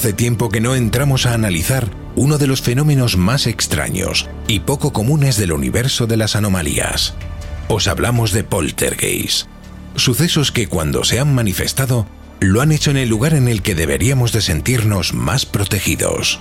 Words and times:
Hace 0.00 0.14
tiempo 0.14 0.48
que 0.48 0.62
no 0.62 0.74
entramos 0.74 1.26
a 1.26 1.34
analizar 1.34 1.90
uno 2.16 2.38
de 2.38 2.46
los 2.46 2.62
fenómenos 2.62 3.18
más 3.18 3.46
extraños 3.46 4.30
y 4.48 4.60
poco 4.60 4.94
comunes 4.94 5.36
del 5.36 5.52
universo 5.52 6.06
de 6.06 6.16
las 6.16 6.36
anomalías. 6.36 7.12
Os 7.68 7.86
hablamos 7.86 8.32
de 8.32 8.42
poltergeist, 8.42 9.46
sucesos 9.96 10.52
que 10.52 10.68
cuando 10.68 11.04
se 11.04 11.20
han 11.20 11.34
manifestado 11.34 12.06
lo 12.40 12.62
han 12.62 12.72
hecho 12.72 12.90
en 12.90 12.96
el 12.96 13.10
lugar 13.10 13.34
en 13.34 13.46
el 13.46 13.60
que 13.60 13.74
deberíamos 13.74 14.32
de 14.32 14.40
sentirnos 14.40 15.12
más 15.12 15.44
protegidos. 15.44 16.40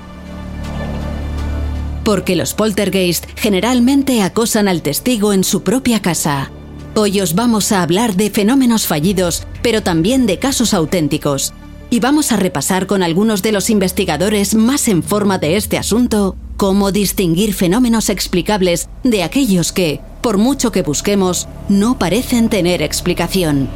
Porque 2.05 2.37
los 2.37 2.53
poltergeist 2.53 3.25
generalmente 3.35 4.21
acosan 4.21 4.69
al 4.69 4.81
testigo 4.81 5.33
en 5.33 5.43
su 5.43 5.63
propia 5.63 6.01
casa. 6.01 6.49
Hoy 6.95 7.19
os 7.19 7.35
vamos 7.35 7.73
a 7.73 7.83
hablar 7.83 8.15
de 8.15 8.29
fenómenos 8.29 8.87
fallidos, 8.87 9.45
pero 9.61 9.83
también 9.83 10.27
de 10.27 10.39
casos 10.39 10.73
auténticos 10.73 11.53
y 11.89 11.99
vamos 11.99 12.31
a 12.31 12.37
repasar 12.37 12.87
con 12.87 13.03
algunos 13.03 13.41
de 13.41 13.51
los 13.51 13.69
investigadores 13.69 14.55
más 14.55 14.87
en 14.87 15.03
forma 15.03 15.37
de 15.37 15.55
este 15.55 15.77
asunto 15.77 16.35
cómo 16.59 16.91
distinguir 16.91 17.53
fenómenos 17.53 18.09
explicables 18.09 18.89
de 19.03 19.23
aquellos 19.23 19.71
que, 19.71 20.01
por 20.21 20.37
mucho 20.37 20.73
que 20.73 20.81
busquemos, 20.81 21.47
no 21.69 21.97
parecen 21.97 22.49
tener 22.49 22.81
explicación. 22.81 23.69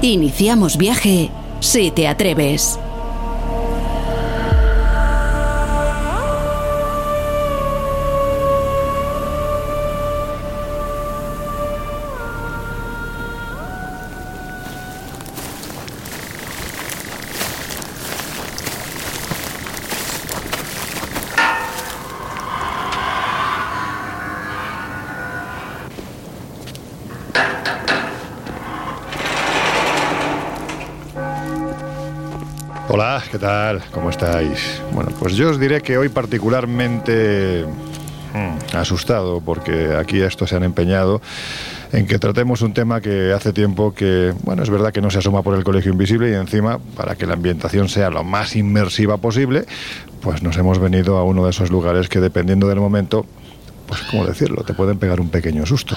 Iniciamos 0.00 0.78
viaje 0.78 1.30
si 1.60 1.90
te 1.90 2.08
atreves. 2.08 2.78
¿Cómo 33.98 34.10
estáis? 34.10 34.80
Bueno, 34.92 35.10
pues 35.18 35.34
yo 35.34 35.50
os 35.50 35.58
diré 35.58 35.80
que 35.80 35.98
hoy 35.98 36.08
particularmente 36.08 37.64
mm, 38.32 38.76
asustado 38.76 39.40
porque 39.40 39.96
aquí 39.96 40.20
estos 40.20 40.50
se 40.50 40.56
han 40.56 40.62
empeñado 40.62 41.20
en 41.92 42.06
que 42.06 42.20
tratemos 42.20 42.62
un 42.62 42.72
tema 42.72 43.00
que 43.00 43.32
hace 43.32 43.52
tiempo 43.52 43.92
que, 43.92 44.32
bueno, 44.44 44.62
es 44.62 44.70
verdad 44.70 44.92
que 44.92 45.00
no 45.00 45.10
se 45.10 45.18
asoma 45.18 45.42
por 45.42 45.56
el 45.56 45.64
colegio 45.64 45.90
invisible 45.90 46.30
y 46.30 46.34
encima, 46.34 46.78
para 46.96 47.16
que 47.16 47.26
la 47.26 47.32
ambientación 47.32 47.88
sea 47.88 48.08
lo 48.08 48.22
más 48.22 48.54
inmersiva 48.54 49.16
posible, 49.16 49.64
pues 50.20 50.44
nos 50.44 50.56
hemos 50.58 50.78
venido 50.78 51.18
a 51.18 51.24
uno 51.24 51.42
de 51.42 51.50
esos 51.50 51.70
lugares 51.70 52.08
que 52.08 52.20
dependiendo 52.20 52.68
del 52.68 52.78
momento 52.78 53.26
pues 53.88 54.02
cómo 54.02 54.24
decirlo, 54.24 54.62
te 54.62 54.74
pueden 54.74 54.98
pegar 54.98 55.20
un 55.20 55.30
pequeño 55.30 55.66
susto. 55.66 55.96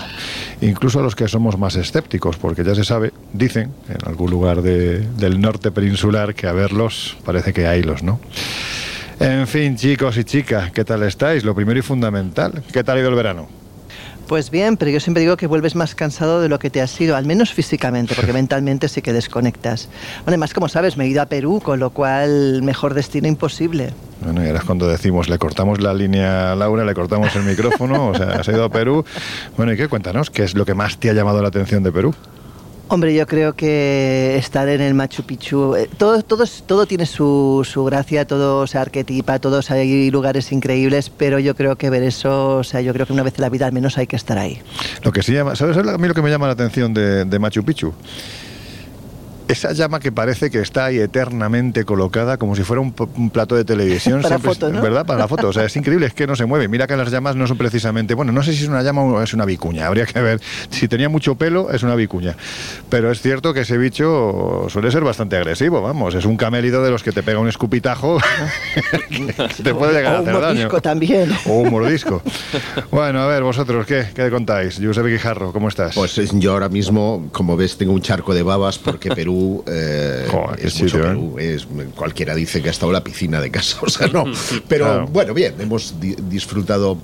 Incluso 0.62 1.00
a 1.00 1.04
los 1.04 1.16
que 1.16 1.28
somos 1.28 1.60
más 1.60 1.76
escépticos, 1.76 2.38
porque 2.38 2.64
ya 2.64 2.74
se 2.74 2.84
sabe, 2.84 3.12
dicen 3.34 3.72
en 3.90 4.08
algún 4.08 4.32
lugar 4.32 4.62
del 4.62 5.42
norte 5.42 5.72
peninsular 5.72 6.34
que 6.34 6.48
a 6.48 6.54
verlos 6.54 7.18
parece 7.24 7.54
que 7.54 7.68
haylos, 7.68 8.02
¿no? 8.02 8.20
En 9.20 9.46
fin, 9.46 9.76
chicos 9.76 10.18
y 10.18 10.24
chicas, 10.24 10.72
¿qué 10.72 10.84
tal 10.84 11.04
estáis? 11.04 11.44
Lo 11.44 11.54
primero 11.54 11.78
y 11.78 11.84
fundamental, 11.84 12.64
¿qué 12.74 12.84
tal 12.84 12.98
ha 12.98 13.02
ido 13.02 13.10
el 13.10 13.16
verano? 13.16 13.61
Pues 14.32 14.50
bien, 14.50 14.78
pero 14.78 14.90
yo 14.90 15.02
siempre 15.02 15.20
digo 15.20 15.36
que 15.36 15.46
vuelves 15.46 15.76
más 15.76 15.94
cansado 15.94 16.40
de 16.40 16.48
lo 16.48 16.58
que 16.58 16.70
te 16.70 16.82
has 16.82 17.02
ido, 17.02 17.18
al 17.18 17.26
menos 17.26 17.52
físicamente, 17.52 18.16
porque 18.16 18.32
mentalmente 18.32 18.88
sí 18.88 19.02
que 19.02 19.12
desconectas. 19.12 19.90
Además, 20.26 20.54
como 20.54 20.70
sabes, 20.70 20.96
me 20.96 21.04
he 21.04 21.10
ido 21.10 21.22
a 21.22 21.26
Perú, 21.26 21.60
con 21.62 21.82
lo 21.82 21.90
cual 21.90 22.62
mejor 22.64 22.94
destino 22.94 23.28
imposible. 23.28 23.94
Bueno, 24.22 24.42
y 24.42 24.48
ahora 24.48 24.60
es 24.60 24.64
cuando 24.64 24.88
decimos, 24.88 25.28
le 25.28 25.38
cortamos 25.38 25.82
la 25.82 25.94
línea 25.94 26.54
a 26.54 26.56
Laura, 26.56 26.86
le 26.86 26.94
cortamos 26.94 27.36
el 27.36 27.44
micrófono, 27.44 28.08
o 28.08 28.16
sea, 28.16 28.40
has 28.40 28.48
ido 28.48 28.64
a 28.64 28.70
Perú. 28.70 29.04
Bueno, 29.58 29.74
¿y 29.74 29.76
qué? 29.76 29.90
Cuéntanos, 29.90 30.30
¿qué 30.30 30.44
es 30.44 30.56
lo 30.56 30.66
que 30.66 30.76
más 30.76 30.98
te 30.98 31.10
ha 31.10 31.14
llamado 31.14 31.42
la 31.42 31.50
atención 31.50 31.84
de 31.84 31.92
Perú? 31.92 32.16
Hombre, 32.94 33.16
yo 33.16 33.26
creo 33.26 33.54
que 33.54 34.36
estar 34.36 34.68
en 34.68 34.82
el 34.82 34.94
Machu 34.94 35.24
Picchu, 35.24 35.76
eh, 35.76 35.90
todo, 35.98 36.22
todo, 36.24 36.44
todo 36.66 36.86
tiene 36.86 37.06
su, 37.06 37.66
su, 37.66 37.86
gracia, 37.86 38.28
todo 38.28 38.68
se 38.68 38.78
arquetipa, 38.78 39.40
todos 39.40 39.72
hay 39.72 40.12
lugares 40.12 40.52
increíbles, 40.52 41.10
pero 41.10 41.40
yo 41.40 41.56
creo 41.56 41.78
que 41.78 41.90
ver 41.90 42.04
eso, 42.04 42.58
o 42.58 42.64
sea, 42.66 42.82
yo 42.82 42.92
creo 42.92 43.06
que 43.06 43.14
una 43.14 43.24
vez 43.24 43.36
en 43.36 43.44
la 43.44 43.50
vida 43.50 43.66
al 43.66 43.72
menos 43.72 43.98
hay 43.98 44.08
que 44.08 44.18
estar 44.18 44.38
ahí. 44.38 44.62
Lo 45.04 45.14
que 45.14 45.24
sí 45.24 45.32
llama, 45.32 45.56
¿sabes 45.56 45.78
a 45.78 45.98
mí 45.98 46.06
lo 46.06 46.14
que 46.14 46.22
me 46.22 46.30
llama 46.30 46.48
la 46.48 46.52
atención 46.52 46.94
de, 46.94 47.24
de 47.24 47.40
Machu 47.40 47.64
Picchu? 47.64 47.94
Esa 49.52 49.74
llama 49.74 50.00
que 50.00 50.12
parece 50.12 50.50
que 50.50 50.60
está 50.60 50.86
ahí 50.86 51.00
eternamente 51.00 51.86
colocada 51.86 52.38
como 52.38 52.56
si 52.56 52.64
fuera 52.64 52.82
un, 52.82 52.94
un 53.16 53.30
plato 53.30 53.56
de 53.56 53.66
televisión. 53.66 54.22
Para 54.32 54.40
foto, 54.40 54.72
¿no? 54.72 54.82
¿Verdad? 54.82 55.06
Para 55.06 55.20
la 55.20 55.28
foto. 55.28 55.50
O 55.50 55.54
sea, 55.54 55.66
es 55.66 55.76
increíble, 55.76 56.08
es 56.08 56.14
que 56.14 56.28
no 56.28 56.36
se 56.36 56.46
mueve. 56.46 56.68
Mira 56.68 56.88
que 56.88 56.96
las 56.96 57.12
llamas 57.12 57.36
no 57.36 57.48
son 57.48 57.58
precisamente. 57.58 58.14
Bueno, 58.14 58.32
no 58.32 58.44
sé 58.44 58.54
si 58.54 58.64
es 58.64 58.70
una 58.70 58.82
llama 58.84 59.04
o 59.04 59.22
es 59.22 59.34
una 59.34 59.46
vicuña. 59.46 59.88
Habría 59.88 60.06
que 60.06 60.22
ver. 60.22 60.42
Si 60.70 60.88
tenía 60.88 61.10
mucho 61.10 61.36
pelo, 61.36 61.72
es 61.72 61.84
una 61.84 61.96
vicuña. 61.96 62.36
Pero 62.90 63.12
es 63.12 63.22
cierto 63.22 63.54
que 63.54 63.62
ese 63.62 63.78
bicho 63.78 64.68
suele 64.70 64.92
ser 64.92 65.04
bastante 65.04 65.36
agresivo, 65.38 65.82
vamos. 65.82 66.16
Es 66.16 66.26
un 66.26 66.38
camélido 66.38 66.84
de 66.84 66.92
los 66.92 67.04
que 67.04 67.12
te 67.12 67.24
pega 67.24 67.40
un 67.40 67.48
escupitajo. 67.48 68.20
te 69.64 69.74
puede 69.74 69.94
llegar 69.94 70.16
o 70.16 70.18
a 70.18 70.20
hacer 70.22 70.36
un 70.36 70.42
mordisco 70.42 70.70
daño. 70.70 70.82
también. 70.82 71.32
O 71.46 71.54
un 71.60 71.72
mordisco. 71.72 72.22
Bueno, 72.92 73.22
a 73.22 73.28
ver, 73.28 73.44
vosotros, 73.44 73.86
¿qué? 73.86 74.08
¿Qué 74.14 74.30
contáis? 74.30 74.80
Josep 74.82 75.06
Guijarro, 75.06 75.52
¿cómo 75.52 75.68
estás? 75.68 75.96
Pues 75.96 76.16
yo 76.34 76.54
ahora 76.54 76.70
mismo, 76.70 77.28
como 77.32 77.58
ves, 77.58 77.78
tengo 77.78 77.94
un 77.94 78.02
charco 78.02 78.34
de 78.34 78.44
babas 78.44 78.78
porque 78.78 79.10
Perú. 79.10 79.41
Eh, 79.68 80.28
Joder, 80.30 80.66
es 80.66 80.82
mucho 80.82 80.98
sitio, 80.98 81.38
¿eh? 81.40 81.54
Es- 81.56 81.68
cualquiera 81.96 82.36
dice 82.36 82.62
que 82.62 82.70
ha 82.70 82.72
estado 82.72 82.92
la 82.92 83.04
piscina 83.04 83.40
de 83.42 83.52
casa, 83.52 83.78
o 83.82 83.90
sea, 83.90 84.08
no. 84.08 84.26
Pero 84.68 84.86
Claro. 84.86 85.08
bueno, 85.08 85.34
bien, 85.34 85.56
hemos 85.60 86.00
di- 86.00 86.16
disfrutado 86.30 86.98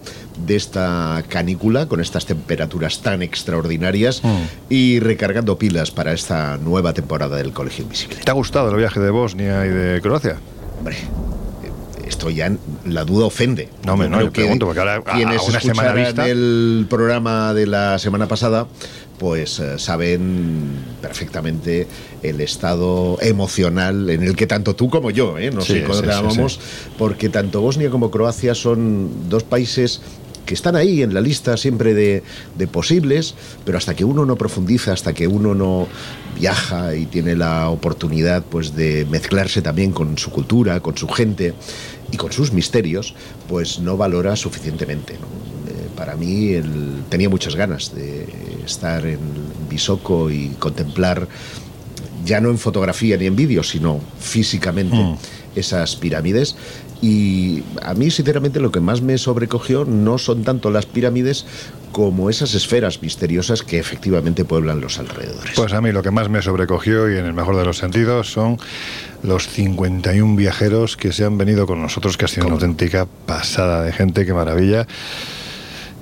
de 0.46 0.56
esta 0.56 1.24
canícula 1.30 1.88
con 1.88 2.00
estas 2.02 2.26
temperaturas 2.26 3.02
tan 3.02 3.22
extraordinarias 3.22 4.22
Mm. 4.24 4.38
y 4.70 5.00
recargando 5.00 5.58
pilas 5.58 5.92
para 5.92 6.14
esta 6.14 6.58
nueva 6.58 6.94
temporada 6.94 7.38
del 7.38 7.52
Colegio 7.54 7.84
Invisible. 7.84 8.18
¿Te 8.24 8.32
ha 8.32 8.34
gustado 8.34 8.70
el 8.70 8.76
viaje 8.78 9.00
de 9.00 9.10
Bosnia 9.10 9.66
y 9.66 9.70
de 9.70 10.02
Croacia? 10.02 10.38
Hombre, 10.78 10.98
esto 12.08 12.30
ya 12.30 12.52
la 12.86 13.04
duda 13.04 13.26
ofende. 13.26 13.70
No, 13.86 13.98
Yo 13.98 14.10
no, 14.10 14.22
yo 14.22 14.32
pregunto, 14.32 14.66
porque 14.66 14.80
ahora, 14.80 15.02
a- 15.06 15.14
a 15.16 15.18
una 15.44 15.60
semana 15.60 15.92
vista- 15.94 16.28
el 16.28 16.86
programa 16.90 17.54
de 17.54 17.68
la 17.68 18.00
semana 18.00 18.28
pasada, 18.28 18.68
pues 19.18 19.60
eh, 19.60 19.80
saben 19.80 20.70
perfectamente 21.02 21.88
el 22.24 22.42
estado 22.42 23.18
emocional 23.22 24.10
en 24.10 24.24
el 24.24 24.36
que 24.36 24.48
tanto 24.48 24.76
tú 24.76 24.90
como 24.90 25.10
yo, 25.12 25.38
¿eh? 25.38 25.52
no 25.52 25.62
Sí, 25.62 25.74
sé 25.74 25.84
cómo 25.84 25.96
sí, 25.96 26.02
te 26.02 26.08
sí, 26.08 26.14
llamamos, 26.14 26.60
porque 26.98 27.30
tanto 27.30 27.62
Bosnia 27.62 27.90
como 27.90 28.12
Croacia 28.12 28.54
son 28.56 29.30
dos 29.30 29.44
países 29.44 30.02
que 30.46 30.54
están 30.54 30.78
ahí 30.78 31.02
en 31.02 31.14
la 31.14 31.20
lista 31.20 31.58
siempre 31.58 31.94
de, 31.94 32.24
de 32.58 32.68
posibles, 32.68 33.36
pero 33.66 33.78
hasta 33.78 33.96
que 33.96 34.06
uno 34.06 34.26
no 34.26 34.38
profundiza, 34.38 34.94
hasta 34.94 35.14
que 35.14 35.28
uno 35.28 35.54
no 35.54 35.88
viaja 36.40 36.96
y 36.96 37.06
tiene 37.06 37.36
la 37.36 37.70
oportunidad 37.70 38.44
pues 38.46 38.74
de 38.74 39.06
mezclarse 39.10 39.62
también 39.62 39.92
con 39.92 40.18
su 40.18 40.32
cultura, 40.32 40.80
con 40.80 40.96
su 40.96 41.10
gente 41.10 41.54
y 42.12 42.18
con 42.18 42.32
sus 42.32 42.52
misterios, 42.54 43.14
pues 43.48 43.80
no 43.80 43.98
valora 43.98 44.36
suficientemente. 44.36 45.14
¿no? 45.14 45.28
Eh, 45.72 45.88
para 45.96 46.16
mí 46.16 46.50
él 46.54 47.04
tenía 47.10 47.30
muchas 47.30 47.56
ganas 47.56 47.94
de 47.94 48.28
estar 48.66 49.06
en 49.06 49.20
Bisoco 49.70 50.30
y 50.32 50.50
contemplar 50.60 51.28
ya 52.26 52.42
no 52.42 52.50
en 52.50 52.58
fotografía 52.58 53.16
ni 53.18 53.26
en 53.26 53.36
vídeo, 53.36 53.64
sino 53.64 54.00
físicamente 54.20 54.96
Mm. 54.96 55.16
esas 55.56 55.96
pirámides. 55.96 56.56
Y 57.02 57.64
a 57.84 57.94
mí, 57.94 58.10
sinceramente, 58.10 58.60
lo 58.60 58.72
que 58.72 58.80
más 58.80 59.02
me 59.02 59.18
sobrecogió 59.18 59.86
no 59.86 60.18
son 60.18 60.44
tanto 60.44 60.72
las 60.72 60.86
pirámides 60.88 61.46
como 61.92 62.30
esas 62.30 62.54
esferas 62.54 63.02
misteriosas 63.02 63.64
que 63.64 63.80
efectivamente 63.80 64.46
pueblan 64.46 64.82
los 64.82 65.00
alrededores. 65.00 65.54
Pues 65.56 65.74
a 65.74 65.82
mí 65.82 65.92
lo 65.92 66.04
que 66.04 66.12
más 66.12 66.30
me 66.30 66.42
sobrecogió 66.42 67.12
y 67.12 67.18
en 67.18 67.26
el 67.26 67.34
mejor 67.34 67.56
de 67.56 67.66
los 67.66 67.78
sentidos 67.78 68.32
son 68.32 68.58
los 69.24 69.48
51 69.48 70.36
viajeros 70.36 70.98
que 70.98 71.12
se 71.12 71.26
han 71.26 71.38
venido 71.38 71.66
con 71.66 71.82
nosotros, 71.82 72.18
que 72.18 72.26
ha 72.26 72.28
sido 72.28 72.48
una 72.48 72.56
auténtica 72.56 73.08
pasada 73.26 73.84
de 73.84 73.92
gente, 73.92 74.26
qué 74.26 74.34
maravilla. 74.34 74.88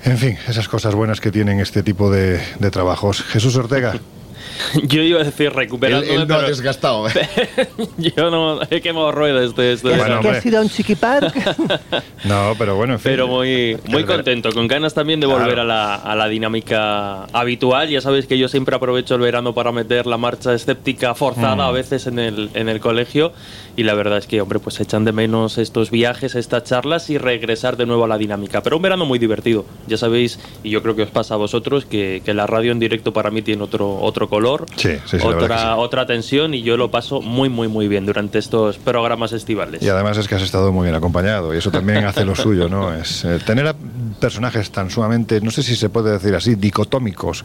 En 0.03 0.17
fin, 0.17 0.37
esas 0.47 0.67
cosas 0.67 0.93
buenas 0.93 1.19
que 1.19 1.31
tienen 1.31 1.59
este 1.59 1.81
tipo 1.81 2.11
de, 2.11 2.39
de 2.59 2.71
trabajos. 2.71 3.23
Jesús 3.23 3.55
Ortega, 3.55 3.99
Yo 4.83 5.01
iba 5.01 5.21
a 5.21 5.23
decir 5.23 5.47
él, 5.47 5.53
recuperándome, 5.53 6.13
él 6.13 6.27
no 6.27 6.35
ha 6.35 6.37
pero 6.37 6.47
desgastado. 6.49 7.07
¿eh? 7.09 7.13
yo 7.97 8.29
no 8.29 8.59
he 8.69 8.81
quemado 8.81 9.11
ruedas 9.11 9.55
de 9.55 9.73
esto. 9.73 9.89
¿Que, 9.89 9.95
Bueno, 9.97 10.19
que 10.21 10.29
has 10.29 10.45
ido 10.45 10.59
a 10.59 10.61
un 10.61 10.69
chiqui 10.69 10.95
park? 10.95 11.33
no, 12.25 12.53
pero 12.57 12.75
bueno, 12.75 12.93
en 12.93 12.99
fin. 12.99 13.11
Pero 13.11 13.27
muy, 13.27 13.77
muy 13.87 14.03
contento, 14.03 14.51
con 14.53 14.67
ganas 14.67 14.93
también 14.93 15.19
de 15.19 15.25
volver 15.27 15.45
Claro. 15.55 15.61
a, 15.61 15.65
la, 15.65 15.95
a 15.95 16.15
la 16.15 16.27
dinámica 16.27 17.23
habitual. 17.33 17.89
Ya 17.89 18.01
sabéis 18.01 18.25
que 18.27 18.37
yo 18.37 18.47
siempre 18.47 18.75
aprovecho 18.75 19.15
el 19.15 19.21
verano 19.21 19.53
para 19.53 19.71
meter 19.71 20.05
la 20.07 20.17
marcha 20.17 20.53
escéptica 20.53 21.13
forzada 21.15 21.55
Mm. 21.55 21.59
a 21.61 21.71
veces 21.71 22.07
en 22.07 22.19
el, 22.19 22.49
en 22.53 22.69
el 22.69 22.79
colegio. 22.79 23.31
Y 23.77 23.83
la 23.83 23.93
verdad 23.93 24.17
es 24.19 24.27
que, 24.27 24.39
hombre, 24.41 24.59
pues 24.59 24.79
echan 24.79 25.03
de 25.05 25.11
menos 25.11 25.57
estos 25.57 25.91
viajes, 25.91 26.35
estas 26.35 26.63
charlas 26.63 27.09
y 27.09 27.17
regresar 27.17 27.75
de 27.77 27.85
nuevo 27.85 28.05
a 28.05 28.07
la 28.07 28.17
dinámica. 28.17 28.61
Pero 28.63 28.77
un 28.77 28.81
verano 28.81 29.05
muy 29.05 29.19
divertido. 29.19 29.65
Ya 29.87 29.97
sabéis, 29.97 30.39
y 30.63 30.69
yo 30.69 30.81
creo 30.81 30.95
que 30.95 31.03
os 31.03 31.09
pasa 31.09 31.33
a 31.33 31.37
vosotros, 31.37 31.85
que, 31.85 32.21
que 32.23 32.33
la 32.33 32.47
radio 32.47 32.71
en 32.71 32.79
directo 32.79 33.11
para 33.13 33.31
mí 33.31 33.41
tiene 33.41 33.63
otro, 33.63 33.97
otro 34.01 34.29
color, 34.29 34.44
Sí, 34.75 34.91
sí, 35.05 35.17
sí, 35.19 35.25
otra, 35.25 35.75
otra 35.77 36.05
tensión 36.05 36.53
y 36.53 36.61
yo 36.61 36.77
lo 36.77 36.91
paso 36.91 37.21
muy, 37.21 37.49
muy, 37.49 37.67
muy 37.67 37.87
bien 37.87 38.05
durante 38.05 38.37
estos 38.39 38.77
programas 38.77 39.31
estivales. 39.31 39.81
Y 39.81 39.89
además 39.89 40.17
es 40.17 40.27
que 40.27 40.35
has 40.35 40.41
estado 40.41 40.71
muy 40.71 40.83
bien 40.83 40.95
acompañado 40.95 41.53
y 41.53 41.57
eso 41.57 41.71
también 41.71 42.05
hace 42.05 42.23
lo 42.25 42.35
suyo, 42.35 42.69
¿no? 42.69 42.93
Es 42.93 43.25
eh, 43.25 43.39
tener 43.45 43.67
a 43.67 43.75
personajes 44.19 44.71
tan 44.71 44.89
sumamente, 44.89 45.41
no 45.41 45.51
sé 45.51 45.63
si 45.63 45.75
se 45.75 45.89
puede 45.89 46.11
decir 46.11 46.33
así, 46.35 46.55
dicotómicos, 46.55 47.43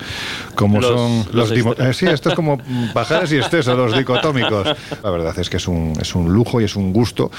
como 0.54 0.80
Los- 0.80 0.90
son 0.90 1.24
los 1.32 1.50
extremos. 1.50 1.78
eh, 1.80 1.94
sí, 1.94 2.06
esto 2.06 2.28
es 2.30 2.34
como 2.34 2.58
pajares 2.92 3.32
y 3.32 3.38
excesos, 3.38 3.76
los 3.76 3.96
dicotómicos. 3.96 4.66
La 5.02 5.10
verdad 5.10 5.38
es 5.38 5.48
que 5.50 5.56
es 5.56 5.66
un, 5.68 5.94
es 6.00 6.14
un 6.14 6.32
lujo 6.32 6.60
y 6.60 6.64
es 6.64 6.76
un 6.76 6.92
gusto, 6.92 7.30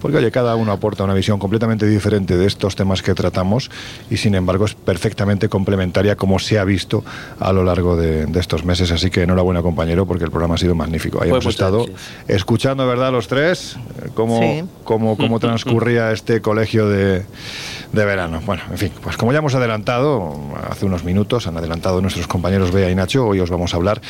porque 0.00 0.18
oye, 0.18 0.30
cada 0.30 0.54
uno 0.56 0.72
aporta 0.72 1.04
una 1.04 1.14
visión 1.14 1.38
completamente 1.38 1.86
diferente 1.86 2.36
de 2.36 2.46
estos 2.46 2.76
temas 2.76 3.02
que 3.02 3.14
tratamos 3.14 3.70
y 4.10 4.16
sin 4.16 4.34
embargo 4.34 4.64
es 4.66 4.74
perfectamente 4.74 5.48
complementaria 5.48 6.16
como 6.16 6.38
se 6.38 6.58
ha 6.58 6.64
visto 6.64 7.04
a 7.40 7.52
lo 7.52 7.64
largo 7.64 7.96
de, 7.96 8.26
de 8.26 8.40
estos 8.40 8.64
meses. 8.64 8.90
Así 8.98 9.10
que 9.10 9.22
enhorabuena 9.22 9.62
compañero, 9.62 10.06
porque 10.06 10.24
el 10.24 10.30
programa 10.32 10.56
ha 10.56 10.58
sido 10.58 10.74
magnífico. 10.74 11.22
Ahí 11.22 11.30
Pues 11.30 11.44
hemos 11.44 11.54
estado 11.54 11.84
gracias. 11.84 12.00
escuchando, 12.26 12.84
¿verdad? 12.86 13.12
Los 13.12 13.28
tres, 13.28 13.76
cómo, 14.14 14.40
Sí. 14.40 14.64
cómo, 14.82 15.16
cómo 15.16 15.38
transcurría 15.40 16.10
este 16.10 16.40
colegio 16.40 16.88
de, 16.88 17.22
de 17.92 18.04
verano. 18.04 18.40
Bueno, 18.44 18.62
en 18.72 18.76
fin, 18.78 18.90
pues 19.00 19.16
como 19.16 19.32
ya 19.32 19.38
hemos 19.38 19.54
adelantado 19.54 20.34
hace 20.68 20.84
unos 20.84 21.04
minutos, 21.04 21.46
han 21.46 21.56
adelantado 21.56 22.00
nuestros 22.00 22.26
compañeros 22.26 22.72
Bea 22.72 22.90
y 22.90 22.94
Nacho, 22.96 23.24
hoy 23.24 23.38
os 23.38 23.50
vamos 23.50 23.72
a 23.72 23.76
hablar 23.76 24.00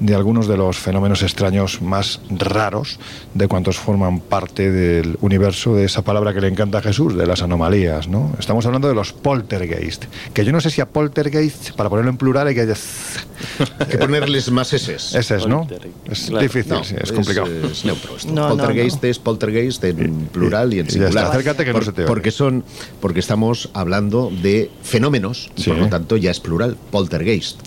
de 0.00 0.14
algunos 0.14 0.48
de 0.48 0.56
los 0.56 0.78
fenómenos 0.78 1.22
extraños 1.22 1.82
más 1.82 2.20
raros 2.30 2.98
de 3.34 3.48
cuantos 3.48 3.76
forman 3.78 4.20
parte 4.20 4.70
del 4.72 5.18
universo 5.20 5.74
de 5.74 5.84
esa 5.84 6.00
palabra 6.02 6.32
que 6.32 6.40
le 6.40 6.48
encanta 6.48 6.78
a 6.78 6.80
Jesús, 6.82 7.14
de 7.16 7.26
las 7.26 7.42
anomalías, 7.42 8.08
¿no? 8.08 8.32
Estamos 8.38 8.64
hablando 8.64 8.88
de 8.88 8.94
los 8.94 9.12
poltergeist, 9.12 10.04
que 10.32 10.44
yo 10.46 10.52
no 10.52 10.60
sé 10.62 10.70
si 10.70 10.80
a 10.80 10.86
poltergeist, 10.86 11.72
para 11.72 11.90
ponerlo 11.90 12.10
en 12.10 12.16
plural, 12.16 12.46
hay 12.46 12.54
que... 12.54 12.62
Hay 12.62 12.68
que 13.90 13.98
ponerles 14.38 14.50
más 14.50 14.72
eses. 14.72 15.14
Ese 15.14 15.36
es, 15.36 15.46
¿no? 15.46 15.60
Poltergeist, 15.66 15.96
Es 16.12 16.20
claro. 16.26 16.42
difícil, 16.42 16.72
No, 16.72 16.84
sí, 16.84 16.94
es 17.00 17.12
complicado. 17.12 17.46
Es, 17.70 17.84
neutro 17.84 18.16
esto. 18.16 18.32
No, 18.32 18.48
no, 18.48 18.56
poltergeist 18.56 19.02
no. 19.02 19.08
es 19.08 19.18
poltergeist 19.18 19.84
en 19.84 20.26
plural 20.32 20.74
y 20.74 20.80
en 20.80 20.90
singular. 20.90 21.10
está, 21.24 21.28
acércate 21.30 21.64
que 21.64 21.72
no 21.72 21.82
se 21.82 21.92
te 21.92 22.02
oye. 22.02 22.08
Porque 22.08 22.30
son, 22.30 22.64
porque 23.00 23.20
estamos 23.20 23.70
hablando 23.74 24.30
de 24.42 24.70
fenómenos 24.82 25.50
Sí. 25.56 25.70
por 25.70 25.78
lo 25.78 25.88
tanto 25.88 26.16
ya 26.16 26.30
es 26.30 26.40
plural, 26.40 26.76
poltergeist. 26.90 27.60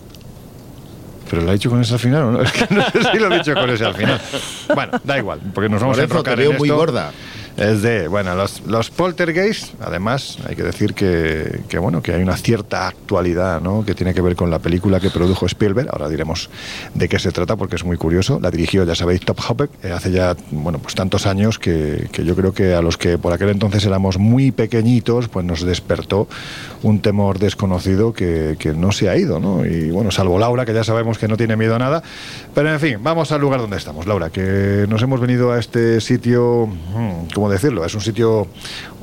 Pero 1.30 1.42
lo 1.42 1.50
ha 1.50 1.54
dicho 1.54 1.70
con 1.70 1.80
ese 1.80 1.94
al 1.94 2.00
final, 2.00 2.22
¿o 2.24 2.30
¿no? 2.32 2.42
Es 2.42 2.52
que 2.52 2.74
no 2.74 2.82
sé 2.82 3.10
si 3.12 3.18
lo 3.18 3.32
he 3.32 3.38
dicho 3.38 3.54
con 3.54 3.70
ese 3.70 3.84
al 3.84 3.94
final. 3.94 4.20
Bueno, 4.74 5.00
da 5.02 5.18
igual, 5.18 5.40
porque 5.54 5.68
nos 5.68 5.80
vamos 5.80 5.98
a 5.98 6.02
enrocar 6.02 6.34
te 6.34 6.42
veo 6.42 6.52
en 6.52 6.58
muy 6.58 6.68
gorda. 6.68 7.12
Es 7.56 7.82
de, 7.82 8.08
bueno, 8.08 8.34
los, 8.34 8.62
los 8.66 8.90
poltergeist, 8.90 9.74
además, 9.80 10.38
hay 10.48 10.56
que 10.56 10.62
decir 10.62 10.94
que, 10.94 11.60
que, 11.68 11.78
bueno, 11.78 12.02
que 12.02 12.12
hay 12.12 12.22
una 12.22 12.36
cierta 12.36 12.88
actualidad, 12.88 13.60
¿no? 13.60 13.84
Que 13.84 13.94
tiene 13.94 14.14
que 14.14 14.22
ver 14.22 14.36
con 14.36 14.50
la 14.50 14.58
película 14.58 15.00
que 15.00 15.10
produjo 15.10 15.46
Spielberg. 15.46 15.88
Ahora 15.92 16.08
diremos 16.08 16.48
de 16.94 17.08
qué 17.08 17.18
se 17.18 17.30
trata, 17.30 17.56
porque 17.56 17.76
es 17.76 17.84
muy 17.84 17.96
curioso. 17.98 18.40
La 18.40 18.50
dirigió, 18.50 18.84
ya 18.84 18.94
sabéis, 18.94 19.20
Top 19.20 19.38
Hopper, 19.46 19.68
eh, 19.82 19.92
hace 19.92 20.10
ya, 20.10 20.34
bueno, 20.50 20.78
pues 20.78 20.94
tantos 20.94 21.26
años 21.26 21.58
que, 21.58 22.08
que 22.10 22.24
yo 22.24 22.34
creo 22.34 22.52
que 22.52 22.74
a 22.74 22.80
los 22.80 22.96
que 22.96 23.18
por 23.18 23.32
aquel 23.32 23.50
entonces 23.50 23.84
éramos 23.84 24.18
muy 24.18 24.50
pequeñitos, 24.50 25.28
pues 25.28 25.44
nos 25.44 25.62
despertó 25.62 26.28
un 26.82 27.00
temor 27.00 27.38
desconocido 27.38 28.12
que, 28.12 28.56
que 28.58 28.72
no 28.72 28.92
se 28.92 29.08
ha 29.08 29.16
ido, 29.16 29.38
¿no? 29.38 29.64
Y 29.64 29.90
bueno, 29.90 30.10
salvo 30.10 30.38
Laura, 30.38 30.64
que 30.64 30.74
ya 30.74 30.84
sabemos 30.84 31.18
que 31.18 31.28
no 31.28 31.36
tiene 31.36 31.56
miedo 31.56 31.74
a 31.74 31.78
nada. 31.78 32.02
Pero 32.54 32.72
en 32.72 32.80
fin, 32.80 32.98
vamos 33.02 33.32
al 33.32 33.40
lugar 33.40 33.60
donde 33.60 33.76
estamos, 33.76 34.06
Laura, 34.06 34.30
que 34.30 34.86
nos 34.88 35.02
hemos 35.02 35.20
venido 35.20 35.52
a 35.52 35.58
este 35.58 36.00
sitio, 36.00 36.66
mm, 36.66 37.28
¿cómo 37.42 37.50
decirlo? 37.50 37.84
Es 37.84 37.92
un 37.96 38.00
sitio 38.00 38.46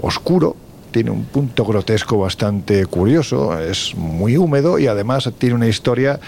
oscuro, 0.02 0.56
tiene 0.92 1.12
un 1.12 1.26
punto 1.26 1.66
grotesco 1.66 2.18
bastante 2.18 2.86
curioso, 2.86 3.60
es 3.60 3.94
muy 3.96 4.38
húmedo 4.38 4.80
y 4.80 4.88
además 4.88 5.30
tiene 5.38 5.56
una 5.56 5.68
historia 5.68 6.22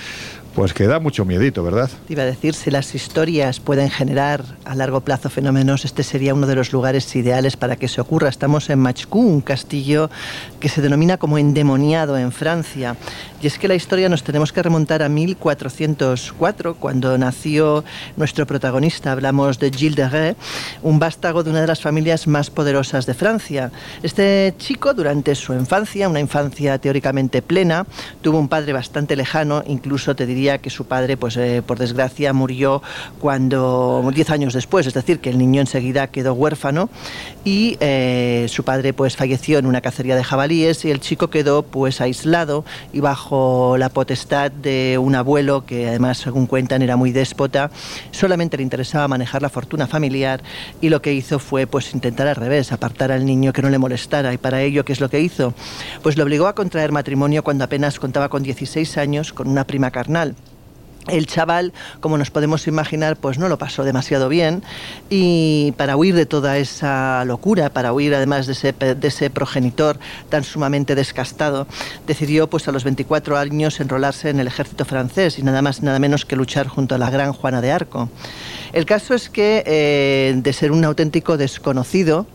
pues 0.53 0.73
que 0.73 0.85
da 0.87 0.99
mucho 0.99 1.23
miedito, 1.23 1.63
¿verdad? 1.63 1.89
Iba 2.09 2.23
a 2.23 2.25
decir, 2.25 2.53
si 2.53 2.69
las 2.69 2.93
historias 2.93 3.61
pueden 3.61 3.89
generar 3.89 4.43
a 4.65 4.75
largo 4.75 4.99
plazo 4.99 5.29
fenómenos, 5.29 5.85
este 5.85 6.03
sería 6.03 6.33
uno 6.33 6.47
de 6.47 6.55
los 6.55 6.73
lugares 6.73 7.15
ideales 7.15 7.55
para 7.55 7.77
que 7.77 7.87
se 7.87 8.01
ocurra. 8.01 8.27
Estamos 8.27 8.69
en 8.69 8.79
Machcou, 8.79 9.21
un 9.21 9.39
castillo 9.39 10.09
que 10.59 10.67
se 10.67 10.81
denomina 10.81 11.15
como 11.15 11.37
endemoniado 11.37 12.17
en 12.17 12.33
Francia. 12.33 12.97
Y 13.41 13.47
es 13.47 13.57
que 13.57 13.67
la 13.67 13.73
historia 13.73 14.07
nos 14.07 14.23
tenemos 14.23 14.53
que 14.53 14.61
remontar 14.61 15.01
a 15.01 15.09
1404, 15.09 16.75
cuando 16.75 17.17
nació 17.17 17.83
nuestro 18.15 18.45
protagonista. 18.45 19.13
Hablamos 19.13 19.57
de 19.57 19.71
Gilles 19.71 19.95
de 19.95 20.07
Rais, 20.07 20.35
un 20.83 20.99
vástago 20.99 21.41
de 21.41 21.49
una 21.49 21.61
de 21.61 21.65
las 21.65 21.81
familias 21.81 22.27
más 22.27 22.51
poderosas 22.51 23.07
de 23.07 23.15
Francia. 23.15 23.71
Este 24.03 24.53
chico, 24.59 24.93
durante 24.93 25.33
su 25.33 25.53
infancia, 25.53 26.07
una 26.07 26.19
infancia 26.19 26.77
teóricamente 26.77 27.41
plena, 27.41 27.87
tuvo 28.21 28.37
un 28.37 28.47
padre 28.47 28.73
bastante 28.73 29.15
lejano, 29.15 29.63
incluso 29.65 30.15
te 30.15 30.27
diría 30.27 30.59
que 30.59 30.69
su 30.69 30.85
padre, 30.85 31.17
pues 31.17 31.35
eh, 31.37 31.63
por 31.65 31.79
desgracia, 31.79 32.33
murió 32.33 32.83
cuando 33.19 34.07
10 34.13 34.29
años 34.29 34.53
después, 34.53 34.85
es 34.85 34.93
decir, 34.93 35.19
que 35.19 35.31
el 35.31 35.39
niño 35.39 35.61
enseguida 35.61 36.05
quedó 36.05 36.35
huérfano 36.35 36.91
y 37.43 37.77
eh, 37.79 38.45
su 38.49 38.63
padre 38.63 38.93
pues 38.93 39.15
falleció 39.15 39.57
en 39.57 39.65
una 39.65 39.81
cacería 39.81 40.15
de 40.15 40.23
jabalíes 40.23 40.85
y 40.85 40.91
el 40.91 40.99
chico 40.99 41.31
quedó 41.31 41.63
pues 41.63 42.01
aislado 42.01 42.65
y 42.93 42.99
bajo 42.99 43.30
la 43.31 43.89
potestad 43.89 44.51
de 44.51 44.97
un 44.97 45.15
abuelo 45.15 45.65
que 45.65 45.87
además 45.87 46.17
según 46.17 46.47
cuentan 46.47 46.81
era 46.81 46.97
muy 46.97 47.11
déspota, 47.11 47.71
solamente 48.11 48.57
le 48.57 48.63
interesaba 48.63 49.07
manejar 49.07 49.41
la 49.41 49.49
fortuna 49.49 49.87
familiar 49.87 50.41
y 50.81 50.89
lo 50.89 51.01
que 51.01 51.13
hizo 51.13 51.39
fue 51.39 51.67
pues 51.67 51.93
intentar 51.93 52.27
al 52.27 52.35
revés, 52.35 52.71
apartar 52.71 53.11
al 53.11 53.25
niño 53.25 53.53
que 53.53 53.61
no 53.61 53.69
le 53.69 53.77
molestara 53.77 54.33
y 54.33 54.37
para 54.37 54.61
ello 54.61 54.83
¿qué 54.83 54.93
es 54.93 54.99
lo 54.99 55.09
que 55.09 55.21
hizo? 55.21 55.53
Pues 56.03 56.17
lo 56.17 56.23
obligó 56.23 56.47
a 56.47 56.55
contraer 56.55 56.91
matrimonio 56.91 57.43
cuando 57.43 57.63
apenas 57.63 57.99
contaba 57.99 58.29
con 58.29 58.43
16 58.43 58.97
años 58.97 59.33
con 59.33 59.47
una 59.47 59.65
prima 59.65 59.91
carnal. 59.91 60.35
El 61.07 61.25
chaval, 61.25 61.73
como 61.99 62.19
nos 62.19 62.29
podemos 62.29 62.67
imaginar, 62.67 63.17
pues 63.17 63.39
no 63.39 63.49
lo 63.49 63.57
pasó 63.57 63.83
demasiado 63.83 64.29
bien 64.29 64.61
y 65.09 65.73
para 65.75 65.97
huir 65.97 66.13
de 66.13 66.27
toda 66.27 66.59
esa 66.59 67.25
locura, 67.25 67.71
para 67.71 67.91
huir 67.91 68.13
además 68.13 68.45
de 68.45 68.53
ese, 68.53 68.71
de 68.71 69.29
progenitor 69.31 69.97
tan 70.29 70.43
sumamente 70.43 70.93
descastado, 70.93 71.65
decidió 72.05 72.49
pues 72.51 72.67
a 72.67 72.71
los 72.71 72.83
24 72.83 73.37
años 73.37 73.79
enrolarse 73.79 74.29
en 74.29 74.39
el 74.39 74.47
ejército 74.47 74.85
francés 74.85 75.39
y 75.39 75.43
nada 75.43 75.63
más 75.63 75.81
nada 75.81 75.97
menos 75.97 76.23
que 76.25 76.35
luchar 76.35 76.67
junto 76.67 76.93
a 76.93 76.97
la 76.99 77.09
gran 77.09 77.33
Juana 77.33 77.61
de 77.61 77.71
Arco. 77.71 78.09
El 78.71 78.85
caso 78.85 79.15
es 79.15 79.29
que 79.29 79.63
eh, 79.65 80.33
de 80.35 80.53
ser 80.53 80.71
un 80.71 80.85
auténtico 80.85 81.35
desconocido, 81.35 82.27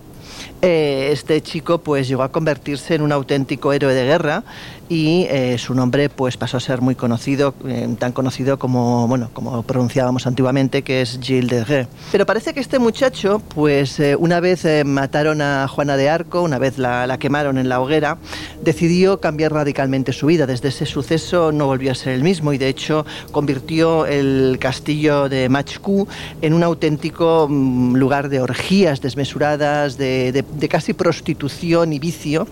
eh, 0.63 1.11
este 1.13 1.41
chico 1.43 1.79
pues 1.79 2.09
llegó 2.09 2.23
a 2.23 2.33
convertirse 2.33 2.95
en 2.95 3.03
un 3.03 3.13
auténtico 3.13 3.73
héroe 3.73 3.95
de 3.95 4.05
guerra 4.05 4.43
y 4.89 5.27
eh, 5.29 5.59
su 5.59 5.75
nombre 5.75 6.09
pues 6.09 6.37
pasó 6.37 6.57
a 6.57 6.61
ser 6.61 6.81
muy 6.81 6.95
conocido, 6.95 7.55
eh, 7.67 7.89
tan 7.99 8.13
conocido 8.13 8.59
como 8.59 9.09
bueno 9.09 9.31
como 9.33 9.63
pronunciábamos 9.63 10.27
antiguamente 10.27 10.83
que 10.83 11.03
es 11.03 11.19
Gilles 11.21 11.49
de 11.49 11.65
Rais. 11.65 11.89
Pero 12.13 12.27
parece 12.27 12.55
que 12.55 12.61
este 12.61 12.79
muchacho 12.79 13.43
pues 13.55 13.99
eh, 13.99 14.17
una 14.17 14.41
vez 14.41 14.65
eh, 14.65 14.85
mataron 14.85 15.43
a 15.43 15.67
Juana 15.69 15.97
de 15.97 16.09
Arco, 16.09 16.43
una 16.43 16.59
vez 16.59 16.79
la, 16.79 17.07
la 17.07 17.19
quemaron 17.19 17.59
en 17.59 17.69
la 17.69 17.81
hoguera, 17.81 18.19
decidió 18.63 19.21
cambiar 19.21 19.53
radicalmente 19.53 20.13
su 20.13 20.27
vida. 20.27 20.47
Desde 20.47 20.69
ese 20.69 20.87
suceso 20.87 21.53
no 21.53 21.67
volvió 21.67 21.93
a 21.93 21.95
ser 21.95 22.13
el 22.13 22.23
mismo 22.23 22.53
y 22.53 22.59
de 22.59 22.69
hecho 22.69 23.05
convirtió 23.33 24.07
el 24.07 24.59
castillo 24.61 25.29
de 25.29 25.49
Machku 25.49 26.07
en 26.43 26.55
un 26.55 26.63
auténtico 26.63 27.49
mm, 27.51 27.97
lugar 27.97 28.29
de 28.29 28.41
orgías 28.41 29.01
desmesuradas, 29.01 29.97
de, 29.99 30.33
de 30.33 30.69
casi 30.69 30.93
prostitución 30.93 31.93
y 31.93 31.99
vicio 31.99 32.47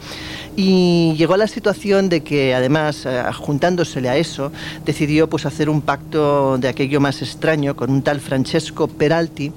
y 0.56 1.14
llegó 1.16 1.34
a 1.34 1.38
la 1.38 1.48
situación 1.48 2.08
de 2.08 2.22
que 2.24 2.54
además, 2.54 3.06
eh, 3.06 3.22
juntándosele 3.32 4.08
a 4.08 4.16
eso, 4.16 4.50
decidió 4.84 5.28
pues 5.28 5.46
hacer 5.46 5.68
un 5.68 5.82
pacto 5.82 6.58
de 6.58 6.68
aquello 6.68 7.00
más 7.00 7.22
extraño 7.22 7.76
con 7.76 7.90
un 7.90 8.02
tal 8.02 8.20
Francesco 8.20 8.88
Peralti, 8.88 9.52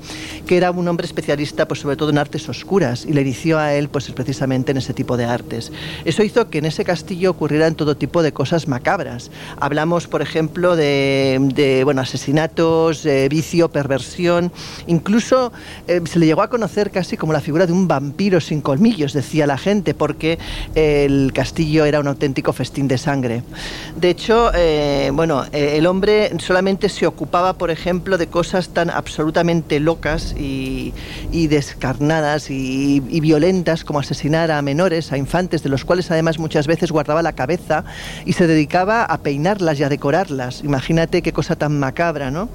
que 0.45 0.57
era 0.57 0.71
un 0.71 0.87
hombre 0.87 1.05
especialista 1.05 1.67
pues 1.67 1.79
sobre 1.79 1.95
todo 1.95 2.09
en 2.09 2.17
artes 2.17 2.47
oscuras 2.49 3.05
y 3.05 3.13
le 3.13 3.21
inició 3.21 3.57
a 3.57 3.73
él 3.73 3.89
pues 3.89 4.11
precisamente 4.11 4.71
en 4.71 4.77
ese 4.77 4.93
tipo 4.93 5.17
de 5.17 5.25
artes. 5.25 5.71
Eso 6.05 6.23
hizo 6.23 6.49
que 6.49 6.59
en 6.59 6.65
ese 6.65 6.83
castillo 6.83 7.31
ocurrieran 7.31 7.75
todo 7.75 7.97
tipo 7.97 8.21
de 8.21 8.31
cosas 8.31 8.67
macabras. 8.67 9.31
Hablamos, 9.59 10.07
por 10.07 10.21
ejemplo, 10.21 10.75
de, 10.75 11.81
bueno, 11.83 12.01
asesinatos, 12.01 13.07
vicio, 13.29 13.69
perversión, 13.69 14.51
incluso 14.87 15.51
eh, 15.87 16.01
se 16.05 16.19
le 16.19 16.25
llegó 16.25 16.41
a 16.41 16.49
conocer 16.49 16.91
casi 16.91 17.17
como 17.17 17.33
la 17.33 17.41
figura 17.41 17.65
de 17.65 17.73
un 17.73 17.87
vampiro 17.87 18.41
sin 18.41 18.61
colmillos, 18.61 19.13
decía 19.13 19.47
la 19.47 19.57
gente, 19.57 19.93
porque 19.93 20.37
el 20.75 21.31
castillo 21.33 21.85
era 21.85 21.99
un 21.99 22.07
auténtico 22.07 22.53
festín 22.57 22.87
de 22.87 22.97
sangre. 22.97 23.43
De 23.95 24.09
hecho, 24.09 24.51
eh, 24.53 25.11
bueno, 25.13 25.45
eh, 25.53 25.77
el 25.77 25.85
hombre 25.85 26.31
solamente 26.39 26.89
se 26.89 27.05
ocupaba, 27.05 27.53
por 27.53 27.69
ejemplo, 27.71 28.17
de 28.17 28.27
cosas 28.27 28.69
tan 28.69 28.89
absolutamente 28.89 29.79
locas 29.79 30.35
y, 30.37 30.93
descarnadas 31.31 32.49
y, 32.49 32.99
violentas 33.21 33.83
como 33.83 33.99
asesinar 33.99 34.51
a 34.51 34.61
menores, 34.61 35.11
a 35.11 35.17
infantes, 35.17 35.63
de 35.63 35.69
los 35.69 35.85
cuales 35.85 36.09
además 36.11 36.39
muchas 36.39 36.67
veces 36.67 36.91
guardaba 36.91 37.21
la 37.21 37.33
cabeza 37.33 37.83
y 38.25 38.33
se 38.33 38.47
dedicaba 38.47 39.03
a 39.03 39.17
peinarlas 39.19 39.79
y 39.79 39.83
a 39.83 39.89
decorarlas. 39.89 40.63
Imagínate 40.63 41.21
qué 41.21 41.33
cosa 41.33 41.55
tan 41.55 41.79
macabra, 41.79 42.31
¿no? 42.31 42.49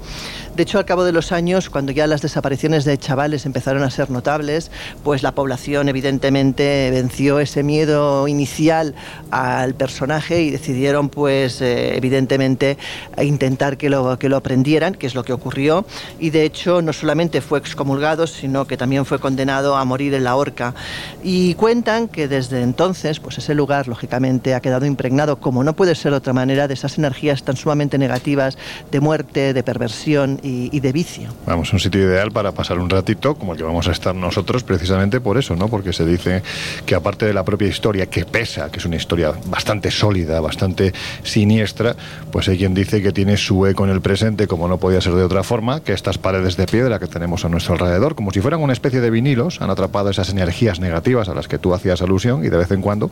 De 0.55 0.61
hecho, 0.61 0.77
al 0.77 0.85
cabo 0.85 1.03
de 1.03 1.11
los 1.11 1.31
años, 1.31 1.71
cuando 1.71 1.91
ya 1.91 2.05
las 2.05 2.21
desapariciones 2.21 2.85
de 2.85 2.95
chavales 2.99 3.47
empezaron 3.47 3.81
a 3.81 3.89
ser 3.89 4.11
notables, 4.11 4.69
pues 5.03 5.23
la 5.23 5.31
población 5.31 5.89
evidentemente 5.89 6.91
venció 6.91 7.39
ese 7.39 7.63
miedo 7.63 8.27
inicial 8.27 8.93
al 9.31 9.73
personaje 9.73 10.43
y 10.43 10.51
decidieron 10.51 11.09
pues 11.09 11.59
eh, 11.59 11.97
evidentemente 11.97 12.77
intentar 13.19 13.77
que 13.77 13.89
lo, 13.89 14.19
que 14.19 14.29
lo 14.29 14.37
aprendieran, 14.37 14.93
que 14.93 15.07
es 15.07 15.15
lo 15.15 15.23
que 15.23 15.33
ocurrió. 15.33 15.87
Y 16.19 16.29
de 16.29 16.43
hecho 16.43 16.83
no 16.83 16.93
solamente 16.93 17.41
fue 17.41 17.57
excomulgado 17.57 18.27
sino 18.27 18.67
que 18.67 18.77
también 18.77 19.05
fue 19.05 19.17
condenado 19.17 19.75
a 19.75 19.83
morir 19.85 20.13
en 20.13 20.23
la 20.23 20.35
horca. 20.35 20.75
Y 21.23 21.55
cuentan 21.55 22.07
que 22.07 22.27
desde 22.27 22.61
entonces 22.61 23.19
pues 23.19 23.39
ese 23.39 23.55
lugar 23.55 23.87
lógicamente 23.87 24.53
ha 24.53 24.61
quedado 24.61 24.85
impregnado 24.85 25.39
como 25.39 25.63
no 25.63 25.73
puede 25.75 25.95
ser 25.95 26.11
de 26.11 26.17
otra 26.17 26.33
manera 26.33 26.67
de 26.67 26.75
esas 26.75 26.99
energías 26.99 27.41
tan 27.41 27.57
sumamente 27.57 27.97
negativas 27.97 28.59
de 28.91 28.99
muerte, 28.99 29.53
de 29.53 29.63
perversión 29.63 30.41
y, 30.43 30.79
de 30.81 30.91
vicio. 30.91 31.29
Vamos, 31.45 31.71
un 31.71 31.79
sitio 31.79 32.01
ideal 32.01 32.31
para 32.31 32.51
pasar 32.51 32.77
un 32.77 32.89
ratito 32.89 33.35
como 33.35 33.53
el 33.53 33.57
que 33.57 33.63
vamos 33.63 33.87
a 33.87 33.91
estar 33.91 34.13
nosotros 34.13 34.63
precisamente 34.63 35.21
por 35.21 35.37
eso, 35.37 35.55
¿no? 35.55 35.69
Porque 35.69 35.93
se 35.93 36.05
dice 36.05 36.43
que 36.85 36.95
aparte 36.95 37.25
de 37.25 37.33
la 37.33 37.45
propia 37.45 37.69
historia 37.69 38.07
que 38.07 38.25
pesa, 38.25 38.69
que 38.69 38.79
es 38.79 38.85
una 38.85 38.97
historia 38.97 39.33
bastante 39.45 39.89
sólida, 39.89 40.41
bastante 40.41 40.93
siniestra, 41.23 41.95
pues 42.31 42.49
hay 42.49 42.57
quien 42.57 42.73
dice 42.73 43.01
que 43.01 43.13
tiene 43.13 43.37
su 43.37 43.65
eco 43.65 43.85
en 43.85 43.91
el 43.91 44.01
presente, 44.01 44.45
como 44.47 44.67
no 44.67 44.77
podía 44.77 44.99
ser 44.99 45.13
de 45.13 45.23
otra 45.23 45.43
forma, 45.43 45.79
que 45.79 45.93
estas 45.93 46.17
paredes 46.17 46.57
de 46.57 46.65
piedra 46.65 46.99
que 46.99 47.07
tenemos 47.07 47.45
a 47.45 47.49
nuestro 47.49 47.75
alrededor, 47.75 48.15
como 48.15 48.31
si 48.31 48.41
fueran 48.41 48.61
una 48.61 48.73
especie 48.73 48.99
de 48.99 49.09
vinilos, 49.09 49.61
han 49.61 49.69
atrapado 49.69 50.09
esas 50.09 50.29
energías 50.29 50.81
negativas 50.81 51.29
a 51.29 51.33
las 51.33 51.47
que 51.47 51.57
tú 51.57 51.73
hacías 51.73 52.01
alusión 52.01 52.43
y 52.43 52.49
de 52.49 52.57
vez 52.57 52.71
en 52.71 52.81
cuando, 52.81 53.09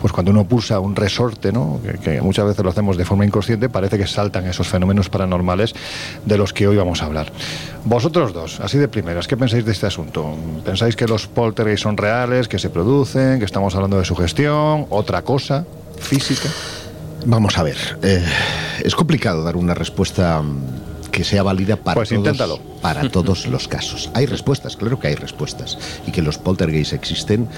pues 0.00 0.12
cuando 0.12 0.30
uno 0.30 0.44
pulsa 0.44 0.80
un 0.80 0.96
resorte, 0.96 1.52
¿no? 1.52 1.80
que, 2.02 2.22
muchas 2.22 2.46
veces 2.46 2.64
lo 2.64 2.70
hacemos 2.70 2.96
de 2.96 3.04
forma 3.04 3.26
inconsciente, 3.26 3.68
parece 3.68 3.98
que 3.98 4.06
saltan 4.06 4.46
esos 4.46 4.68
fenómenos 4.68 5.10
paranormales 5.10 5.74
de 6.24 6.38
los 6.38 6.52
que 6.52 6.61
hoy 6.66 6.76
vamos 6.76 7.02
a 7.02 7.06
hablar. 7.06 7.32
Vosotros 7.84 8.32
dos, 8.32 8.60
así 8.60 8.78
de 8.78 8.88
primeras, 8.88 9.26
¿qué 9.26 9.36
pensáis 9.36 9.64
de 9.64 9.72
este 9.72 9.86
asunto? 9.86 10.36
¿Pensáis 10.64 10.94
que 10.94 11.06
los 11.06 11.26
poltergeists 11.26 11.82
son 11.82 11.96
reales, 11.96 12.46
que 12.46 12.58
se 12.58 12.70
producen, 12.70 13.38
que 13.40 13.44
estamos 13.44 13.74
hablando 13.74 13.98
de 13.98 14.04
su 14.04 14.14
otra 14.90 15.22
cosa 15.22 15.64
física? 15.98 16.48
Vamos 17.26 17.58
a 17.58 17.62
ver, 17.62 17.76
eh, 18.02 18.24
es 18.84 18.94
complicado 18.94 19.44
dar 19.44 19.56
una 19.56 19.74
respuesta 19.74 20.42
mm, 20.42 21.10
que 21.10 21.24
sea 21.24 21.42
válida 21.42 21.76
para, 21.76 21.94
pues 21.94 22.08
todos, 22.08 22.60
para 22.80 23.08
todos 23.10 23.46
los 23.46 23.68
casos. 23.68 24.10
Hay 24.14 24.26
respuestas, 24.26 24.76
claro 24.76 24.98
que 24.98 25.08
hay 25.08 25.14
respuestas. 25.14 25.78
Y 26.06 26.10
que 26.10 26.22
los 26.22 26.38
poltergeists 26.38 26.94
existen, 26.94 27.48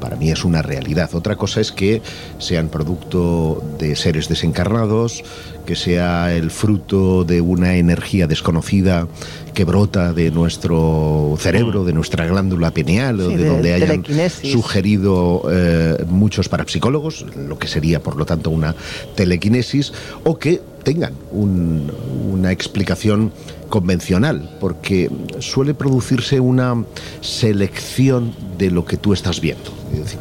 para 0.00 0.16
mí 0.16 0.30
es 0.30 0.44
una 0.44 0.62
realidad. 0.62 1.10
Otra 1.14 1.36
cosa 1.36 1.60
es 1.60 1.72
que 1.72 2.02
sean 2.38 2.68
producto 2.68 3.62
de 3.78 3.96
seres 3.96 4.28
desencarnados, 4.28 5.24
que 5.68 5.76
sea 5.76 6.34
el 6.34 6.50
fruto 6.50 7.24
de 7.24 7.42
una 7.42 7.76
energía 7.76 8.26
desconocida 8.26 9.06
que 9.52 9.64
brota 9.64 10.14
de 10.14 10.30
nuestro 10.30 11.36
cerebro, 11.38 11.84
de 11.84 11.92
nuestra 11.92 12.26
glándula 12.26 12.70
pineal, 12.70 13.20
o 13.20 13.28
de, 13.28 13.44
donde 13.44 13.74
hayan 13.74 14.02
sugerido 14.30 15.42
eh, 15.52 16.06
muchos 16.08 16.48
parapsicólogos, 16.48 17.26
lo 17.36 17.58
que 17.58 17.68
sería 17.68 18.02
por 18.02 18.16
lo 18.16 18.24
tanto 18.24 18.48
una 18.48 18.74
telequinesis, 19.14 19.92
o 20.24 20.38
que 20.38 20.62
tengan 20.84 21.12
una 21.32 22.50
explicación 22.50 23.30
convencional, 23.68 24.56
porque 24.60 25.10
suele 25.40 25.74
producirse 25.74 26.40
una 26.40 26.82
selección 27.20 28.34
de 28.56 28.70
lo 28.70 28.86
que 28.86 28.96
tú 28.96 29.12
estás 29.12 29.42
viendo. 29.42 29.70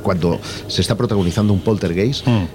cuando 0.03 0.41
se 0.67 0.81
está 0.81 0.95
protagonizando 0.97 1.53
un 1.53 1.61
poltergeist, 1.61 2.27
mm. 2.27 2.31
eh, 2.31 2.47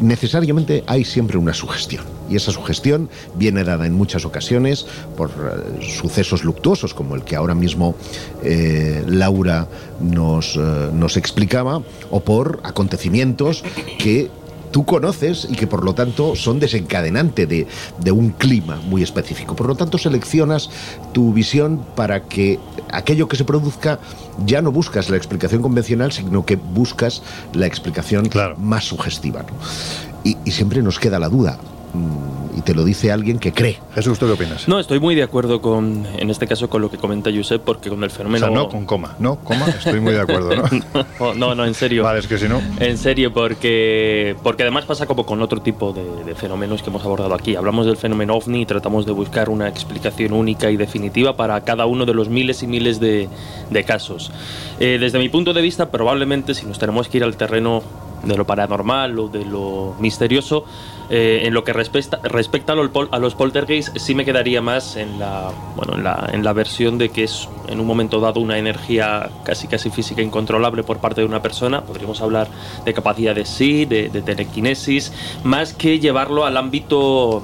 necesariamente 0.00 0.84
hay 0.86 1.04
siempre 1.04 1.38
una 1.38 1.54
sugestión. 1.54 2.04
Y 2.30 2.36
esa 2.36 2.50
sugestión 2.50 3.10
viene 3.34 3.64
dada 3.64 3.86
en 3.86 3.92
muchas 3.92 4.24
ocasiones 4.24 4.86
por 5.16 5.30
eh, 5.30 5.86
sucesos 5.86 6.44
luctuosos, 6.44 6.94
como 6.94 7.14
el 7.14 7.24
que 7.24 7.36
ahora 7.36 7.54
mismo 7.54 7.94
eh, 8.42 9.04
Laura 9.06 9.68
nos, 10.00 10.56
nos 10.56 11.16
explicaba, 11.16 11.82
o 12.10 12.20
por 12.20 12.60
acontecimientos 12.64 13.64
que 13.98 14.30
tú 14.72 14.84
conoces 14.84 15.46
y 15.48 15.54
que 15.54 15.66
por 15.68 15.84
lo 15.84 15.94
tanto 15.94 16.34
son 16.34 16.58
desencadenante 16.58 17.46
de, 17.46 17.66
un 18.10 18.30
clima 18.30 18.80
muy 18.88 19.02
específico. 19.02 19.54
Por 19.54 19.66
lo 19.66 19.76
tanto, 19.76 19.98
seleccionas 19.98 20.70
tu 21.12 21.32
visión 21.32 21.84
para 21.94 22.24
que 22.24 22.58
aquello 22.90 23.28
que 23.28 23.36
se 23.36 23.44
produzca 23.44 24.00
ya 24.44 24.60
no 24.60 24.72
buscas 24.72 25.10
la 25.10 25.16
explicación 25.16 25.62
convencional, 25.62 26.10
sino 26.12 26.44
que 26.44 26.56
buscas 26.56 27.22
la 27.52 27.66
explicación 27.66 28.28
más 28.58 28.84
sugestiva. 28.84 29.44
Y, 30.24 30.36
y 30.44 30.50
siempre 30.50 30.82
nos 30.82 30.98
queda 30.98 31.18
la 31.18 31.28
duda. 31.28 31.58
Y 32.54 32.60
te 32.62 32.74
lo 32.74 32.84
dice 32.84 33.12
alguien 33.12 33.38
que 33.38 33.52
cree. 33.52 33.78
Jesús, 33.94 34.18
¿tú 34.18 34.26
qué 34.26 34.32
opinas? 34.32 34.68
No, 34.68 34.78
estoy 34.78 35.00
muy 35.00 35.14
de 35.14 35.22
acuerdo 35.22 35.60
con, 35.60 36.06
en 36.18 36.30
este 36.30 36.46
caso, 36.46 36.68
con 36.68 36.82
lo 36.82 36.90
que 36.90 36.98
comenta 36.98 37.30
Josep, 37.34 37.62
porque 37.62 37.88
con 37.88 38.02
el 38.04 38.10
fenómeno... 38.10 38.46
O 38.46 38.48
sea, 38.48 38.54
no 38.56 38.68
con 38.68 38.84
coma, 38.84 39.16
no, 39.18 39.36
coma, 39.36 39.66
estoy 39.68 40.00
muy 40.00 40.12
de 40.12 40.20
acuerdo, 40.20 40.50
¿no? 40.54 41.34
no, 41.34 41.54
no, 41.54 41.64
en 41.64 41.74
serio. 41.74 42.04
Vale, 42.04 42.20
es 42.20 42.26
que 42.26 42.38
si 42.38 42.48
no... 42.48 42.60
En 42.78 42.98
serio, 42.98 43.32
porque, 43.32 44.36
porque 44.42 44.62
además 44.62 44.84
pasa 44.84 45.06
como 45.06 45.24
con 45.24 45.40
otro 45.40 45.62
tipo 45.62 45.92
de, 45.92 46.34
fenómenos 46.34 46.82
que 46.82 46.90
hemos 46.90 47.04
abordado 47.04 47.34
aquí. 47.34 47.56
Hablamos 47.56 47.86
del 47.86 47.96
fenómeno 47.96 48.34
OVNI 48.36 48.62
y 48.62 48.66
tratamos 48.66 49.06
de 49.06 49.12
buscar 49.12 49.48
una 49.48 49.68
explicación 49.68 50.32
única 50.32 50.70
y 50.70 50.76
definitiva 50.76 51.36
para 51.36 51.62
cada 51.62 51.86
uno 51.86 52.06
de 52.06 52.14
los 52.14 52.28
miles 52.28 52.62
y 52.62 52.66
miles 52.66 53.00
de, 53.00 53.28
de 53.70 53.84
casos. 53.84 54.30
Eh, 54.80 54.98
desde 54.98 55.18
mi 55.18 55.28
punto 55.28 55.52
de 55.52 55.62
vista, 55.62 55.90
probablemente 55.90 56.54
si 56.54 56.66
nos 56.66 56.78
tenemos 56.78 57.08
que 57.08 57.18
ir 57.18 57.24
al 57.24 57.36
terreno 57.36 57.82
de 58.22 58.36
lo 58.36 58.46
paranormal 58.46 59.18
o 59.18 59.28
de 59.28 59.44
lo 59.44 59.94
misterioso, 59.98 60.64
eh, 61.14 61.46
en 61.46 61.52
lo 61.52 61.62
que 61.62 61.74
respecta, 61.74 62.20
respecta 62.22 62.72
a, 62.72 63.18
los 63.18 63.34
poltergeists, 63.34 63.92
sí 64.02 64.14
me 64.14 64.24
quedaría 64.24 64.62
más 64.62 64.96
en 64.96 65.18
la, 65.18 65.50
bueno, 65.76 65.96
en 65.96 66.04
la, 66.04 66.30
en 66.32 66.42
la 66.42 66.54
versión 66.54 66.96
de 66.96 67.10
que 67.10 67.24
es 67.24 67.50
en 67.68 67.80
un 67.80 67.86
momento 67.86 68.18
dado 68.18 68.40
una 68.40 68.56
energía 68.56 69.28
casi 69.44 69.68
casi 69.68 69.90
física 69.90 70.22
incontrolable 70.22 70.84
por 70.84 71.00
parte 71.00 71.20
de 71.20 71.26
una 71.26 71.42
persona. 71.42 71.82
Podríamos 71.82 72.22
hablar 72.22 72.48
de 72.86 72.94
capacidad 72.94 73.34
de 73.34 73.44
sí, 73.44 73.84
de, 73.84 74.08
telequinesis, 74.08 75.12
más 75.44 75.74
que 75.74 76.00
llevarlo 76.00 76.46
al 76.46 76.56
ámbito, 76.56 77.42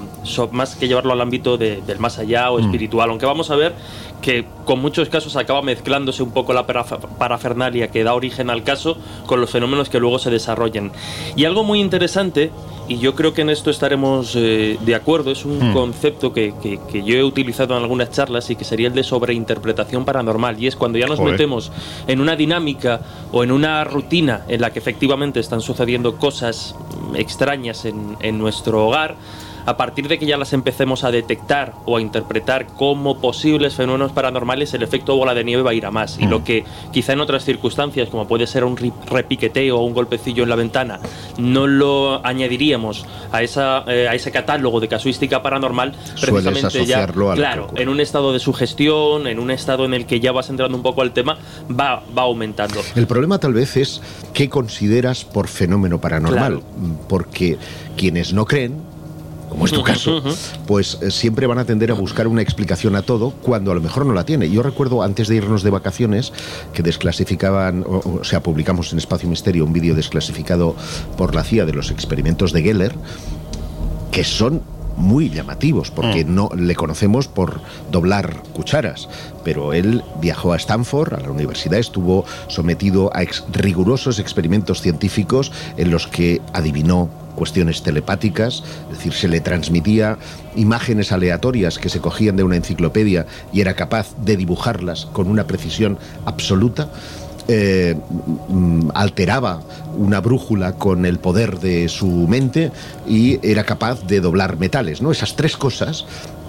más 0.51 0.75
que 0.75 0.87
llevarlo 0.87 1.13
al 1.13 1.21
ámbito 1.21 1.59
del 1.59 1.99
más 1.99 2.17
allá 2.17 2.49
o 2.49 2.57
mm. 2.57 2.63
espiritual. 2.63 3.11
Aunque 3.11 3.27
vamos 3.27 3.51
a 3.51 3.55
ver 3.55 3.75
que 4.23 4.45
con 4.65 4.81
muchos 4.81 5.09
casos 5.09 5.35
acaba 5.35 5.61
mezclándose 5.61 6.23
un 6.23 6.31
poco 6.31 6.53
la 6.53 6.65
parafernalia 6.65 7.89
que 7.89 8.03
da 8.03 8.15
origen 8.15 8.49
al 8.49 8.63
caso 8.63 8.97
con 9.27 9.39
los 9.39 9.51
fenómenos 9.51 9.89
que 9.89 9.99
luego 9.99 10.17
se 10.17 10.31
desarrollan. 10.31 10.91
Y 11.35 11.45
algo 11.45 11.63
muy 11.63 11.79
interesante 11.79 12.49
y 12.89 12.97
yo 12.97 13.13
creo 13.13 13.33
que 13.33 13.43
en 13.43 13.51
esto 13.51 13.69
estaremos 13.69 14.35
eh, 14.35 14.77
de 14.81 14.95
acuerdo, 14.95 15.31
es 15.31 15.45
un 15.45 15.69
hmm. 15.69 15.73
concepto 15.73 16.33
que, 16.33 16.53
que, 16.59 17.03
yo 17.03 17.15
he 17.15 17.23
utilizado 17.23 17.77
en 17.77 17.83
algunas 17.83 18.09
charlas 18.09 18.49
y 18.49 18.55
que 18.55 18.65
sería 18.65 18.87
el 18.87 18.95
de 18.95 19.03
sobreinterpretación 19.03 20.05
paranormal, 20.05 20.61
y 20.61 20.65
es 20.65 20.75
cuando 20.75 20.97
ya 20.97 21.05
nos 21.05 21.19
metemos 21.19 21.71
en 22.07 22.19
una 22.19 22.35
dinámica 22.35 23.01
o 23.31 23.43
en 23.43 23.51
una 23.51 23.83
rutina 23.83 24.43
en 24.47 24.61
la 24.61 24.71
que 24.71 24.79
efectivamente 24.79 25.39
están 25.39 25.61
sucediendo 25.61 26.17
cosas 26.17 26.75
extrañas 27.15 27.85
en, 27.85 28.17
en 28.21 28.39
nuestro 28.39 28.87
hogar, 28.87 29.15
a 29.65 29.77
partir 29.77 30.07
de 30.07 30.17
que 30.17 30.25
ya 30.25 30.37
las 30.37 30.53
empecemos 30.53 31.03
a 31.03 31.11
detectar 31.11 31.73
o 31.85 31.97
a 31.97 32.01
interpretar 32.01 32.67
como 32.67 33.19
posibles 33.19 33.75
fenómenos 33.75 34.11
paranormales, 34.11 34.73
el 34.73 34.83
efecto 34.83 35.15
bola 35.15 35.33
de 35.33 35.43
nieve 35.43 35.63
va 35.63 35.71
a 35.71 35.73
ir 35.73 35.85
a 35.85 35.91
más. 35.91 36.17
Y 36.19 36.25
lo 36.25 36.43
que 36.43 36.63
quizá 36.91 37.13
en 37.13 37.21
otras 37.21 37.45
circunstancias, 37.45 38.09
como 38.09 38.27
puede 38.27 38.47
ser 38.47 38.63
un 38.63 38.77
repiqueteo 39.09 39.77
o 39.77 39.83
un 39.83 39.93
golpecillo 39.93 40.43
en 40.43 40.49
la 40.49 40.55
ventana, 40.55 40.99
no 41.37 41.67
lo 41.67 42.25
añadiríamos 42.25 43.05
a, 43.31 43.41
esa, 43.43 43.83
eh, 43.87 44.07
a 44.07 44.15
ese 44.15 44.31
catálogo 44.31 44.79
de 44.79 44.87
casuística 44.87 45.41
paranormal, 45.41 45.95
precisamente 46.19 46.85
ya, 46.85 47.07
claro, 47.07 47.67
en 47.75 47.89
un 47.89 47.99
estado 47.99 48.33
de 48.33 48.39
sugestión, 48.39 49.27
en 49.27 49.39
un 49.39 49.51
estado 49.51 49.85
en 49.85 49.93
el 49.93 50.05
que 50.05 50.19
ya 50.19 50.31
vas 50.31 50.49
entrando 50.49 50.75
un 50.75 50.83
poco 50.83 51.01
al 51.01 51.11
tema, 51.11 51.37
va, 51.69 52.03
va 52.17 52.23
aumentando. 52.23 52.81
El 52.95 53.07
problema 53.07 53.39
tal 53.39 53.53
vez 53.53 53.77
es 53.77 54.01
qué 54.33 54.49
consideras 54.49 55.25
por 55.25 55.47
fenómeno 55.47 55.99
paranormal, 55.99 56.61
porque 57.07 57.57
quienes 57.97 58.33
no 58.33 58.45
creen 58.45 58.88
como 59.49 59.65
es 59.65 59.71
tu 59.71 59.83
caso, 59.83 60.21
pues 60.67 60.99
eh, 61.01 61.11
siempre 61.11 61.47
van 61.47 61.57
a 61.57 61.65
tender 61.65 61.91
a 61.91 61.95
buscar 61.95 62.27
una 62.27 62.41
explicación 62.41 62.95
a 62.95 63.01
todo 63.01 63.31
cuando 63.31 63.71
a 63.71 63.75
lo 63.75 63.81
mejor 63.81 64.05
no 64.05 64.13
la 64.13 64.25
tiene. 64.25 64.49
Yo 64.49 64.63
recuerdo 64.63 65.01
antes 65.01 65.27
de 65.27 65.35
irnos 65.35 65.63
de 65.63 65.69
vacaciones 65.69 66.31
que 66.73 66.83
desclasificaban, 66.83 67.83
o, 67.87 68.23
sea, 68.23 68.41
publicamos 68.41 68.93
en 68.93 68.99
Espacio 68.99 69.27
Misterio 69.27 69.65
un 69.65 69.73
vídeo 69.73 69.95
desclasificado 69.95 70.75
por 71.17 71.35
la 71.35 71.43
CIA 71.43 71.65
de 71.65 71.73
los 71.73 71.91
experimentos 71.91 72.53
de 72.53 72.61
Geller, 72.61 72.95
que 74.11 74.23
son 74.23 74.61
muy 74.99 75.29
llamativos, 75.29 75.91
porque 75.91 76.25
mm. 76.25 76.35
no 76.35 76.49
le 76.55 76.75
conocemos 76.75 77.27
por 77.27 77.61
doblar 77.89 78.43
cucharas, 78.53 79.07
pero 79.43 79.73
él 79.73 80.03
viajó 80.21 80.53
a 80.53 80.57
Stanford, 80.57 81.13
a 81.13 81.19
la 81.21 81.31
universidad, 81.31 81.79
estuvo 81.79 82.25
sometido 82.49 83.09
a 83.15 83.21
rigurosos 83.51 84.19
experimentos 84.19 84.81
científicos 84.81 85.51
en 85.77 85.89
los 85.89 86.07
que 86.07 86.41
adivinó 86.53 87.09
cuestiones 87.39 87.81
telepáticas, 87.81 88.63
es 88.91 88.97
decir, 88.97 89.13
se 89.13 89.29
le 89.29 89.39
transmitía 89.39 90.17
imágenes 90.55 91.11
aleatorias 91.11 91.79
que 91.79 91.87
se 91.87 92.01
cogían 92.01 92.35
de 92.35 92.43
una 92.43 92.57
enciclopedia 92.57 93.25
y 93.53 93.61
era 93.61 93.73
capaz 93.73 94.13
de 94.17 94.35
dibujarlas 94.35 95.05
con 95.07 95.27
una 95.27 95.47
precisión 95.47 95.97
absoluta. 96.25 96.91
Eh, 97.47 97.95
mm, 98.49 98.89
alteraba 98.93 99.61
una 99.97 100.19
brújula 100.19 100.73
con 100.73 101.07
el 101.07 101.17
poder 101.17 101.59
de 101.59 101.89
su 101.89 102.27
mente 102.27 102.71
y 103.07 103.39
era 103.41 103.63
capaz 103.63 104.05
de 104.05 104.19
doblar 104.19 104.57
metales, 104.59 105.01
¿no? 105.01 105.11
Esas 105.11 105.35
tres 105.35 105.57
cosas 105.57 106.05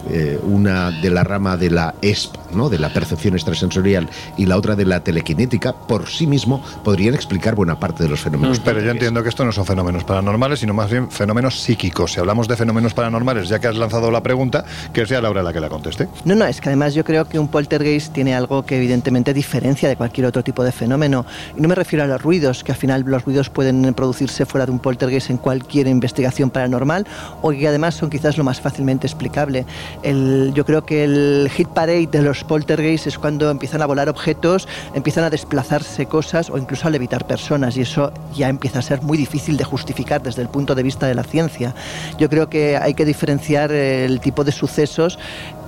eh, 0.09 0.39
una 0.43 0.91
de 0.91 1.11
la 1.11 1.25
rama 1.25 1.57
de 1.57 1.71
la 1.71 1.95
ESP, 2.01 2.37
¿no? 2.55 2.69
de 2.69 2.79
la 2.79 2.93
percepción 2.93 3.35
extrasensorial, 3.35 4.09
y 4.37 4.47
la 4.47 4.57
otra 4.57 4.77
de 4.77 4.85
la 4.85 5.01
telequinética, 5.01 5.73
por 5.73 6.09
sí 6.09 6.27
mismo 6.27 6.63
podrían 6.85 7.15
explicar 7.15 7.55
buena 7.55 7.79
parte 7.79 8.03
de 8.03 8.09
los 8.09 8.21
fenómenos. 8.21 8.61
Pero 8.61 8.81
yo 8.81 8.91
entiendo 8.91 9.23
que 9.23 9.29
esto 9.29 9.45
no 9.45 9.53
son 9.53 9.67
fenómenos 9.67 10.05
paranormales, 10.05 10.61
sino 10.61 10.75
más 10.75 10.91
bien 10.91 11.11
fenómenos 11.11 11.61
psíquicos. 11.61 12.13
Si 12.13 12.21
hablamos 12.21 12.49
de 12.49 12.57
fenómenos 12.57 12.95
paranormales, 12.95 13.49
ya 13.49 13.59
que 13.59 13.67
has 13.67 13.77
lanzado 13.77 14.11
la 14.11 14.23
pregunta, 14.23 14.65
que 14.93 15.07
sea 15.07 15.21
Laura 15.21 15.43
la 15.43 15.53
que 15.53 15.61
la 15.61 15.69
conteste. 15.69 16.09
No, 16.25 16.35
no, 16.35 16.47
es 16.47 16.61
que 16.61 16.69
además 16.69 16.95
yo 16.95 17.05
creo 17.05 17.27
que 17.27 17.39
un 17.39 17.49
poltergeist 17.49 18.13
tiene 18.13 18.35
algo 18.35 18.65
que 18.65 18.77
evidentemente 18.77 19.35
diferencia 19.35 19.89
de 19.89 19.97
cualquier 19.97 20.27
otro 20.27 20.43
tipo 20.43 20.65
de 20.65 20.73
fenómeno. 20.73 21.27
Y 21.57 21.61
no 21.61 21.69
me 21.69 21.75
refiero 21.75 22.05
a 22.05 22.07
los 22.07 22.21
ruidos, 22.23 22.65
que 22.65 22.73
al 22.73 22.79
final 22.79 23.05
los 23.07 23.25
ruidos 23.25 23.51
pueden 23.51 23.93
producirse 23.95 24.47
fuera 24.47 24.67
de 24.67 24.73
un 24.73 24.79
poltergeist 24.79 25.31
en 25.31 25.37
cualquier 25.37 25.87
investigación 25.87 26.51
paranormal, 26.51 27.07
o 27.43 27.51
que 27.51 27.69
además 27.69 27.95
son 27.95 28.11
quizás 28.11 28.39
lo 28.39 28.45
más 28.45 28.61
fácilmente 28.61 29.07
explicable 29.07 29.67
yo 30.03 30.65
creo 30.65 30.85
que 30.85 31.05
el 31.05 31.51
hit 31.51 31.69
parade 31.69 32.07
de 32.07 32.23
los 32.23 32.45
poltergeists 32.45 33.07
es 33.07 33.19
cuando 33.19 33.51
empiezan 33.51 33.83
a 33.83 33.87
volar 33.87 34.09
objetos, 34.09 34.69
empiezan 34.95 35.25
a 35.25 35.31
desplazarse 35.31 36.07
cosas 36.07 36.51
o 36.51 36.59
incluso 36.59 36.89
a 36.89 36.91
levitar 36.91 37.27
personas 37.27 37.77
y 37.77 37.83
eso 37.83 38.13
ya 38.35 38.49
empieza 38.49 38.81
a 38.81 38.83
ser 38.83 39.03
muy 39.03 39.19
difícil 39.19 39.57
de 39.57 39.65
justificar 39.65 40.23
desde 40.23 40.43
el 40.43 40.49
punto 40.49 40.75
de 40.75 40.83
vista 40.83 41.07
de 41.07 41.15
la 41.15 41.25
ciencia. 41.25 41.75
Yo 42.19 42.29
creo 42.29 42.49
que 42.49 42.77
hay 42.77 42.95
que 42.95 43.05
diferenciar 43.05 43.73
el 43.73 44.21
tipo 44.21 44.45
de 44.45 44.53
sucesos 44.53 45.19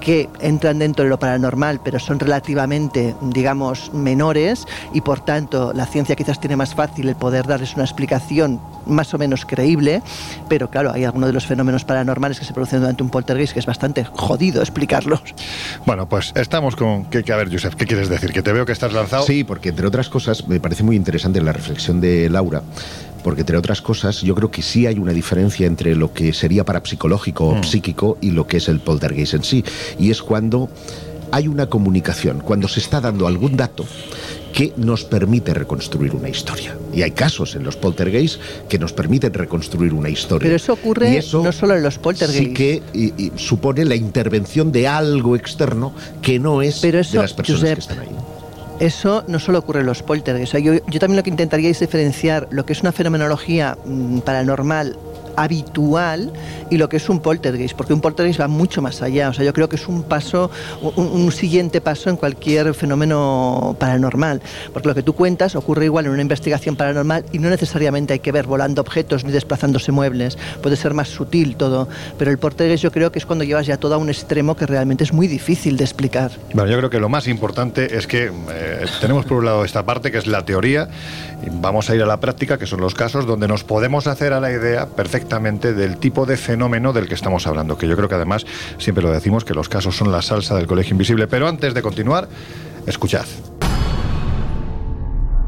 que 0.04 0.28
entran 0.40 0.78
dentro 0.78 1.04
de 1.04 1.10
lo 1.10 1.18
paranormal, 1.18 1.80
pero 1.82 1.98
son 1.98 2.18
relativamente, 2.18 3.14
digamos, 3.22 3.92
menores 3.94 4.66
y 4.92 5.00
por 5.00 5.20
tanto 5.20 5.72
la 5.72 5.86
ciencia 5.86 6.16
quizás 6.16 6.40
tiene 6.40 6.56
más 6.56 6.74
fácil 6.74 7.08
el 7.08 7.16
poder 7.16 7.46
darles 7.46 7.74
una 7.74 7.84
explicación 7.84 8.60
más 8.86 9.14
o 9.14 9.18
menos 9.18 9.46
creíble, 9.46 10.02
pero 10.48 10.68
claro, 10.68 10.92
hay 10.92 11.04
algunos 11.04 11.28
de 11.28 11.32
los 11.32 11.46
fenómenos 11.46 11.84
paranormales 11.84 12.38
que 12.38 12.44
se 12.44 12.52
producen 12.52 12.80
durante 12.80 13.02
un 13.02 13.10
poltergeist 13.10 13.52
que 13.52 13.60
es 13.60 13.66
bastante 13.66 14.04
jodido 14.04 14.60
explicarlos. 14.60 15.22
Bueno, 15.86 16.08
pues 16.08 16.32
estamos 16.34 16.74
con... 16.74 17.04
Que, 17.04 17.32
a 17.32 17.36
ver, 17.36 17.50
Joseph, 17.50 17.74
¿qué 17.74 17.86
quieres 17.86 18.08
decir? 18.08 18.32
Que 18.32 18.42
te 18.42 18.52
veo 18.52 18.66
que 18.66 18.72
estás 18.72 18.92
lanzado. 18.92 19.24
Sí, 19.24 19.44
porque 19.44 19.68
entre 19.68 19.86
otras 19.86 20.08
cosas 20.08 20.48
me 20.48 20.58
parece 20.58 20.82
muy 20.82 20.96
interesante 20.96 21.40
la 21.40 21.52
reflexión 21.52 22.00
de 22.00 22.28
Laura 22.28 22.62
porque 23.22 23.42
entre 23.42 23.56
otras 23.56 23.82
cosas 23.82 24.20
yo 24.20 24.34
creo 24.34 24.50
que 24.50 24.62
sí 24.62 24.86
hay 24.86 24.98
una 24.98 25.12
diferencia 25.12 25.66
entre 25.66 25.94
lo 25.94 26.12
que 26.12 26.32
sería 26.32 26.64
parapsicológico 26.64 27.46
o 27.46 27.54
mm. 27.56 27.64
psíquico 27.64 28.18
y 28.20 28.30
lo 28.30 28.46
que 28.46 28.58
es 28.58 28.68
el 28.68 28.80
poltergeist 28.80 29.34
en 29.34 29.44
sí, 29.44 29.64
y 29.98 30.10
es 30.10 30.22
cuando 30.22 30.68
hay 31.32 31.48
una 31.48 31.66
comunicación, 31.66 32.40
cuando 32.40 32.68
se 32.68 32.80
está 32.80 33.00
dando 33.00 33.26
algún 33.26 33.56
dato 33.56 33.86
que 34.52 34.74
nos 34.76 35.04
permite 35.04 35.54
reconstruir 35.54 36.14
una 36.14 36.28
historia. 36.28 36.76
Y 36.92 37.00
hay 37.00 37.12
casos 37.12 37.56
en 37.56 37.64
los 37.64 37.76
poltergeists 37.76 38.38
que 38.68 38.78
nos 38.78 38.92
permiten 38.92 39.32
reconstruir 39.32 39.94
una 39.94 40.10
historia. 40.10 40.44
Pero 40.44 40.56
eso 40.56 40.74
ocurre 40.74 41.22
no 41.32 41.52
solo 41.52 41.74
en 41.74 41.82
los 41.82 41.98
poltergeists. 41.98 42.48
Sí 42.48 42.52
que 42.52 43.32
supone 43.36 43.86
la 43.86 43.96
intervención 43.96 44.70
de 44.70 44.86
algo 44.86 45.36
externo 45.36 45.94
que 46.20 46.38
no 46.38 46.60
es 46.60 46.82
de 46.82 46.92
las 46.92 47.32
personas 47.32 47.62
que 47.62 47.80
están 47.80 48.00
ahí 48.00 48.21
eso 48.80 49.24
no 49.28 49.38
solo 49.38 49.58
ocurre 49.58 49.80
en 49.80 49.86
los 49.86 50.02
poltergeists. 50.02 50.56
yo, 50.62 50.80
también 50.98 51.16
lo 51.16 51.22
que 51.22 51.30
intentaría 51.30 51.70
es 51.70 51.80
diferenciar 51.80 52.48
lo 52.50 52.66
que 52.66 52.72
es 52.72 52.80
una 52.80 52.92
fenomenología 52.92 53.76
mm, 53.84 54.20
paranormal 54.20 54.96
habitual 55.36 56.32
y 56.70 56.76
lo 56.76 56.88
que 56.88 56.96
es 56.96 57.08
un 57.08 57.20
poltergeist, 57.20 57.76
porque 57.76 57.92
un 57.92 58.00
poltergeist 58.00 58.40
va 58.40 58.48
mucho 58.48 58.82
más 58.82 59.02
allá. 59.02 59.28
O 59.28 59.32
sea, 59.32 59.44
yo 59.44 59.52
creo 59.52 59.68
que 59.68 59.76
es 59.76 59.88
un 59.88 60.02
paso, 60.02 60.50
un, 60.80 61.32
siguiente 61.32 61.80
paso 61.80 62.10
en 62.10 62.16
cualquier 62.16 62.74
fenómeno 62.74 63.76
paranormal, 63.78 64.42
porque 64.72 64.88
lo 64.88 64.94
que 64.94 65.02
tú 65.02 65.14
cuentas 65.14 65.56
ocurre 65.56 65.86
igual 65.86 66.06
en 66.06 66.12
una 66.12 66.22
investigación 66.22 66.76
paranormal 66.76 67.24
y 67.32 67.38
no 67.38 67.48
necesariamente 67.48 68.12
hay 68.12 68.18
que 68.18 68.32
ver 68.32 68.46
volando 68.46 68.80
objetos 68.80 69.24
ni 69.24 69.32
desplazándose 69.32 69.92
muebles, 69.92 70.36
puede 70.62 70.76
ser 70.76 70.94
más 70.94 71.08
sutil 71.08 71.56
todo, 71.56 71.88
pero 72.18 72.30
el 72.30 72.38
poltergeist 72.38 72.82
yo 72.82 72.92
creo 72.92 73.12
que 73.12 73.18
es 73.18 73.26
cuando 73.26 73.44
llevas 73.44 73.66
ya 73.66 73.76
todo 73.78 73.94
a 73.94 73.98
un 73.98 74.08
extremo 74.08 74.56
que 74.56 74.66
realmente 74.66 75.04
es 75.04 75.12
muy 75.12 75.26
difícil 75.26 75.76
de 75.76 75.84
explicar. 75.84 76.30
Bueno, 76.52 76.70
yo 76.70 76.78
creo 76.78 76.90
que 76.90 77.00
lo 77.00 77.08
más 77.08 77.28
importante 77.28 77.96
es 77.96 78.06
que 78.06 78.30
eh, 78.50 78.86
tenemos 79.00 79.24
por 79.24 79.38
un 79.38 79.46
lado 79.46 79.64
esta 79.64 79.84
parte 79.84 80.10
que 80.10 80.18
es 80.18 80.26
la 80.26 80.44
teoría 80.44 80.88
y 81.44 81.50
vamos 81.50 81.90
a 81.90 81.94
ir 81.94 82.02
a 82.02 82.06
la 82.06 82.20
práctica, 82.20 82.58
que 82.58 82.66
son 82.66 82.80
los 82.80 82.94
casos 82.94 83.26
donde 83.26 83.48
nos 83.48 83.64
podemos 83.64 84.06
hacer 84.06 84.32
a 84.32 84.40
la 84.40 84.50
idea 84.50 84.86
perfectamente 84.86 85.21
del 85.28 85.96
tipo 85.98 86.26
de 86.26 86.36
fenómeno 86.36 86.92
del 86.92 87.08
que 87.08 87.14
estamos 87.14 87.46
hablando, 87.46 87.78
que 87.78 87.88
yo 87.88 87.96
creo 87.96 88.08
que 88.08 88.14
además 88.14 88.44
siempre 88.78 89.02
lo 89.02 89.10
decimos 89.10 89.44
que 89.44 89.54
los 89.54 89.68
casos 89.68 89.96
son 89.96 90.12
la 90.12 90.22
salsa 90.22 90.54
del 90.56 90.66
colegio 90.66 90.92
invisible. 90.92 91.26
Pero 91.26 91.48
antes 91.48 91.74
de 91.74 91.82
continuar, 91.82 92.28
escuchad. 92.86 93.26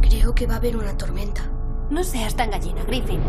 Creo 0.00 0.34
que 0.34 0.46
va 0.46 0.54
a 0.54 0.56
haber 0.56 0.76
una 0.76 0.96
tormenta. 0.96 1.42
No 1.90 2.02
seas 2.02 2.34
tan 2.34 2.50
gallina, 2.50 2.82
Griffin. 2.84 3.20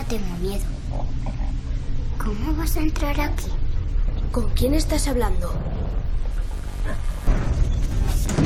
Tengo 0.00 0.36
miedo. 0.40 0.64
¿Cómo 2.18 2.56
vas 2.56 2.76
a 2.76 2.80
entrar 2.80 3.20
aquí? 3.20 3.50
¿Con 4.30 4.48
quién 4.50 4.74
estás 4.74 5.06
hablando? 5.06 5.52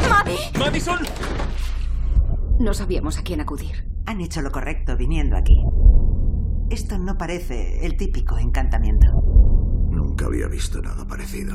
¡Mami! 0.08 0.38
¡Madison! 0.58 0.98
No 2.58 2.74
sabíamos 2.74 3.18
a 3.18 3.22
quién 3.22 3.40
acudir. 3.40 3.86
Han 4.06 4.20
hecho 4.20 4.42
lo 4.42 4.50
correcto 4.50 4.96
viniendo 4.96 5.36
aquí. 5.36 5.62
Esto 6.70 6.98
no 6.98 7.16
parece 7.16 7.86
el 7.86 7.96
típico 7.96 8.38
encantamiento. 8.38 9.06
Nunca 9.90 10.26
había 10.26 10.48
visto 10.48 10.82
nada 10.82 11.06
parecido. 11.06 11.54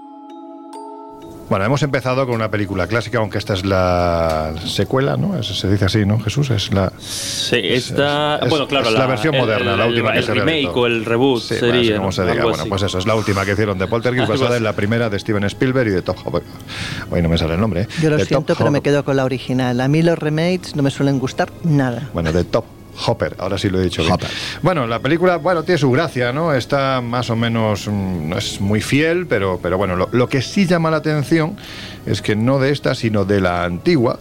Bueno, 1.51 1.65
hemos 1.65 1.83
empezado 1.83 2.25
con 2.25 2.35
una 2.35 2.49
película 2.49 2.87
clásica, 2.87 3.17
aunque 3.17 3.37
esta 3.37 3.55
es 3.55 3.65
la 3.65 4.53
secuela, 4.65 5.17
¿no? 5.17 5.43
Se 5.43 5.69
dice 5.69 5.83
así, 5.83 6.05
¿no, 6.05 6.17
Jesús? 6.17 6.49
Es 6.49 6.73
la. 6.73 6.93
Sí, 6.97 7.59
esta. 7.61 8.39
bueno, 8.47 8.69
claro, 8.69 8.89
la, 8.89 9.05
versión 9.05 9.35
moderna, 9.35 9.75
la 9.75 9.85
última 9.85 10.13
que 10.13 10.23
se 10.23 10.33
remake 10.33 10.73
o 10.73 10.85
el 10.87 11.03
reboot 11.03 11.41
sería. 11.41 11.97
como 11.97 12.13
se 12.13 12.23
diga. 12.23 12.45
Bueno, 12.45 12.63
pues 12.69 12.83
eso, 12.83 12.99
es 12.99 13.05
la 13.05 13.15
última 13.15 13.43
que 13.43 13.51
hicieron 13.51 13.77
de 13.77 13.85
Poltergeist, 13.87 14.29
basada 14.29 14.55
en 14.55 14.63
la 14.63 14.71
primera 14.71 15.09
de 15.09 15.19
Steven 15.19 15.43
Spielberg 15.43 15.89
y 15.89 15.91
de 15.91 16.01
Top 16.01 16.19
Hope. 16.23 16.41
Hoy 17.09 17.21
no 17.21 17.27
me 17.27 17.37
sale 17.37 17.55
el 17.55 17.59
nombre. 17.59 17.81
¿eh? 17.81 17.87
Yo 18.01 18.09
lo 18.09 18.19
siento, 18.19 18.55
pero 18.55 18.71
me 18.71 18.79
quedo 18.79 19.03
con 19.03 19.17
la 19.17 19.25
original. 19.25 19.81
A 19.81 19.89
mí 19.89 20.01
los 20.03 20.17
remakes 20.17 20.77
no 20.77 20.83
me 20.83 20.89
suelen 20.89 21.19
gustar 21.19 21.51
nada. 21.65 22.11
Bueno, 22.13 22.31
de 22.31 22.45
Top 22.45 22.63
Hopper, 23.05 23.35
ahora 23.39 23.57
sí 23.57 23.69
lo 23.69 23.79
he 23.79 23.83
dicho 23.83 24.03
bien. 24.03 24.15
Bueno, 24.61 24.87
la 24.87 24.99
película, 24.99 25.37
bueno, 25.37 25.63
tiene 25.63 25.77
su 25.77 25.91
gracia, 25.91 26.31
¿no? 26.31 26.53
Está 26.53 27.01
más 27.01 27.29
o 27.29 27.35
menos, 27.35 27.87
mm, 27.87 28.29
no 28.29 28.37
es 28.37 28.61
muy 28.61 28.81
fiel, 28.81 29.27
pero, 29.27 29.59
pero 29.61 29.77
bueno, 29.77 29.95
lo, 29.95 30.09
lo 30.11 30.29
que 30.29 30.41
sí 30.41 30.65
llama 30.65 30.91
la 30.91 30.97
atención 30.97 31.55
es 32.05 32.21
que 32.21 32.35
no 32.35 32.59
de 32.59 32.71
esta, 32.71 32.95
sino 32.95 33.25
de 33.25 33.41
la 33.41 33.63
antigua, 33.63 34.19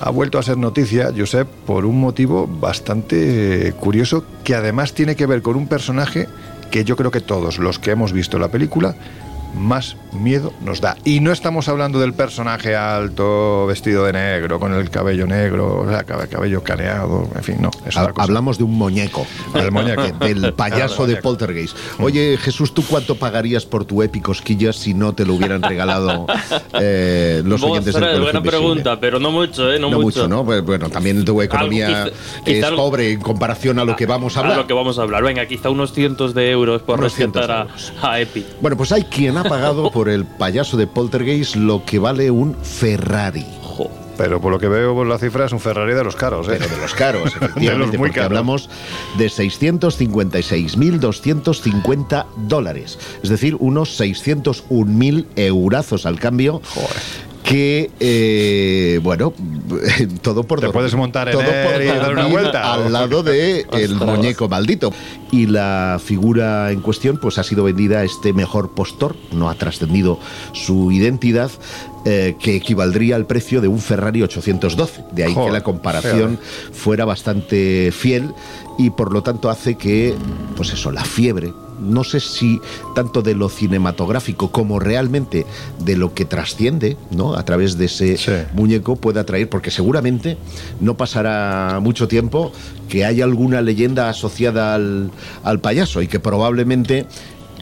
ha 0.00 0.10
vuelto 0.10 0.38
a 0.38 0.42
ser 0.42 0.56
noticia, 0.56 1.12
Josep, 1.16 1.46
por 1.66 1.84
un 1.84 2.00
motivo 2.00 2.46
bastante 2.46 3.74
curioso, 3.78 4.24
que 4.44 4.54
además 4.54 4.94
tiene 4.94 5.14
que 5.14 5.26
ver 5.26 5.42
con 5.42 5.56
un 5.56 5.68
personaje 5.68 6.26
que 6.70 6.84
yo 6.84 6.96
creo 6.96 7.10
que 7.10 7.20
todos 7.20 7.58
los 7.58 7.78
que 7.78 7.90
hemos 7.90 8.12
visto 8.12 8.38
la 8.38 8.48
película 8.48 8.94
más 9.54 9.96
miedo 10.12 10.52
nos 10.60 10.80
da. 10.80 10.96
Y 11.04 11.20
no 11.20 11.32
estamos 11.32 11.68
hablando 11.68 12.00
del 12.00 12.12
personaje 12.14 12.74
alto, 12.76 13.66
vestido 13.66 14.04
de 14.04 14.12
negro, 14.12 14.58
con 14.58 14.72
el 14.74 14.90
cabello 14.90 15.26
negro, 15.26 15.82
o 15.82 15.88
sea, 15.88 16.04
cab- 16.04 16.28
cabello 16.28 16.62
caneado, 16.62 17.28
en 17.34 17.42
fin, 17.44 17.56
no. 17.60 17.70
Es 17.86 17.96
Ha- 17.96 18.02
otra 18.02 18.12
cosa. 18.14 18.24
Hablamos 18.24 18.58
de 18.58 18.64
un 18.64 18.72
muñeco. 18.76 19.26
Del 19.54 19.70
muñeco. 19.72 20.02
Del 20.20 20.52
payaso 20.54 21.06
de. 21.06 21.16
Poltergeist. 21.16 21.76
Oye, 21.98 22.36
Jesús, 22.38 22.72
¿tú 22.74 22.82
cuánto 22.84 23.14
pagarías 23.16 23.66
por 23.66 23.84
tu 23.84 24.02
épico 24.02 24.32
esquillas 24.32 24.76
si 24.76 24.94
no 24.94 25.12
te 25.12 25.24
lo 25.26 25.34
hubieran 25.34 25.62
regalado 25.62 26.26
eh, 26.74 27.42
los 27.44 27.62
oyentes 27.62 27.94
del 27.94 28.02
buena 28.02 28.38
Invisible? 28.38 28.50
pregunta, 28.50 28.98
pero 29.00 29.18
no 29.18 29.30
mucho, 29.30 29.70
¿eh? 29.72 29.78
No, 29.78 29.90
No, 29.90 30.00
mucho, 30.00 30.26
¿no? 30.28 30.44
Pues, 30.44 30.62
bueno, 30.64 30.88
también 30.88 31.24
tu 31.24 31.40
economía 31.42 31.86
Algo, 32.04 32.10
quizá- 32.10 32.50
es 32.50 32.64
quizá- 32.64 32.74
pobre 32.76 33.12
en 33.12 33.20
comparación 33.20 33.78
a 33.78 33.84
lo 33.84 33.96
que 33.96 34.06
vamos 34.06 34.36
a 34.36 34.40
hablar. 34.40 34.56
lo 34.58 34.66
que 34.66 34.72
vamos 34.74 34.98
a 34.98 35.02
hablar. 35.02 35.22
Venga, 35.22 35.46
quizá 35.46 35.70
unos 35.70 35.92
cientos 35.92 36.34
de 36.34 36.50
euros 36.50 36.82
por 36.82 37.00
respetar 37.00 37.50
a, 37.50 37.66
a 38.02 38.20
Epi. 38.20 38.44
Bueno, 38.60 38.76
pues 38.76 38.92
hay 38.92 39.04
quien 39.04 39.36
ha 39.40 39.44
pagado 39.44 39.90
por 39.90 40.08
el 40.08 40.24
payaso 40.24 40.76
de 40.76 40.86
Poltergeist 40.86 41.56
lo 41.56 41.84
que 41.84 41.98
vale 41.98 42.30
un 42.30 42.54
Ferrari. 42.54 43.44
Pero 44.16 44.40
por 44.40 44.52
lo 44.52 44.58
que 44.58 44.68
veo 44.68 44.94
por 44.94 45.06
la 45.06 45.18
cifra 45.18 45.46
es 45.46 45.52
un 45.52 45.60
Ferrari 45.60 45.94
de 45.94 46.04
los 46.04 46.14
caros, 46.14 46.46
¿eh? 46.48 46.56
Pero 46.58 46.76
de 46.76 46.82
los 46.82 46.92
caros, 46.92 47.32
de 47.40 47.46
efectivamente, 47.46 47.78
los 47.78 47.88
muy 47.88 47.96
porque 48.08 48.20
caros. 48.20 48.26
hablamos 48.26 48.68
de 49.16 49.26
656.250 49.28 52.26
dólares, 52.36 52.98
es 53.22 53.30
decir, 53.30 53.56
unos 53.58 53.98
601.000 53.98 55.24
eurazos 55.36 56.04
al 56.04 56.20
cambio. 56.20 56.60
Que, 57.50 57.90
eh, 57.98 59.00
bueno, 59.02 59.32
todo 60.22 60.44
por 60.44 60.60
Te 60.60 60.66
dormir. 60.66 60.78
puedes 60.78 60.94
montar 60.94 61.28
en 61.28 61.32
todo 61.32 61.42
él 61.42 61.82
y 61.82 61.86
dar 61.86 62.12
una 62.12 62.26
vuelta. 62.26 62.74
Al 62.74 62.92
lado 62.92 63.24
de 63.24 63.66
el 63.72 63.96
muñeco 63.96 64.48
maldito. 64.48 64.92
Y 65.32 65.46
la 65.46 66.00
figura 66.02 66.70
en 66.70 66.80
cuestión, 66.80 67.18
pues 67.18 67.38
ha 67.38 67.42
sido 67.42 67.64
vendida 67.64 67.98
a 68.00 68.04
este 68.04 68.32
mejor 68.32 68.74
postor, 68.74 69.16
no 69.32 69.50
ha 69.50 69.54
trascendido 69.54 70.18
su 70.52 70.92
identidad, 70.92 71.50
eh, 72.04 72.36
que 72.40 72.56
equivaldría 72.56 73.16
al 73.16 73.26
precio 73.26 73.60
de 73.60 73.68
un 73.68 73.80
Ferrari 73.80 74.22
812. 74.22 75.04
De 75.12 75.24
ahí 75.24 75.34
que 75.34 75.50
la 75.50 75.62
comparación 75.62 76.38
fuera 76.72 77.04
bastante 77.04 77.90
fiel 77.92 78.32
y 78.78 78.90
por 78.90 79.12
lo 79.12 79.22
tanto 79.22 79.50
hace 79.50 79.74
que, 79.76 80.14
pues 80.56 80.72
eso, 80.72 80.90
la 80.90 81.04
fiebre, 81.04 81.52
no 81.80 82.04
sé 82.04 82.20
si 82.20 82.60
tanto 82.94 83.22
de 83.22 83.34
lo 83.34 83.48
cinematográfico 83.48 84.50
como 84.50 84.78
realmente 84.78 85.46
de 85.84 85.96
lo 85.96 86.14
que 86.14 86.24
trasciende, 86.24 86.96
¿no? 87.10 87.34
A 87.34 87.44
través 87.44 87.78
de 87.78 87.86
ese 87.86 88.46
muñeco 88.54 88.96
pueda 88.96 89.22
atraer, 89.22 89.48
porque 89.48 89.70
seguramente 89.70 90.38
no 90.80 90.96
pasará 90.96 91.78
mucho 91.82 92.08
tiempo 92.08 92.52
que 92.88 93.04
haya 93.04 93.24
alguna 93.24 93.62
leyenda 93.62 94.08
asociada 94.08 94.74
al, 94.74 95.10
al 95.42 95.60
payaso 95.60 96.02
y 96.02 96.08
que 96.08 96.20
probablemente 96.20 97.06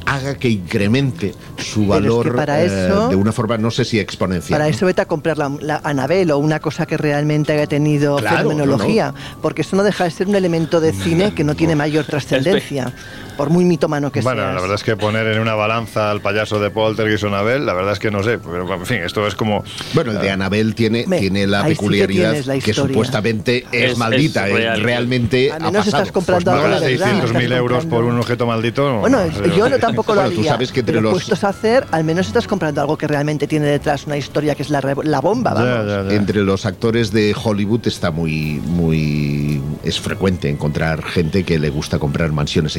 haga 0.08 0.34
que 0.36 0.48
incremente 0.48 1.34
su 1.58 1.86
Pero 1.86 2.22
es 2.22 2.24
que 2.24 2.30
valor 2.30 2.48
eh, 2.58 3.08
de 3.10 3.16
una 3.16 3.32
forma, 3.32 3.58
no 3.58 3.70
sé 3.70 3.84
si 3.84 3.98
exponencial. 3.98 4.58
Para 4.58 4.68
¿no? 4.68 4.74
eso 4.74 4.86
vete 4.86 5.02
a 5.02 5.06
comprar 5.06 5.36
la, 5.36 5.50
la 5.60 5.80
Anabel 5.84 6.30
o 6.30 6.38
una 6.38 6.60
cosa 6.60 6.86
que 6.86 6.96
realmente 6.96 7.52
haya 7.52 7.66
tenido 7.66 8.16
Claro, 8.16 8.38
fenomenología, 8.38 9.14
porque 9.42 9.62
eso 9.62 9.76
no 9.76 9.82
deja 9.82 10.04
de 10.04 10.10
ser 10.10 10.28
un 10.28 10.34
elemento 10.34 10.80
de 10.80 10.92
cine 10.92 11.34
que 11.34 11.44
no 11.44 11.54
tiene 11.54 11.76
mayor 11.76 12.06
trascendencia, 12.06 12.92
por 13.38 13.48
muy 13.50 13.64
mitomano 13.64 14.10
que 14.12 14.20
Bueno, 14.20 14.42
seas. 14.42 14.54
la 14.56 14.60
verdad 14.60 14.74
es 14.74 14.82
que 14.84 14.96
poner 14.96 15.26
en 15.28 15.38
una 15.38 15.54
balanza 15.54 16.10
al 16.10 16.20
payaso 16.20 16.58
de 16.60 16.70
Poltergeist 16.70 17.22
o 17.24 17.28
Anabel, 17.28 17.64
la 17.64 17.72
verdad 17.72 17.92
es 17.92 17.98
que 18.00 18.10
no 18.10 18.22
sé, 18.22 18.38
pero 18.38 18.70
en 18.74 18.84
fin, 18.84 18.98
esto 18.98 19.26
es 19.26 19.34
como... 19.36 19.62
Bueno, 19.94 20.10
el 20.10 20.18
de 20.18 20.30
Anabel 20.30 20.74
tiene, 20.74 21.04
Me- 21.06 21.20
tiene 21.20 21.46
la 21.46 21.60
ahí 21.62 21.64
sí 21.64 21.68
que 21.70 21.74
peculiaridad 21.76 22.36
la 22.44 22.58
que 22.58 22.74
supuestamente 22.74 23.64
es, 23.72 23.92
Es- 23.92 23.96
maldita, 23.98 24.46
es 24.48 24.52
eh, 24.54 24.56
real. 24.58 24.82
realmente 24.82 25.52
Al 25.52 25.62
ha 25.62 25.66
menos 25.70 25.86
pasado. 25.86 26.02
estás 26.02 26.12
comprando 26.12 26.50
Pues 26.50 26.56
algo 26.64 26.68
nada, 26.74 26.80
de 26.86 26.96
verdad. 26.96 27.12
600.000 27.22 27.42
estás 27.42 27.58
euros 27.58 27.86
por 27.86 28.04
un 28.04 28.18
objeto 28.18 28.44
maldito... 28.46 28.88
no, 28.92 29.00
Bueno, 29.00 29.20
yo 29.56 29.68
no 29.70 29.78
tampoco 29.78 30.14
lo 30.14 30.20
Bueno, 30.22 30.34
tú 30.34 30.40
haría. 30.40 30.52
sabes 30.52 30.72
que 30.72 30.80
entre 30.80 30.94
pero 30.94 31.02
los- 31.02 31.12
puestos 31.12 31.44
a 31.44 31.48
hacer, 31.50 31.86
al 31.92 32.02
menos 32.04 32.26
estás 32.26 32.48
comprando 32.48 32.80
algo 32.80 32.98
que 32.98 33.06
realmente 33.06 33.46
tiene 33.46 33.66
detrás 33.66 34.04
una 34.06 34.16
historia 34.16 34.56
que 34.56 34.62
es 34.64 34.70
la, 34.70 34.80
la 35.04 35.20
bomba, 35.20 35.54
vamos. 35.54 36.12
Entre 36.12 36.42
los 36.42 36.66
actores 36.66 37.12
de 37.12 37.34
Hollywood 37.40 37.86
está 37.86 38.10
muy, 38.10 38.60
muy. 38.64 39.62
Es 39.84 40.00
frecuente 40.00 40.48
encontrar 40.48 41.04
gente 41.04 41.44
que 41.44 41.58
le 41.60 41.70
gusta 41.70 41.98
comprar 42.00 42.32
mansiones 42.32 42.76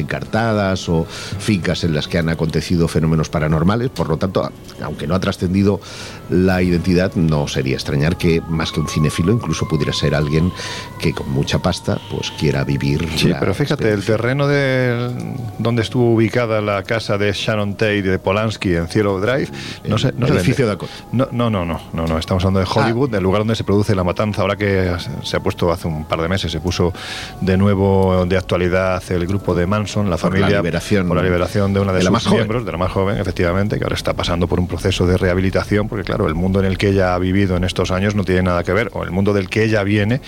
encartadas 0.50 0.88
o 0.88 1.04
fincas 1.04 1.84
en 1.84 1.94
las 1.94 2.08
que 2.08 2.18
han 2.18 2.28
acontecido 2.28 2.88
fenómenos 2.88 3.28
paranormales. 3.28 3.90
Por 3.90 4.08
lo 4.08 4.16
tanto, 4.16 4.50
aunque 4.82 5.06
no 5.06 5.14
ha 5.14 5.20
trascendido 5.20 5.80
la 6.30 6.62
identidad, 6.62 7.14
no 7.14 7.48
sería 7.48 7.74
extrañar 7.74 8.16
que 8.16 8.40
más 8.48 8.72
que 8.72 8.80
un 8.80 8.88
cinefilo, 8.88 9.32
incluso 9.32 9.66
pudiera 9.68 9.92
ser 9.92 10.14
alguien 10.14 10.52
que 10.98 11.12
con 11.12 11.30
mucha 11.30 11.58
pasta, 11.58 11.98
pues 12.10 12.30
quiera 12.38 12.64
vivir. 12.64 13.08
Sí, 13.16 13.32
pero 13.38 13.54
fíjate, 13.54 13.92
el 13.92 14.04
terreno 14.04 14.46
de 14.46 15.10
donde 15.58 15.82
estuvo 15.82 16.14
ubicada 16.14 16.60
la 16.60 16.82
casa 16.82 17.18
de 17.18 17.32
Sharon 17.32 17.74
Tate 17.74 18.02
de 18.02 18.18
Polanski 18.18 18.74
en 18.74 18.88
Cielo 18.88 19.20
Drive, 19.20 19.48
no 19.88 19.98
sé, 19.98 20.12
no 20.16 20.26
se 20.26 20.34
edificio 20.34 20.66
de. 20.68 20.76
No, 21.12 21.28
no, 21.32 21.50
no, 21.50 21.64
no, 21.64 21.80
no, 21.92 22.06
no, 22.06 22.18
estamos 22.18 22.44
hablando 22.44 22.60
de 22.60 22.66
Hollywood, 22.72 23.10
del 23.10 23.22
lugar 23.22 23.40
donde 23.40 23.54
se 23.54 23.64
produce 23.64 23.94
la 23.94 24.04
matanza. 24.04 24.42
Ahora 24.42 24.56
que 24.56 24.92
se 25.22 25.36
ha 25.36 25.40
puesto 25.40 25.70
hace 25.72 25.88
un 25.88 26.04
par 26.04 26.20
de 26.22 26.28
meses, 26.28 26.52
se 26.52 26.60
puso 26.60 26.92
de 27.40 27.56
nuevo 27.56 28.24
de 28.26 28.36
actualidad 28.36 29.02
el 29.10 29.26
grupo 29.26 29.54
de 29.54 29.66
Manson, 29.66 30.10
la 30.10 30.16
Por 30.40 30.50
la 30.50 30.56
familia, 30.56 30.58
liberación 30.62 31.08
por 31.08 31.16
la 31.16 31.22
liberación 31.22 31.72
de 31.74 31.80
una 31.80 31.92
de, 31.92 31.98
de 31.98 32.04
sus 32.04 32.10
más 32.12 32.24
joven. 32.24 32.38
miembros, 32.38 32.64
de 32.64 32.72
la 32.72 32.78
más 32.78 32.92
joven, 32.92 33.18
efectivamente, 33.18 33.78
que 33.78 33.84
ahora 33.84 33.96
está 33.96 34.14
pasando 34.14 34.46
por 34.46 34.60
un 34.60 34.66
proceso 34.68 35.06
de 35.06 35.16
rehabilitación, 35.16 35.88
porque 35.88 36.04
claro, 36.04 36.26
el 36.28 36.34
mundo 36.34 36.60
en 36.60 36.66
el 36.66 36.78
que 36.78 36.88
ella 36.88 37.14
ha 37.14 37.18
vivido 37.18 37.56
en 37.56 37.64
estos 37.64 37.90
años 37.90 38.14
no 38.14 38.24
tiene 38.24 38.42
nada 38.42 38.64
que 38.64 38.72
ver, 38.72 38.90
o 38.92 39.04
el 39.04 39.10
mundo 39.10 39.32
del 39.32 39.48
que 39.48 39.64
ella 39.64 39.82
viene, 39.82 40.20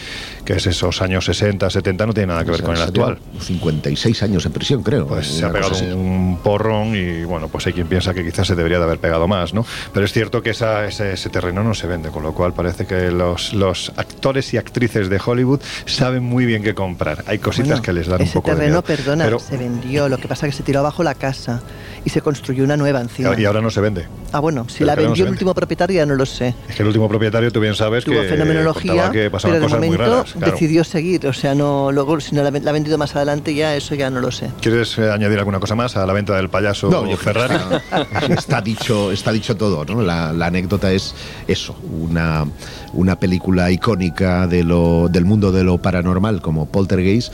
que 0.44 0.55
es 0.55 0.66
esos 0.66 1.03
años 1.03 1.25
60, 1.25 1.68
70, 1.70 2.07
no 2.07 2.12
tiene 2.14 2.29
nada 2.29 2.44
que 2.44 2.51
ver 2.51 2.62
con 2.62 2.77
el 2.77 2.83
actual. 2.83 3.18
56 3.40 4.22
años 4.22 4.46
en 4.46 4.53
prisión, 4.53 4.83
creo. 4.83 5.07
Pues 5.07 5.27
se 5.27 5.44
ha 5.44 5.53
pegado 5.53 5.72
así. 5.72 5.85
un 5.87 6.38
porrón 6.42 6.94
y 6.96 7.25
bueno, 7.25 7.48
pues 7.48 7.66
hay 7.66 7.72
quien 7.72 7.87
piensa 7.87 8.14
que 8.14 8.25
quizás 8.25 8.46
se 8.46 8.55
debería 8.55 8.79
de 8.79 8.85
haber 8.85 8.98
pegado 8.98 9.29
más, 9.29 9.55
¿no? 9.55 9.64
Pero 9.92 10.05
es 10.07 10.12
cierto 10.12 10.42
que 10.42 10.51
esa- 10.51 10.87
ese, 10.87 11.12
ese 11.12 11.29
terreno 11.31 11.62
no 11.62 11.75
se 11.75 11.87
vende, 11.87 12.11
con 12.11 12.22
lo 12.22 12.33
cual 12.35 12.53
parece 12.55 12.87
que 12.87 13.11
los, 13.11 13.53
los 13.55 13.92
actores 13.96 14.53
y 14.55 14.57
actrices 14.59 15.09
de 15.09 15.20
Hollywood 15.25 15.61
saben 15.87 16.22
muy 16.22 16.44
bien 16.46 16.62
qué 16.62 16.75
comprar. 16.75 17.25
Hay 17.27 17.38
cositas 17.38 17.68
Bueno, 17.68 17.83
que 17.83 17.92
les 17.92 18.07
dan 18.09 18.22
un 18.22 18.29
poco 18.29 18.51
de 18.51 18.57
terreno, 18.57 18.72
miedo. 18.75 18.83
perdona, 18.83 19.25
Pero- 19.25 19.38
se 19.38 19.57
vendió. 19.57 20.02
Lo 20.09 20.19
que 20.19 20.29
pasa 20.29 20.47
es 20.47 20.53
que 20.55 20.57
se 20.59 20.62
tiró 20.62 20.81
abajo 20.81 21.03
la 21.03 21.15
casa 21.15 21.62
y 22.05 22.11
se 22.11 22.21
construyó 22.21 22.65
una 22.65 22.77
nueva 22.77 23.01
encima. 23.01 23.38
y 23.38 23.45
ahora 23.45 23.61
no 23.61 23.71
se 23.71 23.81
vende. 23.81 24.07
Ah, 24.33 24.41
bueno, 24.41 24.67
si 24.69 24.79
Pero 24.79 24.87
la 24.87 24.97
no 24.97 25.03
vendió 25.03 25.25
el 25.25 25.31
último 25.31 25.55
propietario 25.55 25.97
ya 25.97 26.07
no 26.07 26.15
lo 26.15 26.27
sé. 26.27 26.55
Es 26.69 26.75
que 26.77 26.83
el 26.83 26.88
último 26.88 27.09
propietario, 27.09 27.51
tú 27.53 27.61
bien 27.61 27.75
sabes 27.75 28.05
Tuvo 28.05 28.21
que 28.23 28.29
fenomenología, 28.29 29.11
que 29.11 29.31
pero 29.31 29.55
de 29.55 29.61
cosas 29.61 29.79
muy 29.79 29.88
momento 29.91 29.99
raras. 30.05 30.33
claro. 30.33 30.53
decidió 30.53 30.85
seguir. 30.85 31.27
O 31.27 31.33
sea, 31.33 31.55
no 31.55 31.93
luego 31.93 32.19
si 32.21 32.35
no 32.35 32.43
la, 32.43 32.51
la 32.51 32.71
ha 32.71 32.73
vendido 32.73 32.99
más 32.99 33.15
adelante 33.15 33.55
ya 33.55 33.77
eso 33.77 33.95
ya 33.95 34.11
no 34.11 34.21
lo 34.21 34.31
sé. 34.33 34.51
¿Quieres 34.61 34.97
eh, 34.99 35.11
añadir 35.11 35.38
alguna 35.38 35.61
cosa 35.61 35.75
más 35.75 35.97
a 35.97 36.05
la 36.07 36.12
venta 36.12 36.35
del 36.37 36.49
payaso 36.51 36.88
No, 36.91 37.09
yo 37.09 37.17
Ferrari? 37.17 37.55
está, 37.55 38.27
está 38.35 38.61
dicho, 38.61 39.12
está 39.12 39.33
dicho 39.33 39.57
todo, 39.57 39.85
¿no? 39.85 40.03
La, 40.03 40.33
la 40.33 40.47
anécdota 40.47 40.91
es 40.93 41.15
eso, 41.47 41.77
una, 42.01 42.47
una 42.95 43.19
película 43.19 43.71
icónica 43.71 44.47
de 44.47 44.65
lo, 44.65 45.09
del 45.11 45.25
mundo 45.25 45.53
de 45.53 45.65
lo 45.65 45.79
paranormal 45.79 46.41
como 46.41 46.67
Poltergeist, 46.67 47.33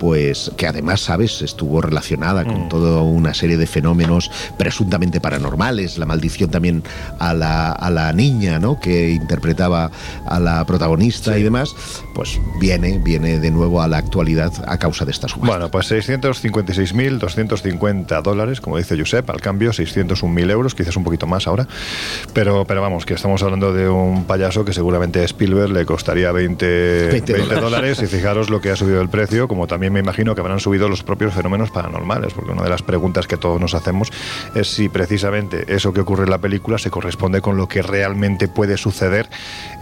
pues 0.00 0.50
que 0.56 0.66
además, 0.66 1.02
¿sabes? 1.02 1.42
Estuvo 1.42 1.82
relacionada 1.82 2.42
Mm. 2.44 2.46
con 2.46 2.68
toda 2.70 3.02
una 3.02 3.34
serie 3.34 3.58
de 3.58 3.66
fenómenos 3.66 4.30
presuntamente 4.56 5.20
paranormales, 5.20 5.98
la 5.98 6.06
maldición 6.06 6.50
también 6.50 6.82
a 7.18 7.34
la, 7.34 7.70
a 7.70 7.90
la 7.90 8.10
niña, 8.14 8.58
¿no? 8.58 8.80
Que 8.80 9.10
interpretaba 9.10 9.90
a 10.26 10.40
la 10.40 10.64
protagonista 10.64 11.36
y 11.38 11.42
demás, 11.42 11.74
pues 12.14 12.40
viene, 12.58 12.98
viene 12.98 13.38
de 13.38 13.50
nuevo 13.50 13.82
a 13.82 13.88
la 13.88 13.98
actualidad 13.98 14.52
a 14.66 14.78
causa 14.78 15.04
de 15.04 15.10
estas 15.12 15.32
subastas. 15.32 15.50
Bueno, 15.58 15.70
pues 15.70 15.90
656.250 15.90 18.22
dólares, 18.22 18.60
como 18.60 18.78
dice 18.78 18.98
Josep, 18.98 19.28
al 19.30 19.40
cambio 19.40 19.70
601.000 19.70 20.50
euros, 20.50 20.74
quizás 20.74 20.96
un 20.96 21.04
poquito 21.04 21.26
más 21.26 21.46
ahora. 21.46 21.66
Pero, 22.32 22.64
pero 22.64 22.80
vamos, 22.80 23.04
que 23.04 23.14
estamos 23.14 23.42
hablando 23.42 23.72
de 23.72 23.88
un 23.88 24.24
payaso 24.24 24.64
que 24.64 24.72
seguramente 24.72 25.20
a 25.20 25.24
Spielberg 25.24 25.72
le 25.72 25.84
costaría 25.84 26.32
20, 26.32 27.08
20 27.08 27.32
20 27.32 27.54
dólares. 27.56 28.02
Y 28.02 28.06
fijaros 28.06 28.50
lo 28.50 28.60
que 28.60 28.70
ha 28.70 28.76
subido 28.76 29.00
el 29.00 29.08
precio, 29.08 29.48
como 29.48 29.66
también 29.66 29.89
me 29.90 30.00
imagino 30.00 30.34
que 30.34 30.40
habrán 30.40 30.60
subido 30.60 30.88
los 30.88 31.02
propios 31.02 31.34
fenómenos 31.34 31.70
paranormales, 31.70 32.32
porque 32.32 32.52
una 32.52 32.62
de 32.62 32.70
las 32.70 32.82
preguntas 32.82 33.26
que 33.26 33.36
todos 33.36 33.60
nos 33.60 33.74
hacemos 33.74 34.10
es 34.54 34.68
si 34.68 34.88
precisamente 34.88 35.64
eso 35.74 35.92
que 35.92 36.00
ocurre 36.00 36.24
en 36.24 36.30
la 36.30 36.38
película 36.38 36.78
se 36.78 36.90
corresponde 36.90 37.40
con 37.40 37.56
lo 37.56 37.68
que 37.68 37.82
realmente 37.82 38.48
puede 38.48 38.76
suceder, 38.76 39.28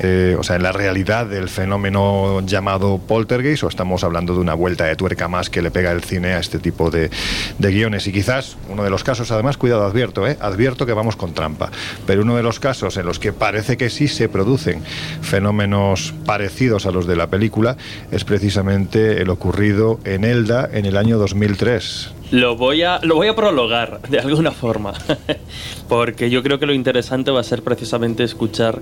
eh, 0.01 0.37
o 0.39 0.43
sea, 0.43 0.57
en 0.57 0.63
la 0.63 0.73
realidad 0.73 1.27
del 1.27 1.49
fenómeno 1.49 2.41
llamado 2.41 2.99
poltergeist, 2.99 3.65
o 3.65 3.69
estamos 3.69 4.05
hablando 4.05 4.35
de 4.35 4.41
una 4.41 4.55
vuelta 4.55 4.85
de 4.85 4.97
tuerca 4.97 5.29
más 5.29 5.51
que 5.51 5.63
le 5.63 5.71
pega 5.71 5.93
el 5.93 6.03
cine 6.03 6.35
a 6.35 6.39
este 6.39 6.59
tipo 6.59 6.91
de, 6.91 7.11
de 7.59 7.71
guiones. 7.71 8.07
Y 8.07 8.13
quizás 8.13 8.57
uno 8.69 8.85
de 8.85 8.91
los 8.91 9.05
casos, 9.05 9.31
además, 9.31 9.57
cuidado, 9.57 9.85
advierto, 9.85 10.27
¿eh? 10.27 10.37
advierto 10.41 10.87
que 10.87 10.93
vamos 10.93 11.17
con 11.17 11.35
trampa, 11.35 11.71
pero 12.07 12.23
uno 12.23 12.37
de 12.37 12.43
los 12.43 12.61
casos 12.61 12.97
en 12.97 13.07
los 13.07 13.19
que 13.19 13.33
parece 13.33 13.77
que 13.77 13.91
sí 13.91 14.09
se 14.09 14.29
producen 14.29 14.83
fenómenos 15.23 16.15
parecidos 16.25 16.87
a 16.87 16.91
los 16.91 17.07
de 17.07 17.17
la 17.17 17.29
película 17.29 17.77
es 18.11 18.25
precisamente 18.25 19.21
el 19.23 19.31
ocurrido 19.31 19.98
en 20.05 20.25
Elda 20.25 20.69
en 20.73 20.87
el 20.87 20.97
año 20.97 21.19
2003. 21.19 22.13
Lo 22.31 22.57
voy 22.57 22.83
a, 22.83 23.01
lo 23.03 23.15
voy 23.15 23.29
a 23.29 23.35
prologar 23.35 24.01
de 24.09 24.19
alguna 24.19 24.51
forma, 24.51 24.93
porque 25.89 26.31
yo 26.31 26.43
creo 26.43 26.59
que 26.59 26.67
lo 26.67 26.75
interesante 26.75 27.31
va 27.31 27.41
a 27.41 27.45
ser 27.45 27.63
precisamente 27.63 28.25
escuchar 28.25 28.81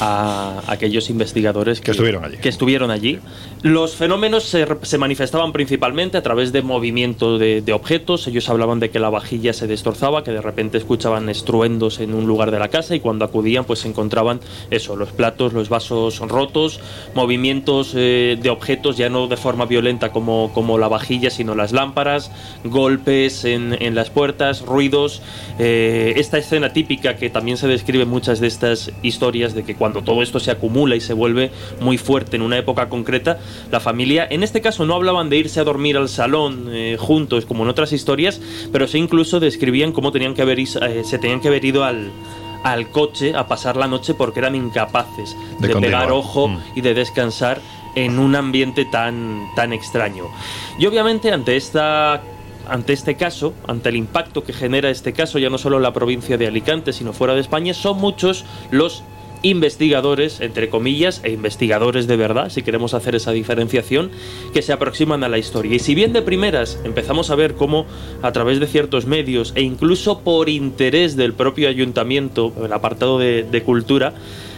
a 0.00 0.62
aquellos 0.66 1.10
investigadores 1.10 1.80
que, 1.80 1.90
estuvieron 1.90 2.24
allí. 2.24 2.36
Que 2.38 2.48
estuvieron 2.48 2.90
allí. 2.90 3.18
Los 3.62 3.96
fenómenos 3.96 4.44
se, 4.44 4.66
se 4.82 4.98
manifestaban 4.98 5.52
principalmente 5.52 6.18
a 6.18 6.22
través 6.22 6.52
de 6.52 6.62
movimiento 6.62 7.38
de, 7.38 7.62
de, 7.62 7.72
objetos. 7.72 8.26
Ellos 8.26 8.48
hablaban 8.48 8.80
de 8.80 8.90
que 8.90 8.98
la 8.98 9.10
vajilla 9.10 9.52
se 9.52 9.66
destrozaba, 9.66 10.22
que 10.24 10.30
de 10.30 10.40
repente 10.40 10.78
escuchaban 10.78 11.28
estruendos 11.28 12.00
en 12.00 12.14
un 12.14 12.26
lugar 12.26 12.50
de 12.50 12.58
la 12.58 12.68
casa 12.68 12.94
y 12.94 13.00
cuando 13.00 13.24
acudían 13.24 13.64
pues 13.64 13.80
se 13.80 13.88
encontraban 13.88 14.40
eso, 14.70 14.96
los 14.96 15.10
platos, 15.10 15.52
los 15.52 15.68
vasos 15.68 16.18
rotos, 16.20 16.80
movimientos 17.14 17.92
eh, 17.94 18.38
de 18.40 18.50
objetos 18.50 18.96
ya 18.96 19.08
no 19.08 19.26
de 19.26 19.36
forma 19.36 19.66
violenta 19.66 20.12
como, 20.12 20.50
como 20.52 20.78
la 20.78 20.88
vajilla, 20.88 21.30
sino 21.30 21.54
las 21.54 21.72
lámparas, 21.72 22.30
golpes 22.64 23.44
en, 23.44 23.76
en 23.80 23.94
las 23.94 24.10
puertas, 24.10 24.62
ruidos. 24.62 25.22
Eh, 25.58 26.14
esta 26.16 26.36
escena 26.36 26.72
típica 26.72 27.16
que 27.16 27.30
también 27.30 27.56
se 27.56 27.66
describe 27.66 28.02
en 28.02 28.10
muchas 28.10 28.40
de 28.40 28.46
estas 28.46 28.92
historias 29.02 29.54
de 29.54 29.64
que 29.64 29.74
cuando 29.74 30.02
todo 30.02 30.22
esto 30.22 30.38
se 30.38 30.50
acumula 30.50 30.96
y 30.96 31.00
se 31.00 31.14
vuelve 31.14 31.50
muy 31.80 31.96
fuerte 31.96 32.36
en 32.36 32.42
una 32.42 32.58
época 32.58 32.88
concreta, 32.88 33.38
la 33.70 33.80
familia, 33.80 34.26
en 34.28 34.42
este 34.42 34.60
caso 34.60 34.84
no 34.84 34.94
hablaban 34.94 35.30
de 35.30 35.38
irse 35.38 35.60
a 35.60 35.64
dormir 35.64 35.96
al 35.96 36.08
salón 36.08 36.68
eh, 36.70 36.96
juntos 36.98 37.46
como 37.46 37.62
en 37.62 37.70
otras 37.70 37.92
historias, 37.92 38.40
pero 38.70 38.86
sí 38.86 38.98
incluso 38.98 39.40
describían 39.40 39.92
cómo 39.92 40.12
tenían 40.12 40.34
que 40.34 40.42
haber, 40.42 40.60
eh, 40.60 40.66
se 41.04 41.18
tenían 41.18 41.40
que 41.40 41.48
haber 41.48 41.64
ido 41.64 41.84
al, 41.84 42.10
al 42.62 42.90
coche 42.90 43.34
a 43.34 43.46
pasar 43.46 43.76
la 43.76 43.86
noche 43.86 44.12
porque 44.12 44.40
eran 44.40 44.54
incapaces 44.54 45.34
de, 45.60 45.68
de 45.68 45.76
pegar 45.76 46.12
ojo 46.12 46.48
mm. 46.48 46.58
y 46.74 46.80
de 46.82 46.92
descansar 46.92 47.60
en 47.94 48.18
un 48.18 48.36
ambiente 48.36 48.84
tan, 48.84 49.48
tan 49.56 49.72
extraño. 49.72 50.24
Y 50.78 50.84
obviamente 50.84 51.32
ante 51.32 51.56
esta 51.56 52.22
ante 52.68 52.92
este 52.92 53.16
caso, 53.16 53.54
ante 53.66 53.88
el 53.88 53.96
impacto 53.96 54.44
que 54.44 54.52
genera 54.52 54.90
este 54.90 55.12
caso, 55.12 55.38
ya 55.38 55.50
no 55.50 55.58
solo 55.58 55.76
en 55.76 55.82
la 55.82 55.92
provincia 55.92 56.36
de 56.36 56.46
Alicante, 56.46 56.92
sino 56.92 57.12
fuera 57.12 57.34
de 57.34 57.40
España, 57.40 57.74
son 57.74 57.98
muchos 57.98 58.44
los 58.70 59.02
investigadores, 59.42 60.40
entre 60.40 60.68
comillas, 60.68 61.20
e 61.22 61.30
investigadores 61.30 62.06
de 62.06 62.16
verdad, 62.16 62.50
si 62.50 62.62
queremos 62.62 62.94
hacer 62.94 63.14
esa 63.14 63.32
diferenciación, 63.32 64.10
que 64.52 64.62
se 64.62 64.72
aproximan 64.72 65.22
a 65.24 65.28
la 65.28 65.38
historia. 65.38 65.74
Y 65.74 65.78
si 65.78 65.94
bien 65.94 66.12
de 66.12 66.22
primeras 66.22 66.80
empezamos 66.84 67.30
a 67.30 67.36
ver 67.36 67.54
cómo 67.54 67.86
a 68.22 68.32
través 68.32 68.60
de 68.60 68.66
ciertos 68.66 69.06
medios 69.06 69.52
e 69.54 69.62
incluso 69.62 70.20
por 70.20 70.48
interés 70.48 71.16
del 71.16 71.34
propio 71.34 71.68
ayuntamiento, 71.68 72.52
el 72.64 72.72
apartado 72.72 73.18
de, 73.18 73.44
de 73.44 73.62
cultura, 73.62 74.14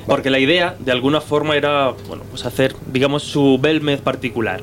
porque 0.06 0.30
la 0.30 0.38
idea 0.38 0.74
de 0.78 0.92
alguna 0.92 1.20
forma 1.20 1.56
era 1.56 1.94
bueno, 2.08 2.24
pues 2.30 2.46
hacer, 2.46 2.74
digamos, 2.90 3.24
su 3.24 3.58
Belmez 3.60 4.00
particular. 4.00 4.62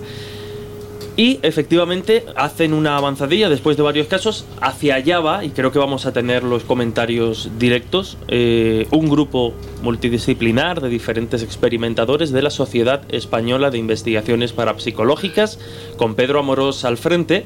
Y 1.18 1.40
efectivamente 1.44 2.26
hacen 2.36 2.74
una 2.74 2.98
avanzadilla 2.98 3.48
después 3.48 3.78
de 3.78 3.84
varios 3.84 4.08
casos. 4.08 4.46
Hacia 4.60 4.96
allá 4.96 5.22
va, 5.22 5.46
y 5.46 5.50
creo 5.52 5.72
que 5.72 5.80
vamos 5.80 6.06
a 6.06 6.12
tener 6.12 6.44
los 6.44 6.64
comentarios 6.64 7.52
directos, 7.58 8.18
eh, 8.28 8.86
un 8.92 9.08
grupo 9.08 9.54
multidisciplinar 9.82 10.82
de 10.82 10.90
diferentes 10.90 11.42
experimentadores 11.42 12.32
de 12.32 12.42
la 12.42 12.50
Sociedad 12.50 13.04
Española 13.10 13.72
de 13.72 13.78
Investigaciones 13.78 14.52
Parapsicológicas, 14.52 15.58
con 15.96 16.16
Pedro 16.16 16.40
Amorós 16.40 16.84
al 16.84 16.98
frente. 16.98 17.46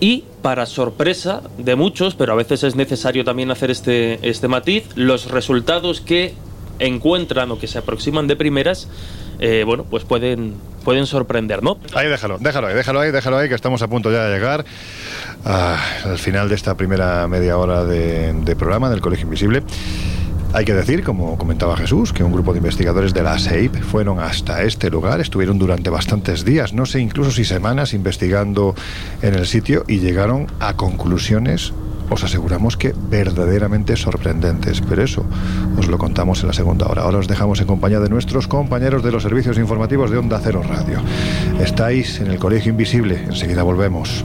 Y 0.00 0.24
para 0.42 0.66
sorpresa 0.66 1.42
de 1.56 1.74
muchos, 1.76 2.14
pero 2.14 2.32
a 2.32 2.36
veces 2.36 2.62
es 2.62 2.76
necesario 2.76 3.24
también 3.24 3.50
hacer 3.50 3.70
este, 3.70 4.18
este 4.28 4.46
matiz, 4.48 4.84
los 4.94 5.30
resultados 5.30 6.00
que 6.00 6.34
encuentran 6.78 7.50
o 7.50 7.58
que 7.58 7.66
se 7.66 7.78
aproximan 7.78 8.26
de 8.26 8.36
primeras, 8.36 8.88
eh, 9.40 9.64
bueno, 9.64 9.84
pues 9.88 10.04
pueden, 10.04 10.54
pueden 10.88 11.04
sorprender, 11.04 11.62
¿no? 11.62 11.76
Ahí 11.94 12.08
déjalo, 12.08 12.38
déjalo 12.40 12.68
ahí, 12.68 12.74
déjalo 12.74 13.00
ahí, 13.00 13.10
déjalo 13.10 13.36
ahí, 13.36 13.48
que 13.50 13.54
estamos 13.54 13.82
a 13.82 13.88
punto 13.88 14.10
ya 14.10 14.24
de 14.24 14.34
llegar 14.34 14.64
ah, 15.44 15.76
al 16.06 16.16
final 16.16 16.48
de 16.48 16.54
esta 16.54 16.78
primera 16.78 17.28
media 17.28 17.58
hora 17.58 17.84
de, 17.84 18.32
de 18.32 18.56
programa 18.56 18.88
del 18.88 19.02
Colegio 19.02 19.24
Invisible. 19.24 19.62
Hay 20.54 20.64
que 20.64 20.72
decir, 20.72 21.04
como 21.04 21.36
comentaba 21.36 21.76
Jesús, 21.76 22.14
que 22.14 22.24
un 22.24 22.32
grupo 22.32 22.54
de 22.54 22.60
investigadores 22.60 23.12
de 23.12 23.22
la 23.22 23.38
SEIP 23.38 23.82
fueron 23.82 24.18
hasta 24.18 24.62
este 24.62 24.88
lugar, 24.88 25.20
estuvieron 25.20 25.58
durante 25.58 25.90
bastantes 25.90 26.42
días, 26.46 26.72
no 26.72 26.86
sé 26.86 27.00
incluso 27.00 27.32
si 27.32 27.44
semanas, 27.44 27.92
investigando 27.92 28.74
en 29.20 29.34
el 29.34 29.46
sitio 29.46 29.84
y 29.88 29.98
llegaron 29.98 30.46
a 30.58 30.72
conclusiones 30.72 31.74
os 32.10 32.24
aseguramos 32.24 32.76
que 32.76 32.94
verdaderamente 33.10 33.96
sorprendentes, 33.96 34.80
pero 34.80 35.02
eso 35.02 35.24
os 35.76 35.86
lo 35.88 35.98
contamos 35.98 36.40
en 36.40 36.48
la 36.48 36.52
segunda 36.52 36.86
hora. 36.86 37.02
Ahora 37.02 37.18
os 37.18 37.28
dejamos 37.28 37.60
en 37.60 37.66
compañía 37.66 38.00
de 38.00 38.08
nuestros 38.08 38.48
compañeros 38.48 39.02
de 39.02 39.12
los 39.12 39.22
servicios 39.22 39.58
informativos 39.58 40.10
de 40.10 40.18
Onda 40.18 40.40
Cero 40.42 40.62
Radio. 40.66 41.00
Estáis 41.60 42.20
en 42.20 42.28
el 42.28 42.38
Colegio 42.38 42.70
Invisible, 42.70 43.24
enseguida 43.24 43.62
volvemos. 43.62 44.24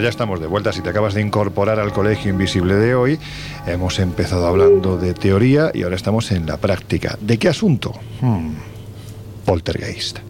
Ya 0.00 0.08
estamos 0.08 0.40
de 0.40 0.46
vuelta. 0.46 0.72
Si 0.72 0.82
te 0.82 0.88
acabas 0.90 1.14
de 1.14 1.20
incorporar 1.20 1.78
al 1.78 1.92
Colegio 1.92 2.30
Invisible 2.30 2.74
de 2.74 2.94
hoy, 2.94 3.18
hemos 3.66 3.98
empezado 3.98 4.46
hablando 4.46 4.96
de 4.96 5.14
teoría 5.14 5.70
y 5.74 5.82
ahora 5.82 5.96
estamos 5.96 6.32
en 6.32 6.46
la 6.46 6.56
práctica. 6.56 7.16
¿De 7.20 7.38
qué 7.38 7.48
asunto? 7.48 7.92
Hmm, 8.20 8.54
Poltergeist. 9.44 10.29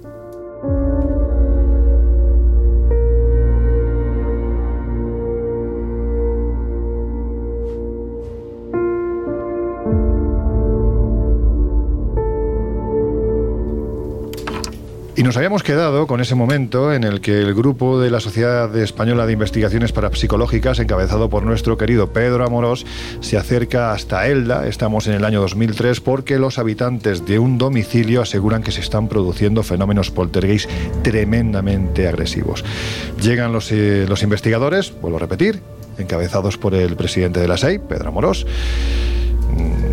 Y 15.20 15.22
nos 15.22 15.36
habíamos 15.36 15.62
quedado 15.62 16.06
con 16.06 16.22
ese 16.22 16.34
momento 16.34 16.94
en 16.94 17.04
el 17.04 17.20
que 17.20 17.42
el 17.42 17.52
grupo 17.52 18.00
de 18.00 18.10
la 18.10 18.20
Sociedad 18.20 18.74
Española 18.74 19.26
de 19.26 19.34
Investigaciones 19.34 19.92
Parapsicológicas, 19.92 20.78
encabezado 20.78 21.28
por 21.28 21.42
nuestro 21.42 21.76
querido 21.76 22.10
Pedro 22.10 22.42
Amorós, 22.46 22.86
se 23.20 23.36
acerca 23.36 23.92
hasta 23.92 24.26
Elda, 24.28 24.66
estamos 24.66 25.08
en 25.08 25.12
el 25.12 25.26
año 25.26 25.42
2003, 25.42 26.00
porque 26.00 26.38
los 26.38 26.58
habitantes 26.58 27.26
de 27.26 27.38
un 27.38 27.58
domicilio 27.58 28.22
aseguran 28.22 28.62
que 28.62 28.72
se 28.72 28.80
están 28.80 29.08
produciendo 29.08 29.62
fenómenos 29.62 30.10
poltergeist 30.10 30.70
tremendamente 31.02 32.08
agresivos. 32.08 32.64
Llegan 33.20 33.52
los, 33.52 33.70
eh, 33.72 34.06
los 34.08 34.22
investigadores, 34.22 34.90
vuelvo 35.02 35.18
a 35.18 35.20
repetir, 35.20 35.60
encabezados 35.98 36.56
por 36.56 36.74
el 36.74 36.96
presidente 36.96 37.40
de 37.40 37.48
la 37.48 37.58
SEI, 37.58 37.78
Pedro 37.78 38.08
Amorós, 38.08 38.46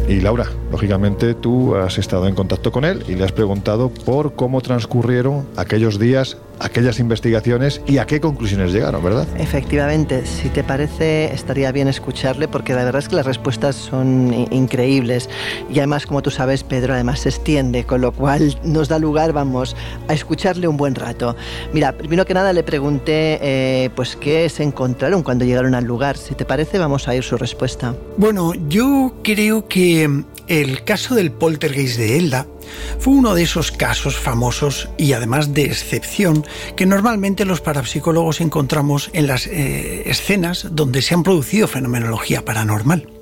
y 0.07 0.21
Laura, 0.21 0.45
lógicamente 0.71 1.33
tú 1.33 1.75
has 1.75 1.97
estado 1.97 2.27
en 2.27 2.35
contacto 2.35 2.71
con 2.71 2.85
él 2.85 3.03
y 3.07 3.15
le 3.15 3.25
has 3.25 3.31
preguntado 3.31 3.89
por 3.89 4.35
cómo 4.35 4.61
transcurrieron 4.61 5.45
aquellos 5.57 5.99
días, 5.99 6.37
aquellas 6.59 6.99
investigaciones 6.99 7.81
y 7.85 7.97
a 7.97 8.05
qué 8.05 8.19
conclusiones 8.19 8.71
llegaron, 8.71 9.03
¿verdad? 9.03 9.27
Efectivamente, 9.37 10.25
si 10.25 10.49
te 10.49 10.63
parece, 10.63 11.33
estaría 11.33 11.71
bien 11.71 11.87
escucharle 11.87 12.47
porque 12.47 12.73
la 12.73 12.83
verdad 12.83 12.99
es 12.99 13.09
que 13.09 13.15
las 13.15 13.25
respuestas 13.25 13.75
son 13.75 14.33
increíbles. 14.51 15.29
Y 15.69 15.79
además, 15.79 16.05
como 16.05 16.21
tú 16.21 16.31
sabes, 16.31 16.63
Pedro 16.63 16.93
además 16.93 17.21
se 17.21 17.29
extiende, 17.29 17.83
con 17.85 18.01
lo 18.01 18.11
cual 18.11 18.57
nos 18.63 18.87
da 18.87 18.99
lugar, 18.99 19.33
vamos, 19.33 19.75
a 20.07 20.13
escucharle 20.13 20.67
un 20.67 20.77
buen 20.77 20.95
rato. 20.95 21.35
Mira, 21.73 21.97
primero 21.97 22.25
que 22.25 22.33
nada 22.33 22.53
le 22.53 22.63
pregunté, 22.63 23.39
eh, 23.41 23.89
pues, 23.95 24.15
qué 24.15 24.49
se 24.49 24.63
encontraron 24.63 25.23
cuando 25.23 25.45
llegaron 25.45 25.75
al 25.75 25.85
lugar. 25.85 26.17
Si 26.17 26.35
te 26.35 26.45
parece, 26.45 26.77
vamos 26.77 27.07
a 27.07 27.15
ir 27.15 27.23
su 27.23 27.37
respuesta. 27.37 27.95
Bueno, 28.17 28.53
yo 28.67 29.15
creo 29.23 29.67
que 29.67 30.23
el 30.47 30.83
caso 30.83 31.15
del 31.15 31.31
poltergeist 31.31 31.97
de 31.97 32.17
Elda 32.17 32.47
fue 32.99 33.13
uno 33.13 33.35
de 33.35 33.43
esos 33.43 33.71
casos 33.71 34.17
famosos 34.17 34.89
y 34.97 35.13
además 35.13 35.53
de 35.53 35.65
excepción 35.65 36.45
que 36.75 36.85
normalmente 36.85 37.45
los 37.45 37.61
parapsicólogos 37.61 38.41
encontramos 38.41 39.09
en 39.13 39.27
las 39.27 39.47
eh, 39.47 40.03
escenas 40.09 40.67
donde 40.71 41.01
se 41.01 41.13
han 41.13 41.23
producido 41.23 41.67
fenomenología 41.67 42.45
paranormal. 42.45 43.16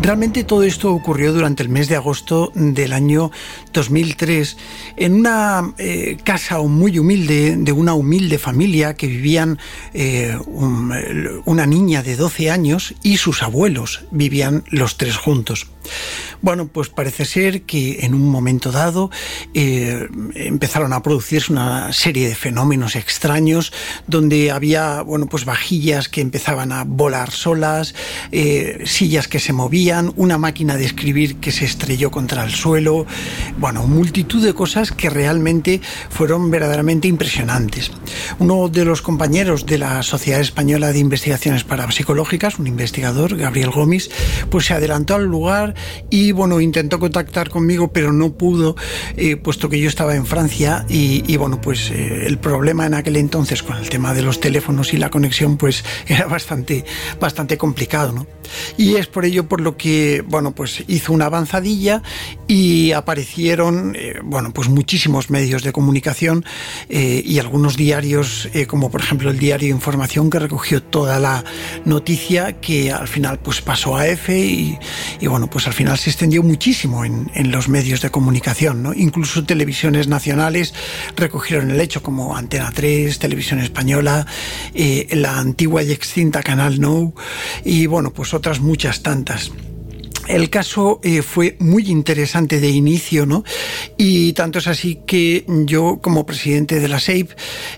Realmente 0.00 0.44
todo 0.44 0.62
esto 0.62 0.92
ocurrió 0.92 1.32
durante 1.32 1.62
el 1.62 1.68
mes 1.68 1.88
de 1.88 1.96
agosto 1.96 2.52
del 2.54 2.92
año 2.92 3.30
2003 3.72 4.56
en 4.96 5.14
una 5.14 5.72
eh, 5.78 6.16
casa 6.24 6.58
muy 6.60 6.98
humilde 6.98 7.56
de 7.56 7.72
una 7.72 7.94
humilde 7.94 8.38
familia 8.38 8.94
que 8.94 9.06
vivían 9.06 9.58
eh, 9.94 10.36
un- 10.46 11.42
una 11.44 11.66
niña 11.66 12.02
de 12.02 12.16
12 12.16 12.50
años 12.50 12.94
y 13.02 13.16
sus 13.16 13.42
abuelos 13.42 14.04
vivían 14.10 14.64
los 14.68 14.96
tres 14.96 15.16
juntos. 15.16 15.68
Bueno, 16.42 16.68
pues 16.68 16.88
parece 16.90 17.24
ser 17.24 17.62
que 17.62 18.00
en 18.00 18.14
un 18.14 18.28
momento 18.28 18.70
dado 18.70 19.10
eh, 19.54 20.06
empezaron 20.34 20.92
a 20.92 21.02
producirse 21.02 21.50
una 21.52 21.92
serie 21.92 22.28
de 22.28 22.34
fenómenos 22.34 22.94
extraños 22.94 23.72
donde 24.06 24.50
había, 24.50 25.00
bueno, 25.02 25.26
pues 25.26 25.44
vajillas 25.46 26.08
que 26.08 26.20
empezaban 26.20 26.72
a 26.72 26.84
volar 26.84 27.30
solas, 27.30 27.94
eh, 28.32 28.82
que 29.28 29.40
se 29.40 29.52
movían, 29.52 30.12
una 30.16 30.38
máquina 30.38 30.76
de 30.76 30.84
escribir 30.84 31.36
que 31.36 31.52
se 31.52 31.64
estrelló 31.64 32.10
contra 32.10 32.44
el 32.44 32.50
suelo, 32.50 33.06
bueno, 33.58 33.86
multitud 33.86 34.44
de 34.44 34.54
cosas 34.54 34.92
que 34.92 35.10
realmente 35.10 35.80
fueron 36.10 36.50
verdaderamente 36.50 37.08
impresionantes. 37.08 37.90
Uno 38.38 38.68
de 38.68 38.84
los 38.84 39.02
compañeros 39.02 39.66
de 39.66 39.78
la 39.78 40.02
Sociedad 40.02 40.40
Española 40.40 40.92
de 40.92 40.98
Investigaciones 40.98 41.64
Parapsicológicas, 41.64 42.58
un 42.58 42.66
investigador, 42.66 43.36
Gabriel 43.36 43.70
Gómez, 43.70 44.10
pues 44.50 44.66
se 44.66 44.74
adelantó 44.74 45.14
al 45.14 45.24
lugar 45.24 45.74
y 46.10 46.32
bueno, 46.32 46.60
intentó 46.60 46.98
contactar 46.98 47.50
conmigo, 47.50 47.92
pero 47.92 48.12
no 48.12 48.32
pudo, 48.32 48.76
eh, 49.16 49.36
puesto 49.36 49.68
que 49.68 49.80
yo 49.80 49.88
estaba 49.88 50.14
en 50.14 50.26
Francia 50.26 50.84
y, 50.88 51.24
y, 51.30 51.36
bueno, 51.36 51.60
pues 51.60 51.90
eh, 51.90 52.26
el 52.26 52.38
problema 52.38 52.86
en 52.86 52.94
aquel 52.94 53.16
entonces 53.16 53.62
con 53.62 53.76
el 53.76 53.88
tema 53.88 54.14
de 54.14 54.22
los 54.22 54.40
teléfonos 54.40 54.92
y 54.94 54.96
la 54.96 55.10
conexión, 55.10 55.56
pues 55.56 55.84
era 56.06 56.26
bastante, 56.26 56.84
bastante 57.20 57.56
complicado, 57.58 58.12
¿no? 58.12 58.26
Y 58.76 58.96
es 58.96 59.06
por 59.18 59.24
ello 59.24 59.48
por 59.48 59.60
lo 59.60 59.76
que, 59.76 60.22
bueno, 60.28 60.52
pues 60.52 60.84
hizo 60.86 61.12
una 61.12 61.26
avanzadilla 61.26 62.04
y 62.46 62.92
aparecieron, 62.92 63.96
eh, 63.98 64.20
bueno, 64.22 64.52
pues 64.52 64.68
muchísimos 64.68 65.28
medios 65.28 65.64
de 65.64 65.72
comunicación 65.72 66.44
eh, 66.88 67.20
y 67.24 67.40
algunos 67.40 67.76
diarios, 67.76 68.48
eh, 68.54 68.66
como 68.66 68.92
por 68.92 69.00
ejemplo 69.00 69.28
el 69.30 69.40
diario 69.40 69.70
Información, 69.70 70.30
que 70.30 70.38
recogió 70.38 70.84
toda 70.84 71.18
la 71.18 71.42
noticia 71.84 72.60
que 72.60 72.92
al 72.92 73.08
final 73.08 73.40
pues 73.40 73.60
pasó 73.60 73.96
a 73.96 74.06
EFE 74.06 74.38
y, 74.38 74.78
y 75.18 75.26
bueno, 75.26 75.50
pues 75.50 75.66
al 75.66 75.72
final 75.72 75.98
se 75.98 76.10
extendió 76.10 76.44
muchísimo 76.44 77.04
en, 77.04 77.28
en 77.34 77.50
los 77.50 77.68
medios 77.68 78.00
de 78.00 78.10
comunicación, 78.10 78.84
¿no? 78.84 78.94
Incluso 78.94 79.44
televisiones 79.44 80.06
nacionales 80.06 80.74
recogieron 81.16 81.72
el 81.72 81.80
hecho, 81.80 82.04
como 82.04 82.36
Antena 82.36 82.70
3, 82.72 83.18
Televisión 83.18 83.58
Española, 83.58 84.28
eh, 84.74 85.08
la 85.10 85.38
antigua 85.38 85.82
y 85.82 85.90
extinta 85.90 86.44
Canal 86.44 86.78
No, 86.80 87.14
y 87.64 87.86
bueno, 87.86 88.12
pues 88.12 88.32
otras 88.32 88.60
muchas 88.60 89.02
tantas. 89.08 89.50
El 90.28 90.50
caso 90.50 91.00
eh, 91.02 91.22
fue 91.22 91.56
muy 91.58 91.88
interesante 91.88 92.60
de 92.60 92.68
inicio, 92.68 93.24
¿no? 93.24 93.44
Y 93.96 94.34
tanto 94.34 94.58
es 94.58 94.66
así 94.66 95.00
que 95.06 95.46
yo, 95.64 96.00
como 96.02 96.26
presidente 96.26 96.80
de 96.80 96.88
la 96.88 97.00
SEIP, 97.00 97.30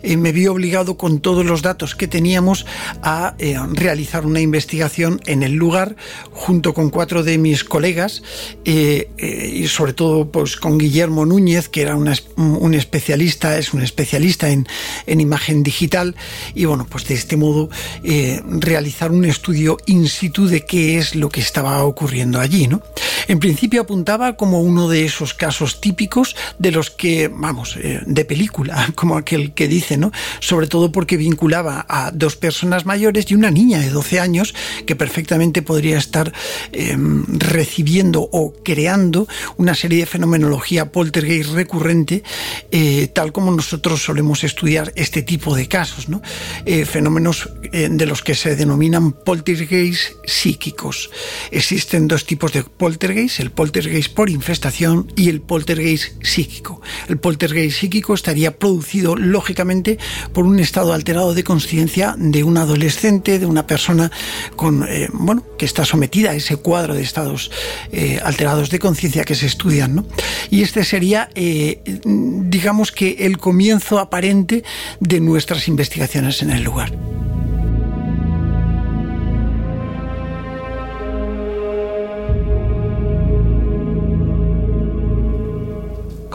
eh, 0.03 0.17
me 0.17 0.33
vi 0.33 0.49
obligado 0.49 0.97
con 0.97 1.21
todos 1.21 1.47
los 1.47 1.63
datos 1.63 1.95
que 1.95 2.09
teníamos 2.09 2.67
a 3.03 3.37
eh, 3.39 3.57
realizar 3.73 4.27
una 4.27 4.41
investigación 4.41 5.21
en 5.27 5.45
el 5.45 5.53
lugar 5.53 5.95
junto 6.33 6.75
con 6.75 6.91
cuatro 6.91 7.23
de 7.23 7.39
mis 7.39 7.63
colegas 7.63 8.23
y 8.65 9.67
sobre 9.69 9.93
todo 9.93 10.31
pues 10.33 10.57
con 10.57 10.79
Guillermo 10.79 11.27
Núñez, 11.27 11.69
que 11.69 11.83
era 11.83 11.95
un 11.97 12.75
especialista, 12.75 13.59
es 13.59 13.73
un 13.73 13.83
especialista 13.83 14.51
en, 14.51 14.67
en 15.07 15.21
imagen 15.21 15.63
digital 15.63 16.17
y 16.55 16.65
bueno, 16.65 16.87
pues 16.91 17.07
de 17.07 17.15
este 17.15 17.37
modo 17.37 17.71
realizar 18.03 19.13
un 19.13 19.25
estudio 19.25 19.77
in 19.87 20.09
situ 20.09 20.47
de 20.47 20.65
qué 20.65 20.99
es 20.99 21.15
lo 21.15 21.29
que 21.29 21.41
estaba 21.41 21.85
ocurriendo 21.85 22.40
allí, 22.41 22.67
¿no? 22.67 22.83
En 23.29 23.39
principio 23.39 23.83
apuntaba 23.83 24.37
como 24.37 24.61
uno 24.61 24.89
de 24.89 25.05
esos 25.05 25.35
casos 25.35 25.81
típicos 25.81 26.35
de 26.59 26.73
los 26.73 26.91
que, 26.91 27.29
vamos, 27.29 27.77
eh, 27.77 28.01
de 28.05 28.25
película, 28.25 28.93
como 28.95 29.17
aquel 29.17 29.53
que 29.53 29.69
dice, 29.69 29.97
¿no? 29.97 30.11
Sobre 30.41 30.67
todo 30.67 30.91
porque 30.93 31.17
vinculaba 31.17 31.87
a 31.89 32.11
dos 32.13 32.37
personas 32.37 32.87
mayores 32.87 33.31
y 33.31 33.35
una 33.35 33.51
niña 33.51 33.79
de 33.79 33.91
12 33.91 34.21
años 34.21 34.55
que 34.87 34.97
perfectamente 34.97 35.63
podría 35.63 35.99
estar 35.99 36.33
eh, 36.73 36.97
recibiendo 37.29 38.29
o 38.33 38.53
creando 38.65 39.29
una 39.57 39.75
serie 39.75 40.01
de 40.01 40.07
fenomenología 40.07 40.91
poltergeist 40.93 41.53
recurrente, 41.53 42.23
eh, 42.71 43.09
tal 43.09 43.33
como 43.33 43.51
nosotros 43.53 44.03
solemos 44.03 44.45
estudiar 44.45 44.93
este 44.97 45.23
tipo 45.23 45.55
de 45.55 45.69
casos, 45.69 46.09
¿no? 46.09 46.23
Eh, 46.65 46.85
fenómenos 46.85 47.49
de 47.71 48.07
los 48.07 48.23
que 48.23 48.35
se 48.35 48.57
denominan 48.57 49.13
poltergeist 49.13 50.15
psíquicos. 50.27 51.11
Existen 51.51 52.09
dos 52.09 52.25
tipos 52.31 52.53
de 52.53 52.63
poltergeist 52.63 53.41
el 53.41 53.51
poltergeist 53.51 54.15
por 54.15 54.31
infestación 54.31 55.13
y 55.17 55.31
el 55.31 55.41
poltergeist 55.41 56.13
psíquico. 56.23 56.81
El 57.09 57.19
poltergeist 57.19 57.81
psíquico 57.81 58.15
estaría 58.15 58.57
producido 58.57 59.17
lógicamente 59.17 59.99
por 60.33 60.47
un 60.47 60.61
estado 60.61 60.93
alterado 60.93 61.35
de 61.35 61.43
conciencia 61.43 62.15
de 62.17 62.45
un 62.45 62.57
adolescente, 62.57 63.41
de 63.41 63.47
una 63.47 63.67
persona 63.67 64.13
con 64.55 64.87
eh, 64.89 65.09
bueno 65.13 65.45
que 65.59 65.65
está 65.65 65.85
sometida 65.85 66.31
a 66.31 66.35
ese 66.35 66.55
cuadro 66.55 66.95
de 66.95 67.03
estados 67.03 67.51
eh, 67.91 68.21
alterados 68.23 68.71
de 68.71 68.79
conciencia 68.79 69.25
que 69.25 69.35
se 69.35 69.47
estudian, 69.47 69.97
¿no? 69.97 70.07
Y 70.51 70.63
este 70.63 70.85
sería, 70.85 71.31
eh, 71.35 71.83
digamos 72.05 72.93
que 72.93 73.27
el 73.27 73.39
comienzo 73.39 73.99
aparente 73.99 74.63
de 75.01 75.19
nuestras 75.19 75.67
investigaciones 75.67 76.43
en 76.43 76.51
el 76.51 76.63
lugar. 76.63 76.93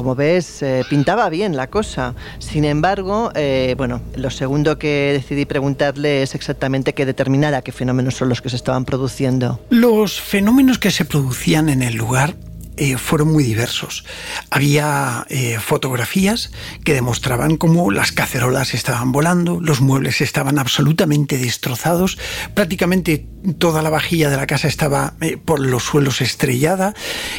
Como 0.05 0.13
ves, 0.13 0.61
eh, 0.61 0.83
pintaba 0.87 1.29
bien 1.29 1.57
la 1.57 1.65
cosa. 1.65 2.13
Sin 2.37 2.63
embargo, 2.63 3.31
eh, 3.33 3.73
bueno, 3.75 4.01
lo 4.15 4.29
segundo 4.29 4.77
que 4.77 5.09
decidí 5.13 5.45
preguntarle 5.45 6.21
es 6.21 6.35
exactamente 6.35 6.93
qué 6.93 7.07
determinara 7.07 7.63
qué 7.63 7.71
fenómenos 7.71 8.13
son 8.13 8.29
los 8.29 8.39
que 8.39 8.51
se 8.51 8.55
estaban 8.55 8.85
produciendo. 8.85 9.59
Los 9.71 10.21
fenómenos 10.21 10.77
que 10.77 10.91
se 10.91 11.05
producían 11.05 11.69
en 11.69 11.81
el 11.81 11.95
lugar 11.95 12.35
eh, 12.77 12.97
fueron 12.97 13.31
muy 13.31 13.43
diversos. 13.43 14.03
Había 14.49 15.25
eh, 15.29 15.57
fotografías 15.59 16.51
que 16.83 16.93
demostraban 16.93 17.55
cómo 17.55 17.89
las 17.89 18.11
cacerolas 18.11 18.73
estaban 18.73 19.11
volando, 19.13 19.59
los 19.61 19.79
muebles 19.79 20.19
estaban 20.19 20.59
absolutamente 20.59 21.37
destrozados, 21.37 22.17
prácticamente 22.53 23.25
toda 23.59 23.81
la 23.81 23.89
vajilla 23.89 24.29
de 24.29 24.37
la 24.37 24.47
casa 24.47 24.67
estaba 24.67 25.13
eh, 25.21 25.37
por 25.37 25.59
los 25.59 25.83
suelos 25.83 26.19
estrellada 26.19 26.93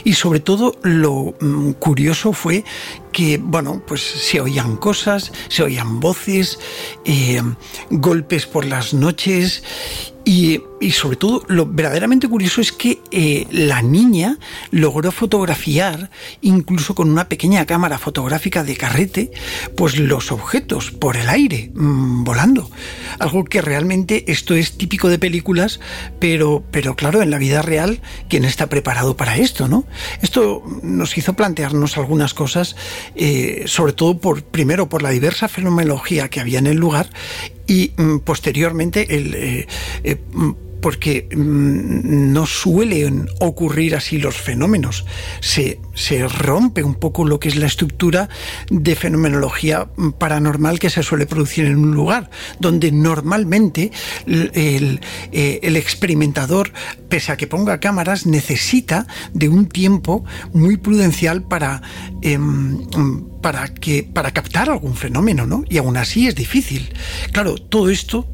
y 0.04 0.14
sobre 0.14 0.40
todo 0.40 0.78
lo 0.82 1.34
mm, 1.38 1.72
curioso 1.72 2.32
fue 2.32 2.64
que, 3.12 3.38
bueno, 3.38 3.82
pues 3.86 4.02
se 4.02 4.40
oían 4.40 4.76
cosas, 4.76 5.32
se 5.48 5.62
oían 5.62 6.00
voces, 6.00 6.58
golpes 7.90 8.46
por 8.46 8.66
las 8.66 8.92
noches 8.92 9.62
y, 10.26 10.60
y, 10.80 10.90
sobre 10.92 11.16
todo 11.16 11.42
lo 11.48 11.66
verdaderamente 11.66 12.28
curioso 12.28 12.60
es 12.60 12.72
que 12.72 13.00
eh, 13.10 13.46
la 13.50 13.82
niña 13.82 14.38
logró 14.70 15.10
fotografiar, 15.12 16.10
incluso 16.40 16.94
con 16.94 17.10
una 17.10 17.28
pequeña 17.28 17.66
cámara 17.66 17.98
fotográfica 17.98 18.64
de 18.64 18.76
carrete, 18.76 19.30
pues 19.76 19.98
los 19.98 20.32
objetos 20.32 20.90
por 20.90 21.16
el 21.16 21.28
aire, 21.28 21.70
mmm, 21.74 22.24
volando. 22.24 22.70
Algo 23.18 23.44
que 23.44 23.62
realmente 23.62 24.30
esto 24.30 24.54
es 24.54 24.76
típico 24.76 25.08
de 25.08 25.18
películas, 25.18 25.80
pero, 26.18 26.64
pero 26.70 26.96
claro, 26.96 27.22
en 27.22 27.30
la 27.30 27.38
vida 27.38 27.62
real, 27.62 28.00
¿quién 28.28 28.44
está 28.44 28.68
preparado 28.68 29.16
para 29.16 29.36
esto, 29.36 29.68
no? 29.68 29.86
Esto 30.22 30.62
nos 30.82 31.16
hizo 31.16 31.34
plantearnos 31.34 31.96
algunas 31.96 32.34
cosas, 32.34 32.76
eh, 33.14 33.64
sobre 33.66 33.92
todo 33.92 34.18
por, 34.18 34.42
primero, 34.42 34.88
por 34.88 35.02
la 35.02 35.10
diversa 35.10 35.48
fenomenología 35.48 36.28
que 36.28 36.40
había 36.40 36.58
en 36.58 36.66
el 36.66 36.76
lugar 36.76 37.10
y 37.66 37.92
mm, 37.96 38.18
posteriormente 38.18 39.16
el, 39.16 39.34
eh, 39.34 39.66
eh, 40.04 40.18
porque 40.86 41.26
mm, 41.34 42.32
no 42.32 42.46
suelen 42.46 43.28
ocurrir 43.40 43.96
así 43.96 44.18
los 44.18 44.36
fenómenos. 44.36 45.04
Se, 45.40 45.80
se, 45.94 46.28
rompe 46.28 46.84
un 46.84 46.94
poco 46.94 47.24
lo 47.24 47.40
que 47.40 47.48
es 47.48 47.56
la 47.56 47.66
estructura 47.66 48.28
de 48.70 48.94
fenomenología 48.94 49.88
paranormal 50.16 50.78
que 50.78 50.88
se 50.88 51.02
suele 51.02 51.26
producir 51.26 51.64
en 51.64 51.78
un 51.78 51.92
lugar, 51.96 52.30
donde 52.60 52.92
normalmente 52.92 53.90
el, 54.26 55.00
eh, 55.32 55.58
el 55.64 55.76
experimentador, 55.76 56.70
pese 57.08 57.32
a 57.32 57.36
que 57.36 57.48
ponga 57.48 57.80
cámaras, 57.80 58.24
necesita 58.24 59.08
de 59.32 59.48
un 59.48 59.66
tiempo 59.66 60.24
muy 60.52 60.76
prudencial 60.76 61.42
para... 61.42 61.82
Eh, 62.22 62.38
para, 63.42 63.68
que, 63.68 64.02
para 64.02 64.32
captar 64.32 64.70
algún 64.70 64.96
fenómeno, 64.96 65.46
¿no? 65.46 65.62
Y 65.68 65.78
aún 65.78 65.96
así 65.96 66.26
es 66.26 66.34
difícil. 66.34 66.92
Claro, 67.30 67.56
todo 67.56 67.90
esto 67.90 68.26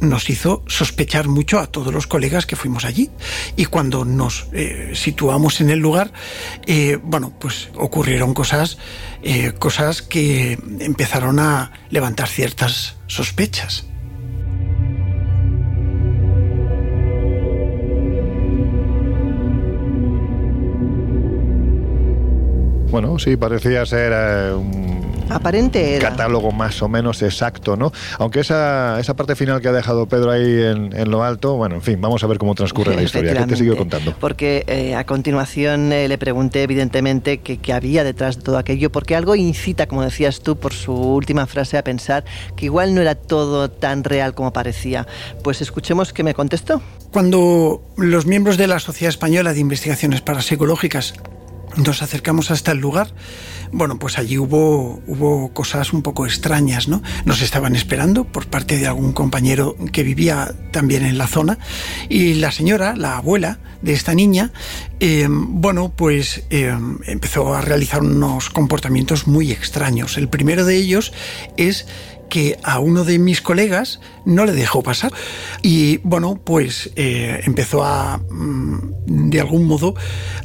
nos, 0.00 0.30
hizo 0.30 0.64
sospechar 0.66 1.28
mucho 1.28 1.58
a 1.58 1.66
todos 1.66 1.92
los 1.92 2.06
colegas 2.06 2.46
que 2.46 2.56
fuimos 2.56 2.84
allí. 2.84 3.10
Y 3.56 3.66
cuando 3.66 4.04
nos 4.04 4.46
eh, 4.52 4.92
situamos 4.94 5.60
en 5.60 5.70
el 5.70 5.78
lugar, 5.78 6.12
eh, 6.66 6.98
bueno, 7.02 7.32
pues 7.38 7.68
ocurrieron 7.74 8.34
cosas, 8.34 8.78
eh, 9.22 9.52
cosas 9.58 10.02
que 10.02 10.58
empezaron 10.80 11.38
a 11.38 11.72
levantar 11.90 12.28
ciertas 12.28 12.96
sospechas. 13.06 13.86
Bueno, 22.92 23.18
sí, 23.18 23.38
parecía 23.38 23.86
ser 23.86 24.12
eh, 24.14 24.52
un 24.52 25.01
Aparente 25.34 25.96
era. 25.96 26.10
catálogo 26.10 26.52
más 26.52 26.82
o 26.82 26.88
menos 26.88 27.22
exacto, 27.22 27.76
¿no? 27.76 27.92
Aunque 28.18 28.40
esa, 28.40 28.98
esa 29.00 29.14
parte 29.14 29.34
final 29.36 29.60
que 29.60 29.68
ha 29.68 29.72
dejado 29.72 30.06
Pedro 30.06 30.30
ahí 30.30 30.62
en, 30.62 30.96
en 30.96 31.10
lo 31.10 31.22
alto, 31.22 31.54
bueno, 31.56 31.74
en 31.76 31.82
fin, 31.82 32.00
vamos 32.00 32.22
a 32.22 32.26
ver 32.26 32.38
cómo 32.38 32.54
transcurre 32.54 32.94
la 32.94 33.02
historia. 33.02 33.34
¿Qué 33.34 33.46
te 33.46 33.56
sigo 33.56 33.76
contando? 33.76 34.14
Porque 34.18 34.64
eh, 34.66 34.94
a 34.94 35.04
continuación 35.04 35.92
eh, 35.92 36.08
le 36.08 36.18
pregunté 36.18 36.62
evidentemente 36.62 37.38
qué 37.38 37.72
había 37.72 38.04
detrás 38.04 38.36
de 38.36 38.42
todo 38.42 38.58
aquello, 38.58 38.90
porque 38.92 39.16
algo 39.16 39.34
incita, 39.34 39.86
como 39.86 40.02
decías 40.02 40.40
tú, 40.40 40.56
por 40.56 40.72
su 40.72 40.92
última 40.92 41.46
frase, 41.46 41.78
a 41.78 41.84
pensar 41.84 42.24
que 42.56 42.66
igual 42.66 42.94
no 42.94 43.00
era 43.00 43.14
todo 43.14 43.70
tan 43.70 44.04
real 44.04 44.34
como 44.34 44.52
parecía. 44.52 45.06
Pues 45.42 45.60
escuchemos 45.60 46.12
qué 46.12 46.22
me 46.22 46.34
contestó. 46.34 46.82
Cuando 47.12 47.82
los 47.96 48.26
miembros 48.26 48.56
de 48.56 48.66
la 48.66 48.78
Sociedad 48.78 49.10
Española 49.10 49.52
de 49.52 49.60
Investigaciones 49.60 50.20
Parapsicológicas 50.20 51.14
nos 51.76 52.02
acercamos 52.02 52.50
hasta 52.50 52.72
el 52.72 52.78
lugar, 52.78 53.14
bueno, 53.72 53.98
pues 53.98 54.18
allí 54.18 54.38
hubo, 54.38 55.02
hubo 55.06 55.52
cosas 55.54 55.92
un 55.92 56.02
poco 56.02 56.26
extrañas, 56.26 56.88
¿no? 56.88 57.02
Nos 57.24 57.40
estaban 57.40 57.74
esperando 57.74 58.24
por 58.24 58.46
parte 58.46 58.76
de 58.76 58.86
algún 58.86 59.12
compañero 59.12 59.76
que 59.92 60.02
vivía 60.02 60.54
también 60.72 61.04
en 61.04 61.16
la 61.16 61.26
zona 61.26 61.58
y 62.08 62.34
la 62.34 62.52
señora, 62.52 62.94
la 62.96 63.16
abuela 63.16 63.58
de 63.80 63.94
esta 63.94 64.14
niña, 64.14 64.52
eh, 65.00 65.26
bueno, 65.28 65.92
pues 65.96 66.44
eh, 66.50 66.76
empezó 67.06 67.54
a 67.54 67.60
realizar 67.60 68.02
unos 68.02 68.50
comportamientos 68.50 69.26
muy 69.26 69.50
extraños. 69.50 70.16
El 70.16 70.28
primero 70.28 70.64
de 70.64 70.76
ellos 70.76 71.12
es 71.56 71.86
que 72.32 72.58
a 72.62 72.78
uno 72.78 73.04
de 73.04 73.18
mis 73.18 73.42
colegas 73.42 74.00
no 74.24 74.46
le 74.46 74.52
dejó 74.52 74.82
pasar. 74.82 75.12
Y 75.60 75.98
bueno, 75.98 76.40
pues 76.42 76.90
eh, 76.96 77.42
empezó 77.44 77.84
a, 77.84 78.16
mm, 78.16 79.28
de 79.28 79.38
algún 79.38 79.66
modo, 79.66 79.94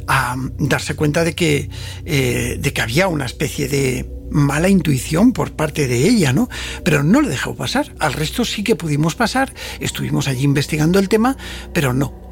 a 0.06 0.36
darse 0.58 0.94
cuenta 0.94 1.24
de 1.24 1.34
que, 1.34 1.70
eh, 2.04 2.58
de 2.60 2.72
que 2.74 2.82
había 2.82 3.08
una 3.08 3.24
especie 3.24 3.68
de 3.68 4.06
mala 4.30 4.68
intuición 4.68 5.32
por 5.32 5.52
parte 5.52 5.88
de 5.88 6.06
ella, 6.06 6.34
¿no? 6.34 6.50
Pero 6.84 7.02
no 7.02 7.22
le 7.22 7.30
dejó 7.30 7.54
pasar. 7.54 7.94
Al 8.00 8.12
resto 8.12 8.44
sí 8.44 8.62
que 8.62 8.76
pudimos 8.76 9.14
pasar, 9.14 9.54
estuvimos 9.80 10.28
allí 10.28 10.44
investigando 10.44 10.98
el 10.98 11.08
tema, 11.08 11.38
pero 11.72 11.94
no. 11.94 12.27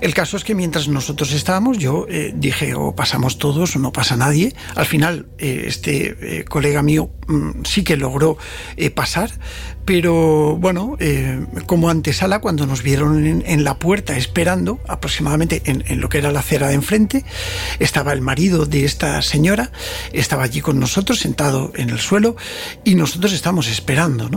El 0.00 0.14
caso 0.14 0.36
es 0.36 0.44
que 0.44 0.54
mientras 0.54 0.88
nosotros 0.88 1.32
estábamos, 1.32 1.78
yo 1.78 2.06
eh, 2.08 2.32
dije, 2.34 2.74
o 2.74 2.94
pasamos 2.94 3.38
todos 3.38 3.76
o 3.76 3.78
no 3.78 3.92
pasa 3.92 4.16
nadie. 4.16 4.54
Al 4.74 4.86
final, 4.86 5.26
eh, 5.38 5.64
este 5.66 6.40
eh, 6.40 6.44
colega 6.44 6.82
mío 6.82 7.10
mm, 7.26 7.64
sí 7.64 7.82
que 7.82 7.96
logró 7.96 8.38
pasar, 8.94 9.30
pero 9.84 10.56
bueno, 10.56 10.96
como 11.66 11.88
antesala, 11.88 12.40
cuando 12.40 12.66
nos 12.66 12.82
vieron 12.82 13.24
en, 13.26 13.64
la 13.64 13.78
puerta 13.78 14.16
esperando, 14.16 14.80
aproximadamente 14.88 15.62
en, 15.64 16.00
lo 16.00 16.08
que 16.08 16.18
era 16.18 16.32
la 16.32 16.40
acera 16.40 16.68
de 16.68 16.74
enfrente, 16.74 17.24
estaba 17.78 18.12
el 18.12 18.20
marido 18.20 18.66
de 18.66 18.84
esta 18.84 19.22
señora, 19.22 19.70
estaba 20.12 20.42
allí 20.42 20.60
con 20.60 20.80
nosotros, 20.80 21.20
sentado 21.20 21.72
en 21.76 21.90
el 21.90 22.00
suelo, 22.00 22.36
y 22.84 22.96
nosotros 22.96 23.32
estábamos 23.32 23.68
esperando. 23.68 24.28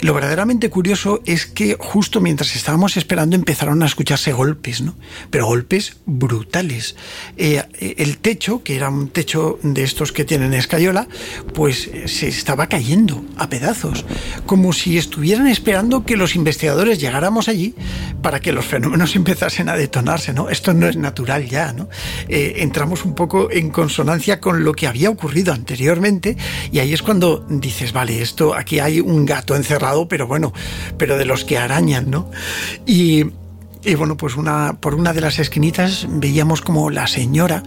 Lo 0.00 0.14
verdaderamente 0.14 0.70
curioso 0.70 1.20
es 1.26 1.46
que 1.46 1.76
justo 1.78 2.20
mientras 2.20 2.56
estábamos 2.56 2.96
esperando 2.96 3.36
empezaron 3.36 3.82
a 3.82 3.86
escucharse 3.86 4.32
golpes, 4.32 4.47
¿no? 4.82 4.96
pero 5.30 5.46
golpes 5.46 5.96
brutales. 6.06 6.96
Eh, 7.36 7.62
el 7.98 8.18
techo, 8.18 8.62
que 8.62 8.76
era 8.76 8.88
un 8.88 9.08
techo 9.08 9.58
de 9.62 9.82
estos 9.82 10.12
que 10.12 10.24
tienen 10.24 10.54
escayola, 10.54 11.08
pues 11.54 11.88
eh, 11.88 12.08
se 12.08 12.28
estaba 12.28 12.68
cayendo 12.68 13.24
a 13.36 13.48
pedazos, 13.48 14.04
como 14.46 14.72
si 14.72 14.98
estuvieran 14.98 15.46
esperando 15.46 16.04
que 16.04 16.16
los 16.16 16.36
investigadores 16.36 16.98
llegáramos 16.98 17.48
allí 17.48 17.74
para 18.22 18.40
que 18.40 18.52
los 18.52 18.64
fenómenos 18.64 19.16
empezasen 19.16 19.68
a 19.68 19.76
detonarse, 19.76 20.32
¿no? 20.32 20.48
Esto 20.50 20.74
no 20.74 20.86
es 20.88 20.96
natural 20.96 21.46
ya, 21.46 21.72
¿no? 21.72 21.88
Eh, 22.28 22.56
entramos 22.58 23.04
un 23.04 23.14
poco 23.14 23.50
en 23.50 23.70
consonancia 23.70 24.40
con 24.40 24.64
lo 24.64 24.72
que 24.72 24.86
había 24.86 25.10
ocurrido 25.10 25.52
anteriormente 25.52 26.36
y 26.72 26.78
ahí 26.78 26.92
es 26.92 27.02
cuando 27.02 27.46
dices, 27.48 27.92
vale, 27.92 28.22
esto 28.22 28.54
aquí 28.54 28.80
hay 28.80 29.00
un 29.00 29.24
gato 29.24 29.56
encerrado, 29.56 30.08
pero 30.08 30.26
bueno, 30.26 30.52
pero 30.96 31.16
de 31.16 31.24
los 31.24 31.44
que 31.44 31.58
arañan, 31.58 32.10
¿no? 32.10 32.30
Y 32.86 33.24
y 33.84 33.94
bueno, 33.94 34.16
pues 34.16 34.36
una, 34.36 34.76
por 34.80 34.94
una 34.94 35.12
de 35.12 35.20
las 35.20 35.38
esquinitas 35.38 36.06
veíamos 36.08 36.60
como 36.60 36.90
la 36.90 37.06
señora 37.06 37.62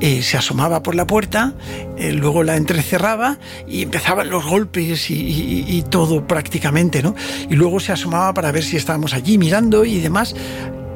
eh, 0.00 0.22
se 0.22 0.36
asomaba 0.36 0.82
por 0.82 0.94
la 0.94 1.06
puerta, 1.06 1.54
eh, 1.96 2.12
luego 2.12 2.42
la 2.42 2.56
entrecerraba 2.56 3.38
y 3.66 3.82
empezaban 3.82 4.30
los 4.30 4.44
golpes 4.44 5.10
y, 5.10 5.84
todo 5.90 6.26
prácticamente, 6.26 7.02
¿no? 7.02 7.14
Y 7.48 7.54
luego 7.54 7.78
se 7.78 7.92
asomaba 7.92 8.32
para 8.34 8.50
ver 8.50 8.64
si 8.64 8.76
estábamos 8.76 9.14
allí 9.14 9.38
mirando 9.38 9.84
y 9.84 10.00
demás. 10.00 10.34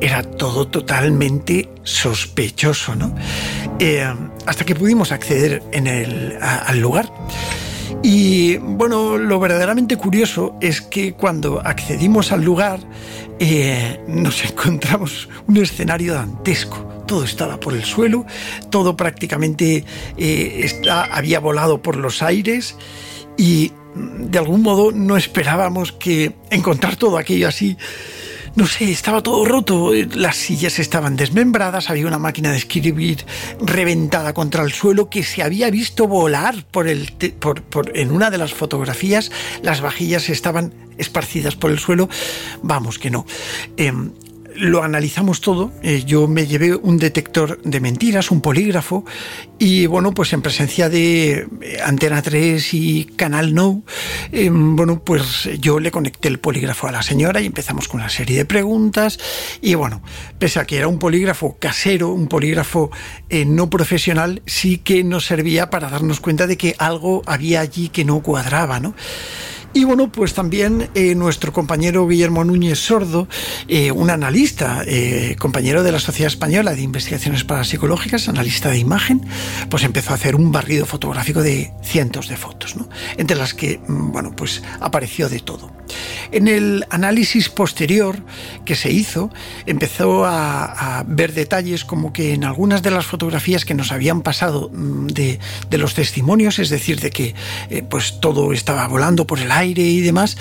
era 0.01 0.23
todo 0.23 0.67
totalmente 0.69 1.69
sospechoso, 1.83 2.95
¿no? 2.95 3.15
Eh, 3.79 4.07
hasta 4.47 4.65
que 4.65 4.75
pudimos 4.75 5.13
acceder 5.13 5.63
en 5.73 5.87
el, 5.87 6.39
al 6.41 6.81
lugar. 6.81 7.11
Y 8.03 8.57
bueno, 8.59 9.19
lo 9.19 9.41
verdaderamente 9.41 9.97
curioso 9.97 10.57
es 10.61 10.81
que 10.81 11.15
cuando 11.15 11.61
accedimos 11.65 12.33
al 12.33 12.45
lugar 12.45 12.81
eh, 13.41 14.01
nos 14.09 14.45
encontramos 14.45 15.29
un 15.47 15.57
escenario 15.59 16.15
dantesco. 16.15 16.85
Todo 17.07 17.25
estaba 17.25 17.59
por 17.59 17.75
el 17.75 17.85
suelo, 17.85 18.27
todo 18.71 18.97
prácticamente 18.97 19.85
eh, 20.17 20.61
está- 20.65 21.05
había 21.05 21.41
volado 21.41 21.81
por 21.83 21.97
los 21.97 22.23
aires 22.23 22.77
y 23.39 23.73
mm, 23.95 24.25
de 24.27 24.39
algún 24.39 24.63
modo 24.63 24.93
no 24.93 25.17
esperábamos 25.17 25.93
que 25.93 26.33
encontrar 26.51 26.97
todo 26.97 27.17
aquello 27.17 27.49
así 27.49 27.77
no 28.59 28.67
sé, 28.67 28.91
estaba 28.91 29.23
todo 29.23 29.45
roto, 29.45 29.93
las 30.17 30.35
sillas 30.37 30.81
estaban 30.81 31.15
desmembradas, 31.15 31.91
había 31.91 32.09
una 32.09 32.19
máquina 32.19 32.51
de 32.51 32.57
escribir 32.57 33.25
reventada 33.61 34.35
contra 34.35 34.65
el 34.65 34.73
suelo 34.73 35.09
que 35.09 35.23
se 35.23 35.45
había 35.45 35.71
visto 35.71 36.09
volar 36.09 36.65
por 36.73 36.89
el 36.89 37.13
por- 37.39 37.63
por- 37.63 37.97
en 37.97 38.11
una 38.11 38.31
de 38.31 38.39
las 38.39 38.53
fotografías, 38.53 39.31
las 39.63 39.81
vajillas 39.81 40.29
estaban 40.29 40.75
esparcidas 40.99 41.55
por 41.55 41.71
el 41.71 41.79
suelo, 41.79 42.09
vamos 42.61 42.99
que 42.99 43.11
no. 43.11 43.25
Em, 43.77 44.11
lo 44.59 44.83
analizamos 44.83 45.41
todo. 45.41 45.73
eh, 45.83 46.05
yo 46.05 46.27
me 46.27 46.47
llevé 46.47 46.75
un 46.75 46.99
detector 46.99 47.61
de 47.63 47.81
mentiras, 47.81 48.31
un 48.31 48.41
polígrafo, 48.41 49.05
y 49.59 49.87
bueno, 49.87 50.13
pues 50.13 50.33
en 50.33 50.43
presencia 50.43 50.89
de 50.89 51.49
eh, 51.63 51.79
Antena 51.85 52.23
3 52.23 52.75
y 52.75 53.05
Canal 53.17 53.55
No, 53.55 53.83
eh, 54.33 54.51
bueno, 54.53 55.01
pues 55.03 55.49
yo 55.61 55.81
le 55.81 55.91
conecté 55.91 56.29
el 56.29 56.39
polígrafo 56.39 56.87
a 56.87 56.93
la 56.93 57.03
señora 57.03 57.41
y 57.41 57.47
empezamos 57.47 57.89
con 57.89 58.01
una 58.01 58.09
serie 58.09 58.37
de 58.37 58.45
preguntas. 58.45 59.19
Y 59.61 59.75
bueno, 59.75 60.03
pese 60.39 60.61
a 60.61 60.65
que 60.65 60.77
era 60.77 60.89
un 60.89 60.99
polígrafo 60.99 61.57
casero, 61.59 62.11
un 62.11 62.29
polígrafo 62.29 62.91
eh, 63.29 63.45
no 63.45 63.69
profesional, 63.71 64.43
sí 64.47 64.79
que 64.79 65.03
nos 65.05 65.27
servía 65.27 65.71
para 65.71 65.89
darnos 65.91 66.21
cuenta 66.21 66.47
de 66.47 66.57
que 66.57 66.75
algo 66.79 67.23
había 67.27 67.61
allí 67.61 67.89
que 67.89 68.05
no 68.05 68.23
cuadraba, 68.23 68.81
¿no? 68.81 68.95
Y 69.75 69.85
bueno, 69.85 70.11
pues 70.11 70.33
también 70.33 70.89
eh, 70.95 71.15
nuestro 71.15 71.53
compañero 71.53 72.07
Guillermo 72.09 72.43
Núñez 72.43 72.79
Sordo, 72.79 73.29
eh, 73.69 73.93
un 73.93 74.09
analista, 74.09 74.83
eh, 74.87 75.37
compañero 75.39 75.83
de 75.83 75.93
la 75.93 76.01
Sociedad 76.01 76.33
Española 76.33 76.75
de 76.75 76.83
Investigaciones 76.83 77.45
Parapsicológicas, 77.45 78.29
analista 78.29 78.71
de 78.71 78.79
imagen, 78.79 79.27
pues 79.69 79.85
empezó 79.85 80.13
a 80.13 80.15
hacer 80.15 80.37
un 80.37 80.53
barrido 80.53 80.87
fotográfico 80.87 81.43
de 81.43 81.73
cientos 81.83 82.29
de 82.29 82.37
fotos, 82.37 82.77
¿no? 82.77 82.89
entre 83.19 83.37
las 83.37 83.53
que, 83.53 83.79
mm, 83.87 84.11
bueno, 84.11 84.35
pues 84.35 84.63
apareció 84.81 85.29
de 85.29 85.41
todo. 85.41 85.71
En 86.33 86.49
el 86.49 86.85
análisis 86.91 87.49
posterior 87.49 88.23
que 88.65 88.75
se 88.75 88.91
hizo, 88.91 89.31
empezó 89.67 90.25
a, 90.25 90.99
a 90.99 91.03
ver 91.05 91.33
detalles 91.33 91.85
como 91.85 92.13
que 92.13 92.35
en 92.35 92.45
algunas 92.45 92.83
de 92.83 92.91
las 92.91 93.07
fotografías 93.07 93.65
que 93.65 93.75
nos 93.75 93.93
habían 93.93 94.23
pasado 94.23 94.71
mm, 94.73 95.09
de, 95.09 95.39
de 95.71 95.79
los 95.79 95.95
testimonios, 95.95 96.59
es 96.59 96.71
decir, 96.71 97.01
de 97.01 97.11
que 97.11 97.35
eh, 97.71 97.83
pues 97.83 98.21
todo 98.21 98.53
estaba 98.53 98.87
volando 98.89 99.27
por 99.27 99.39
el 99.39 99.51
aire 99.59 99.83
y 99.83 100.01
demás, 100.01 100.37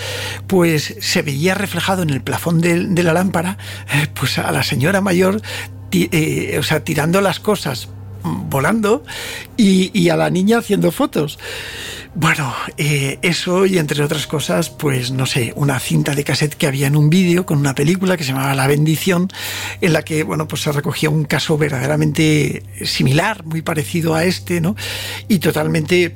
pues 0.47 0.95
se 0.99 1.22
veía 1.22 1.53
reflejado 1.55 2.03
en 2.03 2.09
el 2.09 2.22
plafón 2.22 2.61
de, 2.61 3.03
la 3.03 3.13
lámpara, 3.13 3.57
eh, 3.93 4.07
pues 4.13 4.38
a 4.38 4.51
la 4.51 4.63
señora 4.63 5.01
mayor, 5.01 5.41
eh, 5.91 6.57
o 6.59 6.63
sea, 6.63 6.84
tirando 6.84 7.22
las 7.22 7.39
cosas 7.39 7.89
mm, 8.24 8.49
volando 8.49 9.03
y, 9.55 9.91
y 9.97 10.09
a 10.09 10.15
la 10.15 10.30
niña 10.30 10.59
haciendo 10.59 10.91
fotos. 10.91 11.38
Bueno, 12.20 12.51
eh, 12.78 13.20
eso 13.22 13.68
y 13.68 13.78
entre 13.78 14.03
otras 14.03 14.26
cosas, 14.26 14.72
pues 14.72 15.11
no 15.11 15.28
sé, 15.28 15.53
una 15.55 15.80
cinta 15.80 16.15
de 16.15 16.24
cassette 16.24 16.55
que 16.55 16.65
había 16.65 16.88
en 16.88 16.95
un 16.95 17.11
vídeo 17.11 17.45
con 17.45 17.59
una 17.59 17.76
película 17.76 18.18
que 18.18 18.24
se 18.24 18.32
llamaba 18.32 18.55
La 18.55 18.65
Bendición, 18.65 19.30
en 19.82 19.93
la 19.93 20.01
que, 20.01 20.24
bueno, 20.24 20.47
pues 20.47 20.63
se 20.63 20.72
recogía 20.72 21.11
un 21.11 21.26
caso 21.26 21.59
verdaderamente 21.59 22.63
similar, 22.84 23.45
muy 23.45 23.61
parecido 23.61 24.15
a 24.15 24.24
este, 24.24 24.61
¿no? 24.61 24.76
Y 25.28 25.38
totalmente 25.38 26.15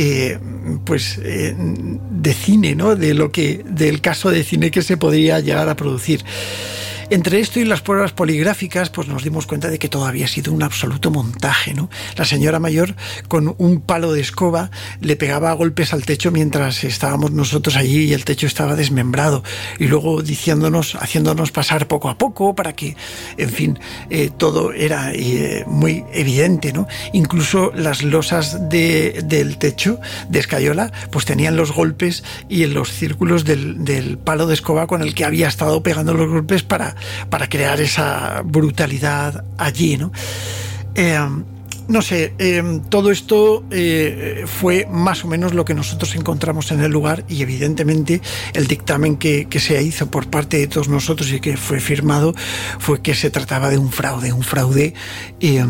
eh, 0.00 0.38
pues 0.84 1.18
eh, 1.24 1.56
de 1.58 2.32
cine, 2.32 2.76
¿no? 2.76 2.94
De 2.94 3.14
lo 3.14 3.32
que, 3.32 3.64
del 3.68 4.00
caso 4.00 4.30
de 4.30 4.44
cine 4.44 4.70
que 4.70 4.82
se 4.82 4.96
podría 4.96 5.40
llegar 5.40 5.68
a 5.68 5.74
producir. 5.74 6.24
Entre 7.10 7.40
esto 7.40 7.58
y 7.58 7.64
las 7.64 7.80
pruebas 7.80 8.12
poligráficas, 8.12 8.90
pues 8.90 9.08
nos 9.08 9.24
dimos 9.24 9.46
cuenta 9.46 9.68
de 9.70 9.78
que 9.78 9.88
todo 9.88 10.04
había 10.04 10.28
sido 10.28 10.52
un 10.52 10.62
absoluto 10.62 11.10
montaje, 11.10 11.72
¿no? 11.72 11.88
La 12.18 12.26
señora 12.26 12.58
mayor, 12.58 12.96
con 13.28 13.54
un 13.56 13.80
palo 13.80 14.12
de 14.12 14.20
escoba, 14.20 14.70
le 15.00 15.16
pegaba 15.16 15.54
golpes 15.54 15.94
al 15.94 16.04
techo 16.04 16.30
mientras 16.30 16.84
estábamos 16.84 17.30
nosotros 17.32 17.76
allí 17.76 18.04
y 18.04 18.12
el 18.12 18.26
techo 18.26 18.46
estaba 18.46 18.76
desmembrado. 18.76 19.42
Y 19.78 19.86
luego 19.86 20.20
diciéndonos, 20.22 20.96
haciéndonos 20.96 21.50
pasar 21.50 21.88
poco 21.88 22.10
a 22.10 22.18
poco 22.18 22.54
para 22.54 22.74
que, 22.74 22.94
en 23.38 23.48
fin, 23.50 23.78
eh, 24.10 24.28
todo 24.36 24.72
era 24.74 25.12
eh, 25.14 25.64
muy 25.66 26.04
evidente, 26.12 26.74
¿no? 26.74 26.88
Incluso 27.14 27.72
las 27.74 28.02
losas 28.02 28.68
de- 28.68 29.22
del 29.24 29.56
techo 29.56 29.98
de 30.28 30.40
escayola, 30.40 30.92
pues 31.10 31.24
tenían 31.24 31.56
los 31.56 31.72
golpes 31.72 32.22
y 32.50 32.64
en 32.64 32.74
los 32.74 32.92
círculos 32.92 33.46
del, 33.46 33.82
del 33.82 34.18
palo 34.18 34.46
de 34.46 34.52
escoba 34.52 34.86
con 34.86 35.00
el 35.00 35.14
que 35.14 35.24
había 35.24 35.48
estado 35.48 35.82
pegando 35.82 36.12
los 36.12 36.28
golpes 36.28 36.62
para, 36.62 36.96
para 37.30 37.48
crear 37.48 37.80
esa 37.80 38.42
brutalidad 38.44 39.44
allí, 39.56 39.96
¿no? 39.96 40.12
Eh, 40.94 41.18
no 41.88 42.02
sé, 42.02 42.34
eh, 42.38 42.80
todo 42.90 43.10
esto 43.10 43.64
eh, 43.70 44.44
fue 44.46 44.86
más 44.90 45.24
o 45.24 45.28
menos 45.28 45.54
lo 45.54 45.64
que 45.64 45.72
nosotros 45.72 46.14
encontramos 46.16 46.70
en 46.70 46.80
el 46.80 46.92
lugar 46.92 47.24
y 47.28 47.40
evidentemente 47.40 48.20
el 48.52 48.66
dictamen 48.66 49.16
que, 49.16 49.46
que 49.46 49.58
se 49.58 49.82
hizo 49.82 50.10
por 50.10 50.28
parte 50.28 50.58
de 50.58 50.66
todos 50.66 50.88
nosotros 50.88 51.32
y 51.32 51.40
que 51.40 51.56
fue 51.56 51.80
firmado 51.80 52.34
fue 52.78 53.00
que 53.00 53.14
se 53.14 53.30
trataba 53.30 53.70
de 53.70 53.78
un 53.78 53.90
fraude, 53.90 54.34
un 54.34 54.42
fraude 54.42 54.92
eh, 55.40 55.64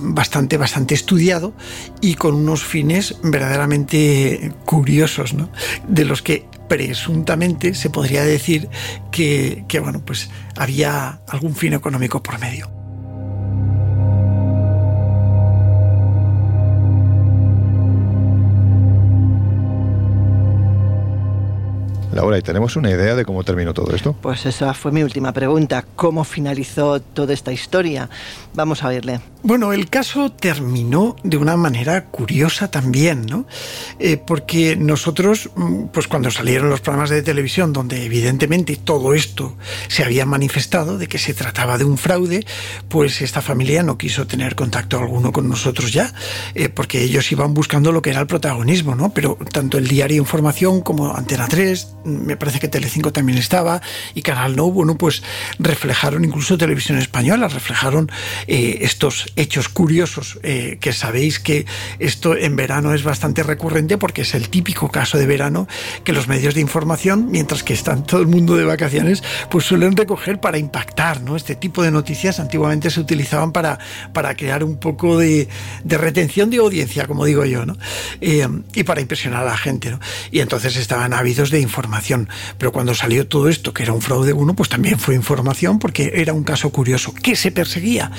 bastante, 0.00 0.56
bastante 0.56 0.94
estudiado 0.94 1.52
y 2.00 2.14
con 2.14 2.34
unos 2.34 2.64
fines 2.64 3.16
verdaderamente 3.22 4.52
curiosos, 4.64 5.34
¿no? 5.34 5.50
De 5.86 6.06
los 6.06 6.22
que 6.22 6.46
presuntamente 6.66 7.74
se 7.74 7.90
podría 7.90 8.24
decir 8.24 8.70
que, 9.10 9.64
que 9.68 9.80
bueno, 9.80 10.00
pues 10.02 10.30
había 10.56 11.20
algún 11.28 11.54
fin 11.54 11.74
económico 11.74 12.22
por 12.22 12.38
medio. 12.38 12.77
Laura, 22.12 22.38
¿y 22.38 22.42
tenemos 22.42 22.76
una 22.76 22.90
idea 22.90 23.14
de 23.14 23.24
cómo 23.24 23.44
terminó 23.44 23.74
todo 23.74 23.94
esto? 23.94 24.14
Pues 24.20 24.46
esa 24.46 24.72
fue 24.74 24.92
mi 24.92 25.02
última 25.02 25.32
pregunta. 25.32 25.84
¿Cómo 25.94 26.24
finalizó 26.24 27.00
toda 27.00 27.34
esta 27.34 27.52
historia? 27.52 28.08
Vamos 28.54 28.82
a 28.82 28.88
oírle. 28.88 29.20
Bueno, 29.42 29.72
el 29.72 29.88
caso 29.88 30.32
terminó 30.32 31.16
de 31.22 31.36
una 31.36 31.56
manera 31.56 32.06
curiosa 32.06 32.70
también, 32.70 33.26
¿no? 33.26 33.46
Eh, 33.98 34.16
porque 34.16 34.74
nosotros, 34.74 35.50
mm, 35.54 35.84
pues 35.92 36.08
cuando 36.08 36.30
salieron 36.30 36.70
los 36.70 36.80
programas 36.80 37.10
de 37.10 37.22
televisión 37.22 37.72
donde 37.72 38.04
evidentemente 38.04 38.76
todo 38.76 39.14
esto 39.14 39.56
se 39.86 40.02
había 40.02 40.26
manifestado 40.26 40.98
de 40.98 41.06
que 41.06 41.18
se 41.18 41.34
trataba 41.34 41.78
de 41.78 41.84
un 41.84 41.98
fraude, 41.98 42.44
pues 42.88 43.22
esta 43.22 43.42
familia 43.42 43.82
no 43.82 43.96
quiso 43.96 44.26
tener 44.26 44.56
contacto 44.56 44.98
alguno 44.98 45.30
con 45.30 45.48
nosotros 45.48 45.92
ya, 45.92 46.12
eh, 46.54 46.68
porque 46.68 47.02
ellos 47.02 47.30
iban 47.30 47.54
buscando 47.54 47.92
lo 47.92 48.02
que 48.02 48.10
era 48.10 48.20
el 48.20 48.26
protagonismo, 48.26 48.96
¿no? 48.96 49.14
Pero 49.14 49.38
tanto 49.52 49.78
el 49.78 49.86
diario 49.86 50.18
Información 50.18 50.80
como 50.80 51.14
Antena 51.14 51.46
3, 51.48 51.97
me 52.04 52.36
parece 52.36 52.58
que 52.58 52.68
Telecinco 52.68 53.12
también 53.12 53.38
estaba, 53.38 53.80
y 54.14 54.22
Canal 54.22 54.56
No, 54.56 54.70
bueno, 54.70 54.96
pues 54.96 55.22
reflejaron 55.58 56.24
incluso 56.24 56.58
Televisión 56.58 56.98
Española, 56.98 57.48
reflejaron 57.48 58.10
eh, 58.46 58.78
estos 58.82 59.26
hechos 59.36 59.68
curiosos, 59.68 60.38
eh, 60.42 60.78
que 60.80 60.92
sabéis 60.92 61.38
que 61.38 61.66
esto 61.98 62.36
en 62.36 62.56
verano 62.56 62.94
es 62.94 63.02
bastante 63.02 63.42
recurrente 63.42 63.98
porque 63.98 64.22
es 64.22 64.34
el 64.34 64.48
típico 64.48 64.90
caso 64.90 65.18
de 65.18 65.26
verano 65.26 65.68
que 66.04 66.12
los 66.12 66.28
medios 66.28 66.54
de 66.54 66.60
información, 66.60 67.28
mientras 67.30 67.62
que 67.62 67.74
están 67.74 68.04
todo 68.04 68.20
el 68.20 68.26
mundo 68.26 68.56
de 68.56 68.64
vacaciones, 68.64 69.22
pues 69.50 69.64
suelen 69.64 69.96
recoger 69.96 70.40
para 70.40 70.58
impactar, 70.58 71.20
¿no? 71.22 71.36
Este 71.36 71.54
tipo 71.54 71.82
de 71.82 71.90
noticias 71.90 72.40
antiguamente 72.40 72.90
se 72.90 73.00
utilizaban 73.00 73.52
para, 73.52 73.78
para 74.12 74.36
crear 74.36 74.64
un 74.64 74.78
poco 74.78 75.18
de, 75.18 75.48
retención 75.84 76.50
de 76.50 76.58
audiencia, 76.58 77.06
como 77.06 77.24
digo 77.24 77.44
yo, 77.44 77.66
¿no? 77.66 77.76
Eh, 78.20 78.46
y 78.74 78.84
para 78.84 79.00
impresionar 79.00 79.42
a 79.42 79.50
la 79.50 79.56
gente, 79.56 79.90
¿no? 79.90 80.00
Y 80.30 80.40
entonces 80.40 80.76
estaban 80.76 81.12
ávidos 81.12 81.50
de 81.50 81.60
información. 81.60 81.87
Pero 82.58 82.72
cuando 82.72 82.94
salió 82.94 83.26
todo 83.26 83.48
esto, 83.48 83.72
que 83.72 83.82
era 83.82 83.92
un 83.92 84.02
fraude 84.02 84.32
uno, 84.32 84.54
pues 84.54 84.68
también 84.68 84.98
fue 84.98 85.14
información 85.14 85.78
porque 85.78 86.12
era 86.14 86.32
un 86.32 86.44
caso 86.44 86.70
curioso. 86.70 87.14
¿Qué 87.14 87.36
se 87.36 87.50
perseguía? 87.50 88.10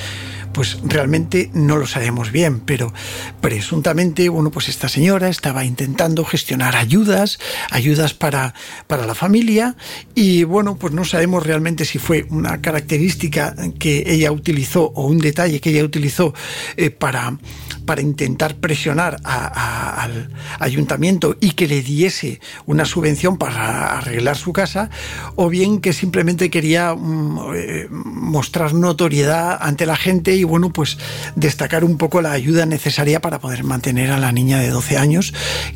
Pues 0.53 0.79
realmente 0.83 1.51
no 1.53 1.77
lo 1.77 1.85
sabemos 1.85 2.31
bien, 2.31 2.59
pero 2.59 2.91
presuntamente, 3.39 4.29
bueno, 4.29 4.49
pues 4.49 4.67
esta 4.67 4.89
señora 4.89 5.29
estaba 5.29 5.63
intentando 5.63 6.25
gestionar 6.25 6.75
ayudas, 6.75 7.39
ayudas 7.69 8.15
para, 8.15 8.55
para 8.87 9.05
la 9.05 9.13
familia, 9.13 9.75
y 10.15 10.43
bueno, 10.45 10.75
pues 10.75 10.91
no 10.91 11.05
sabemos 11.05 11.45
realmente 11.45 11.85
si 11.85 11.99
fue 11.99 12.25
una 12.29 12.61
característica 12.61 13.55
que 13.77 14.03
ella 14.07 14.31
utilizó 14.31 14.85
o 14.95 15.05
un 15.05 15.19
detalle 15.19 15.61
que 15.61 15.69
ella 15.69 15.83
utilizó 15.83 16.33
eh, 16.77 16.89
para, 16.89 17.37
para 17.85 18.01
intentar 18.01 18.55
presionar 18.55 19.17
al 19.23 20.31
ayuntamiento 20.59 21.37
y 21.39 21.51
que 21.51 21.67
le 21.67 21.81
diese 21.81 22.39
una 22.65 22.85
subvención 22.85 23.37
para 23.37 23.58
arreglar 23.59 24.37
su 24.37 24.53
casa, 24.53 24.89
o 25.35 25.49
bien 25.49 25.81
que 25.81 25.93
simplemente 25.93 26.49
quería 26.49 26.93
mm, 26.95 27.39
eh, 27.55 27.87
mostrar 27.89 28.73
notoriedad 28.73 29.57
ante 29.61 29.85
la 29.85 29.95
gente 29.95 30.35
y 30.35 30.43
bueno, 30.43 30.71
pues 30.71 30.97
destacar 31.35 31.83
un 31.83 31.97
poco 31.97 32.21
la 32.21 32.31
ayuda 32.31 32.65
necesaria 32.65 33.19
para 33.21 33.39
poder 33.39 33.63
mantener 33.63 34.11
a 34.11 34.19
la 34.19 34.31
niña 34.31 34.59
de 34.59 34.69
12 34.69 34.97
años 34.97 35.33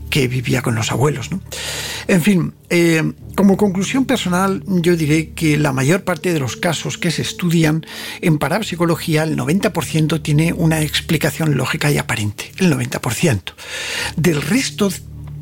que 0.10 0.28
vivía 0.28 0.62
con 0.62 0.76
los 0.76 0.92
abuelos. 0.92 1.32
¿no? 1.32 1.42
En 2.08 2.22
fin, 2.22 2.54
eh, 2.70 3.14
como 3.36 3.58
conclusión 3.58 4.06
personal, 4.06 4.64
yo 4.68 4.96
diré 4.96 5.32
que 5.32 5.58
la 5.58 5.74
mayor 5.74 6.04
parte 6.04 6.34
de 6.34 6.40
los 6.40 6.56
casos 6.56 6.98
que 6.98 7.12
se 7.12 7.22
estudian 7.22 7.86
en 8.22 8.38
parapsicología, 8.38 9.24
el 9.24 9.38
90% 9.38 10.22
tiene 10.22 10.54
una 10.54 10.82
explicación 10.82 11.58
lógica 11.58 11.92
y 11.92 11.98
aparente, 11.98 12.52
el 12.58 12.72
90%. 12.72 13.54
Del 14.16 14.42
resto 14.42 14.92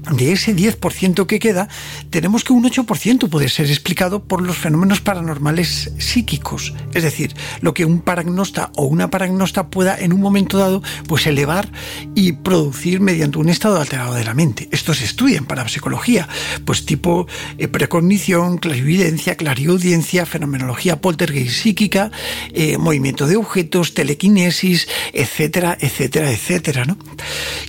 de 0.10 0.32
ese 0.32 0.56
10% 0.56 1.26
que 1.26 1.40
queda, 1.40 1.68
tenemos 2.10 2.44
que 2.44 2.54
un 2.54 2.64
8% 2.64 3.30
puede 3.30 3.50
ser 3.50 3.68
explicado 3.68 4.24
por 4.24 4.42
los 4.42 4.58
fenómenos 4.58 5.02
paranormales 5.02 5.92
psíquicos, 6.00 6.74
es 6.94 7.04
decir, 7.04 7.36
lo 7.62 7.74
que 7.74 7.86
un 7.86 8.02
paragnosta 8.02 8.72
o 8.76 8.86
una 8.86 9.10
paragnosta 9.10 9.68
pueda 9.68 10.00
en 10.00 10.14
un 10.14 10.22
momento 10.22 10.58
dado 10.58 10.82
pues 11.08 11.28
elevar 11.28 11.72
y 12.16 12.34
producir 12.34 13.00
mediante 13.00 13.38
un 13.38 13.50
estado 13.50 13.80
alterado 13.80 14.14
de 14.14 14.24
la 14.24 14.34
mente. 14.34 14.68
Esto 14.72 14.94
se 14.94 15.06
estudia 15.06 15.38
en 15.38 15.46
parapsicología, 15.46 16.28
pues 16.66 16.86
tipo 16.86 17.28
eh, 17.58 17.68
precognición, 17.68 18.58
clarividencia, 18.58 19.36
clariaudiencia, 19.36 20.26
fenomenología 20.26 21.00
poltergeist 21.00 21.62
psíquica, 21.62 22.12
eh, 22.54 22.78
movimiento 22.78 23.28
de 23.28 23.38
objetos, 23.38 23.94
telequinesis, 23.94 24.88
etcétera, 25.14 25.78
etcétera, 25.80 26.32
etcétera, 26.32 26.86
¿no? 26.86 26.98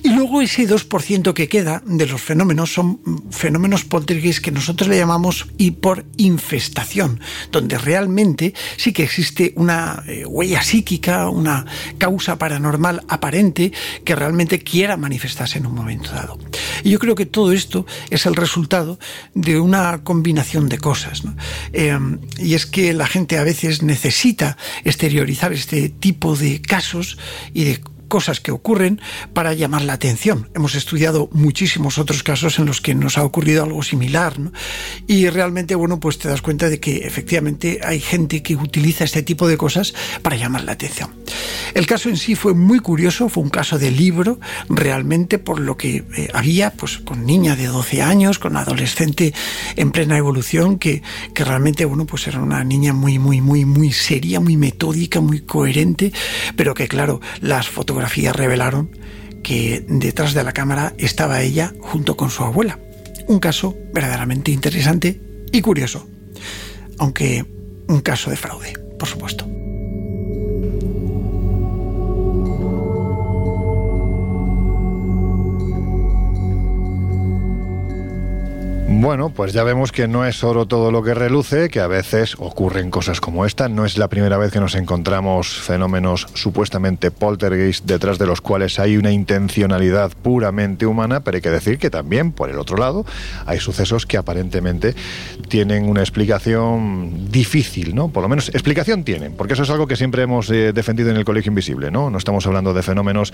Y 0.03 0.11
luego 0.11 0.41
ese 0.41 0.69
2% 0.69 1.35
que 1.35 1.49
queda 1.49 1.83
de 1.85 2.07
los 2.07 2.22
fenómenos 2.23 2.73
son 2.73 3.01
fenómenos 3.31 3.85
poltergeist 3.85 4.43
que 4.43 4.51
nosotros 4.51 4.89
le 4.89 4.97
llamamos 4.97 5.49
por 5.81 6.05
infestación, 6.17 7.21
donde 7.51 7.79
realmente 7.79 8.55
sí 8.77 8.93
que 8.93 9.03
existe 9.03 9.53
una 9.57 10.03
eh, 10.07 10.25
huella 10.27 10.63
psíquica, 10.63 11.29
una 11.29 11.67
causa 11.99 12.39
paranormal 12.39 13.05
aparente 13.09 13.73
que 14.05 14.15
realmente 14.15 14.61
quiera 14.61 14.97
manifestarse 14.97 15.59
en 15.59 15.67
un 15.67 15.75
momento 15.75 16.11
dado. 16.13 16.39
Y 16.85 16.91
yo 16.91 16.99
creo 16.99 17.15
que 17.15 17.27
todo 17.27 17.53
esto 17.53 17.87
es 18.11 18.27
el 18.27 18.35
resultado 18.35 18.99
de 19.35 19.61
una 19.61 20.03
combinación 20.03 20.69
de 20.69 20.79
cosas. 20.79 21.23
Eh, 21.73 21.99
y 22.39 22.55
es 22.55 22.67
que 22.67 22.93
la 22.93 23.07
gente 23.07 23.39
a 23.39 23.45
veces 23.45 23.83
necesita 23.83 24.57
exteriorizar 24.85 25.53
este 25.53 25.89
tipo 25.89 26.37
de 26.37 26.61
casos 26.61 27.19
y 27.53 27.65
de 27.65 27.81
cosas 28.13 28.41
que 28.41 28.51
ocurren 28.51 29.01
para 29.33 29.55
llamar 29.55 29.81
la 29.85 29.95
atención. 29.95 30.51
Hemos 30.55 30.75
estudiado 30.75 31.31
muchísimos 31.33 31.97
otros 31.97 32.23
casos 32.23 32.59
en 32.59 32.67
los 32.67 32.83
que 32.83 32.95
nos 32.95 33.17
ha 33.17 33.25
ocurrido 33.25 33.65
algo 33.65 33.83
similar, 33.83 34.39
¿no? 34.39 34.53
Y 35.07 35.31
realmente, 35.31 35.75
bueno, 35.75 35.99
pues 35.99 36.19
te 36.19 36.29
das 36.29 36.43
cuenta 36.43 36.69
de 36.69 36.79
que 36.79 37.07
efectivamente 37.07 37.81
hay 37.83 38.01
gente 38.01 38.43
que 38.43 38.55
utiliza 38.55 39.05
este 39.05 39.23
tipo 39.23 39.49
de 39.49 39.57
cosas 39.57 39.95
para 40.21 40.37
llamar 40.37 40.65
la 40.65 40.73
atención. 40.73 41.09
El 41.73 41.87
caso 41.87 42.11
en 42.11 42.19
sí 42.19 42.35
fue 42.35 42.53
muy 42.53 42.81
curioso, 42.81 43.31
fue 43.31 43.45
un 43.45 43.49
caso 43.49 43.79
de 43.79 43.91
libro, 43.91 44.39
realmente 44.69 45.39
por 45.39 45.59
lo 45.59 45.79
que 45.79 46.05
eh, 46.15 46.29
había, 46.35 46.71
pues 46.75 46.99
con 46.99 47.25
niña 47.25 47.57
de 47.57 47.69
12 47.69 48.03
años, 48.03 48.39
con 48.39 48.59
adolescente 48.59 49.33
en 49.77 49.91
plena 49.91 50.19
evolución, 50.19 50.79
que, 50.79 51.03
que 51.35 51.45
realmente, 51.47 51.87
bueno, 51.87 52.05
pues 52.05 52.27
era 52.27 52.43
una 52.43 52.63
niña 52.63 52.93
muy, 52.93 53.19
muy, 53.19 53.41
muy, 53.41 53.65
muy 53.65 53.91
seria, 53.91 54.39
muy 54.39 54.59
metódica, 54.59 55.23
muy 55.23 55.41
coherente, 55.41 56.13
pero 56.57 56.75
que 56.75 56.89
claro, 56.89 57.23
las 57.41 57.71
fotografías 57.71 58.02
revelaron 58.33 58.91
que 59.43 59.85
detrás 59.89 60.35
de 60.35 60.45
la 60.45 60.53
cámara 60.53 60.95
estaba 60.99 61.43
ella 61.43 61.75
junto 61.81 62.17
con 62.17 62.31
su 62.31 62.45
abuela. 62.45 62.79
Un 63.29 63.39
caso 63.39 63.77
verdaderamente 63.93 64.51
interesante 64.51 65.21
y 65.53 65.61
curioso, 65.61 66.07
aunque 66.99 67.45
un 67.89 68.01
caso 68.01 68.31
de 68.31 68.37
fraude, 68.37 68.73
por 68.99 69.09
supuesto. 69.09 69.47
Bueno, 78.95 79.31
pues 79.31 79.55
ya 79.55 79.65
vemos 79.65 79.91
que 79.91 80.07
no 80.07 80.27
es 80.27 80.45
oro 80.45 80.67
todo 80.67 80.93
lo 80.93 81.03
que 81.03 81.15
reluce, 81.15 81.71
que 81.71 81.81
a 81.81 81.87
veces 81.87 82.37
ocurren 82.39 82.91
cosas 82.91 83.23
como 83.23 83.47
esta. 83.47 83.69
No 83.69 83.87
es 83.87 83.97
la 83.97 84.09
primera 84.09 84.37
vez 84.37 84.53
que 84.53 84.61
nos 84.61 84.75
encontramos 84.75 85.49
fenómenos 85.49 86.27
supuestamente 86.35 87.11
poltergeist 87.11 87.87
detrás 87.87 88.19
de 88.19 88.27
los 88.27 88.43
cuales 88.43 88.79
hay 88.79 88.99
una 88.99 89.11
intencionalidad 89.11 90.13
puramente 90.23 90.85
humana, 90.85 91.25
pero 91.25 91.37
hay 91.37 91.41
que 91.41 91.51
decir 91.51 91.79
que 91.79 91.89
también, 91.89 92.33
por 92.33 92.51
el 92.51 92.59
otro 92.59 92.77
lado, 92.77 93.07
hay 93.47 93.59
sucesos 93.61 94.05
que 94.05 94.19
aparentemente 94.19 94.95
tienen 95.49 95.89
una 95.89 96.03
explicación 96.03 97.31
difícil, 97.31 97.95
¿no? 97.95 98.09
Por 98.09 98.23
lo 98.23 98.29
menos 98.29 98.51
explicación 98.51 99.05
tienen, 99.05 99.33
porque 99.33 99.55
eso 99.55 99.63
es 99.63 99.71
algo 99.71 99.87
que 99.87 99.97
siempre 99.97 100.23
hemos 100.23 100.51
eh, 100.51 100.73
defendido 100.75 101.11
en 101.11 101.17
el 101.17 101.25
Colegio 101.25 101.49
Invisible, 101.49 101.91
¿no? 101.91 102.11
No 102.11 102.19
estamos 102.19 102.47
hablando 102.47 102.75
de 102.75 102.83
fenómenos 102.83 103.33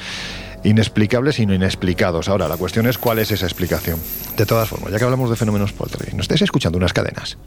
inexplicables, 0.65 1.37
sino 1.37 1.55
inexplicados. 1.55 2.29
Ahora, 2.29 2.49
la 2.49 2.57
cuestión 2.57 2.87
es 2.87 2.99
cuál 2.99 3.19
es 3.19 3.31
esa 3.31 3.47
explicación. 3.47 4.01
De 4.37 4.47
todas 4.47 4.69
formas, 4.69 4.93
ya 4.93 4.99
que 4.99 5.05
hablamos 5.05 5.31
de 5.31 5.37
fenómenos 5.37 5.73
poltergeist, 5.73 6.15
¿no 6.15 6.23
estáis 6.23 6.43
escuchando 6.43 6.79
unas 6.79 6.93
cadenas? 6.93 7.39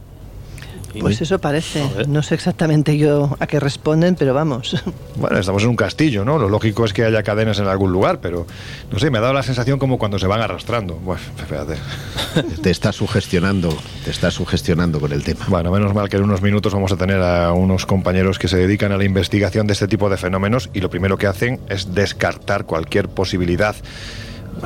Pues 1.00 1.22
eso 1.22 1.40
parece. 1.40 1.84
No 2.08 2.24
sé 2.24 2.36
exactamente 2.36 2.98
yo 2.98 3.36
a 3.40 3.48
qué 3.48 3.60
responden, 3.60 4.16
pero 4.16 4.34
vamos. 4.34 4.82
Bueno, 5.14 5.38
estamos 5.38 5.62
en 5.64 5.70
un 5.70 5.76
castillo, 5.76 6.26
¿no? 6.26 6.40
Lo 6.40 6.50
lógico 6.50 6.84
es 6.84 6.94
que 6.94 7.04
haya 7.04 7.22
cadenas 7.22 7.60
en 7.60 7.68
algún 7.68 7.92
lugar, 7.92 8.22
pero 8.22 8.48
no 8.92 8.98
sé, 8.98 9.12
me 9.12 9.20
ha 9.20 9.22
dado 9.22 9.34
la 9.34 9.44
sensación 9.44 9.78
como 9.78 10.00
cuando 10.00 10.18
se 10.18 10.26
van 10.26 10.42
arrastrando. 10.42 10.96
Bueno, 10.96 11.22
fíjate. 11.48 11.76
Te 12.64 12.72
está 12.72 12.92
sugestionando, 12.92 13.70
te 14.04 14.10
está 14.10 14.32
sugestionando 14.32 15.00
con 15.00 15.12
el 15.12 15.24
tema. 15.24 15.46
Bueno, 15.48 15.72
menos 15.72 15.94
mal 15.94 16.10
que 16.10 16.18
en 16.18 16.24
unos 16.24 16.42
minutos 16.42 16.74
vamos 16.74 16.92
a 16.92 16.98
tener 16.98 17.22
a 17.22 17.52
unos 17.52 17.86
compañeros 17.86 18.40
que 18.40 18.48
se 18.48 18.58
dedican 18.58 18.92
a 18.92 18.98
la 18.98 19.04
investigación 19.04 19.68
de 19.68 19.74
este 19.74 19.88
tipo 19.88 20.10
de 20.10 20.18
fenómenos 20.18 20.70
y 20.74 20.80
lo 20.80 20.90
primero 20.90 21.18
que 21.18 21.28
hacen 21.28 21.60
es 21.70 21.94
descartar 21.94 22.66
cualquier 22.66 23.10
posibilidad 23.10 23.76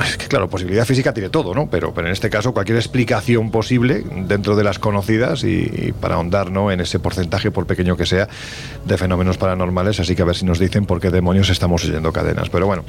es 0.04 0.16
que 0.16 0.26
claro, 0.26 0.48
posibilidad 0.48 0.84
física 0.84 1.12
tiene 1.12 1.30
todo, 1.30 1.54
¿no? 1.54 1.68
Pero, 1.70 1.92
pero 1.94 2.06
en 2.06 2.12
este 2.12 2.30
caso 2.30 2.52
cualquier 2.52 2.76
explicación 2.76 3.50
posible 3.50 4.04
dentro 4.26 4.56
de 4.56 4.64
las 4.64 4.78
conocidas 4.78 5.44
y, 5.44 5.92
para 6.00 6.16
ahondar 6.16 6.50
¿no? 6.50 6.70
en 6.70 6.80
ese 6.80 6.98
porcentaje, 6.98 7.50
por 7.50 7.66
pequeño 7.66 7.96
que 7.96 8.06
sea, 8.06 8.28
de 8.84 8.98
fenómenos 8.98 9.38
paranormales. 9.38 10.00
Así 10.00 10.14
que 10.14 10.22
a 10.22 10.24
ver 10.24 10.36
si 10.36 10.44
nos 10.44 10.58
dicen 10.58 10.86
por 10.86 11.00
qué 11.00 11.10
demonios 11.10 11.50
estamos 11.50 11.84
oyendo 11.84 12.12
cadenas. 12.12 12.48
Pero 12.50 12.66
bueno, 12.66 12.84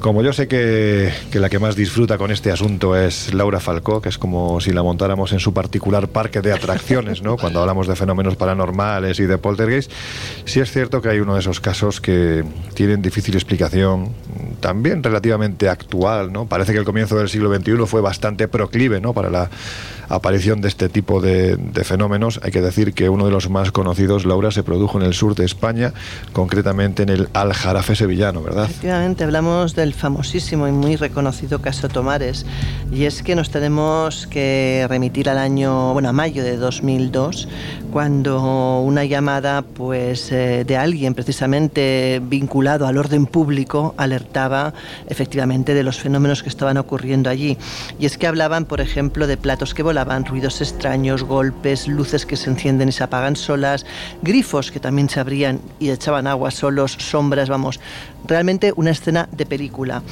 como 0.00 0.22
yo 0.22 0.32
sé 0.32 0.46
que, 0.48 1.12
que, 1.30 1.40
la 1.40 1.48
que 1.48 1.58
más 1.58 1.76
disfruta 1.76 2.18
con 2.18 2.30
este 2.30 2.50
asunto 2.50 2.96
es 2.96 3.32
Laura 3.34 3.60
Falcó, 3.60 4.00
que 4.00 4.08
es 4.08 4.18
como 4.18 4.60
si 4.60 4.72
la 4.72 4.82
montáramos 4.82 5.32
en 5.32 5.40
su 5.40 5.52
particular 5.52 6.08
parque 6.08 6.40
de 6.40 6.52
atracciones, 6.52 7.22
¿no? 7.22 7.36
Cuando 7.36 7.60
hablamos 7.60 7.86
de 7.86 7.96
fenómenos 7.96 8.36
paranormales 8.36 9.18
y 9.20 9.26
de 9.26 9.38
poltergeist, 9.38 9.90
sí 10.44 10.60
es 10.60 10.70
cierto 10.70 11.00
que 11.00 11.08
hay 11.08 11.20
uno 11.20 11.34
de 11.34 11.40
esos 11.40 11.60
casos 11.60 12.00
que 12.00 12.44
tienen 12.74 13.02
difícil 13.02 13.34
explicación, 13.34 14.12
también 14.60 15.02
relativamente 15.02 15.68
actual, 15.68 16.32
¿no? 16.32 16.46
Parece 16.46 16.72
que 16.72 16.78
el 16.78 16.84
comienzo 16.84 17.16
del 17.16 17.28
siglo 17.28 17.54
XXI 17.54 17.86
fue 17.86 18.00
bastante 18.00 18.48
proclive, 18.48 19.00
¿no? 19.00 19.12
Para 19.12 19.30
la 19.30 19.50
aparición 20.08 20.60
de 20.60 20.68
este 20.68 20.88
tipo 20.88 21.20
de, 21.20 21.58
fenómenos. 21.84 22.40
Hay 22.42 22.50
que 22.50 22.60
decir 22.60 22.94
que 22.94 23.08
uno 23.08 23.26
de 23.26 23.30
los 23.30 23.50
más 23.50 23.72
conocidos, 23.72 24.24
Laura, 24.24 24.50
se 24.50 24.62
produjo 24.62 24.98
en 24.98 25.06
el 25.06 25.14
sur 25.14 25.34
de 25.34 25.44
España, 25.44 25.92
concretamente 26.32 27.02
en 27.02 27.10
el 27.10 27.28
Aljarafe 27.32 27.94
sevillano, 27.94 28.42
¿verdad? 28.42 28.64
Efectivamente, 28.64 29.24
hablamos 29.24 29.74
del 29.74 29.94
famosísimo 29.94 30.68
y 30.68 30.72
muy 30.72 30.96
reconocido 30.96 31.60
caso 31.60 31.88
Tomares. 31.88 32.46
Y 32.92 33.04
es 33.04 33.22
que 33.22 33.34
nos 33.34 33.50
tenemos 33.50 34.26
que 34.26 34.86
remitir 34.88 35.28
al 35.28 35.38
año, 35.38 35.92
bueno, 35.92 36.08
a 36.08 36.12
mayo 36.12 36.42
de 36.44 36.56
2002, 36.56 37.48
cuando 37.92 38.80
una 38.80 39.04
llamada 39.04 39.62
pues, 39.62 40.30
eh, 40.32 40.64
de 40.66 40.76
alguien 40.76 41.14
precisamente 41.14 42.20
vinculado 42.22 42.86
al 42.86 42.98
orden 42.98 43.26
público 43.26 43.94
alertaba 43.96 44.74
efectivamente 45.08 45.74
de 45.74 45.82
los 45.82 45.98
fenómenos 45.98 46.42
que 46.42 46.48
estaban 46.48 46.76
ocurriendo 46.76 47.30
allí. 47.30 47.56
Y 47.98 48.06
es 48.06 48.18
que 48.18 48.26
hablaban, 48.26 48.64
por 48.64 48.80
ejemplo, 48.80 49.26
de 49.26 49.36
platos 49.36 49.74
que 49.74 49.82
volaban, 49.82 49.95
ruidos 50.04 50.60
extraños, 50.60 51.22
golpes, 51.22 51.88
luces 51.88 52.26
que 52.26 52.36
se 52.36 52.50
encienden 52.50 52.88
y 52.88 52.92
se 52.92 53.04
apagan 53.04 53.36
solas, 53.36 53.86
grifos 54.22 54.70
que 54.70 54.80
también 54.80 55.08
se 55.08 55.20
abrían 55.20 55.60
y 55.80 55.90
echaban 55.90 56.26
agua 56.26 56.50
solos, 56.50 56.92
sombras, 56.98 57.48
vamos, 57.48 57.80
realmente 58.26 58.72
una 58.76 58.90
escena 58.90 59.28
de 59.32 59.46
película. 59.46 60.02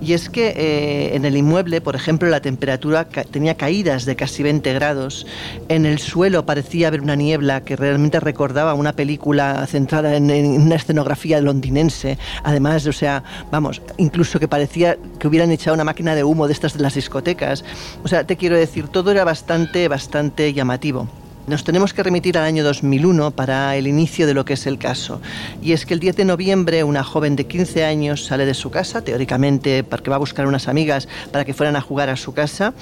Y 0.00 0.14
es 0.14 0.30
que 0.30 0.54
eh, 0.56 1.16
en 1.16 1.24
el 1.24 1.36
inmueble, 1.36 1.80
por 1.80 1.94
ejemplo, 1.94 2.28
la 2.28 2.40
temperatura 2.40 3.08
ca 3.08 3.24
tenía 3.24 3.56
caídas 3.56 4.04
de 4.04 4.16
casi 4.16 4.42
20 4.42 4.72
grados, 4.72 5.26
en 5.68 5.86
el 5.86 5.98
suelo 5.98 6.46
parecía 6.46 6.88
haber 6.88 7.00
una 7.00 7.16
niebla 7.16 7.62
que 7.62 7.76
realmente 7.76 8.20
recordaba 8.20 8.74
una 8.74 8.94
película 8.94 9.66
centrada 9.66 10.16
en, 10.16 10.30
en 10.30 10.62
una 10.62 10.76
escenografía 10.76 11.40
londinense, 11.40 12.18
además, 12.42 12.86
o 12.86 12.92
sea, 12.92 13.22
vamos, 13.50 13.82
incluso 13.98 14.38
que 14.38 14.48
parecía 14.48 14.96
que 15.18 15.28
hubieran 15.28 15.50
echado 15.50 15.74
una 15.74 15.84
máquina 15.84 16.14
de 16.14 16.24
humo 16.24 16.46
de 16.46 16.52
estas 16.52 16.74
de 16.74 16.82
las 16.82 16.94
discotecas. 16.94 17.64
O 18.02 18.08
sea, 18.08 18.24
te 18.24 18.36
quiero 18.36 18.56
decir, 18.56 18.88
todo 18.88 19.10
era 19.10 19.24
bastante, 19.34 19.88
bastante 19.88 20.52
llamativo. 20.52 21.08
Nos 21.48 21.64
tenemos 21.64 21.92
que 21.92 22.04
remitir 22.04 22.38
al 22.38 22.44
año 22.44 22.62
2001 22.62 23.32
para 23.32 23.74
el 23.76 23.88
inicio 23.88 24.28
de 24.28 24.32
lo 24.32 24.44
que 24.44 24.52
es 24.52 24.64
el 24.68 24.78
caso. 24.78 25.20
Y 25.60 25.72
es 25.72 25.86
que 25.86 25.92
el 25.92 25.98
10 25.98 26.14
de 26.14 26.24
noviembre 26.24 26.84
una 26.84 27.02
joven 27.02 27.34
de 27.34 27.48
15 27.48 27.84
años 27.84 28.24
sale 28.24 28.46
de 28.46 28.54
su 28.54 28.70
casa, 28.70 29.02
teóricamente 29.02 29.82
porque 29.82 30.08
va 30.08 30.16
a 30.16 30.20
buscar 30.20 30.46
unas 30.46 30.68
amigas 30.68 31.08
para 31.32 31.44
que 31.44 31.52
fueran 31.52 31.74
a 31.74 31.80
jugar 31.80 32.10
a 32.10 32.16
su 32.16 32.32
casa, 32.32 32.74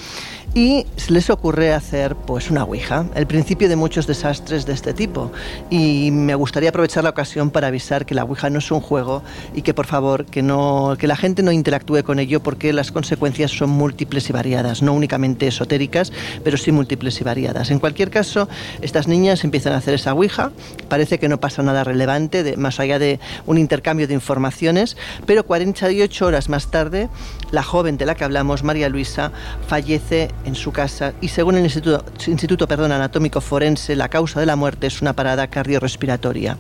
y 0.55 0.87
les 1.09 1.31
ocurre 1.31 1.73
hacer 1.73 2.15
pues 2.15 2.51
una 2.51 2.65
ouija, 2.65 3.07
el 3.15 3.27
principio 3.27 3.69
de 3.69 3.77
muchos 3.77 4.07
desastres 4.07 4.67
de 4.67 4.75
este 4.75 4.93
tipo. 4.93 5.33
Y 5.71 6.11
me 6.11 6.35
gustaría 6.35 6.69
aprovechar 6.69 7.05
la 7.05 7.11
ocasión 7.11 7.51
para 7.51 7.69
avisar 7.69 8.05
que 8.05 8.15
la 8.15 8.25
ouija 8.25 8.51
no 8.51 8.59
es 8.59 8.71
un 8.71 8.81
juego 8.81 9.23
y 9.55 9.63
que 9.63 9.73
por 9.73 9.87
favor 9.87 10.27
que 10.27 10.43
no 10.43 10.97
que 10.99 11.07
la 11.07 11.17
gente 11.17 11.43
no 11.43 11.53
interactúe 11.53 12.03
con 12.05 12.19
ello 12.19 12.43
porque 12.43 12.73
las 12.73 12.93
consecuencias 12.93 13.51
son 13.51 13.71
múltiples 13.71 14.29
y 14.29 14.33
variadas, 14.33 14.83
no 14.83 14.93
únicamente 14.93 15.47
esotéricas, 15.47 16.13
pero 16.45 16.59
sí 16.59 16.71
múltiples 16.71 17.21
y 17.21 17.25
variadas. 17.25 17.71
En 17.71 17.79
cualquier 17.79 18.11
caso, 18.11 18.49
estas 18.83 19.09
niñas 19.09 19.45
empiezan 19.45 19.73
a 19.73 19.79
hacer 19.79 19.95
esa 19.95 20.13
ouija, 20.13 20.53
parece 20.89 21.19
que 21.19 21.29
no 21.29 21.41
pasa 21.41 21.63
nada 21.63 21.83
relevante 21.85 22.43
de, 22.43 22.57
más 22.57 22.79
allá 22.79 22.99
de 22.99 23.21
un 23.47 23.57
intercambio 23.57 24.07
de 24.07 24.15
informaciones, 24.15 24.97
pero 25.25 25.47
48 25.47 26.27
horas 26.27 26.49
más 26.49 26.71
tarde, 26.71 27.09
la 27.51 27.63
joven 27.63 27.97
de 27.97 28.07
la 28.07 28.15
que 28.15 28.25
hablamos, 28.25 28.63
María 28.63 28.89
Luisa, 28.89 29.33
fallece 29.67 30.31
en 30.45 30.55
su 30.55 30.73
casa 30.73 31.13
y 31.21 31.29
según 31.29 31.57
el 31.57 31.65
Instituto, 31.65 32.05
Instituto 32.27 32.67
perdón, 32.69 32.93
Anatómico 32.93 33.41
Forense, 33.41 33.97
la 33.97 34.09
causa 34.09 34.41
de 34.41 34.47
la 34.47 34.57
muerte 34.57 34.87
es 34.87 35.03
una 35.03 35.13
parada 35.13 35.47
cardiorrespiratoria. 35.47 36.57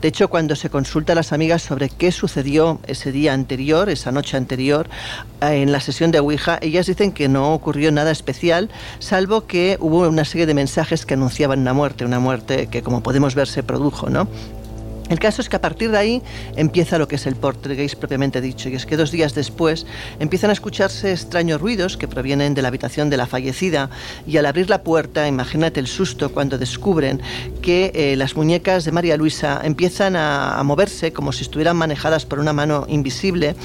De 0.00 0.08
hecho, 0.08 0.28
cuando 0.28 0.54
se 0.54 0.70
consulta 0.70 1.12
a 1.12 1.16
las 1.16 1.32
amigas 1.32 1.62
sobre 1.62 1.88
qué 1.88 2.12
sucedió 2.12 2.80
ese 2.86 3.10
día 3.10 3.32
anterior, 3.32 3.88
esa 3.88 4.12
noche 4.12 4.36
anterior, 4.36 4.88
eh, 5.40 5.62
en 5.62 5.72
la 5.72 5.80
sesión 5.80 6.10
de 6.10 6.20
Ouija, 6.20 6.58
ellas 6.62 6.86
dicen 6.86 7.12
que 7.12 7.28
no 7.28 7.52
ocurrió 7.52 7.90
nada 7.90 8.10
especial, 8.10 8.70
salvo 9.00 9.46
que 9.46 9.76
hubo 9.80 10.08
una 10.08 10.24
serie 10.24 10.46
de 10.46 10.54
mensajes 10.54 11.04
que 11.04 11.14
anunciaban 11.14 11.60
una 11.60 11.72
muerte, 11.72 12.04
una 12.04 12.20
muerte 12.20 12.68
que 12.68 12.82
como 12.82 13.02
podemos 13.02 13.34
ver 13.34 13.48
se 13.48 13.62
produjo, 13.62 14.08
¿no? 14.08 14.28
El 15.08 15.18
caso 15.18 15.40
es 15.40 15.48
que 15.48 15.56
a 15.56 15.60
partir 15.60 15.90
de 15.90 15.98
ahí 15.98 16.22
empieza 16.56 16.98
lo 16.98 17.08
que 17.08 17.16
es 17.16 17.26
el 17.26 17.34
poltergeist 17.34 17.96
propiamente 17.96 18.40
dicho, 18.40 18.68
y 18.68 18.74
es 18.74 18.84
que 18.84 18.96
dos 18.96 19.10
días 19.10 19.34
después 19.34 19.86
empiezan 20.18 20.50
a 20.50 20.52
escucharse 20.52 21.12
extraños 21.12 21.60
ruidos 21.60 21.96
que 21.96 22.08
provienen 22.08 22.54
de 22.54 22.60
la 22.60 22.68
habitación 22.68 23.08
de 23.08 23.16
la 23.16 23.26
fallecida, 23.26 23.88
y 24.26 24.36
al 24.36 24.44
abrir 24.44 24.68
la 24.68 24.82
puerta, 24.82 25.26
imagínate 25.26 25.80
el 25.80 25.86
susto 25.86 26.30
cuando 26.32 26.58
descubren 26.58 27.22
que 27.62 27.90
eh, 27.94 28.16
las 28.16 28.36
muñecas 28.36 28.84
de 28.84 28.92
María 28.92 29.16
Luisa 29.16 29.60
empiezan 29.64 30.14
a, 30.16 30.62
moverse 30.68 31.12
como 31.12 31.32
si 31.32 31.42
estuvieran 31.42 31.76
manejadas 31.76 32.26
por 32.26 32.38
una 32.38 32.52
mano 32.52 32.84
invisible, 32.88 33.56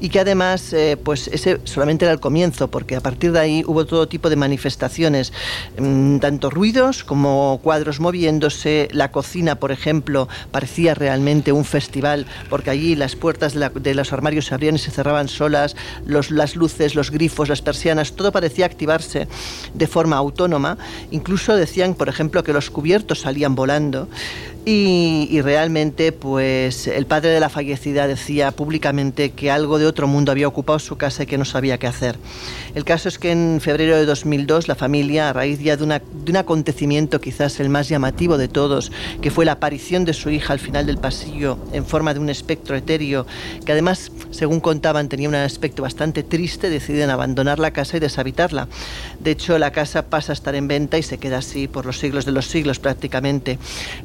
y 0.00 0.08
que 0.08 0.20
además, 0.20 0.72
eh, 0.72 0.96
pues 1.02 1.28
ese 1.28 1.60
solamente 1.64 2.04
era 2.04 2.12
el 2.12 2.20
comienzo, 2.20 2.70
porque 2.70 2.94
a 2.94 3.00
partir 3.00 3.32
de 3.32 3.40
ahí 3.40 3.64
hubo 3.66 3.86
todo 3.86 4.06
tipo 4.06 4.30
de 4.30 4.36
manifestaciones, 4.36 5.32
mmm, 5.78 6.18
tanto 6.18 6.50
ruidos 6.50 7.02
como 7.02 7.58
cuadros 7.62 7.98
moviéndose, 7.98 8.88
la 8.92 9.10
cocina, 9.10 9.56
por 9.56 9.72
ejemplo, 9.72 10.28
parecía 10.52 10.91
realmente 10.94 11.52
un 11.52 11.64
festival, 11.64 12.26
porque 12.48 12.70
allí 12.70 12.94
las 12.94 13.16
puertas 13.16 13.54
de, 13.54 13.94
los 13.94 14.12
armarios 14.12 14.46
se 14.46 14.54
abrían 14.54 14.76
y 14.76 14.78
se 14.78 14.90
cerraban 14.90 15.28
solas, 15.28 15.76
los, 16.06 16.30
las 16.30 16.56
luces, 16.56 16.94
los 16.94 17.10
grifos, 17.10 17.48
las 17.48 17.62
persianas, 17.62 18.12
todo 18.12 18.32
parecía 18.32 18.66
activarse 18.66 19.28
de 19.74 19.86
forma 19.86 20.16
autónoma. 20.16 20.78
Incluso 21.10 21.56
decían, 21.56 21.94
por 21.94 22.08
ejemplo, 22.08 22.42
que 22.42 22.52
los 22.52 22.70
cubiertos 22.70 23.20
salían 23.20 23.54
volando. 23.54 24.08
Y, 24.64 25.40
realmente, 25.42 26.12
pues 26.12 26.86
el 26.86 27.04
padre 27.06 27.30
de 27.30 27.40
la 27.40 27.48
fallecida 27.48 28.06
decía 28.06 28.52
públicamente 28.52 29.30
que 29.30 29.50
algo 29.50 29.80
de 29.80 29.86
otro 29.86 30.06
mundo 30.06 30.30
había 30.30 30.46
ocupado 30.46 30.78
su 30.78 30.96
casa 30.96 31.24
y 31.24 31.26
que 31.26 31.36
no 31.36 31.44
sabía 31.44 31.78
qué 31.78 31.88
hacer. 31.88 32.16
El 32.76 32.84
caso 32.84 33.08
es 33.08 33.18
que 33.18 33.32
en 33.32 33.60
febrero 33.60 33.96
de 33.96 34.04
2002 34.04 34.68
la 34.68 34.76
familia, 34.76 35.30
a 35.30 35.32
raíz 35.32 35.58
ya 35.58 35.76
de, 35.76 35.84
de 35.84 36.30
un 36.30 36.36
acontecimiento 36.36 37.20
quizás 37.20 37.58
el 37.58 37.70
más 37.70 37.88
llamativo 37.88 38.38
de 38.38 38.46
todos, 38.46 38.92
que 39.20 39.32
fue 39.32 39.44
la 39.44 39.52
aparición 39.52 40.04
de 40.04 40.12
su 40.12 40.30
hija 40.30 40.52
al 40.52 40.60
final 40.60 40.86
del 40.86 40.98
pasillo 40.98 41.58
en 41.72 41.84
forma 41.84 42.14
de 42.14 42.20
un 42.20 42.28
espectro 42.28 42.76
etéreo, 42.76 43.26
que 43.66 43.72
además, 43.72 44.12
según 44.30 44.60
contaban, 44.60 45.08
tenía 45.08 45.28
un 45.28 45.34
aspecto 45.34 45.82
bastante 45.82 46.22
triste, 46.22 46.70
deciden 46.70 47.10
abandonar 47.10 47.58
la 47.58 47.72
casa 47.72 47.96
y 47.96 48.00
deshabitarla. 48.00 48.68
De 49.22 49.30
hecho, 49.30 49.58
la 49.58 49.70
casa 49.70 50.02
pasa 50.02 50.32
a 50.32 50.34
estar 50.34 50.54
en 50.56 50.66
venta 50.66 50.98
y 50.98 51.02
se 51.02 51.18
queda 51.18 51.38
así 51.38 51.68
por 51.68 51.86
los 51.86 51.98
siglos 51.98 52.24
de 52.24 52.32
los 52.32 52.46
siglos 52.46 52.80
prácticamente. 52.80 53.58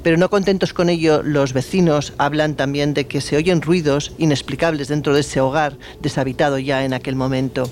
Pero 0.03 0.17
no 0.17 0.29
contentos 0.29 0.73
con 0.73 0.89
ello, 0.89 1.23
los 1.23 1.53
vecinos 1.53 2.13
hablan 2.19 2.55
también 2.55 2.93
de 2.93 3.07
que 3.07 3.19
se 3.19 3.35
oyen 3.35 3.61
ruidos 3.61 4.13
inexplicables 4.19 4.89
dentro 4.89 5.15
de 5.15 5.21
ese 5.21 5.41
hogar 5.41 5.77
deshabitado 6.01 6.59
ya 6.59 6.85
en 6.85 6.93
aquel 6.93 7.15
momento. 7.15 7.69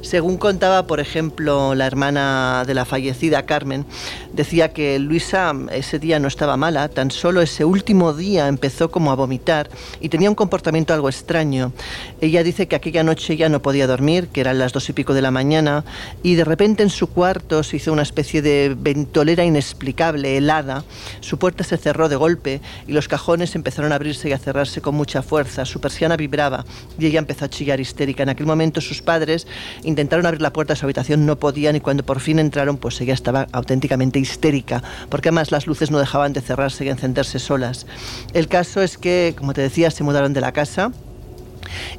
Según 0.00 0.38
contaba, 0.38 0.86
por 0.86 0.98
ejemplo, 0.98 1.74
la 1.76 1.86
hermana 1.86 2.64
de 2.66 2.74
la 2.74 2.84
fallecida, 2.84 3.46
Carmen, 3.46 3.86
decía 4.32 4.72
que 4.72 4.98
Luisa 4.98 5.52
ese 5.70 5.98
día 5.98 6.18
no 6.18 6.26
estaba 6.26 6.56
mala, 6.56 6.88
tan 6.88 7.10
solo 7.10 7.42
ese 7.42 7.64
último 7.64 8.12
día 8.12 8.48
empezó 8.48 8.90
como 8.90 9.12
a 9.12 9.14
vomitar 9.14 9.70
y 10.00 10.08
tenía 10.08 10.30
un 10.30 10.34
comportamiento 10.34 10.94
algo 10.94 11.08
extraño. 11.08 11.72
Ella 12.20 12.42
dice 12.42 12.66
que 12.66 12.76
aquella 12.76 13.04
noche 13.04 13.36
ya 13.36 13.48
no 13.48 13.62
podía 13.62 13.86
dormir, 13.86 14.28
que 14.28 14.40
eran 14.40 14.58
las 14.58 14.72
dos 14.72 14.88
y 14.88 14.92
pico 14.92 15.14
de 15.14 15.22
la 15.22 15.30
mañana, 15.30 15.84
y 16.22 16.34
de 16.34 16.44
repente 16.44 16.87
en 16.88 16.90
su 16.90 17.08
cuarto 17.08 17.62
se 17.62 17.76
hizo 17.76 17.92
una 17.92 18.00
especie 18.00 18.40
de 18.40 18.74
ventolera 18.74 19.44
inexplicable, 19.44 20.38
helada. 20.38 20.84
Su 21.20 21.38
puerta 21.38 21.62
se 21.62 21.76
cerró 21.76 22.08
de 22.08 22.16
golpe 22.16 22.62
y 22.86 22.92
los 22.92 23.08
cajones 23.08 23.54
empezaron 23.54 23.92
a 23.92 23.96
abrirse 23.96 24.30
y 24.30 24.32
a 24.32 24.38
cerrarse 24.38 24.80
con 24.80 24.94
mucha 24.94 25.20
fuerza. 25.20 25.66
Su 25.66 25.82
persiana 25.82 26.16
vibraba 26.16 26.64
y 26.98 27.04
ella 27.04 27.18
empezó 27.18 27.44
a 27.44 27.50
chillar 27.50 27.78
histérica. 27.78 28.22
En 28.22 28.30
aquel 28.30 28.46
momento 28.46 28.80
sus 28.80 29.02
padres 29.02 29.46
intentaron 29.82 30.24
abrir 30.24 30.40
la 30.40 30.54
puerta 30.54 30.72
de 30.72 30.80
su 30.80 30.86
habitación, 30.86 31.26
no 31.26 31.38
podían 31.38 31.76
y 31.76 31.80
cuando 31.80 32.04
por 32.04 32.20
fin 32.20 32.38
entraron, 32.38 32.78
pues 32.78 32.98
ella 33.02 33.12
estaba 33.12 33.46
auténticamente 33.52 34.18
histérica, 34.18 34.82
porque 35.10 35.28
además 35.28 35.52
las 35.52 35.66
luces 35.66 35.90
no 35.90 35.98
dejaban 35.98 36.32
de 36.32 36.40
cerrarse 36.40 36.86
y 36.86 36.88
encenderse 36.88 37.38
solas. 37.38 37.86
El 38.32 38.48
caso 38.48 38.80
es 38.80 38.96
que, 38.96 39.34
como 39.36 39.52
te 39.52 39.60
decía, 39.60 39.90
se 39.90 40.04
mudaron 40.04 40.32
de 40.32 40.40
la 40.40 40.52
casa 40.52 40.90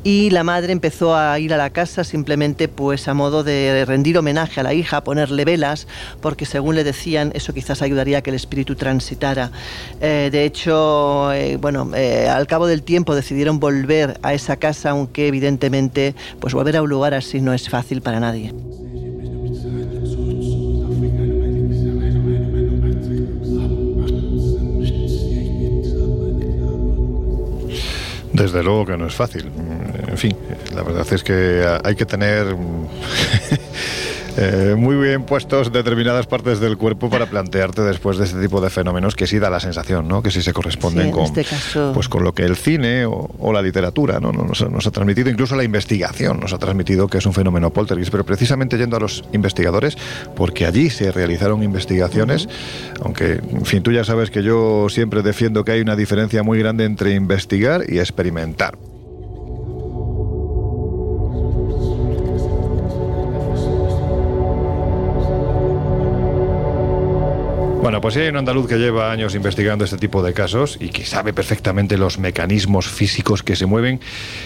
y 0.03 0.29
la 0.29 0.43
madre 0.43 0.71
empezó 0.73 1.15
a 1.15 1.37
ir 1.39 1.53
a 1.53 1.57
la 1.57 1.69
casa 1.69 2.03
simplemente 2.03 2.67
pues 2.67 3.07
a 3.07 3.13
modo 3.13 3.43
de 3.43 3.85
rendir 3.85 4.17
homenaje 4.17 4.59
a 4.59 4.63
la 4.63 4.73
hija, 4.73 5.03
ponerle 5.03 5.45
velas, 5.45 5.87
porque 6.21 6.45
según 6.45 6.75
le 6.75 6.83
decían 6.83 7.31
eso 7.35 7.53
quizás 7.53 7.81
ayudaría 7.81 8.19
a 8.19 8.21
que 8.21 8.29
el 8.29 8.35
espíritu 8.35 8.75
transitara. 8.75 9.51
Eh, 10.01 10.29
de 10.31 10.45
hecho, 10.45 11.31
eh, 11.33 11.57
bueno, 11.57 11.91
eh, 11.95 12.27
al 12.27 12.47
cabo 12.47 12.67
del 12.67 12.83
tiempo 12.83 13.15
decidieron 13.15 13.59
volver 13.59 14.19
a 14.21 14.33
esa 14.33 14.57
casa, 14.57 14.91
aunque 14.91 15.27
evidentemente 15.27 16.15
pues 16.39 16.53
volver 16.53 16.77
a 16.77 16.81
un 16.81 16.89
lugar 16.89 17.13
así 17.13 17.41
no 17.41 17.53
es 17.53 17.69
fácil 17.69 18.01
para 18.01 18.19
nadie. 18.19 18.53
Desde 28.39 28.63
luego 28.63 28.85
que 28.85 28.97
no 28.97 29.05
es 29.05 29.13
fácil. 29.13 29.51
En 30.07 30.17
fin, 30.17 30.33
la 30.73 30.81
verdad 30.81 31.05
es 31.11 31.23
que 31.25 31.61
hay 31.83 31.95
que 31.95 32.05
tener 32.05 32.55
eh, 34.39 34.75
muy 34.77 34.95
bien 34.95 35.23
puestos 35.23 35.71
determinadas 35.71 36.27
partes 36.27 36.59
del 36.59 36.77
cuerpo 36.77 37.09
para 37.09 37.25
plantearte 37.29 37.81
después 37.81 38.17
de 38.17 38.25
este 38.25 38.41
tipo 38.41 38.61
de 38.61 38.69
fenómenos 38.69 39.15
que 39.15 39.27
sí 39.27 39.39
da 39.39 39.49
la 39.49 39.59
sensación, 39.59 40.07
¿no? 40.07 40.23
Que 40.23 40.31
sí 40.31 40.41
se 40.41 40.53
corresponden 40.53 41.07
sí, 41.07 41.11
con, 41.11 41.23
este 41.25 41.43
caso... 41.43 41.91
pues 41.93 42.07
con 42.07 42.23
lo 42.23 42.33
que 42.33 42.43
el 42.43 42.55
cine 42.55 43.05
o, 43.05 43.29
o 43.39 43.53
la 43.53 43.61
literatura 43.61 44.19
¿no? 44.19 44.31
Nos, 44.31 44.69
nos, 44.69 44.87
ha 44.87 44.91
transmitido, 44.91 45.29
incluso 45.29 45.55
la 45.55 45.63
investigación 45.63 46.39
nos 46.39 46.53
ha 46.53 46.57
transmitido 46.57 47.07
que 47.07 47.17
es 47.17 47.25
un 47.25 47.33
fenómeno 47.33 47.71
poltergeist, 47.71 48.11
pero 48.11 48.25
precisamente 48.25 48.77
yendo 48.77 48.97
a 48.97 48.99
los 48.99 49.23
investigadores, 49.33 49.97
porque 50.35 50.65
allí 50.65 50.89
se 50.89 51.11
realizaron 51.11 51.63
investigaciones, 51.63 52.45
uh 52.45 52.49
-huh. 52.49 53.01
aunque, 53.05 53.31
en 53.33 53.65
fin, 53.65 53.83
tú 53.83 53.91
ya 53.91 54.03
sabes 54.03 54.31
que 54.31 54.43
yo 54.43 54.87
siempre 54.89 55.21
defiendo 55.21 55.63
que 55.63 55.73
hay 55.73 55.81
una 55.81 55.95
diferencia 55.95 56.43
muy 56.43 56.59
grande 56.59 56.85
entre 56.85 57.13
investigar 57.13 57.83
y 57.87 57.99
experimentar. 57.99 58.77
Bueno, 67.81 68.01
pues 68.01 68.13
sí 68.13 68.19
hay 68.19 68.27
un 68.27 68.35
andaluz 68.35 68.67
que 68.67 68.77
lleva 68.77 69.09
años 69.09 69.35
investigando 69.35 69.85
este 69.85 69.97
tipo 69.97 70.21
de 70.21 70.33
casos 70.33 70.77
y 70.81 70.89
que 70.89 71.05
sabe 71.05 71.31
perfectamente 71.31 71.97
los 71.97 72.19
mecanismos 72.19 72.89
físicos 72.89 73.41
que 73.41 73.55
se 73.55 73.65
mueven 73.65 74.01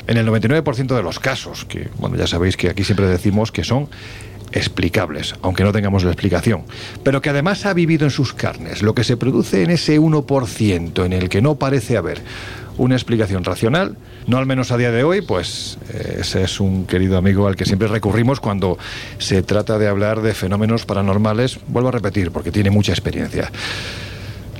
en 0.06 0.18
el 0.18 0.28
99% 0.28 0.96
de 0.96 1.02
los 1.02 1.20
casos, 1.20 1.66
que, 1.66 1.90
bueno, 1.98 2.16
ya 2.16 2.28
sabéis 2.28 2.58
que 2.58 2.70
aquí 2.70 2.84
siempre 2.84 3.08
decimos 3.08 3.52
que 3.52 3.64
son 3.64 3.90
explicables, 4.52 5.34
aunque 5.42 5.64
no 5.64 5.72
tengamos 5.72 6.04
la 6.04 6.12
explicación, 6.12 6.64
pero 7.04 7.24
que 7.24 7.32
además 7.32 7.66
ha 7.66 7.74
vivido 7.74 8.06
en 8.06 8.12
sus 8.12 8.34
carnes 8.34 8.84
lo 8.84 8.94
que 8.94 9.04
se 9.04 9.18
produce 9.18 9.64
en 9.64 9.72
ese 9.72 10.00
1% 10.00 11.04
en 11.04 11.12
el 11.14 11.28
que 11.28 11.42
no 11.42 11.56
parece 11.56 11.98
haber 11.98 12.22
una 12.78 12.96
explicación 12.96 13.44
racional, 13.44 13.98
no 14.28 14.38
al 14.38 14.46
menos 14.46 14.72
a 14.72 14.78
día 14.78 14.92
de 14.92 15.04
hoy, 15.04 15.22
pues 15.22 15.78
eh, 15.94 16.18
ese 16.22 16.44
es 16.44 16.60
un 16.60 16.86
querido 16.86 17.18
amigo 17.18 17.48
al 17.48 17.56
que 17.56 17.66
siempre 17.66 17.88
recurrimos 17.88 18.40
cuando 18.40 18.78
se 19.18 19.44
trata 19.44 19.78
de 19.78 19.88
hablar 19.88 20.22
de 20.22 20.34
fenómenos 20.34 20.86
paranormales, 20.86 21.60
vuelvo 21.68 21.90
a 21.90 21.92
repetir, 21.92 22.32
porque 22.32 22.52
tiene 22.52 22.70
mucha 22.70 22.92
experiencia. 22.92 23.52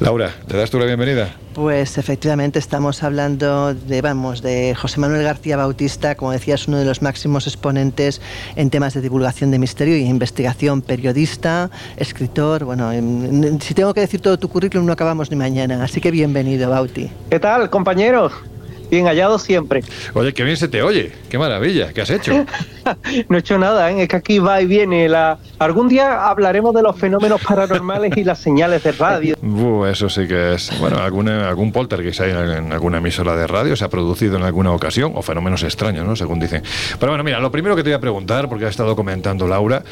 Laura, 0.04 0.32
¿te 0.50 0.58
das 0.58 0.70
tú 0.70 0.80
la 0.80 0.86
bienvenida? 0.86 1.34
Pues 1.54 1.98
efectivamente 1.98 2.60
estamos 2.60 3.04
hablando 3.04 3.74
de, 3.74 4.02
vamos, 4.02 4.42
de 4.42 4.76
José 4.76 5.00
Manuel 5.00 5.24
García 5.24 5.56
Bautista, 5.56 6.16
como 6.16 6.34
decías, 6.34 6.68
uno 6.68 6.76
de 6.76 6.84
los 6.84 7.02
máximos 7.02 7.48
exponentes 7.48 8.20
en 8.58 8.70
temas 8.70 8.94
de 8.96 9.00
divulgación 9.00 9.50
de 9.52 9.60
misterio 9.60 9.96
y 9.96 10.04
investigación, 10.04 10.82
periodista, 10.82 11.70
escritor. 11.96 12.66
Bueno, 12.66 12.92
si 13.62 13.74
tengo 13.74 13.94
que 13.94 14.02
decir 14.02 14.20
todo 14.20 14.38
tu 14.38 14.50
currículum 14.50 14.86
no 14.86 14.92
acabamos 14.92 15.32
ni 15.32 15.38
mañana, 15.38 15.82
así 15.82 16.02
que 16.02 16.12
bienvenido, 16.12 16.70
Bauti. 16.70 17.10
¿Qué 17.30 17.40
tal, 17.40 17.70
compañeros? 17.70 18.34
Bien 18.90 19.06
hallado 19.06 19.40
siempre. 19.40 19.84
Oye, 20.14 20.34
qué 20.34 20.44
bien 20.44 20.58
se 20.58 20.68
te 20.68 20.82
oye. 20.84 21.12
Qué 21.30 21.38
maravilla. 21.38 21.94
¿Qué 21.94 22.02
has 22.02 22.10
hecho? 22.10 22.46
no 23.30 23.38
he 23.38 23.40
hecho 23.40 23.58
nada, 23.58 23.92
¿eh? 23.92 24.04
es 24.04 24.08
que 24.08 24.16
aquí 24.16 24.40
va 24.40 24.62
y 24.62 24.66
viene. 24.66 25.10
La... 25.10 25.40
Algún 25.60 25.88
día 25.88 26.28
hablaremos 26.28 26.74
de 26.76 26.82
los 26.82 26.98
fenómenos 26.98 27.42
paranormales 27.42 28.16
y 28.18 28.24
las 28.24 28.40
señales 28.40 28.84
de 28.84 28.92
radio. 28.92 29.36
Uh, 29.54 29.86
eso 29.86 30.10
sí 30.10 30.28
que 30.28 30.56
es. 30.56 30.72
Bueno, 30.80 30.98
alguna, 30.98 31.48
algún 31.48 31.72
poltergeist 31.72 32.22
hay 32.22 32.32
en 32.32 32.72
alguna 32.74 32.98
emisora 32.98 33.36
de 33.36 33.46
radio 33.46 33.76
se 33.76 33.86
ha 33.86 33.90
producido 33.90 34.38
en 34.38 34.44
alguna 34.44 34.72
ocasión, 34.72 35.14
o 35.16 35.22
fenómenos 35.22 35.64
extraños, 35.64 36.06
¿no? 36.06 36.16
Según 36.16 36.40
dicen. 36.40 36.64
Pero 37.00 37.12
bueno, 37.12 37.24
mira, 37.24 37.40
lo 37.40 37.52
primero 37.52 37.76
que 37.76 37.84
te 37.84 37.90
voy 37.90 37.96
a 37.96 38.00
preguntar, 38.00 38.50
porque 38.50 38.66
ha 38.66 38.70
estado 38.70 38.96
comentando 38.96 39.48
Laura 39.48 39.84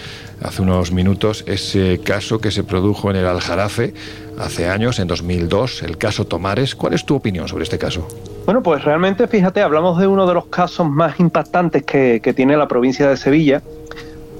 hace 0.44 0.62
unos 0.62 0.92
minutos, 0.92 1.44
ese 1.48 2.00
caso 2.04 2.40
que 2.40 2.52
se 2.52 2.64
produjo 2.64 3.12
en 3.12 3.18
el 3.18 3.28
Aljarafe 3.28 3.94
hace 4.40 4.68
años, 4.68 5.00
en 5.00 5.08
2002, 5.08 5.84
el 5.84 5.98
caso 5.98 6.26
Tomares. 6.26 6.76
¿Cuál 6.76 6.94
es 6.94 7.06
tu 7.06 7.16
opinión 7.16 7.48
sobre 7.48 7.64
este 7.64 7.78
caso? 7.78 8.08
Bueno, 8.46 8.64
pues 8.64 8.84
realmente, 8.84 9.28
fíjate, 9.28 9.62
hablamos 9.62 10.00
de 10.00 10.08
uno 10.08 10.26
de 10.28 10.34
los 10.34 10.46
casos 10.48 10.90
más 10.90 11.20
impactantes 11.20 11.84
que, 11.84 12.34
tiene 12.36 12.58
la 12.58 12.68
provincia 12.68 13.08
de 13.08 13.18
Sevilla. 13.18 13.62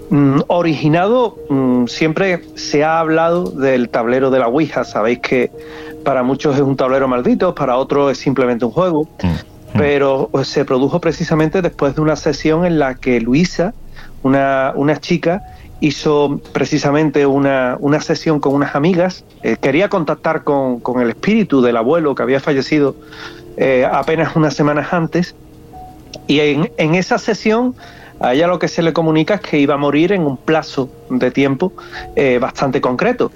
Mm, 0.10 0.42
originado, 0.48 1.38
mm, 1.50 1.86
siempre 1.86 2.42
se 2.56 2.84
ha 2.84 3.00
hablado 3.00 3.52
del 3.52 3.90
tablero 3.90 4.30
de 4.32 4.40
la 4.40 4.48
Ouija. 4.48 4.84
Sabéis 4.84 5.20
que 5.20 5.52
para 6.04 6.24
muchos 6.24 6.56
es 6.56 6.62
un 6.62 6.76
tablero 6.76 7.08
maldito, 7.08 7.54
para 7.56 7.78
otros 7.78 8.12
es 8.12 8.18
simplemente 8.18 8.66
un 8.66 8.72
juego. 8.72 9.08
Mm, 9.24 9.78
Pero 9.78 10.28
pues, 10.32 10.48
se 10.48 10.66
produjo 10.66 11.00
precisamente 11.00 11.62
después 11.62 11.96
de 11.96 12.02
una 12.02 12.18
sesión 12.18 12.66
en 12.66 12.78
la 12.80 12.96
que 12.96 13.22
Luisa, 13.22 13.74
una, 14.24 14.74
una 14.76 15.00
chica, 15.00 15.44
hizo 15.82 16.40
precisamente 16.54 17.26
una, 17.26 17.78
sesión 18.02 18.40
con 18.40 18.54
unas 18.54 18.76
amigas, 18.76 19.26
eh, 19.42 19.58
quería 19.60 19.90
contactar 19.90 20.44
con, 20.44 20.82
el 21.02 21.10
espíritu 21.10 21.62
del 21.62 21.76
abuelo 21.76 22.16
que 22.16 22.24
había 22.24 22.40
fallecido 22.40 22.96
eh, 23.58 23.88
apenas 23.90 24.36
unas 24.36 24.54
semanas 24.54 24.94
antes, 24.94 25.36
y 26.28 26.40
en, 26.40 26.96
esa 26.96 27.18
sesión 27.18 27.76
a 28.20 28.34
ella 28.34 28.48
lo 28.48 28.60
que 28.60 28.68
se 28.68 28.82
le 28.82 28.94
comunica 28.94 29.36
es 29.36 29.42
que 29.42 29.60
iba 29.60 29.74
a 29.74 29.78
morir 29.78 30.12
en 30.12 30.22
un 30.22 30.38
plazo 30.38 30.90
de 31.10 31.32
tiempo 31.32 31.74
eh, 32.16 32.38
bastante 32.40 32.80
concreto. 32.80 33.32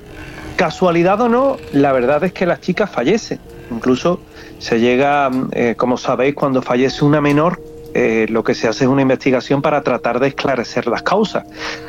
Casualidad 0.55 1.19
o 1.21 1.29
no, 1.29 1.57
la 1.73 1.91
verdad 1.91 2.23
es 2.23 2.33
que 2.33 2.45
la 2.45 2.59
chica 2.59 2.87
fallece. 2.87 3.39
Incluso 3.71 4.21
se 4.59 4.79
llega, 4.79 5.29
como 5.75 5.97
sabéis, 5.97 6.35
cuando 6.35 6.61
fallece 6.61 7.03
una 7.03 7.19
menor, 7.19 7.59
eh, 7.97 8.25
lo 8.29 8.43
que 8.43 8.53
se 8.53 8.67
hace 8.67 8.83
es 8.83 8.89
una 8.89 9.01
investigación 9.01 9.61
para 9.61 9.81
tratar 9.81 10.19
de 10.19 10.27
esclarecer 10.27 10.85
las 10.85 11.01
causas. 11.01 11.45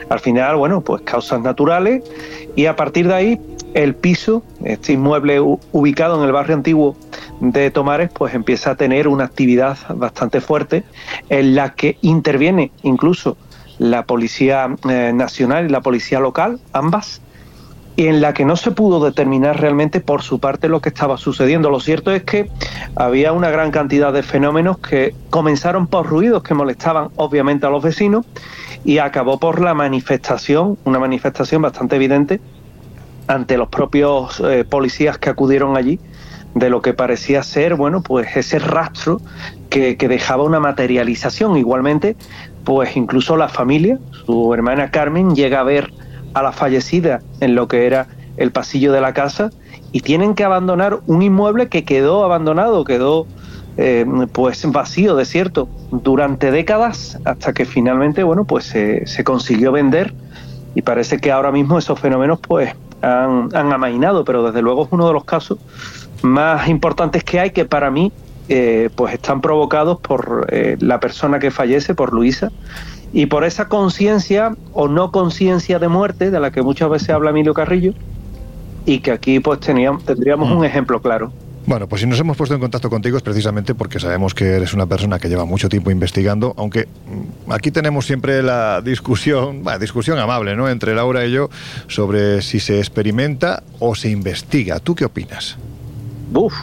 Al 0.08 0.20
final, 0.20 0.54
bueno, 0.54 0.80
pues 0.80 1.02
causas 1.02 1.40
naturales 1.40 2.04
y 2.54 2.66
a 2.66 2.76
partir 2.76 3.08
de 3.08 3.14
ahí 3.14 3.40
el 3.74 3.96
piso, 3.96 4.44
este 4.64 4.92
inmueble 4.92 5.40
ubicado 5.40 6.16
en 6.18 6.24
el 6.24 6.32
barrio 6.32 6.54
antiguo 6.54 6.96
de 7.40 7.72
Tomares, 7.72 8.08
pues 8.10 8.34
empieza 8.34 8.70
a 8.70 8.74
tener 8.76 9.08
una 9.08 9.24
actividad 9.24 9.76
bastante 9.96 10.40
fuerte 10.40 10.84
en 11.28 11.56
la 11.56 11.74
que 11.74 11.98
interviene 12.02 12.70
incluso 12.84 13.36
la 13.78 14.06
Policía 14.06 14.68
eh, 14.88 15.10
Nacional 15.12 15.66
y 15.66 15.70
la 15.70 15.80
Policía 15.80 16.20
Local, 16.20 16.60
ambas, 16.72 17.20
en 17.96 18.20
la 18.20 18.34
que 18.34 18.44
no 18.44 18.56
se 18.56 18.72
pudo 18.72 19.02
determinar 19.04 19.60
realmente 19.60 20.00
por 20.00 20.22
su 20.22 20.38
parte 20.38 20.68
lo 20.68 20.80
que 20.80 20.90
estaba 20.90 21.16
sucediendo. 21.16 21.70
Lo 21.70 21.80
cierto 21.80 22.12
es 22.12 22.24
que 22.24 22.50
había 22.94 23.32
una 23.32 23.50
gran 23.50 23.70
cantidad 23.70 24.12
de 24.12 24.22
fenómenos 24.22 24.78
que 24.78 25.14
comenzaron 25.30 25.86
por 25.86 26.06
ruidos 26.06 26.42
que 26.42 26.54
molestaban 26.54 27.08
obviamente 27.16 27.66
a 27.66 27.70
los 27.70 27.82
vecinos 27.82 28.26
y 28.84 28.98
acabó 28.98 29.38
por 29.38 29.60
la 29.62 29.74
manifestación, 29.74 30.78
una 30.84 30.98
manifestación 30.98 31.62
bastante 31.62 31.96
evidente 31.96 32.40
ante 33.28 33.56
los 33.56 33.68
propios 33.68 34.40
eh, 34.40 34.64
policías 34.64 35.18
que 35.18 35.30
acudieron 35.30 35.76
allí 35.76 35.98
de 36.54 36.70
lo 36.70 36.80
que 36.80 36.94
parecía 36.94 37.42
ser, 37.42 37.74
bueno, 37.74 38.02
pues 38.02 38.34
ese 38.34 38.58
rastro 38.58 39.20
que 39.68 39.96
dejaba 39.96 40.42
una 40.42 40.58
materialización. 40.58 41.58
Igualmente, 41.58 42.16
pues 42.64 42.96
incluso 42.96 43.36
la 43.36 43.50
familia, 43.50 43.98
su 44.24 44.54
hermana 44.54 44.90
Carmen, 44.90 45.34
llega 45.34 45.60
a 45.60 45.64
ver 45.64 45.92
a 46.36 46.42
la 46.42 46.52
fallecida 46.52 47.22
en 47.40 47.54
lo 47.54 47.66
que 47.66 47.86
era 47.86 48.08
el 48.36 48.52
pasillo 48.52 48.92
de 48.92 49.00
la 49.00 49.14
casa 49.14 49.50
y 49.90 50.00
tienen 50.00 50.34
que 50.34 50.44
abandonar 50.44 51.00
un 51.06 51.22
inmueble 51.22 51.70
que 51.70 51.84
quedó 51.84 52.24
abandonado, 52.24 52.84
quedó 52.84 53.26
eh, 53.78 54.04
pues 54.32 54.70
vacío, 54.70 55.16
desierto, 55.16 55.66
durante 55.90 56.50
décadas 56.50 57.18
hasta 57.24 57.54
que 57.54 57.64
finalmente, 57.64 58.22
bueno, 58.22 58.44
pues 58.44 58.66
se, 58.66 59.24
consiguió 59.24 59.72
vender. 59.72 60.12
Y 60.74 60.82
parece 60.82 61.16
que 61.20 61.32
ahora 61.32 61.50
mismo 61.50 61.78
esos 61.78 61.98
fenómenos 61.98 62.38
pues 62.38 62.74
han, 63.00 63.72
amainado, 63.72 64.22
pero 64.26 64.42
desde 64.42 64.60
luego 64.60 64.84
es 64.84 64.88
uno 64.90 65.06
de 65.06 65.14
los 65.14 65.24
casos 65.24 65.58
más 66.20 66.68
importantes 66.68 67.24
que 67.24 67.40
hay 67.40 67.50
que 67.50 67.64
para 67.64 67.90
mí 67.90 68.12
eh, 68.50 68.90
pues 68.94 69.14
están 69.14 69.40
provocados 69.40 70.00
por 70.00 70.48
eh, 70.50 70.76
la 70.80 71.00
persona 71.00 71.38
que 71.38 71.50
fallece, 71.50 71.94
por 71.94 72.12
Luisa, 72.12 72.52
y 73.12 73.26
por 73.26 73.44
esa 73.44 73.68
conciencia 73.68 74.54
o 74.72 74.88
no 74.88 75.10
conciencia 75.10 75.78
de 75.78 75.88
muerte 75.88 76.30
de 76.30 76.40
la 76.40 76.50
que 76.50 76.62
muchas 76.62 76.90
veces 76.90 77.10
habla 77.10 77.30
Emilio 77.30 77.54
Carrillo 77.54 77.92
y 78.84 79.00
que 79.00 79.10
aquí 79.10 79.40
pues 79.40 79.60
teníamos, 79.60 80.04
tendríamos 80.04 80.50
un 80.50 80.60
mm. 80.60 80.64
ejemplo 80.64 81.00
claro. 81.00 81.32
Bueno, 81.66 81.88
pues 81.88 82.00
si 82.00 82.06
nos 82.06 82.20
hemos 82.20 82.36
puesto 82.36 82.54
en 82.54 82.60
contacto 82.60 82.88
contigo 82.88 83.16
es 83.16 83.24
precisamente 83.24 83.74
porque 83.74 83.98
sabemos 83.98 84.34
que 84.34 84.44
eres 84.54 84.72
una 84.72 84.86
persona 84.86 85.18
que 85.18 85.28
lleva 85.28 85.44
mucho 85.44 85.68
tiempo 85.68 85.90
investigando, 85.90 86.54
aunque 86.56 86.86
mm, 86.86 87.50
aquí 87.50 87.72
tenemos 87.72 88.06
siempre 88.06 88.40
la 88.40 88.80
discusión, 88.80 89.62
bueno, 89.64 89.78
discusión 89.80 90.18
amable, 90.20 90.54
¿no? 90.54 90.68
Entre 90.68 90.94
Laura 90.94 91.26
y 91.26 91.32
yo 91.32 91.50
sobre 91.88 92.40
si 92.42 92.60
se 92.60 92.78
experimenta 92.78 93.64
o 93.80 93.96
se 93.96 94.10
investiga. 94.10 94.78
¿Tú 94.78 94.94
qué 94.94 95.04
opinas? 95.04 95.58
Buf, 96.30 96.54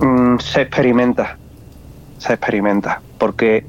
mm, 0.00 0.38
se 0.38 0.62
experimenta, 0.62 1.38
se 2.18 2.32
experimenta, 2.32 3.00
porque 3.18 3.64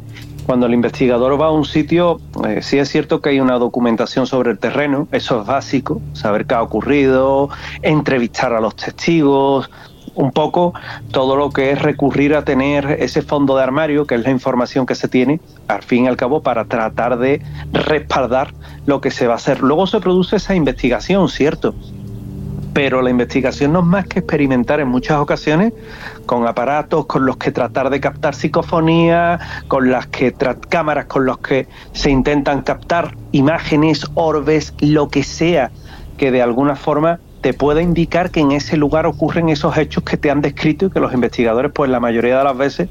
cuando 0.47 0.65
el 0.65 0.73
investigador 0.73 1.39
va 1.39 1.47
a 1.47 1.51
un 1.51 1.65
sitio, 1.65 2.21
eh, 2.47 2.61
sí 2.61 2.79
es 2.79 2.87
cierto 2.87 3.21
que 3.21 3.29
hay 3.29 3.41
una 3.41 3.59
documentación 3.59 4.25
sobre 4.25 4.51
el 4.51 4.59
terreno, 4.59 5.09
eso 5.11 5.41
es 5.41 5.45
básico, 5.45 6.01
saber 6.13 6.45
qué 6.45 6.55
ha 6.55 6.61
ocurrido, 6.63 7.49
entrevistar 7.81 8.53
a 8.53 8.61
los 8.61 8.77
testigos, 8.77 9.69
un 10.15 10.31
poco 10.31 10.73
todo 11.11 11.35
lo 11.35 11.49
que 11.49 11.71
es 11.71 11.81
recurrir 11.81 12.33
a 12.33 12.45
tener 12.45 12.97
ese 12.99 13.21
fondo 13.21 13.57
de 13.57 13.63
armario, 13.63 14.07
que 14.07 14.15
es 14.15 14.23
la 14.23 14.31
información 14.31 14.85
que 14.85 14.95
se 14.95 15.09
tiene, 15.09 15.41
al 15.67 15.83
fin 15.83 16.05
y 16.05 16.07
al 16.07 16.15
cabo, 16.15 16.41
para 16.41 16.63
tratar 16.63 17.19
de 17.19 17.41
respaldar 17.73 18.53
lo 18.85 19.01
que 19.01 19.11
se 19.11 19.27
va 19.27 19.33
a 19.33 19.35
hacer. 19.35 19.61
Luego 19.61 19.85
se 19.85 19.99
produce 19.99 20.37
esa 20.37 20.55
investigación, 20.55 21.27
¿cierto? 21.27 21.75
Pero 22.73 23.01
la 23.01 23.09
investigación 23.09 23.73
no 23.73 23.79
es 23.79 23.85
más 23.85 24.07
que 24.07 24.19
experimentar 24.19 24.79
en 24.79 24.87
muchas 24.87 25.17
ocasiones 25.17 25.73
con 26.25 26.47
aparatos 26.47 27.05
con 27.05 27.25
los 27.25 27.37
que 27.37 27.51
tratar 27.51 27.89
de 27.89 27.99
captar 27.99 28.35
psicofonía, 28.35 29.39
con 29.67 29.89
las 29.89 30.07
que 30.07 30.33
cámaras 30.69 31.05
con 31.05 31.25
los 31.25 31.39
que 31.39 31.67
se 31.93 32.09
intentan 32.09 32.61
captar 32.61 33.15
imágenes, 33.31 34.05
orbes, 34.13 34.73
lo 34.79 35.09
que 35.09 35.23
sea 35.23 35.71
que 36.17 36.31
de 36.31 36.41
alguna 36.41 36.75
forma 36.75 37.19
te 37.41 37.53
pueda 37.53 37.81
indicar 37.81 38.31
que 38.31 38.39
en 38.39 38.51
ese 38.51 38.77
lugar 38.77 39.05
ocurren 39.05 39.49
esos 39.49 39.77
hechos 39.77 40.03
que 40.03 40.17
te 40.17 40.31
han 40.31 40.41
descrito 40.41 40.87
y 40.87 40.89
que 40.89 40.99
los 40.99 41.13
investigadores, 41.13 41.71
pues 41.73 41.89
la 41.89 41.99
mayoría 41.99 42.39
de 42.39 42.43
las 42.43 42.57
veces, 42.57 42.89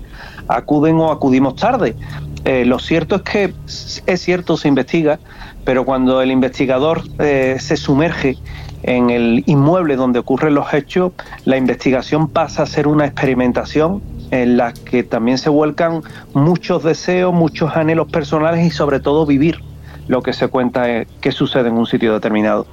acuden 0.49 0.97
o 0.97 1.11
acudimos 1.11 1.57
tarde. 1.57 1.97
Eh, 2.45 2.65
lo 2.65 2.79
cierto 2.79 3.17
es 3.17 3.23
que 3.23 3.55
es 3.67 4.21
cierto, 4.21 4.57
se 4.57 4.69
investiga, 4.69 5.19
pero 5.65 5.85
cuando 5.85 6.23
el 6.23 6.31
investigador 6.31 7.03
eh, 7.19 7.57
se 7.59 7.77
sumerge 7.77 8.39
en 8.87 9.11
el 9.11 9.43
inmueble 9.47 9.97
donde 9.97 10.21
ocurren 10.21 10.55
los 10.55 10.73
hechos, 10.73 11.13
la 11.45 11.57
investigación 11.57 12.29
pasa 12.29 12.63
a 12.63 12.67
ser 12.67 12.87
una 12.87 13.05
experimentación 13.05 14.01
en 14.31 14.57
la 14.57 14.73
que 14.73 15.03
también 15.03 15.39
se 15.39 15.51
vuelcan 15.51 16.03
muchos 16.35 16.83
deseos, 16.83 17.35
muchos 17.35 17.77
anhelos 17.77 18.11
personales 18.11 18.65
y 18.65 18.71
sobre 18.71 19.01
todo 19.01 19.27
vivir 19.27 19.61
lo 20.09 20.23
que 20.23 20.33
se 20.33 20.49
cuenta 20.49 20.89
es 20.89 21.09
que 21.21 21.33
sucede 21.33 21.69
en 21.69 21.75
un 21.75 21.87
sitio 21.87 22.13
determinado. 22.15 22.67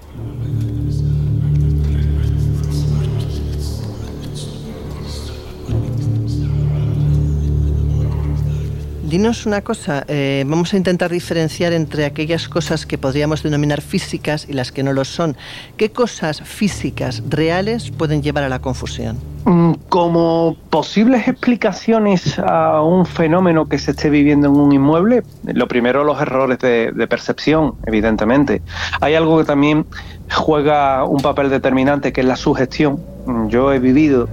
Dinos 9.14 9.46
una 9.46 9.62
cosa, 9.62 10.06
eh, 10.08 10.44
vamos 10.48 10.74
a 10.74 10.78
intentar 10.78 11.12
diferenciar 11.12 11.72
entre 11.72 12.06
aquellas 12.06 12.50
cosas 12.50 12.88
que 12.88 12.98
podríamos 12.98 13.44
denominar 13.44 13.80
físicas 13.80 14.48
y 14.50 14.54
las 14.54 14.72
que 14.72 14.82
no 14.82 14.92
lo 14.92 15.06
son. 15.06 15.38
¿Qué 15.78 15.92
cosas 15.92 16.42
físicas 16.42 17.22
reales 17.30 17.92
pueden 17.92 18.24
llevar 18.24 18.44
a 18.44 18.50
la 18.50 18.58
confusión? 18.58 19.20
Mm, 19.46 19.74
como 19.88 20.58
posibles 20.72 21.28
explicaciones 21.28 22.40
a 22.40 22.82
un 22.82 23.06
fenómeno 23.06 23.70
que 23.70 23.78
se 23.78 23.92
esté 23.92 24.10
viviendo 24.10 24.48
en 24.48 24.56
un 24.56 24.72
inmueble, 24.72 25.22
lo 25.44 25.68
primero 25.68 26.04
los 26.04 26.20
errores 26.20 26.58
de, 26.58 27.08
percepción, 27.08 27.76
evidentemente. 27.86 28.64
Hay 29.00 29.14
algo 29.14 29.38
que 29.38 29.44
también 29.44 29.86
juega 30.32 31.04
un 31.04 31.22
papel 31.22 31.52
determinante, 31.52 32.12
que 32.12 32.22
es 32.22 32.28
la 32.28 32.36
sugestión. 32.36 33.00
Mm, 33.28 33.50
yo 33.50 33.72
he 33.72 33.78
vivido 33.78 34.28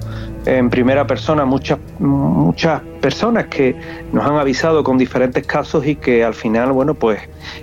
en 0.46 0.70
primera 0.70 1.06
persona 1.06 1.44
muchas 1.44 1.78
muchas 1.98 2.80
personas 3.00 3.46
que 3.46 3.76
nos 4.12 4.24
han 4.24 4.36
avisado 4.36 4.82
con 4.82 4.98
diferentes 4.98 5.46
casos 5.46 5.86
y 5.86 5.96
que 5.96 6.24
al 6.24 6.34
final 6.34 6.72
bueno 6.72 6.94
pues 6.94 7.20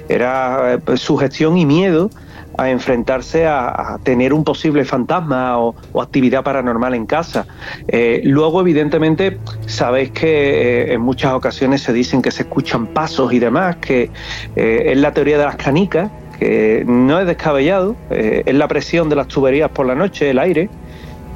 era 0.10 0.76
eh, 0.76 0.98
sugestión 0.98 1.58
y 1.58 1.66
miedo 1.66 2.10
a 2.58 2.72
enfrentarse 2.72 3.46
a, 3.46 4.00
tener 4.04 4.34
un 4.34 4.44
posible 4.44 4.84
fantasma 4.84 5.60
o, 5.60 5.76
actividad 6.02 6.44
paranormal 6.44 6.96
en 6.96 7.06
casa. 7.06 7.46
Eh, 7.88 8.22
luego, 8.24 8.62
evidentemente, 8.62 9.38
sabéis 9.68 10.12
que 10.12 10.90
eh, 10.90 10.94
en 10.94 11.02
muchas 11.02 11.34
ocasiones 11.34 11.82
se 11.84 11.94
dicen 11.94 12.22
que 12.22 12.32
se 12.32 12.44
escuchan 12.44 12.88
pasos 12.88 13.32
y 13.32 13.40
demás, 13.40 13.78
que 13.78 14.10
eh, 14.56 14.84
es 14.88 14.98
la 14.98 15.14
teoría 15.14 15.38
de 15.38 15.46
las 15.46 15.56
canicas, 15.56 16.10
que 16.40 16.84
no 16.88 17.20
es 17.20 17.26
descabellado, 17.26 17.96
es 18.12 18.54
la 18.54 18.68
presión 18.68 19.10
de 19.10 19.16
las 19.16 19.28
tuberías 19.28 19.72
por 19.72 19.88
la 19.88 19.96
noche, 19.96 20.30
el 20.30 20.38
aire, 20.38 20.70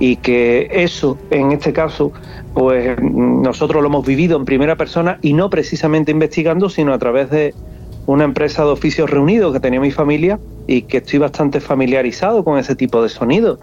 y 0.02 0.16
que 0.16 0.68
eso, 0.72 1.16
en 1.30 1.52
este 1.52 1.72
caso, 1.74 2.12
pues 2.56 2.99
nosotros 2.99 3.84
lo 3.84 3.88
hemos 3.88 4.04
vivido 4.04 4.36
en 4.36 4.45
primera 4.45 4.76
persona 4.76 5.20
y 5.22 5.34
no 5.34 5.52
precisamente 5.52 6.12
investigando, 6.12 6.70
sino 6.70 6.91
a 6.91 6.97
través 6.97 7.30
de 7.30 7.54
una 8.08 8.24
empresa 8.24 8.66
de 8.66 8.72
oficios 8.72 9.12
reunidos 9.12 9.54
que 9.54 9.60
tenía 9.60 9.80
mi 9.80 9.91
familia 9.91 10.39
y 10.66 10.82
que 10.82 10.97
estoy 10.97 11.20
bastante 11.20 11.60
familiarizado 11.60 12.43
con 12.43 12.58
ese 12.58 12.76
tipo 12.76 13.04
de 13.04 13.10
sonidos. 13.10 13.60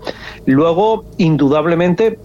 Luego, 0.47 1.05
indudablemente, 1.16 2.20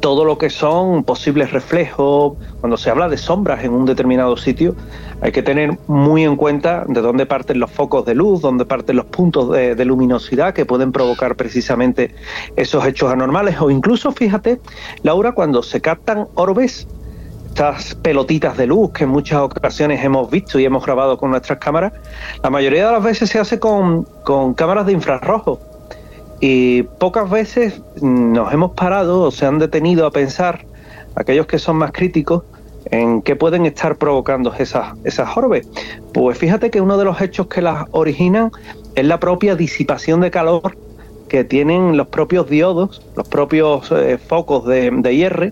todo 0.00 0.24
lo 0.24 0.38
que 0.38 0.50
son 0.50 1.04
posibles 1.04 1.52
reflejos, 1.52 2.34
cuando 2.60 2.76
se 2.76 2.90
habla 2.90 3.08
de 3.08 3.16
sombras 3.16 3.64
en 3.64 3.72
un 3.72 3.84
determinado 3.84 4.36
sitio, 4.36 4.74
hay 5.20 5.32
que 5.32 5.42
tener 5.42 5.78
muy 5.86 6.24
en 6.24 6.36
cuenta 6.36 6.84
de 6.86 7.00
dónde 7.00 7.26
parten 7.26 7.60
los 7.60 7.70
focos 7.70 8.04
de 8.04 8.14
luz, 8.14 8.40
dónde 8.40 8.64
parten 8.64 8.96
los 8.96 9.06
puntos 9.06 9.50
de, 9.50 9.84
luminosidad 9.84 10.54
que 10.54 10.64
pueden 10.64 10.92
provocar 10.92 11.36
precisamente 11.36 12.14
esos 12.56 12.86
hechos 12.86 13.12
anormales. 13.12 13.60
O 13.60 13.70
incluso, 13.70 14.12
fíjate, 14.12 14.60
Laura, 15.02 15.32
cuando 15.32 15.62
se 15.62 15.80
captan 15.80 16.26
orbes, 16.34 16.86
estas 17.48 17.94
pelotitas 17.94 18.56
de 18.56 18.66
luz 18.66 18.90
que 18.90 19.04
en 19.04 19.10
muchas 19.10 19.40
ocasiones 19.40 20.04
hemos 20.04 20.28
visto 20.28 20.58
y 20.58 20.64
hemos 20.64 20.84
grabado 20.84 21.16
con 21.16 21.30
nuestras 21.30 21.60
cámaras, 21.60 21.92
la 22.42 22.50
mayoría 22.50 22.86
de 22.86 22.92
las 22.92 23.02
veces 23.02 23.30
se 23.30 23.38
hace 23.38 23.60
con, 23.60 24.02
con 24.24 24.54
cámaras 24.54 24.86
de 24.86 24.92
infrarrojo. 24.92 25.60
Y 26.46 26.82
pocas 26.82 27.30
veces 27.30 27.80
nos 28.02 28.52
hemos 28.52 28.72
parado 28.72 29.22
o 29.22 29.30
se 29.30 29.46
han 29.46 29.58
detenido 29.58 30.06
a 30.06 30.10
pensar, 30.10 30.66
aquellos 31.14 31.46
que 31.46 31.58
son 31.58 31.76
más 31.76 31.90
críticos, 31.90 32.42
en 32.90 33.22
qué 33.22 33.34
pueden 33.34 33.64
estar 33.64 33.96
provocando 33.96 34.52
esas, 34.52 34.92
esas 35.04 35.34
orbes. 35.38 35.66
Pues 36.12 36.36
fíjate 36.36 36.70
que 36.70 36.82
uno 36.82 36.98
de 36.98 37.06
los 37.06 37.18
hechos 37.22 37.46
que 37.46 37.62
las 37.62 37.86
originan 37.92 38.50
es 38.94 39.06
la 39.06 39.18
propia 39.20 39.56
disipación 39.56 40.20
de 40.20 40.30
calor 40.30 40.76
que 41.28 41.44
tienen 41.44 41.96
los 41.96 42.08
propios 42.08 42.46
diodos, 42.50 43.00
los 43.16 43.26
propios 43.26 43.90
eh, 43.90 44.18
focos 44.18 44.66
de, 44.66 44.90
de 44.90 45.16
hierro, 45.16 45.50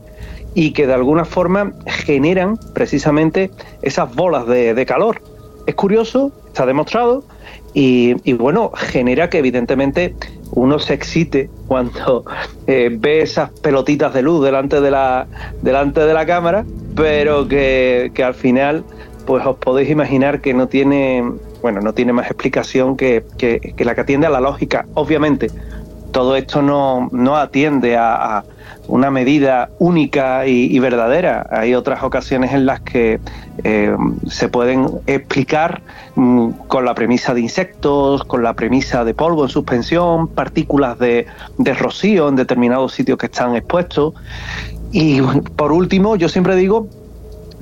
y 0.55 0.75
que 0.75 0.87
de 0.87 0.93
alguna 0.93 1.25
forma 1.25 1.73
generan 1.87 2.59
precisamente 2.75 3.51
esas 3.81 4.15
bolas 4.15 4.47
de, 4.47 4.75
de 4.75 4.85
calor. 4.85 5.23
Es 5.65 5.75
curioso, 5.75 6.33
está 6.49 6.67
demostrado, 6.67 7.25
y, 7.75 8.33
bueno, 8.35 8.71
genera 8.75 9.31
que 9.31 9.39
evidentemente 9.39 10.15
uno 10.53 10.79
se 10.79 10.95
excite 10.95 11.51
cuando 11.67 12.25
eh, 12.67 12.91
ve 12.93 13.23
esas 13.23 13.51
pelotitas 13.61 14.13
de 14.15 14.23
luz 14.23 14.45
delante 14.45 14.81
de 14.81 14.91
la, 14.91 15.27
delante 15.63 16.01
de 16.01 16.15
la 16.15 16.27
cámara, 16.27 16.65
pero 16.95 17.49
que, 17.49 18.13
que, 18.15 18.23
al 18.23 18.35
final, 18.35 18.85
pues 19.27 19.45
os 19.47 19.57
podéis 19.57 19.91
imaginar 19.91 20.41
que 20.41 20.55
no 20.55 20.69
tiene, 20.69 21.25
bueno, 21.63 21.81
no 21.81 21.93
tiene 21.95 22.13
más 22.13 22.27
explicación 22.27 22.97
que, 22.97 23.25
que, 23.39 23.75
la 23.79 23.95
que 23.95 24.01
atiende 24.03 24.27
a 24.27 24.31
la 24.31 24.41
lógica. 24.41 24.87
Obviamente, 24.95 25.51
todo 26.13 26.37
esto 26.37 26.61
no, 26.61 27.09
no 27.13 27.37
atiende 27.37 27.97
a 27.97 28.45
una 28.93 29.11
medida 29.11 29.71
única 29.79 30.47
y, 30.47 30.79
verdadera. 30.79 31.47
Hay 31.51 31.75
otras 31.75 32.03
ocasiones 32.03 32.53
en 32.53 32.67
las 32.67 32.83
que 32.83 33.21
eh, 33.65 33.97
se 34.29 34.51
pueden 34.51 34.87
explicar 35.07 35.81
mm, 36.15 36.51
con 36.69 36.85
la 36.85 36.95
premisa 36.95 37.33
de 37.33 37.41
insectos, 37.41 38.23
con 38.25 38.43
la 38.43 38.53
premisa 38.53 39.03
de 39.03 39.15
polvo 39.15 39.45
en 39.45 39.49
suspensión, 39.49 40.29
partículas 40.29 40.99
de, 40.99 41.25
de 41.57 41.73
rocío 41.73 42.29
en 42.29 42.37
determinados 42.37 42.93
sitios 42.93 43.17
que 43.17 43.27
están 43.27 43.57
expuestos. 43.57 44.13
Y 44.93 45.23
por 45.57 45.73
último, 45.73 46.17
yo 46.17 46.29
siempre 46.29 46.55
digo 46.55 46.87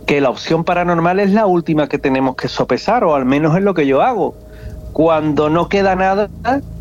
que 0.09 0.21
la 0.21 0.31
opción 0.31 0.65
paranormal 0.65 1.21
es 1.21 1.31
la 1.31 1.47
última 1.47 1.89
que 1.89 1.99
tenemos 1.99 2.35
que 2.35 2.49
sopesar, 2.49 3.05
o 3.05 3.15
al 3.15 3.25
menos 3.25 3.57
es 3.57 3.63
lo 3.63 3.73
que 3.73 3.87
yo 3.87 4.03
hago. 4.03 4.35
Cuando 4.93 5.49
no 5.49 5.69
queda 5.69 5.95
nada, 5.95 6.29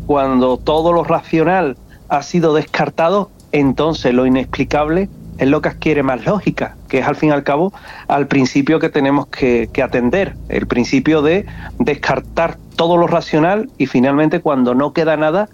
cuando 0.06 0.56
todo 0.56 0.92
lo 0.92 1.04
racional 1.04 1.76
ha 2.08 2.24
sido 2.24 2.52
descartado, 2.52 3.30
entonces 3.52 4.14
lo 4.14 4.26
inexplicable 4.26 5.08
es 5.38 5.48
lo 5.48 5.62
que 5.62 5.70
adquiere 5.70 6.02
más 6.02 6.26
lógica, 6.26 6.76
que 6.88 6.98
es 6.98 7.06
al 7.06 7.16
fin 7.16 7.30
y 7.30 7.32
al 7.32 7.44
cabo 7.44 7.72
al 8.08 8.26
principio 8.26 8.78
que 8.78 8.90
tenemos 8.90 9.26
que, 9.28 9.70
atender, 9.82 10.36
el 10.50 10.66
principio 10.66 11.22
de 11.22 11.46
descartar 11.78 12.58
todo 12.76 12.98
lo 12.98 13.06
racional 13.06 13.70
y 13.78 13.86
finalmente 13.86 14.40
cuando 14.40 14.74
no 14.74 14.92
queda 14.92 15.16
nada, 15.16 15.48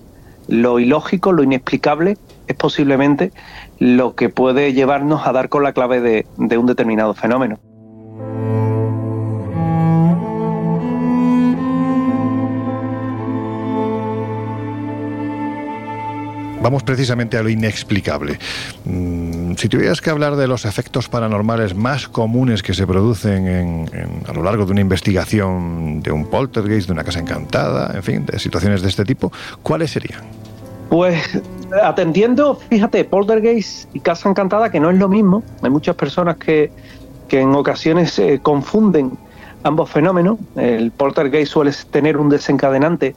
lo 0.48 0.80
ilógico, 0.80 1.32
lo 1.32 1.42
inexplicable, 1.42 2.18
es 2.48 2.56
posiblemente 2.56 3.32
lo 3.78 4.14
que 4.14 4.28
puede 4.28 4.72
llevarnos 4.72 5.26
a 5.26 5.32
dar 5.32 5.48
con 5.48 5.62
la 5.62 5.72
clave 5.72 6.00
de 6.00 6.58
un 6.58 6.66
determinado 6.66 7.14
fenómeno. 7.14 7.58
Vamos 16.62 16.82
precisamente 16.82 17.36
a 17.36 17.42
lo 17.42 17.48
inexplicable. 17.48 18.38
Mm, 18.84 19.54
si 19.54 19.68
tuvieras 19.68 20.00
que 20.00 20.10
hablar 20.10 20.36
de 20.36 20.48
los 20.48 20.64
efectos 20.64 21.08
paranormales 21.08 21.74
más 21.74 22.08
comunes 22.08 22.62
que 22.62 22.74
se 22.74 22.86
producen 22.86 23.46
en, 23.46 23.86
a 24.26 24.32
lo 24.32 24.42
largo 24.42 24.64
de 24.64 24.72
una 24.72 24.80
investigación 24.80 26.00
de 26.02 26.10
un 26.10 26.26
poltergeist, 26.26 26.88
de 26.88 26.92
una 26.92 27.04
casa 27.04 27.20
encantada, 27.20 27.94
en 27.94 28.02
fin, 28.02 28.26
de 28.26 28.38
situaciones 28.38 28.82
de 28.82 28.88
este 28.88 29.04
tipo, 29.04 29.30
¿cuáles 29.62 29.90
serían? 29.90 30.22
Pues 30.88 31.40
atendiendo, 31.82 32.56
fíjate, 32.56 33.04
poltergeist 33.04 33.94
y 33.94 34.00
casa 34.00 34.28
encantada, 34.28 34.70
que 34.70 34.80
no 34.80 34.90
es 34.90 34.98
lo 34.98 35.08
mismo. 35.08 35.42
Hay 35.62 35.70
muchas 35.70 35.94
personas 35.94 36.36
que, 36.36 36.70
que 37.28 37.40
en 37.40 37.54
ocasiones 37.54 38.18
eh, 38.18 38.40
confunden 38.42 39.12
ambos 39.62 39.90
fenómenos. 39.90 40.38
El 40.56 40.90
poltergeist 40.92 41.52
suele 41.52 41.72
tener 41.90 42.16
un 42.16 42.28
desencadenante 42.28 43.14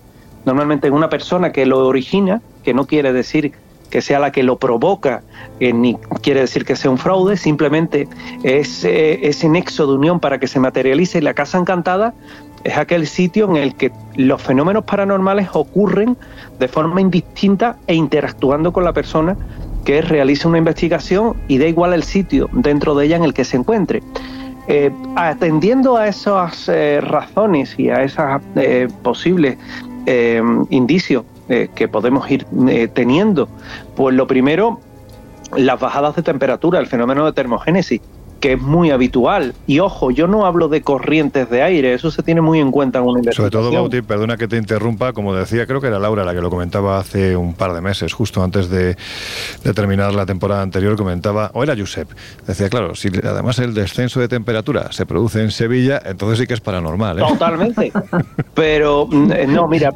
normalmente 0.49 0.87
en 0.87 0.93
una 0.93 1.09
persona 1.09 1.51
que 1.51 1.67
lo 1.67 1.85
origina, 1.85 2.41
que 2.63 2.73
no 2.73 2.87
quiere 2.87 3.13
decir 3.13 3.53
que 3.91 4.01
sea 4.01 4.17
la 4.17 4.31
que 4.31 4.41
lo 4.41 4.57
provoca, 4.57 5.21
eh, 5.59 5.73
ni 5.73 5.95
quiere 6.23 6.41
decir 6.41 6.65
que 6.65 6.75
sea 6.75 6.89
un 6.89 6.97
fraude, 6.97 7.37
simplemente 7.37 8.07
es 8.41 8.83
eh, 8.83 9.27
ese 9.27 9.47
nexo 9.47 9.85
de 9.85 9.93
unión 9.93 10.19
para 10.19 10.39
que 10.39 10.47
se 10.47 10.59
materialice. 10.59 11.19
Y 11.19 11.21
la 11.21 11.35
Casa 11.35 11.59
Encantada 11.59 12.15
es 12.63 12.75
aquel 12.75 13.05
sitio 13.05 13.47
en 13.47 13.57
el 13.57 13.75
que 13.75 13.91
los 14.15 14.41
fenómenos 14.41 14.85
paranormales 14.85 15.49
ocurren 15.53 16.17
de 16.57 16.67
forma 16.67 16.99
indistinta 16.99 17.77
e 17.85 17.93
interactuando 17.93 18.73
con 18.73 18.83
la 18.83 18.93
persona 18.93 19.37
que 19.85 20.01
realiza 20.01 20.47
una 20.47 20.57
investigación 20.57 21.35
y 21.47 21.59
da 21.59 21.67
igual 21.67 21.93
el 21.93 22.01
sitio 22.01 22.49
dentro 22.53 22.95
de 22.95 23.05
ella 23.05 23.17
en 23.17 23.23
el 23.23 23.35
que 23.35 23.45
se 23.45 23.57
encuentre. 23.57 24.01
Eh, 24.67 24.91
atendiendo 25.15 25.97
a 25.97 26.07
esas 26.07 26.69
razones 27.01 27.73
y 27.77 27.89
a 27.89 28.03
esas 28.03 28.39
posibles 29.01 29.57
eh, 30.11 30.41
indicios 30.71 31.23
eh, 31.49 31.69
que 31.75 31.87
podemos 31.87 32.29
ir 32.31 32.47
eh, 32.67 32.87
teniendo? 32.87 33.47
Pues 33.95 34.15
lo 34.15 34.25
primero, 34.25 34.79
las 35.55 35.79
bajadas 35.79 36.15
de 36.15 36.23
temperatura, 36.23 36.79
el 36.79 36.87
fenómeno 36.87 37.27
de 37.27 37.33
termogénesis 37.33 38.01
que 38.39 38.53
es 38.53 38.61
muy 38.61 38.91
habitual. 38.91 39.53
Y 39.67 39.79
ojo, 39.79 40.11
yo 40.11 40.27
no 40.27 40.45
hablo 40.45 40.67
de 40.67 40.81
corrientes 40.81 41.49
de 41.49 41.61
aire, 41.61 41.93
eso 41.93 42.11
se 42.11 42.23
tiene 42.23 42.41
muy 42.41 42.59
en 42.59 42.71
cuenta 42.71 42.99
en 42.99 43.05
una 43.05 43.19
investigación. 43.19 43.51
Sobre 43.51 43.71
todo, 43.71 43.81
Bauti, 43.81 44.01
perdona 44.01 44.37
que 44.37 44.47
te 44.47 44.57
interrumpa, 44.57 45.13
como 45.13 45.33
decía, 45.33 45.65
creo 45.65 45.81
que 45.81 45.87
era 45.87 45.99
Laura 45.99 46.23
la 46.23 46.33
que 46.33 46.41
lo 46.41 46.49
comentaba 46.49 46.99
hace 46.99 47.35
un 47.35 47.53
par 47.53 47.73
de 47.73 47.81
meses, 47.81 48.13
justo 48.13 48.43
antes 48.43 48.69
de, 48.69 48.95
de 49.63 49.73
terminar 49.73 50.13
la 50.13 50.25
temporada 50.25 50.61
anterior, 50.61 50.95
comentaba, 50.95 51.51
o 51.53 51.63
era 51.63 51.75
Josep, 51.77 52.09
decía, 52.47 52.69
claro, 52.69 52.95
si 52.95 53.09
además 53.23 53.59
el 53.59 53.73
descenso 53.73 54.19
de 54.19 54.27
temperatura 54.27 54.91
se 54.91 55.05
produce 55.05 55.41
en 55.41 55.51
Sevilla, 55.51 56.01
entonces 56.05 56.39
sí 56.39 56.47
que 56.47 56.53
es 56.53 56.61
paranormal. 56.61 57.19
¿eh? 57.19 57.23
Totalmente. 57.27 57.91
Pero, 58.53 59.07
mm, 59.07 59.31
no, 59.47 59.67
mira, 59.67 59.93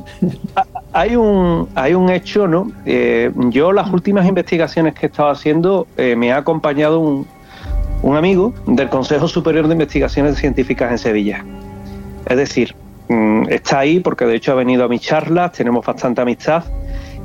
hay 0.92 1.16
un, 1.16 1.70
hay 1.76 1.94
un 1.94 2.10
hecho, 2.10 2.48
¿no? 2.48 2.72
Eh, 2.86 3.32
yo 3.50 3.72
las 3.72 3.90
últimas 3.92 4.28
investigaciones 4.28 4.94
que 4.94 5.08
he 5.08 5.10
estado 5.10 5.30
haciendo 5.30 5.88
eh, 5.98 6.16
me 6.16 6.32
ha 6.32 6.38
acompañado 6.38 7.00
un, 7.00 7.28
un 8.04 8.18
amigo 8.18 8.54
del 8.68 8.90
Consejo 8.90 9.28
Superior 9.28 9.68
de 9.68 9.74
Investigaciones 9.74 10.38
Científicas 10.38 10.92
en 10.92 10.98
Sevilla. 10.98 11.44
Es 12.28 12.38
decir, 12.38 12.76
mm, 13.10 13.50
está 13.50 13.80
ahí 13.80 14.00
porque 14.00 14.26
de 14.26 14.36
hecho 14.36 14.52
ha 14.52 14.56
venido 14.56 14.84
a 14.84 14.88
mis 14.88 15.02
charlas, 15.02 15.54
tenemos 15.54 15.86
bastante 15.86 16.22
amistad 16.22 16.66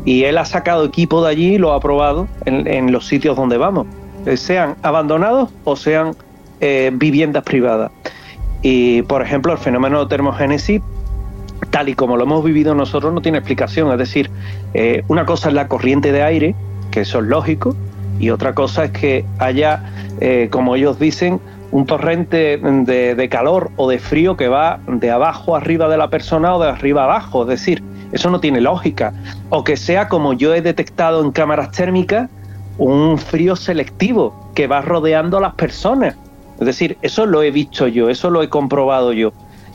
y 0.05 0.25
él 0.25 0.39
ha 0.39 0.45
sacado 0.45 0.85
equipo 0.85 1.23
de 1.23 1.31
allí 1.31 1.55
y 1.55 1.59
lo 1.59 1.73
ha 1.73 1.81
probado 1.81 2.29
en, 2.47 2.67
en 2.67 2.93
los 2.93 3.07
sitios 3.07 3.37
donde 3.37 3.59
vamos, 3.59 3.87
eh, 4.25 4.37
sean 4.37 4.77
abandonados 4.83 5.51
o 5.65 5.77
sean 5.77 6.15
eh, 6.61 6.91
viviendas 6.95 7.43
privadas. 7.43 7.91
Y 8.63 9.03
por 9.03 9.23
ejemplo, 9.23 9.53
el 9.53 9.59
fenómeno 9.59 10.01
de 10.01 10.07
termogénesis, 10.09 10.81
tal 11.71 11.89
y 11.89 11.95
como 11.95 12.17
lo 12.17 12.25
hemos 12.25 12.45
vivido 12.45 12.75
nosotros, 12.75 13.13
no 13.13 13.21
tiene 13.21 13.39
explicación. 13.39 13.91
Es 13.93 13.99
decir, 13.99 14.31
eh, 14.75 15.03
una 15.09 15.27
cosa 15.27 15.49
es 15.49 15.55
la 15.55 15.69
corriente 15.69 16.13
de 16.13 16.23
aire, 16.23 16.55
que 16.91 17.01
eso 17.01 17.19
es 17.19 17.27
lógico, 17.27 17.77
y 18.19 18.31
otra 18.31 18.55
cosa 18.55 18.85
es 18.85 18.91
que 18.93 19.25
haya, 19.39 19.83
eh, 20.21 20.49
como 20.51 20.77
ellos 20.77 20.99
dicen, 20.99 21.41
un 21.71 21.87
torrente 21.87 22.57
de, 22.57 23.15
de, 23.15 23.29
calor 23.29 23.71
o 23.77 23.89
de 23.89 23.99
frío 23.99 24.37
que 24.37 24.49
va 24.49 24.81
de 24.87 25.11
abajo 25.11 25.55
arriba 25.55 25.89
de 25.89 25.99
la 25.99 26.09
persona 26.09 26.55
o 26.55 26.63
de 26.63 26.71
arriba 26.71 27.05
abajo. 27.05 27.43
Es 27.43 27.49
decir, 27.49 27.83
Eso 28.13 28.31
no 28.31 28.41
tiene 28.41 28.61
lógica. 28.61 29.13
O 29.51 29.65
que 29.65 29.77
sea 29.77 30.09
como 30.09 30.33
yo 30.33 30.55
he 30.55 30.63
detectado 30.63 31.23
en 31.23 31.31
cámaras 31.31 31.73
térmicas, 31.73 32.31
un 32.79 33.19
frío 33.19 33.57
selectivo 33.57 34.51
que 34.55 34.67
va 34.67 34.81
rodeando 34.81 35.39
a 35.39 35.41
las 35.41 35.55
personas. 35.55 36.17
Es 36.59 36.67
decir, 36.67 36.97
eso 37.03 37.27
lo 37.27 37.43
he 37.43 37.51
visto 37.51 37.87
yo, 37.87 38.09
eso 38.09 38.31
lo 38.31 38.43
he 38.43 38.49
comprobado 38.49 39.13
yo. 39.13 39.33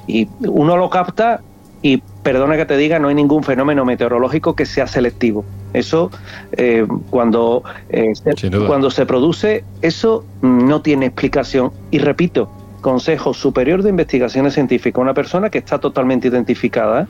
Y 0.08 0.28
uno 0.40 0.78
lo 0.78 0.90
capta 0.90 1.42
y, 1.82 2.02
perdona 2.24 2.58
que 2.58 2.66
te 2.66 2.76
diga, 2.78 3.00
no 3.00 3.10
hay 3.10 3.16
ningún 3.16 3.44
fenómeno 3.44 3.86
meteorológico 3.86 4.56
que 4.56 4.66
sea 4.66 4.88
selectivo. 4.88 5.46
Eso, 5.74 6.12
eh, 6.54 6.86
cuando, 7.10 7.64
eh, 7.90 8.14
se, 8.16 8.50
cuando 8.68 8.92
se 8.92 9.06
produce, 9.06 9.64
eso 9.82 10.24
no 10.42 10.82
tiene 10.82 11.08
explicación. 11.08 11.72
Y 11.92 12.00
repito, 12.00 12.50
Consejo 12.84 13.34
Superior 13.34 13.82
de 13.82 13.90
Investigaciones 13.90 14.54
Científicas, 14.54 15.02
una 15.02 15.16
persona 15.16 15.50
que 15.50 15.58
está 15.58 15.80
totalmente 15.80 16.28
identificada. 16.28 17.08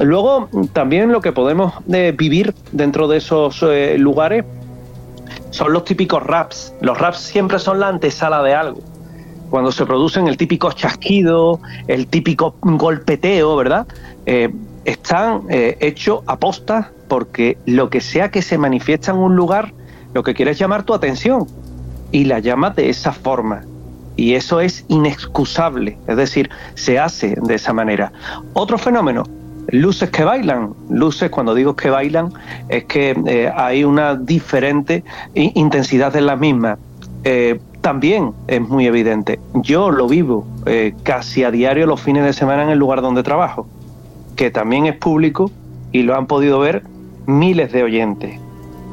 Luego, 0.00 0.48
también 0.72 1.12
lo 1.12 1.20
que 1.20 1.32
podemos 1.32 1.74
eh, 1.92 2.14
vivir 2.16 2.54
dentro 2.72 3.08
de 3.08 3.18
esos 3.18 3.62
eh, 3.62 3.98
lugares 3.98 4.46
son 5.50 5.74
los 5.74 5.84
típicos 5.84 6.22
raps. 6.22 6.72
Los 6.80 6.96
raps 6.96 7.18
siempre 7.18 7.58
son 7.58 7.80
la 7.80 7.88
antesala 7.88 8.42
de 8.42 8.54
algo. 8.54 8.80
Cuando 9.50 9.72
se 9.72 9.84
producen 9.84 10.28
el 10.28 10.36
típico 10.36 10.70
chasquido, 10.72 11.60
el 11.88 12.06
típico 12.06 12.54
golpeteo, 12.62 13.56
¿verdad? 13.56 13.86
Eh, 14.24 14.48
están 14.84 15.42
hechos 15.50 16.20
a 16.26 16.38
posta 16.38 16.92
porque 17.10 17.58
lo 17.66 17.90
que 17.90 18.00
sea 18.00 18.30
que 18.30 18.40
se 18.40 18.56
manifiesta 18.56 19.10
en 19.10 19.18
un 19.18 19.36
lugar, 19.36 19.74
lo 20.14 20.22
que 20.22 20.32
quiere 20.32 20.52
es 20.52 20.58
llamar 20.58 20.84
tu 20.84 20.94
atención 20.94 21.46
y 22.12 22.24
la 22.24 22.38
llama 22.38 22.70
de 22.70 22.88
esa 22.88 23.12
forma 23.12 23.64
y 24.16 24.34
eso 24.34 24.60
es 24.60 24.84
inexcusable, 24.88 25.96
es 26.06 26.16
decir, 26.16 26.50
se 26.74 26.98
hace 26.98 27.36
de 27.40 27.54
esa 27.54 27.72
manera. 27.72 28.12
Otro 28.52 28.76
fenómeno, 28.76 29.24
luces 29.68 30.10
que 30.10 30.24
bailan. 30.24 30.74
Luces, 30.90 31.30
cuando 31.30 31.54
digo 31.54 31.74
que 31.74 31.88
bailan, 31.88 32.30
es 32.68 32.84
que 32.84 33.18
eh, 33.26 33.50
hay 33.56 33.82
una 33.82 34.14
diferente 34.14 35.04
intensidad 35.34 36.14
en 36.16 36.26
las 36.26 36.38
mismas. 36.38 36.78
Eh, 37.24 37.60
también 37.80 38.32
es 38.46 38.60
muy 38.60 38.86
evidente. 38.86 39.40
Yo 39.54 39.90
lo 39.90 40.06
vivo 40.06 40.46
eh, 40.66 40.94
casi 41.02 41.42
a 41.44 41.50
diario 41.50 41.86
los 41.86 42.00
fines 42.00 42.24
de 42.24 42.34
semana 42.34 42.64
en 42.64 42.68
el 42.68 42.78
lugar 42.78 43.00
donde 43.00 43.22
trabajo, 43.22 43.66
que 44.36 44.50
también 44.50 44.84
es 44.84 44.96
público 44.96 45.50
y 45.92 46.02
lo 46.02 46.14
han 46.14 46.26
podido 46.26 46.58
ver 46.60 46.82
miles 47.38 47.72
de 47.72 47.82
oyentes 47.82 48.40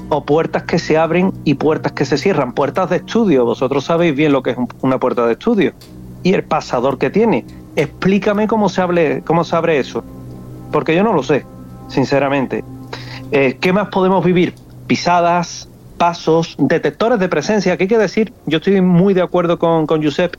o 0.09 0.23
puertas 0.23 0.63
que 0.63 0.79
se 0.79 0.97
abren 0.97 1.33
y 1.43 1.55
puertas 1.55 1.91
que 1.91 2.05
se 2.05 2.17
cierran, 2.17 2.53
puertas 2.53 2.89
de 2.89 2.97
estudio. 2.97 3.45
Vosotros 3.45 3.85
sabéis 3.85 4.15
bien 4.15 4.31
lo 4.31 4.41
que 4.41 4.51
es 4.51 4.57
una 4.81 4.99
puerta 4.99 5.25
de 5.25 5.33
estudio 5.33 5.73
y 6.23 6.33
el 6.33 6.43
pasador 6.43 6.97
que 6.97 7.09
tiene. 7.09 7.45
Explícame 7.75 8.47
cómo 8.47 8.69
se, 8.69 8.81
hable, 8.81 9.21
cómo 9.25 9.43
se 9.43 9.55
abre 9.55 9.79
eso, 9.79 10.03
porque 10.71 10.95
yo 10.95 11.03
no 11.03 11.13
lo 11.13 11.23
sé, 11.23 11.45
sinceramente. 11.89 12.63
Eh, 13.31 13.57
¿Qué 13.59 13.73
más 13.73 13.89
podemos 13.89 14.23
vivir? 14.23 14.55
Pisadas, 14.87 15.69
pasos, 15.97 16.55
detectores 16.57 17.19
de 17.19 17.27
presencia. 17.27 17.75
¿Qué 17.77 17.83
hay 17.83 17.87
que 17.87 17.97
decir? 17.97 18.33
Yo 18.45 18.57
estoy 18.57 18.81
muy 18.81 19.13
de 19.13 19.21
acuerdo 19.21 19.59
con, 19.59 19.85
con 19.85 20.03
Josep, 20.03 20.35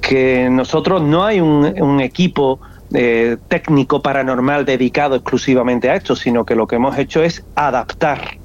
que 0.00 0.48
nosotros 0.50 1.02
no 1.02 1.24
hay 1.24 1.40
un, 1.40 2.00
equipo 2.00 2.60
eh, 2.92 3.36
técnico 3.48 4.02
paranormal 4.02 4.64
dedicado 4.64 5.16
exclusivamente 5.16 5.90
a 5.90 5.96
esto, 5.96 6.16
sino 6.16 6.44
que 6.44 6.54
lo 6.54 6.66
que 6.66 6.76
hemos 6.76 6.98
hecho 6.98 7.22
es 7.22 7.44
adaptar 7.54 8.40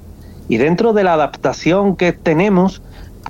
y 0.48 0.56
dentro 0.58 0.92
de 0.92 1.04
la 1.04 1.14
adaptación 1.14 1.96
que 1.96 2.12
tenemos, 2.12 2.82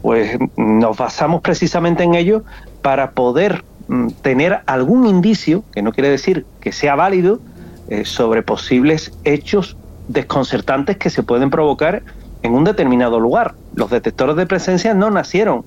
pues 0.03 0.39
nos 0.57 0.97
basamos 0.97 1.41
precisamente 1.41 2.03
en 2.03 2.15
ello 2.15 2.45
para 2.83 3.13
poder 3.13 3.65
mm, 3.89 4.09
tener 4.23 4.61
algún 4.67 5.07
indicio, 5.07 5.65
que 5.73 5.83
no 5.83 5.93
quiere 5.93 6.11
decir 6.11 6.45
que 6.61 6.73
sea 6.73 6.95
válido, 6.95 7.41
eh, 7.89 8.05
sobre 8.05 8.43
posibles 8.43 9.13
hechos 9.25 9.77
desconcertantes 10.09 10.99
que 10.99 11.11
se 11.11 11.23
pueden 11.23 11.51
provocar 11.51 12.03
en 12.43 12.53
un 12.53 12.65
determinado 12.65 13.19
lugar. 13.19 13.55
Los 13.75 13.91
detectores 13.91 14.37
de 14.37 14.47
presencia 14.47 14.93
no 14.93 15.11
nacieron 15.11 15.65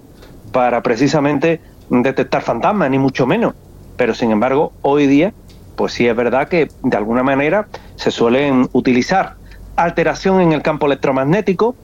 para 0.52 0.82
precisamente 0.84 1.62
detectar 1.90 2.42
fantasmas, 2.42 2.90
ni 2.92 3.00
mucho 3.00 3.26
menos. 3.26 3.56
Pero 4.00 4.14
sin 4.14 4.32
embargo, 4.32 4.72
hoy 4.82 5.08
día, 5.08 5.34
pues 5.76 5.92
sí 5.92 6.08
es 6.08 6.16
verdad 6.16 6.48
que 6.48 6.70
de 6.84 6.96
alguna 6.96 7.22
manera 7.22 7.68
se 7.98 8.12
suelen 8.12 8.70
utilizar 8.72 9.36
alteración 9.76 10.40
en 10.40 10.54
el 10.54 10.62
campo 10.62 10.86
electromagnético, 10.86 11.76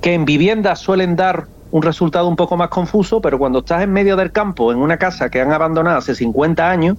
que 0.00 0.14
en 0.14 0.24
viviendas 0.24 0.78
suelen 0.78 1.14
dar 1.14 1.44
un 1.72 1.82
resultado 1.82 2.26
un 2.26 2.36
poco 2.36 2.56
más 2.56 2.70
confuso, 2.70 3.20
pero 3.20 3.38
cuando 3.38 3.58
estás 3.58 3.82
en 3.82 3.92
medio 3.92 4.16
del 4.16 4.32
campo, 4.32 4.72
en 4.72 4.78
una 4.78 4.96
casa 4.96 5.28
que 5.28 5.42
han 5.42 5.52
abandonado 5.52 5.98
hace 5.98 6.14
50 6.14 6.70
años, 6.70 6.96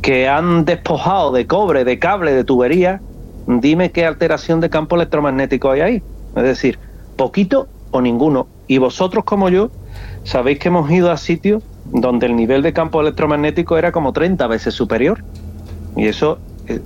que 0.00 0.26
han 0.26 0.64
despojado 0.64 1.30
de 1.32 1.46
cobre, 1.46 1.84
de 1.84 1.98
cable, 1.98 2.32
de 2.32 2.44
tubería, 2.44 3.02
dime 3.46 3.92
qué 3.92 4.06
alteración 4.06 4.62
de 4.62 4.70
campo 4.70 4.96
electromagnético 4.96 5.70
hay 5.70 5.80
ahí. 5.82 6.02
Es 6.34 6.44
decir, 6.44 6.78
poquito 7.16 7.68
o 7.90 8.00
ninguno. 8.00 8.46
Y 8.68 8.78
vosotros 8.78 9.24
como 9.24 9.50
yo, 9.50 9.68
sabéis 10.24 10.60
que 10.60 10.68
hemos 10.68 10.90
ido 10.90 11.12
a 11.12 11.18
sitios 11.18 11.62
donde 11.92 12.26
el 12.26 12.36
nivel 12.36 12.62
de 12.62 12.72
campo 12.72 13.00
electromagnético 13.00 13.78
era 13.78 13.92
como 13.92 14.12
30 14.12 14.46
veces 14.46 14.74
superior. 14.74 15.24
Y 15.96 16.06
eso 16.06 16.38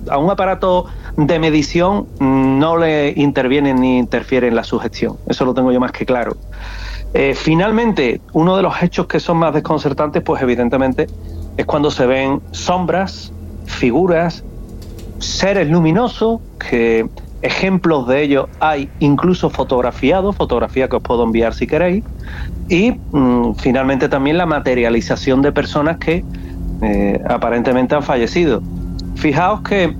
a 0.09 0.17
un 0.17 0.29
aparato 0.29 0.85
de 1.17 1.39
medición 1.39 2.07
no 2.19 2.77
le 2.77 3.13
interviene 3.15 3.73
ni 3.73 3.97
interfiere 3.97 4.47
en 4.47 4.55
la 4.55 4.63
sugestión. 4.63 5.17
Eso 5.27 5.45
lo 5.45 5.53
tengo 5.53 5.71
yo 5.71 5.79
más 5.79 5.91
que 5.91 6.05
claro. 6.05 6.37
Eh, 7.13 7.33
finalmente, 7.35 8.21
uno 8.33 8.55
de 8.55 8.63
los 8.63 8.81
hechos 8.81 9.07
que 9.07 9.19
son 9.19 9.37
más 9.37 9.53
desconcertantes, 9.53 10.23
pues 10.23 10.41
evidentemente, 10.41 11.07
es 11.57 11.65
cuando 11.65 11.91
se 11.91 12.05
ven 12.05 12.41
sombras, 12.51 13.33
figuras, 13.65 14.43
seres 15.19 15.69
luminosos, 15.69 16.39
que 16.57 17.09
ejemplos 17.41 18.07
de 18.07 18.23
ellos 18.23 18.45
hay 18.59 18.89
incluso 18.99 19.49
fotografiados, 19.49 20.35
fotografía 20.35 20.87
que 20.87 20.97
os 20.97 21.03
puedo 21.03 21.23
enviar 21.23 21.53
si 21.53 21.67
queréis, 21.67 22.03
y 22.69 22.91
mm, 23.11 23.55
finalmente 23.55 24.09
también 24.09 24.37
la 24.37 24.45
materialización 24.45 25.41
de 25.41 25.51
personas 25.51 25.97
que 25.97 26.23
eh, 26.81 27.21
aparentemente 27.27 27.95
han 27.95 28.03
fallecido. 28.03 28.61
Fijaos 29.15 29.61
que 29.61 29.95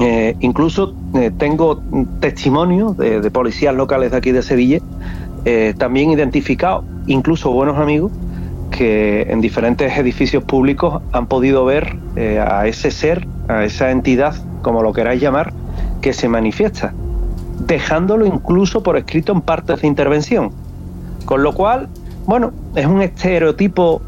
eh, 0.00 0.36
incluso 0.40 0.94
eh, 1.14 1.30
tengo 1.36 1.82
testimonio 2.20 2.94
de, 2.94 3.30
policías 3.30 3.74
locales 3.74 4.12
de 4.12 4.16
aquí 4.16 4.32
de 4.32 4.42
Sevilla, 4.42 4.80
también 5.78 6.10
identificados, 6.10 6.84
incluso 7.06 7.50
buenos 7.50 7.78
amigos, 7.78 8.12
que 8.70 9.22
en 9.22 9.40
diferentes 9.40 9.96
edificios 9.96 10.44
públicos 10.44 11.00
han 11.12 11.26
podido 11.26 11.64
ver 11.64 11.96
a 12.46 12.66
ese 12.66 12.90
ser, 12.90 13.26
a 13.48 13.64
esa 13.64 13.90
entidad, 13.90 14.34
como 14.60 14.82
lo 14.82 14.92
queráis 14.92 15.22
llamar, 15.22 15.54
que 16.00 16.12
se 16.12 16.28
manifiesta, 16.28 16.92
dejándolo 17.66 18.26
incluso 18.26 18.82
por 18.82 18.96
escrito 18.96 19.32
en 19.32 19.40
partes 19.40 19.82
de 19.82 19.88
intervención. 19.88 20.52
Con 21.24 21.42
lo 21.42 21.52
cual, 21.54 21.88
bueno, 22.26 22.52
es 22.74 22.86
un 22.86 23.02
estereotipo 23.02 24.02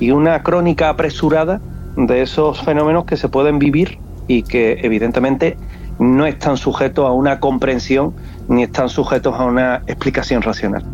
y 0.00 0.10
una 0.10 0.42
crónica 0.42 0.88
apresurada 0.88 1.60
de 1.96 2.22
esos 2.22 2.62
fenómenos 2.62 3.04
que 3.04 3.16
se 3.16 3.28
pueden 3.28 3.58
vivir 3.58 3.98
y 4.26 4.42
que 4.42 4.78
evidentemente 4.82 5.56
no 5.98 6.26
están 6.26 6.56
sujetos 6.56 7.06
a 7.06 7.12
una 7.12 7.38
comprensión 7.38 8.14
ni 8.48 8.62
están 8.62 8.88
sujetos 8.88 9.34
a 9.34 9.44
una 9.44 9.82
explicación 9.86 10.42
racional. 10.42 10.84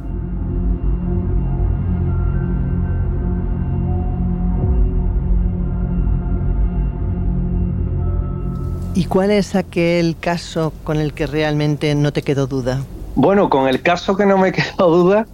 ¿Y 8.98 9.04
cuál 9.04 9.30
es 9.30 9.54
aquel 9.54 10.16
caso 10.18 10.72
con 10.82 10.96
el 10.96 11.12
que 11.12 11.28
realmente 11.28 11.94
no 11.94 12.12
te 12.12 12.22
quedó 12.22 12.48
duda? 12.48 12.80
Bueno, 13.14 13.48
con 13.48 13.68
el 13.68 13.80
caso 13.80 14.16
que 14.16 14.26
no 14.26 14.38
me 14.38 14.50
quedó 14.76 14.90
duda, 14.90 15.24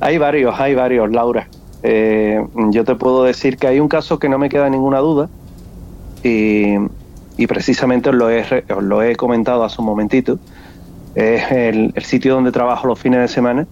hay 0.00 0.18
varios, 0.18 0.60
hay 0.60 0.74
varios, 0.74 1.10
Laura. 1.10 1.48
Eh, 1.82 2.44
yo 2.72 2.84
te 2.84 2.94
puedo 2.94 3.24
decir 3.24 3.56
que 3.56 3.68
hay 3.68 3.80
un 3.80 3.88
caso 3.88 4.18
que 4.18 4.28
no 4.28 4.36
me 4.36 4.50
queda 4.50 4.68
ninguna 4.68 4.98
duda 4.98 5.30
y, 6.22 6.76
precisamente 7.48 8.10
os 8.10 8.16
lo, 8.16 8.28
he, 8.28 8.44
lo 8.82 9.02
he 9.02 9.16
comentado 9.16 9.64
hace 9.64 9.80
un 9.80 9.86
momentito. 9.86 10.38
Es 11.14 11.50
el, 11.52 11.94
sitio 12.04 12.34
donde 12.34 12.52
trabajo 12.52 12.86
los 12.86 12.98
fines 12.98 13.18
de 13.20 13.28
semana, 13.28 13.66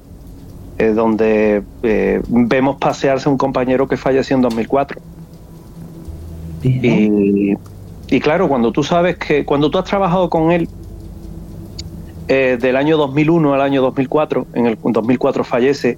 es 0.78 0.96
donde 0.96 1.62
eh, 1.82 2.22
vemos 2.28 2.78
pasearse 2.78 3.28
un 3.28 3.36
compañero 3.36 3.86
que 3.86 3.98
falleció 3.98 4.36
en 4.36 4.40
2004. 4.40 5.02
Y, 6.62 7.58
y, 8.12 8.20
claro, 8.20 8.46
cuando 8.46 8.72
tú 8.72 8.82
sabes 8.82 9.16
que, 9.16 9.46
cuando 9.46 9.70
tú 9.70 9.78
has 9.78 9.84
trabajado 9.84 10.28
con 10.28 10.52
él 10.52 10.68
eh, 12.28 12.58
del 12.60 12.76
año 12.76 12.98
2001 12.98 13.54
al 13.54 13.60
año 13.62 13.80
2004, 13.80 14.48
en 14.52 14.66
el 14.66 14.78
2004 14.82 15.44
fallece, 15.44 15.96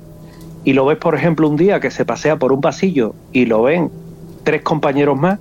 y 0.62 0.74
lo 0.74 0.86
ves, 0.86 0.96
por 0.96 1.16
ejemplo, 1.16 1.48
un 1.48 1.56
día 1.56 1.80
que 1.80 1.90
se 1.90 2.04
pasea 2.04 2.36
por 2.36 2.52
un 2.52 2.60
pasillo 2.60 3.14
y 3.32 3.46
lo 3.46 3.62
ven 3.62 3.90
tres 4.44 4.62
compañeros 4.62 5.18
más, 5.18 5.40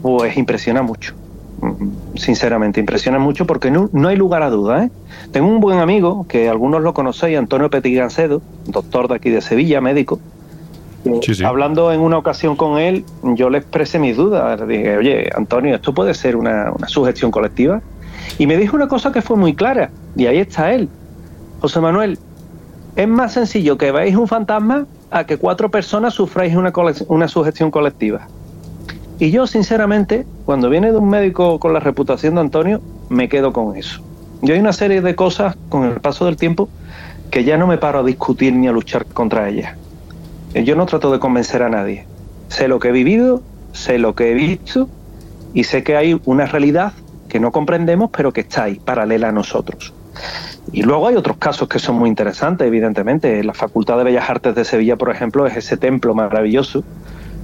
pues 0.00 0.34
impresiona 0.38 0.80
mucho. 0.80 1.14
Mm, 1.60 2.16
sinceramente, 2.16 2.80
impresiona 2.80 3.18
mucho 3.18 3.46
porque 3.46 3.70
no, 3.70 3.90
hay 4.08 4.16
lugar 4.16 4.42
a 4.42 4.48
duda. 4.48 4.84
¿eh? 4.84 4.90
Tengo 5.30 5.48
un 5.48 5.60
buen 5.60 5.78
amigo, 5.78 6.26
que 6.26 6.48
algunos 6.48 6.80
lo 6.80 6.94
conocéis, 6.94 7.36
Antonio 7.36 7.68
Petit 7.68 7.94
Gancedo, 7.94 8.40
doctor 8.66 9.08
de 9.08 9.16
aquí 9.16 9.28
de 9.28 9.42
Sevilla, 9.42 9.82
médico, 9.82 10.20
que 11.20 11.26
Sí, 11.26 11.34
sí. 11.34 11.44
hablando 11.44 11.92
en 11.92 12.00
una 12.00 12.18
ocasión 12.18 12.56
con 12.56 12.78
él, 12.78 13.04
yo 13.22 13.50
le 13.50 13.58
expresé 13.58 13.98
mis 13.98 14.16
dudas. 14.16 14.60
Le 14.60 14.66
dije, 14.66 14.96
oye, 14.96 15.30
Antonio, 15.34 15.74
¿esto 15.74 15.92
puede 15.92 16.14
ser 16.14 16.36
una, 16.36 16.72
una 16.76 16.88
sugestión 16.88 17.30
colectiva? 17.30 17.80
Y 18.38 18.46
me 18.46 18.56
dijo 18.56 18.76
una 18.76 18.88
cosa 18.88 19.12
que 19.12 19.22
fue 19.22 19.36
muy 19.36 19.54
clara, 19.54 19.90
y 20.16 20.26
ahí 20.26 20.38
está 20.38 20.72
él. 20.72 20.88
José 21.60 21.80
Manuel, 21.80 22.18
es 22.96 23.08
más 23.08 23.32
sencillo 23.32 23.78
que 23.78 23.90
veáis 23.92 24.16
un 24.16 24.28
fantasma 24.28 24.86
a 25.10 25.24
que 25.24 25.36
cuatro 25.38 25.70
personas 25.70 26.14
sufráis 26.14 26.54
una, 26.54 26.72
una 27.08 27.28
sugestión 27.28 27.70
colectiva. 27.70 28.28
Y 29.18 29.30
yo, 29.30 29.46
sinceramente, 29.46 30.26
cuando 30.44 30.70
viene 30.70 30.92
de 30.92 30.98
un 30.98 31.08
médico 31.08 31.58
con 31.58 31.72
la 31.72 31.80
reputación 31.80 32.36
de 32.36 32.40
Antonio, 32.42 32.80
me 33.08 33.28
quedo 33.28 33.52
con 33.52 33.76
eso. 33.76 34.00
Y 34.42 34.52
hay 34.52 34.60
una 34.60 34.72
serie 34.72 35.00
de 35.00 35.16
cosas 35.16 35.56
con 35.68 35.84
el 35.84 36.00
paso 36.00 36.26
del 36.26 36.36
tiempo 36.36 36.68
que 37.30 37.42
ya 37.44 37.56
no 37.56 37.66
me 37.66 37.78
paro 37.78 38.00
a 38.00 38.02
discutir 38.04 38.52
ni 38.52 38.68
a 38.68 38.72
luchar 38.72 39.04
contra 39.06 39.48
ellas. 39.48 39.76
Eh, 40.54 40.64
Yo 40.64 40.76
no 40.76 40.86
trato 40.86 41.12
de 41.12 41.18
convencer 41.18 41.62
a 41.62 41.68
nadie. 41.68 42.06
Sé 42.48 42.68
lo 42.68 42.78
que 42.78 42.88
he 42.88 42.92
vivido, 42.92 43.42
sé 43.72 43.98
lo 43.98 44.14
que 44.14 44.30
he 44.30 44.34
visto 44.34 44.88
y 45.54 45.64
sé 45.64 45.82
que 45.82 45.96
hay 45.96 46.20
una 46.24 46.46
realidad 46.46 46.92
que 47.28 47.40
no 47.40 47.52
comprendemos, 47.52 48.10
pero 48.10 48.32
que 48.32 48.40
está 48.40 48.64
ahí, 48.64 48.76
paralela 48.76 49.28
a 49.28 49.32
nosotros. 49.32 49.92
Y 50.72 50.82
luego 50.82 51.08
hay 51.08 51.16
otros 51.16 51.36
casos 51.36 51.68
que 51.68 51.78
son 51.78 51.96
muy 51.96 52.08
interesantes, 52.08 52.66
evidentemente. 52.66 53.42
La 53.44 53.54
Facultad 53.54 53.98
de 53.98 54.04
Bellas 54.04 54.28
Artes 54.28 54.54
de 54.54 54.64
Sevilla, 54.64 54.96
por 54.96 55.10
ejemplo, 55.10 55.46
es 55.46 55.56
ese 55.56 55.76
templo 55.76 56.14
maravilloso 56.14 56.84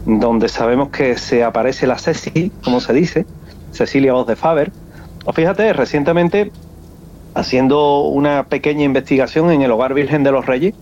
donde 0.06 0.48
sabemos 0.48 0.90
que 0.90 1.16
se 1.16 1.44
aparece 1.44 1.86
la 1.86 1.98
Ceci, 1.98 2.52
como 2.62 2.80
se 2.80 2.92
dice, 2.92 3.26
Cecilia 3.72 4.14
Oz 4.14 4.26
de 4.26 4.36
Faber. 4.36 4.70
O 5.24 5.32
fíjate, 5.32 5.72
recientemente, 5.72 6.52
haciendo 7.34 8.02
una 8.02 8.44
pequeña 8.44 8.84
investigación 8.84 9.50
en 9.50 9.62
el 9.62 9.70
Hogar 9.70 9.94
Virgen 9.94 10.22
de 10.22 10.32
los 10.32 10.44
Reyes, 10.44 10.74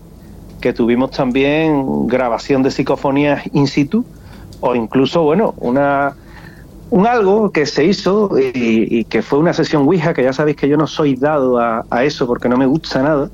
que 0.63 0.71
tuvimos 0.71 1.11
también 1.11 2.07
grabación 2.07 2.63
de 2.63 2.71
psicofonías 2.71 3.43
in 3.51 3.67
situ, 3.67 4.05
o 4.61 4.73
incluso, 4.75 5.21
bueno, 5.21 5.53
una 5.57 6.13
un 6.89 7.05
algo 7.05 7.51
que 7.51 7.65
se 7.65 7.83
hizo 7.83 8.29
y, 8.39 9.03
que 9.05 9.21
fue 9.21 9.39
una 9.39 9.51
sesión 9.51 9.83
Ouija, 9.83 10.13
que 10.13 10.23
ya 10.23 10.31
sabéis 10.31 10.55
que 10.55 10.69
yo 10.69 10.77
no 10.77 10.87
soy 10.87 11.15
dado 11.15 11.59
a, 11.59 11.85
a 11.89 12.05
eso 12.05 12.25
porque 12.27 12.47
no 12.47 12.55
me 12.55 12.65
gusta 12.65 13.03
nada, 13.03 13.29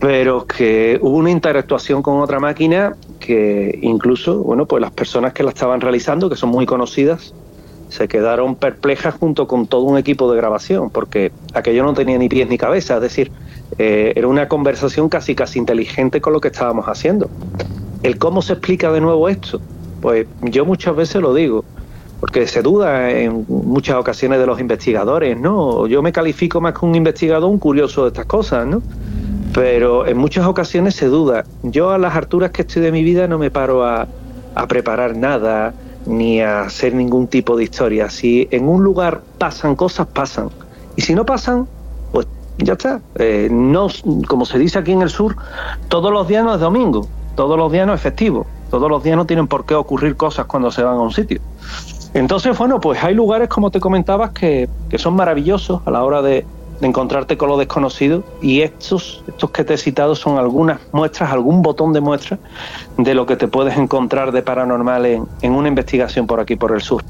pero 0.00 0.44
que 0.44 0.98
hubo 1.00 1.16
una 1.16 1.30
interactuación 1.30 2.02
con 2.02 2.18
otra 2.18 2.40
máquina 2.40 2.96
que 3.20 3.78
incluso, 3.80 4.42
bueno, 4.42 4.66
pues 4.66 4.80
las 4.80 4.90
personas 4.90 5.32
que 5.34 5.44
la 5.44 5.50
estaban 5.50 5.80
realizando, 5.80 6.28
que 6.28 6.34
son 6.34 6.48
muy 6.48 6.66
conocidas, 6.66 7.32
se 7.92 8.08
quedaron 8.08 8.56
perplejas 8.56 9.14
junto 9.14 9.46
con 9.46 9.66
todo 9.66 9.82
un 9.82 9.98
equipo 9.98 10.30
de 10.30 10.38
grabación, 10.38 10.88
porque 10.88 11.30
aquello 11.52 11.84
no 11.84 11.92
tenía 11.92 12.16
ni 12.16 12.28
pies 12.28 12.48
ni 12.48 12.56
cabeza, 12.56 12.96
es 12.96 13.02
decir, 13.02 13.30
eh, 13.78 14.14
era 14.16 14.28
una 14.28 14.48
conversación 14.48 15.10
casi 15.10 15.34
casi 15.34 15.58
inteligente 15.58 16.22
con 16.22 16.32
lo 16.32 16.40
que 16.40 16.48
estábamos 16.48 16.86
haciendo. 16.86 17.28
El 18.02 18.18
cómo 18.18 18.40
se 18.40 18.54
explica 18.54 18.90
de 18.90 19.02
nuevo 19.02 19.28
esto, 19.28 19.60
pues 20.00 20.26
yo 20.40 20.64
muchas 20.64 20.96
veces 20.96 21.20
lo 21.20 21.34
digo, 21.34 21.66
porque 22.18 22.46
se 22.46 22.62
duda 22.62 23.10
en 23.10 23.44
muchas 23.48 23.96
ocasiones 23.96 24.38
de 24.38 24.46
los 24.46 24.58
investigadores, 24.58 25.38
¿no? 25.38 25.86
Yo 25.86 26.00
me 26.00 26.12
califico 26.12 26.62
más 26.62 26.72
que 26.72 26.86
un 26.86 26.94
investigador, 26.94 27.50
un 27.50 27.58
curioso 27.58 28.04
de 28.04 28.08
estas 28.08 28.24
cosas, 28.24 28.66
¿no? 28.66 28.82
Pero 29.52 30.06
en 30.06 30.16
muchas 30.16 30.46
ocasiones 30.46 30.94
se 30.94 31.06
duda. 31.06 31.44
Yo 31.62 31.90
a 31.90 31.98
las 31.98 32.16
alturas 32.16 32.52
que 32.52 32.62
estoy 32.62 32.80
de 32.80 32.90
mi 32.90 33.04
vida 33.04 33.28
no 33.28 33.38
me 33.38 33.50
paro 33.50 33.84
a, 33.84 34.08
a 34.54 34.66
preparar 34.66 35.14
nada 35.14 35.74
ni 36.06 36.40
a 36.40 36.62
hacer 36.62 36.94
ningún 36.94 37.26
tipo 37.28 37.56
de 37.56 37.64
historia. 37.64 38.10
Si 38.10 38.48
en 38.50 38.68
un 38.68 38.82
lugar 38.82 39.22
pasan 39.38 39.76
cosas, 39.76 40.06
pasan. 40.06 40.50
Y 40.96 41.02
si 41.02 41.14
no 41.14 41.24
pasan, 41.24 41.66
pues 42.12 42.26
ya 42.58 42.74
está. 42.74 43.00
Eh, 43.16 43.48
no, 43.50 43.88
como 44.28 44.44
se 44.44 44.58
dice 44.58 44.78
aquí 44.78 44.92
en 44.92 45.02
el 45.02 45.10
sur, 45.10 45.36
todos 45.88 46.12
los 46.12 46.28
días 46.28 46.44
no 46.44 46.54
es 46.54 46.60
domingo, 46.60 47.06
todos 47.34 47.56
los 47.56 47.70
días 47.70 47.86
no 47.86 47.94
es 47.94 48.00
festivo, 48.00 48.46
todos 48.70 48.90
los 48.90 49.02
días 49.02 49.16
no 49.16 49.26
tienen 49.26 49.46
por 49.46 49.64
qué 49.64 49.74
ocurrir 49.74 50.16
cosas 50.16 50.46
cuando 50.46 50.70
se 50.70 50.82
van 50.82 50.96
a 50.96 51.00
un 51.00 51.12
sitio. 51.12 51.40
Entonces, 52.14 52.56
bueno, 52.58 52.78
pues 52.80 53.02
hay 53.02 53.14
lugares, 53.14 53.48
como 53.48 53.70
te 53.70 53.80
comentabas, 53.80 54.32
que, 54.32 54.68
que 54.90 54.98
son 54.98 55.14
maravillosos 55.14 55.80
a 55.86 55.90
la 55.90 56.04
hora 56.04 56.20
de, 56.20 56.44
de 56.82 56.88
encontrarte 56.88 57.36
con 57.36 57.48
lo 57.48 57.56
desconocido 57.56 58.24
y 58.42 58.62
estos, 58.62 59.22
estos 59.28 59.52
que 59.52 59.62
te 59.62 59.74
he 59.74 59.78
citado 59.78 60.16
son 60.16 60.36
algunas 60.36 60.80
muestras, 60.90 61.30
algún 61.30 61.62
botón 61.62 61.92
de 61.92 62.00
muestra 62.00 62.40
de 62.98 63.14
lo 63.14 63.24
que 63.24 63.36
te 63.36 63.46
puedes 63.46 63.78
encontrar 63.78 64.32
de 64.32 64.42
paranormal 64.42 65.06
en, 65.06 65.28
en 65.42 65.52
una 65.52 65.68
investigación 65.68 66.26
por 66.26 66.40
aquí, 66.40 66.56
por 66.56 66.72
el 66.72 66.82
sur. 66.82 67.04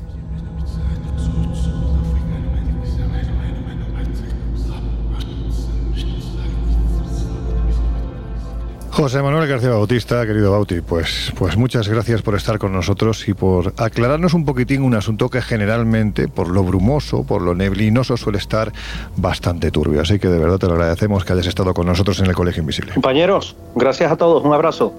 José 8.93 9.23
Manuel 9.23 9.49
García 9.49 9.71
Bautista, 9.71 10.27
querido 10.27 10.53
Bauti, 10.53 10.83
pues, 10.83 11.33
pues 11.39 11.57
muchas 11.57 11.89
gracias 11.89 12.21
por 12.21 12.35
estar 12.35 12.59
con 12.59 12.75
nosotros 12.75 13.27
y 13.27 13.33
por 13.33 13.73
aclararnos 13.79 14.35
un 14.35 14.45
poquitín 14.45 14.83
un 14.83 14.95
asunto 14.95 15.31
que 15.31 15.41
generalmente, 15.41 16.29
por 16.29 16.49
lo 16.49 16.63
brumoso, 16.63 17.25
por 17.25 17.41
lo 17.41 17.55
neblinoso, 17.55 18.19
suele 18.19 18.37
estar 18.37 18.71
bastante 19.17 19.71
turbio. 19.71 20.03
Así 20.03 20.19
que 20.19 20.29
de 20.29 20.39
verdad 20.39 20.59
te 20.59 20.67
lo 20.67 20.75
agradecemos 20.75 21.25
que 21.25 21.33
hayas 21.33 21.47
estado 21.47 21.73
con 21.73 21.87
nosotros 21.87 22.21
en 22.21 22.27
el 22.27 22.35
Colegio 22.35 22.61
Invisible. 22.61 22.93
Compañeros, 22.93 23.57
gracias 23.75 24.13
a 24.13 24.17
todos, 24.17 24.45
un 24.45 24.53
abrazo. 24.53 24.93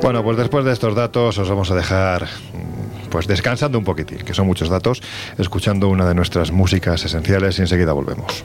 Bueno, 0.00 0.24
pues 0.24 0.38
después 0.38 0.64
de 0.64 0.72
estos 0.72 0.94
datos 0.94 1.36
os 1.36 1.50
vamos 1.50 1.70
a 1.70 1.74
dejar 1.74 2.28
pues 3.10 3.26
descansando 3.26 3.78
un 3.78 3.84
poquitín, 3.84 4.18
que 4.18 4.34
son 4.34 4.46
muchos 4.46 4.68
datos, 4.68 5.02
escuchando 5.38 5.88
una 5.88 6.06
de 6.06 6.14
nuestras 6.14 6.52
músicas 6.52 7.04
esenciales 7.04 7.58
y 7.58 7.62
enseguida 7.62 7.92
volvemos. 7.92 8.44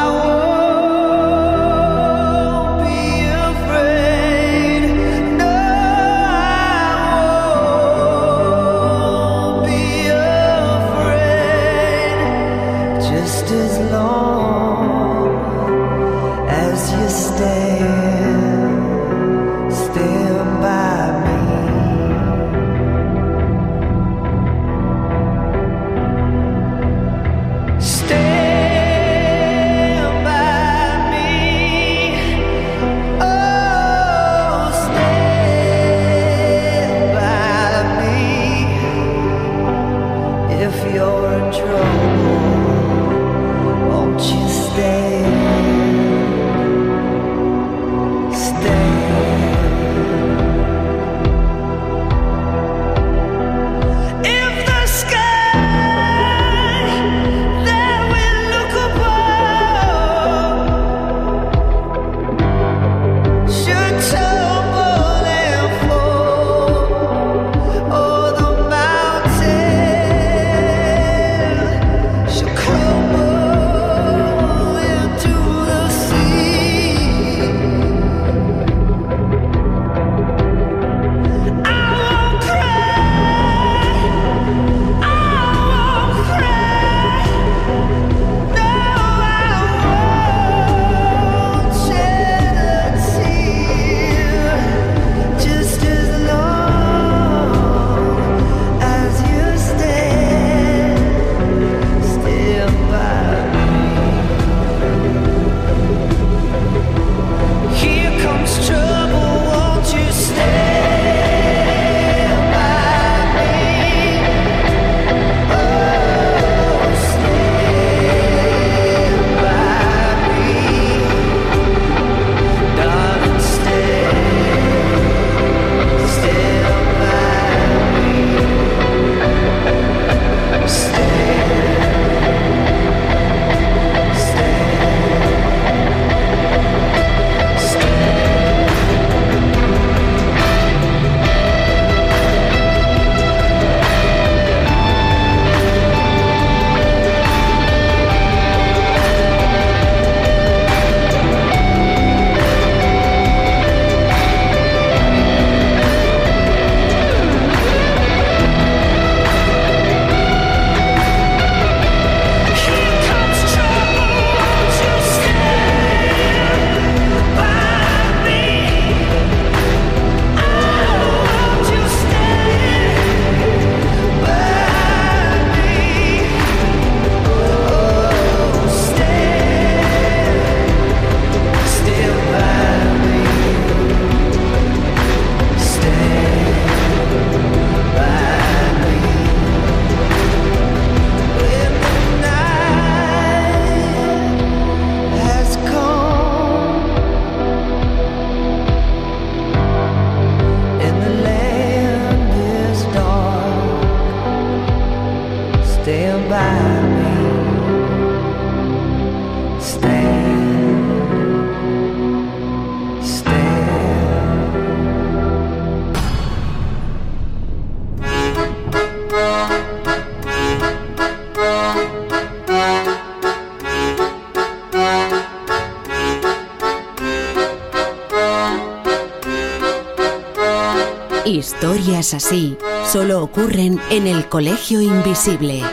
Así 232.13 232.57
solo 232.91 233.21
ocurren 233.21 233.79
en 233.89 234.07
el 234.07 234.27
Colegio 234.29 234.81
Invisible. 234.81 235.63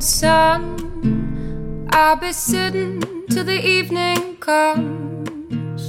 Sun, 0.00 1.88
I'll 1.90 2.16
be 2.16 2.30
sitting 2.32 3.00
till 3.30 3.44
the 3.44 3.58
evening 3.58 4.36
comes, 4.36 5.82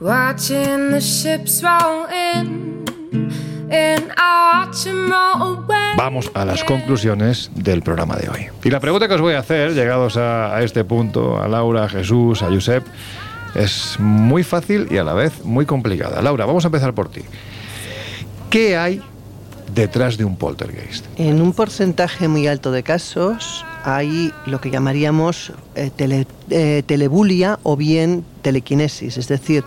watching 0.00 0.90
the 0.90 1.00
ships 1.00 1.62
roll 1.62 2.01
a 6.34 6.44
las 6.44 6.64
conclusiones 6.64 7.50
del 7.54 7.82
programa 7.82 8.16
de 8.16 8.28
hoy. 8.28 8.46
Y 8.64 8.70
la 8.70 8.80
pregunta 8.80 9.08
que 9.08 9.14
os 9.14 9.20
voy 9.20 9.34
a 9.34 9.38
hacer, 9.40 9.74
llegados 9.74 10.16
a, 10.16 10.54
a 10.56 10.62
este 10.62 10.84
punto, 10.84 11.40
a 11.40 11.48
Laura, 11.48 11.84
a 11.84 11.88
Jesús, 11.88 12.42
a 12.42 12.46
Josep, 12.46 12.84
es 13.54 13.96
muy 13.98 14.42
fácil 14.44 14.88
y 14.90 14.96
a 14.98 15.04
la 15.04 15.12
vez 15.14 15.44
muy 15.44 15.66
complicada. 15.66 16.22
Laura, 16.22 16.46
vamos 16.46 16.64
a 16.64 16.68
empezar 16.68 16.94
por 16.94 17.08
ti. 17.10 17.22
¿Qué 18.50 18.76
hay 18.76 19.00
detrás 19.74 20.16
de 20.16 20.24
un 20.24 20.36
poltergeist? 20.36 21.04
En 21.16 21.40
un 21.40 21.52
porcentaje 21.52 22.28
muy 22.28 22.46
alto 22.46 22.72
de 22.72 22.82
casos 22.82 23.64
hay 23.84 24.32
lo 24.46 24.60
que 24.60 24.70
llamaríamos 24.70 25.52
eh, 25.74 25.90
tele- 25.96 26.26
eh, 26.50 26.82
telebulia 26.86 27.58
o 27.62 27.76
bien 27.76 28.24
telequinesis, 28.42 29.16
es 29.18 29.28
decir, 29.28 29.64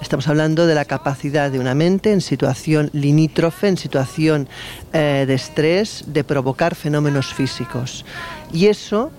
estamos 0.00 0.28
hablando 0.28 0.66
de 0.66 0.74
la 0.74 0.84
capacidad 0.84 1.50
de 1.50 1.58
una 1.58 1.74
mente 1.74 2.12
en 2.12 2.20
situación 2.20 2.90
limítrofe, 2.92 3.68
en 3.68 3.76
situación 3.76 4.48
eh, 4.92 5.24
de 5.26 5.34
estrés, 5.34 6.04
de 6.06 6.24
provocar 6.24 6.74
fenómenos 6.74 7.32
físicos. 7.32 8.04
Y 8.52 8.66
eso 8.66 9.10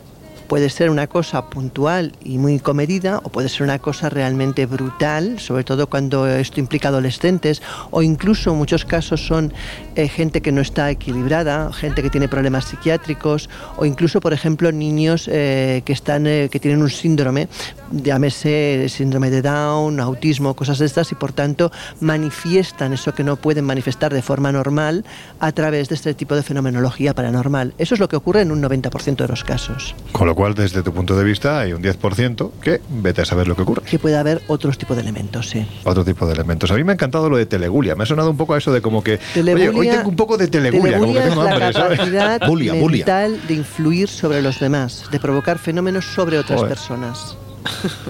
puede 0.47 0.69
ser 0.69 0.89
una 0.89 1.07
cosa 1.07 1.49
puntual 1.49 2.13
y 2.23 2.37
muy 2.37 2.59
comedida 2.59 3.19
o 3.23 3.29
puede 3.29 3.49
ser 3.49 3.63
una 3.63 3.79
cosa 3.79 4.09
realmente 4.09 4.65
brutal, 4.65 5.39
sobre 5.39 5.63
todo 5.63 5.87
cuando 5.87 6.27
esto 6.27 6.59
implica 6.59 6.89
adolescentes 6.89 7.61
o 7.91 8.01
incluso 8.01 8.51
en 8.51 8.57
muchos 8.57 8.85
casos 8.85 9.25
son 9.25 9.53
eh, 9.95 10.07
gente 10.07 10.41
que 10.41 10.51
no 10.51 10.61
está 10.61 10.89
equilibrada, 10.91 11.71
gente 11.73 12.01
que 12.01 12.09
tiene 12.09 12.27
problemas 12.27 12.65
psiquiátricos 12.65 13.49
o 13.77 13.85
incluso, 13.85 14.19
por 14.19 14.33
ejemplo, 14.33 14.71
niños 14.71 15.29
eh, 15.31 15.81
que, 15.85 15.93
están, 15.93 16.27
eh, 16.27 16.49
que 16.51 16.59
tienen 16.59 16.81
un 16.81 16.89
síndrome, 16.89 17.47
llámese 17.91 18.87
síndrome 18.89 19.29
de 19.29 19.41
Down, 19.41 19.99
autismo, 19.99 20.55
cosas 20.55 20.79
de 20.79 20.85
estas 20.85 21.11
y 21.11 21.15
por 21.15 21.33
tanto 21.33 21.71
manifiestan 21.99 22.93
eso 22.93 23.13
que 23.13 23.23
no 23.23 23.35
pueden 23.35 23.65
manifestar 23.65 24.13
de 24.13 24.21
forma 24.21 24.51
normal 24.51 25.05
a 25.39 25.51
través 25.51 25.89
de 25.89 25.95
este 25.95 26.13
tipo 26.13 26.35
de 26.35 26.43
fenomenología 26.43 27.13
paranormal. 27.13 27.73
Eso 27.77 27.93
es 27.95 27.99
lo 27.99 28.07
que 28.07 28.15
ocurre 28.15 28.41
en 28.41 28.51
un 28.51 28.61
90% 28.61 29.15
de 29.15 29.27
los 29.27 29.43
casos. 29.43 29.95
Cual, 30.35 30.53
desde 30.53 30.83
tu 30.83 30.93
punto 30.93 31.17
de 31.17 31.23
vista, 31.23 31.59
hay 31.59 31.73
un 31.73 31.81
10% 31.81 32.51
que 32.61 32.81
vete 32.89 33.21
a 33.21 33.25
saber 33.25 33.47
lo 33.47 33.55
que 33.55 33.63
ocurre. 33.63 33.81
Que 33.83 33.97
puede 33.97 34.17
haber 34.17 34.41
otros 34.47 34.77
tipos 34.77 34.95
de 34.95 35.01
elementos, 35.03 35.49
sí. 35.49 35.65
Otro 35.83 36.05
tipo 36.05 36.27
de 36.27 36.33
elementos. 36.33 36.69
A 36.71 36.75
mí 36.75 36.83
me 36.83 36.91
ha 36.91 36.93
encantado 36.93 37.29
lo 37.29 37.37
de 37.37 37.45
telegulia. 37.45 37.95
Me 37.95 38.03
ha 38.03 38.05
sonado 38.05 38.29
un 38.29 38.37
poco 38.37 38.53
a 38.53 38.57
eso 38.57 38.71
de 38.71 38.81
como 38.81 39.03
que, 39.03 39.19
oye, 39.35 39.69
hoy 39.69 39.87
tengo 39.89 40.09
un 40.09 40.15
poco 40.15 40.37
de 40.37 40.47
telegulia, 40.47 40.99
como 40.99 41.13
que 41.13 41.19
tengo 41.21 41.43
es 41.45 41.51
hambre, 41.51 41.59
la 41.59 41.73
capacidad 41.73 42.41
Bulia, 42.47 42.73
bulia. 42.73 43.05
mental 43.05 43.39
de 43.47 43.53
influir 43.55 44.07
sobre 44.09 44.41
los 44.41 44.59
demás, 44.59 45.05
de 45.11 45.19
provocar 45.19 45.57
fenómenos 45.57 46.05
sobre 46.05 46.37
otras 46.37 46.59
Joder. 46.59 46.75
personas. 46.75 47.37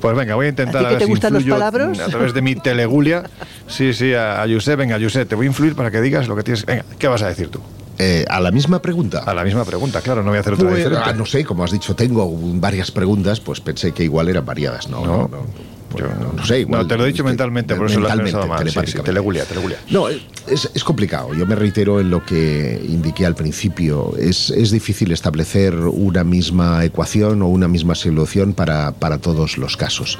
Pues 0.00 0.16
venga, 0.16 0.34
voy 0.34 0.46
a 0.46 0.48
intentar 0.48 0.84
¿A 0.84 0.88
que 0.88 0.94
ver 0.94 0.98
te 0.98 1.04
si 1.04 1.10
gustan 1.12 1.32
los 1.34 1.44
palabras? 1.44 2.00
a 2.00 2.06
través 2.08 2.34
de 2.34 2.42
mi 2.42 2.56
telegulia. 2.56 3.22
Sí, 3.68 3.92
sí, 3.94 4.12
a, 4.14 4.42
a 4.42 4.48
Josep. 4.48 4.76
Venga, 4.76 4.98
Josep, 5.00 5.28
te 5.28 5.36
voy 5.36 5.46
a 5.46 5.50
influir 5.50 5.76
para 5.76 5.92
que 5.92 6.00
digas 6.00 6.26
lo 6.26 6.34
que 6.34 6.42
tienes. 6.42 6.66
Venga, 6.66 6.84
¿qué 6.98 7.06
vas 7.06 7.22
a 7.22 7.28
decir 7.28 7.50
tú? 7.50 7.60
Eh, 7.98 8.24
a 8.28 8.40
la 8.40 8.50
misma 8.50 8.80
pregunta. 8.80 9.20
A 9.20 9.34
la 9.34 9.44
misma 9.44 9.64
pregunta, 9.64 10.00
claro, 10.00 10.22
no 10.22 10.30
voy 10.30 10.38
a 10.38 10.40
hacer 10.40 10.54
otra 10.54 10.66
Pues, 10.68 10.78
diferente. 10.78 11.04
ah, 11.08 11.12
no 11.12 11.26
sé, 11.26 11.44
como 11.44 11.62
has 11.64 11.70
dicho, 11.70 11.94
tengo 11.94 12.30
varias 12.54 12.90
preguntas, 12.90 13.40
pues 13.40 13.60
pensé 13.60 13.92
que 13.92 14.04
igual 14.04 14.28
eran 14.28 14.44
variadas. 14.44 14.88
No, 14.88 15.04
no, 15.04 15.28
no. 15.28 15.72
Yo 15.98 16.06
no, 16.08 16.32
no 16.32 16.46
sé, 16.46 16.60
igual. 16.60 16.80
No, 16.82 16.88
te 16.88 16.96
lo 16.96 17.04
he 17.04 17.08
dicho 17.08 17.22
mentalmente, 17.22 17.74
por 17.74 17.90
eso 17.90 18.00
lo 18.00 18.08
has 18.08 18.16
Mentalmente, 18.16 18.48
pensado 18.64 18.74
mal. 18.80 18.86
Sí, 18.86 18.92
sí, 18.98 19.04
telegulia, 19.04 19.44
telegulia. 19.44 19.76
No, 19.90 20.08
es, 20.08 20.70
es 20.74 20.84
complicado. 20.84 21.34
Yo 21.34 21.44
me 21.44 21.54
reitero 21.54 22.00
en 22.00 22.08
lo 22.08 22.24
que 22.24 22.82
indiqué 22.88 23.26
al 23.26 23.34
principio. 23.34 24.16
Es, 24.16 24.48
es 24.48 24.70
difícil 24.70 25.12
establecer 25.12 25.74
una 25.76 26.24
misma 26.24 26.82
ecuación 26.82 27.42
o 27.42 27.48
una 27.48 27.68
misma 27.68 27.94
solución 27.94 28.54
para, 28.54 28.92
para 28.92 29.18
todos 29.18 29.58
los 29.58 29.76
casos. 29.76 30.18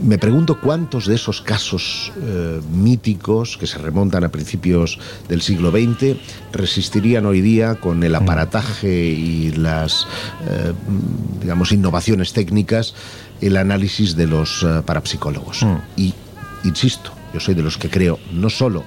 Me 0.00 0.18
pregunto 0.18 0.60
cuántos 0.60 1.06
de 1.06 1.14
esos 1.14 1.42
casos 1.42 2.12
eh, 2.20 2.60
míticos 2.72 3.56
que 3.56 3.66
se 3.66 3.78
remontan 3.78 4.24
a 4.24 4.30
principios 4.30 4.98
del 5.28 5.42
siglo 5.42 5.70
XX 5.70 6.16
resistirían 6.52 7.26
hoy 7.26 7.40
día 7.40 7.76
con 7.76 8.02
el 8.02 8.14
aparataje 8.14 8.92
y 8.92 9.50
las, 9.52 10.06
eh, 10.48 10.72
digamos, 11.40 11.72
innovaciones 11.72 12.32
técnicas 12.32 12.94
el 13.40 13.56
análisis 13.56 14.16
de 14.16 14.26
los 14.26 14.62
eh, 14.62 14.82
parapsicólogos. 14.84 15.66
Y, 15.96 16.14
insisto, 16.64 17.12
yo 17.34 17.40
soy 17.40 17.54
de 17.54 17.62
los 17.62 17.76
que 17.76 17.90
creo 17.90 18.18
no 18.32 18.50
solo 18.50 18.84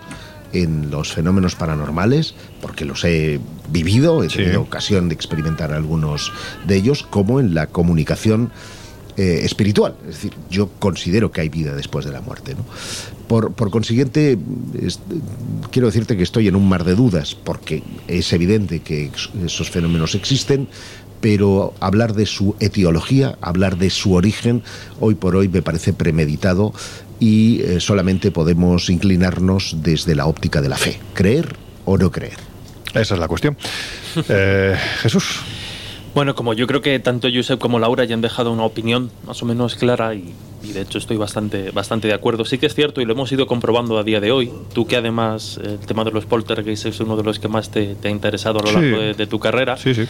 en 0.53 0.90
los 0.90 1.11
fenómenos 1.11 1.56
paranormales, 1.56 2.34
porque 2.61 2.86
los 2.86 3.03
he 3.03 3.40
vivido, 3.69 4.23
he 4.23 4.27
tenido 4.30 4.61
ocasión 4.61 5.10
de 5.10 5.15
experimentar 5.15 5.73
algunos 5.73 6.32
de 6.65 6.77
ellos, 6.77 7.03
como 7.03 7.40
en 7.40 7.53
la 7.53 7.68
comunicación 7.68 8.52
eh, 9.17 9.41
espiritual. 9.43 9.95
Es 10.07 10.15
decir, 10.15 10.33
yo 10.49 10.69
considero 10.79 11.31
que 11.31 11.41
hay 11.41 11.49
vida 11.49 11.73
después 11.75 12.05
de 12.05 12.11
la 12.11 12.21
muerte. 12.21 12.55
¿no? 12.55 12.65
Por, 13.27 13.53
por 13.53 13.71
consiguiente, 13.71 14.37
quiero 15.71 15.87
decirte 15.87 16.17
que 16.17 16.23
estoy 16.23 16.47
en 16.47 16.55
un 16.55 16.67
mar 16.67 16.83
de 16.83 16.95
dudas, 16.95 17.35
porque 17.35 17.81
es 18.07 18.31
evidente 18.33 18.81
que 18.81 19.11
esos 19.43 19.69
fenómenos 19.69 20.15
existen, 20.15 20.67
pero 21.21 21.73
hablar 21.79 22.13
de 22.13 22.25
su 22.25 22.55
etiología, 22.59 23.37
hablar 23.41 23.77
de 23.77 23.89
su 23.89 24.13
origen, 24.13 24.61
hoy 24.99 25.15
por 25.15 25.35
hoy 25.35 25.47
me 25.47 25.61
parece 25.61 25.93
premeditado 25.93 26.73
y 27.19 27.61
eh, 27.61 27.79
solamente 27.79 28.31
podemos 28.31 28.89
inclinarnos 28.89 29.77
desde 29.81 30.13
la 30.13 30.25
óptica 30.25 30.61
de 30.61 30.69
la 30.69 30.77
fe, 30.77 30.99
creer 31.13 31.55
o 31.85 31.97
no 31.97 32.11
creer. 32.11 32.37
Esa 32.93 33.15
es 33.15 33.19
la 33.19 33.27
cuestión. 33.27 33.57
Eh, 34.29 34.77
Jesús. 35.01 35.41
Bueno, 36.15 36.33
como 36.33 36.53
yo 36.53 36.65
creo 36.65 36.81
que 36.81 36.97
tanto 36.99 37.27
Josep 37.31 37.59
como 37.59 37.77
Laura 37.77 38.05
ya 38.05 38.15
han 38.15 38.21
dejado 38.21 38.51
una 38.51 38.63
opinión 38.63 39.11
más 39.27 39.43
o 39.43 39.45
menos 39.45 39.75
clara 39.75 40.15
y, 40.15 40.33
y 40.63 40.71
de 40.71 40.81
hecho 40.81 40.97
estoy 40.97 41.17
bastante, 41.17 41.71
bastante 41.71 42.07
de 42.07 42.13
acuerdo. 42.13 42.45
Sí 42.45 42.57
que 42.57 42.67
es 42.67 42.73
cierto 42.73 43.01
y 43.01 43.05
lo 43.05 43.11
hemos 43.13 43.29
ido 43.33 43.45
comprobando 43.47 43.97
a 43.97 44.03
día 44.03 44.21
de 44.21 44.31
hoy. 44.31 44.49
Tú 44.73 44.87
que 44.87 44.95
además 44.95 45.59
eh, 45.61 45.77
el 45.79 45.85
tema 45.85 46.05
de 46.05 46.11
los 46.11 46.25
poltergeists 46.25 46.85
es 46.85 46.99
uno 47.01 47.17
de 47.17 47.23
los 47.23 47.37
que 47.37 47.49
más 47.49 47.69
te, 47.69 47.95
te 47.95 48.07
ha 48.07 48.11
interesado 48.11 48.59
a 48.59 48.63
lo 48.63 48.69
Sí. 48.69 48.75
largo 48.75 48.97
de, 49.01 49.13
de 49.13 49.27
tu 49.27 49.39
carrera. 49.39 49.75
Sí, 49.75 49.93
sí. 49.93 50.05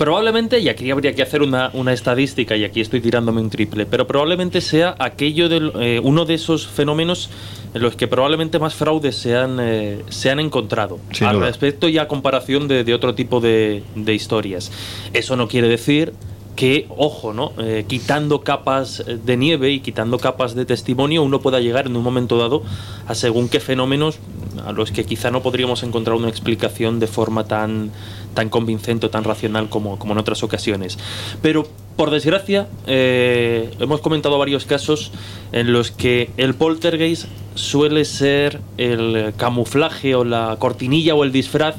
Probablemente, 0.00 0.60
y 0.60 0.70
aquí 0.70 0.90
habría 0.90 1.14
que 1.14 1.20
hacer 1.20 1.42
una, 1.42 1.68
una 1.74 1.92
estadística, 1.92 2.56
y 2.56 2.64
aquí 2.64 2.80
estoy 2.80 3.02
tirándome 3.02 3.42
un 3.42 3.50
triple, 3.50 3.84
pero 3.84 4.06
probablemente 4.06 4.62
sea 4.62 4.94
aquello 4.98 5.50
del, 5.50 5.72
eh, 5.78 6.00
uno 6.02 6.24
de 6.24 6.32
esos 6.32 6.66
fenómenos 6.66 7.28
en 7.74 7.82
los 7.82 7.96
que 7.96 8.08
probablemente 8.08 8.58
más 8.58 8.74
fraudes 8.74 9.16
se 9.16 9.36
han, 9.36 9.58
eh, 9.60 10.02
se 10.08 10.30
han 10.30 10.40
encontrado 10.40 11.00
Sin 11.12 11.26
al 11.26 11.36
duda. 11.36 11.48
respecto 11.48 11.86
y 11.86 11.98
a 11.98 12.08
comparación 12.08 12.66
de, 12.66 12.82
de 12.82 12.94
otro 12.94 13.14
tipo 13.14 13.42
de, 13.42 13.82
de 13.94 14.14
historias. 14.14 14.72
Eso 15.12 15.36
no 15.36 15.48
quiere 15.48 15.68
decir 15.68 16.14
que, 16.56 16.86
ojo, 16.96 17.32
¿no? 17.32 17.52
Eh, 17.58 17.84
quitando 17.86 18.40
capas 18.40 19.04
de 19.06 19.36
nieve 19.36 19.70
y 19.70 19.80
quitando 19.80 20.18
capas 20.18 20.54
de 20.54 20.64
testimonio, 20.64 21.22
uno 21.22 21.40
pueda 21.40 21.60
llegar 21.60 21.86
en 21.86 21.96
un 21.96 22.02
momento 22.02 22.38
dado 22.38 22.62
a 23.06 23.14
según 23.14 23.48
qué 23.48 23.60
fenómenos 23.60 24.18
a 24.66 24.72
los 24.72 24.90
que 24.92 25.04
quizá 25.04 25.30
no 25.30 25.42
podríamos 25.42 25.82
encontrar 25.84 26.16
una 26.16 26.28
explicación 26.28 27.00
de 27.00 27.06
forma 27.06 27.44
tan, 27.44 27.90
tan 28.34 28.48
convincente 28.48 29.06
o 29.06 29.10
tan 29.10 29.24
racional 29.24 29.68
como, 29.68 29.98
como 29.98 30.12
en 30.12 30.18
otras 30.18 30.42
ocasiones. 30.42 30.98
Pero, 31.42 31.66
por 31.96 32.10
desgracia, 32.10 32.68
eh, 32.86 33.70
hemos 33.78 34.00
comentado 34.00 34.38
varios 34.38 34.64
casos 34.64 35.12
en 35.52 35.72
los 35.72 35.90
que 35.90 36.30
el 36.36 36.54
poltergeist 36.54 37.26
suele 37.54 38.04
ser 38.04 38.60
el 38.78 39.34
camuflaje 39.36 40.14
o 40.14 40.24
la 40.24 40.56
cortinilla 40.58 41.14
o 41.14 41.24
el 41.24 41.32
disfraz 41.32 41.76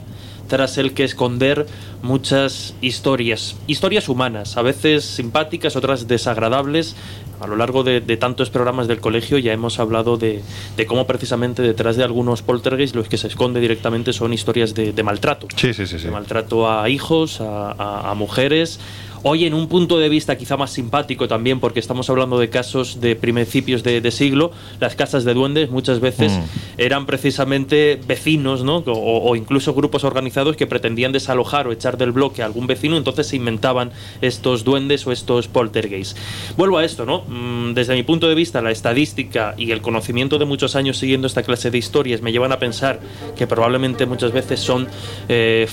tras 0.48 0.78
el 0.78 0.94
que 0.94 1.06
esconder 1.06 1.66
muchas 2.02 2.74
historias, 2.82 3.56
historias 3.68 4.10
humanas, 4.10 4.58
a 4.58 4.62
veces 4.62 5.04
simpáticas, 5.06 5.76
otras 5.76 6.08
desagradables. 6.08 6.96
A 7.40 7.48
lo 7.48 7.56
largo 7.56 7.84
de, 7.84 8.02
de 8.02 8.18
tantos 8.18 8.52
programas 8.52 8.88
del 8.88 9.00
colegio 9.00 9.40
ya 9.40 9.52
hemos 9.52 9.80
hablado 9.80 10.16
de, 10.16 10.44
de 10.78 10.86
cómo 10.86 11.08
precisamente 11.08 11.64
detrás 11.64 11.96
de 11.96 12.04
algunos 12.04 12.44
poltergeist 12.44 12.96
los 12.96 13.08
que 13.08 13.18
se 13.18 13.26
esconde 13.28 13.60
directamente 13.60 14.14
son 14.14 14.32
historias 14.32 14.76
de, 14.76 14.94
de 14.94 15.04
maltrato. 15.04 15.48
Sí, 15.56 15.74
sí, 15.74 15.88
sí, 15.88 15.98
sí. 15.98 16.06
De 16.06 16.12
maltrato 16.12 16.70
a 16.70 16.88
hijos, 16.90 17.42
a, 17.42 17.72
a- 17.72 18.12
a 18.12 18.14
mujeres. 18.14 18.80
Hoy 19.24 19.46
en 19.46 19.54
un 19.54 19.68
punto 19.68 20.00
de 20.00 20.10
vista 20.10 20.36
quizá 20.36 20.58
más 20.58 20.72
simpático 20.72 21.28
también, 21.28 21.60
porque 21.60 21.80
estamos 21.80 22.10
hablando 22.10 22.40
de 22.40 22.50
casos 22.50 23.02
de 23.02 23.16
principios 23.16 23.84
de, 23.84 24.02
de 24.02 24.10
siglo, 24.12 24.52
las 24.80 24.96
casas 24.96 25.24
de 25.26 25.36
duendes 25.36 25.70
muchas 25.70 26.00
veces 26.00 26.32
Mm. 26.32 26.42
eran 26.80 27.06
precisamente 27.06 28.00
vecinos, 28.08 28.64
¿no? 28.64 28.78
O, 28.78 29.30
o 29.30 29.36
incluso 29.36 29.76
grupos 29.76 30.04
organizados 30.04 30.56
que 30.58 30.66
pretendían 30.66 31.12
desalojar 31.12 31.68
o 31.68 31.72
echar 31.72 31.91
del 31.98 32.12
bloque 32.12 32.42
a 32.42 32.46
algún 32.46 32.68
vecino, 32.68 32.98
entonces 32.98 33.28
se 33.28 33.36
inventaban 33.36 33.92
estos 34.22 34.64
duendes 34.64 35.06
o 35.08 35.12
estos 35.12 35.48
poltergeists. 35.48 36.20
Vuelvo 36.58 36.78
a 36.78 36.86
esto, 36.86 37.06
¿no? 37.06 37.24
Mm, 37.28 37.74
Desde 37.74 37.96
mi 37.96 38.04
punto 38.04 38.28
de 38.28 38.36
vista, 38.36 38.62
la 38.62 38.72
estadística 38.72 39.56
y 39.58 39.72
el 39.72 39.82
conocimiento 39.82 40.38
de 40.38 40.46
muchos 40.46 40.76
años 40.76 40.98
siguiendo 40.98 41.28
esta 41.28 41.44
clase 41.44 41.72
de 41.72 41.78
historias 41.78 42.22
me 42.22 42.32
llevan 42.32 42.52
a 42.52 42.60
pensar 42.60 43.00
que 43.36 43.48
probablemente 43.48 44.06
muchas 44.06 44.32
veces 44.32 44.60
son 44.60 44.88
eh, 45.30 45.68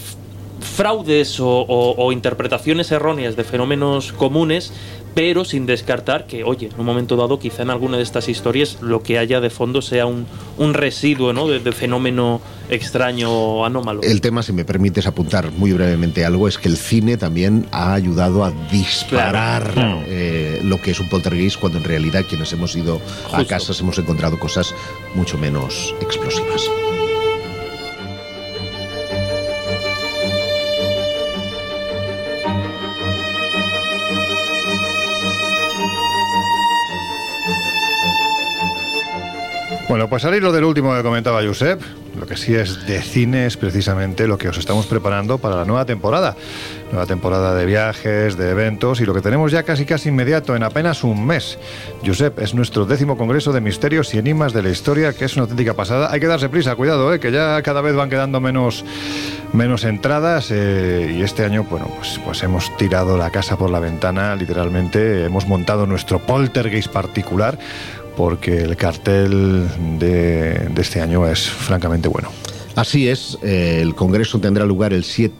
fraudes 0.60 1.38
o 1.40 2.10
interpretaciones 2.12 2.90
erróneas 2.90 3.36
de 3.36 3.44
fenómenos 3.44 4.12
comunes, 4.12 4.72
pero 5.14 5.44
sin 5.44 5.66
descartar 5.66 6.26
que, 6.26 6.44
oye, 6.44 6.68
en 6.72 6.78
un 6.80 6.86
momento 6.86 7.16
dado, 7.16 7.38
quizá 7.38 7.62
en 7.62 7.70
alguna 7.70 7.96
de 7.96 8.02
estas 8.02 8.28
historias 8.28 8.78
lo 8.80 9.02
que 9.02 9.18
haya 9.18 9.40
de 9.40 9.50
fondo 9.50 9.82
sea 9.82 10.06
un, 10.06 10.26
un 10.58 10.74
residuo 10.74 11.32
¿no? 11.32 11.48
de, 11.48 11.58
de 11.60 11.72
fenómeno 11.72 12.40
extraño 12.70 13.30
o 13.32 13.64
anómalo. 13.64 14.02
El 14.02 14.20
tema, 14.20 14.42
si 14.42 14.52
me 14.52 14.64
permites 14.64 15.06
apuntar 15.06 15.50
muy 15.52 15.72
brevemente 15.72 16.24
algo, 16.24 16.46
es 16.48 16.58
que 16.58 16.68
el 16.68 16.76
cine 16.76 17.16
también 17.16 17.66
ha 17.72 17.94
ayudado 17.94 18.44
a 18.44 18.52
disparar 18.70 19.72
Claro. 19.72 20.02
eh, 20.06 20.60
lo 20.64 20.80
que 20.80 20.90
es 20.92 21.00
un 21.00 21.08
poltergeist, 21.08 21.58
cuando 21.58 21.78
en 21.78 21.84
realidad 21.84 22.24
quienes 22.28 22.52
hemos 22.52 22.76
ido 22.76 23.00
a 23.32 23.44
casas 23.44 23.80
hemos 23.80 23.98
encontrado 23.98 24.38
cosas 24.38 24.74
mucho 25.14 25.36
menos 25.38 25.94
explosivas. 26.00 26.68
Bueno, 39.88 40.06
pues 40.06 40.22
al 40.26 40.34
hilo 40.34 40.52
del 40.52 40.64
último 40.64 40.94
que 40.94 41.02
comentaba 41.02 41.42
Josep, 41.42 41.80
lo 42.18 42.26
que 42.26 42.36
sí 42.36 42.54
es 42.54 42.86
de 42.86 43.00
cine 43.00 43.46
es 43.46 43.56
precisamente 43.56 44.26
lo 44.26 44.36
que 44.36 44.50
os 44.50 44.58
estamos 44.58 44.84
preparando 44.84 45.38
para 45.38 45.56
la 45.56 45.64
nueva 45.64 45.86
temporada. 45.86 46.36
Nueva 46.90 47.06
temporada 47.06 47.54
de 47.54 47.64
viajes, 47.64 48.36
de 48.36 48.50
eventos 48.50 49.00
y 49.00 49.06
lo 49.06 49.14
que 49.14 49.22
tenemos 49.22 49.50
ya 49.50 49.62
casi 49.62 49.86
casi 49.86 50.10
inmediato 50.10 50.54
en 50.54 50.62
apenas 50.62 51.04
un 51.04 51.26
mes. 51.26 51.58
Josep, 52.04 52.38
es 52.38 52.54
nuestro 52.54 52.84
décimo 52.84 53.16
congreso 53.16 53.52
de 53.52 53.62
misterios 53.62 54.12
y 54.12 54.18
enigmas 54.18 54.52
de 54.52 54.62
la 54.62 54.68
historia, 54.68 55.14
que 55.14 55.24
es 55.24 55.36
una 55.36 55.42
auténtica 55.42 55.72
pasada. 55.72 56.10
Hay 56.10 56.20
que 56.20 56.26
darse 56.26 56.50
prisa, 56.50 56.76
cuidado, 56.76 57.12
eh, 57.14 57.18
que 57.18 57.32
ya 57.32 57.62
cada 57.62 57.80
vez 57.80 57.94
van 57.94 58.10
quedando 58.10 58.40
menos, 58.40 58.84
menos 59.54 59.84
entradas 59.84 60.50
eh, 60.50 61.14
y 61.18 61.22
este 61.22 61.44
año, 61.44 61.64
bueno, 61.64 61.90
pues, 61.96 62.20
pues 62.24 62.42
hemos 62.42 62.74
tirado 62.76 63.16
la 63.16 63.30
casa 63.30 63.56
por 63.56 63.70
la 63.70 63.80
ventana, 63.80 64.36
literalmente. 64.36 65.24
Hemos 65.24 65.46
montado 65.46 65.86
nuestro 65.86 66.18
poltergeist 66.18 66.90
particular 66.90 67.58
porque 68.18 68.62
el 68.62 68.76
cartel 68.76 69.68
de, 70.00 70.68
este 70.76 71.00
año 71.00 71.24
es 71.28 71.48
francamente 71.48 72.08
bueno. 72.08 72.30
Así 72.74 73.08
es, 73.08 73.38
eh, 73.44 73.78
el 73.80 73.94
Congreso 73.94 74.40
tendrá 74.40 74.66
lugar 74.66 74.92
el 74.92 75.04
7 75.04 75.36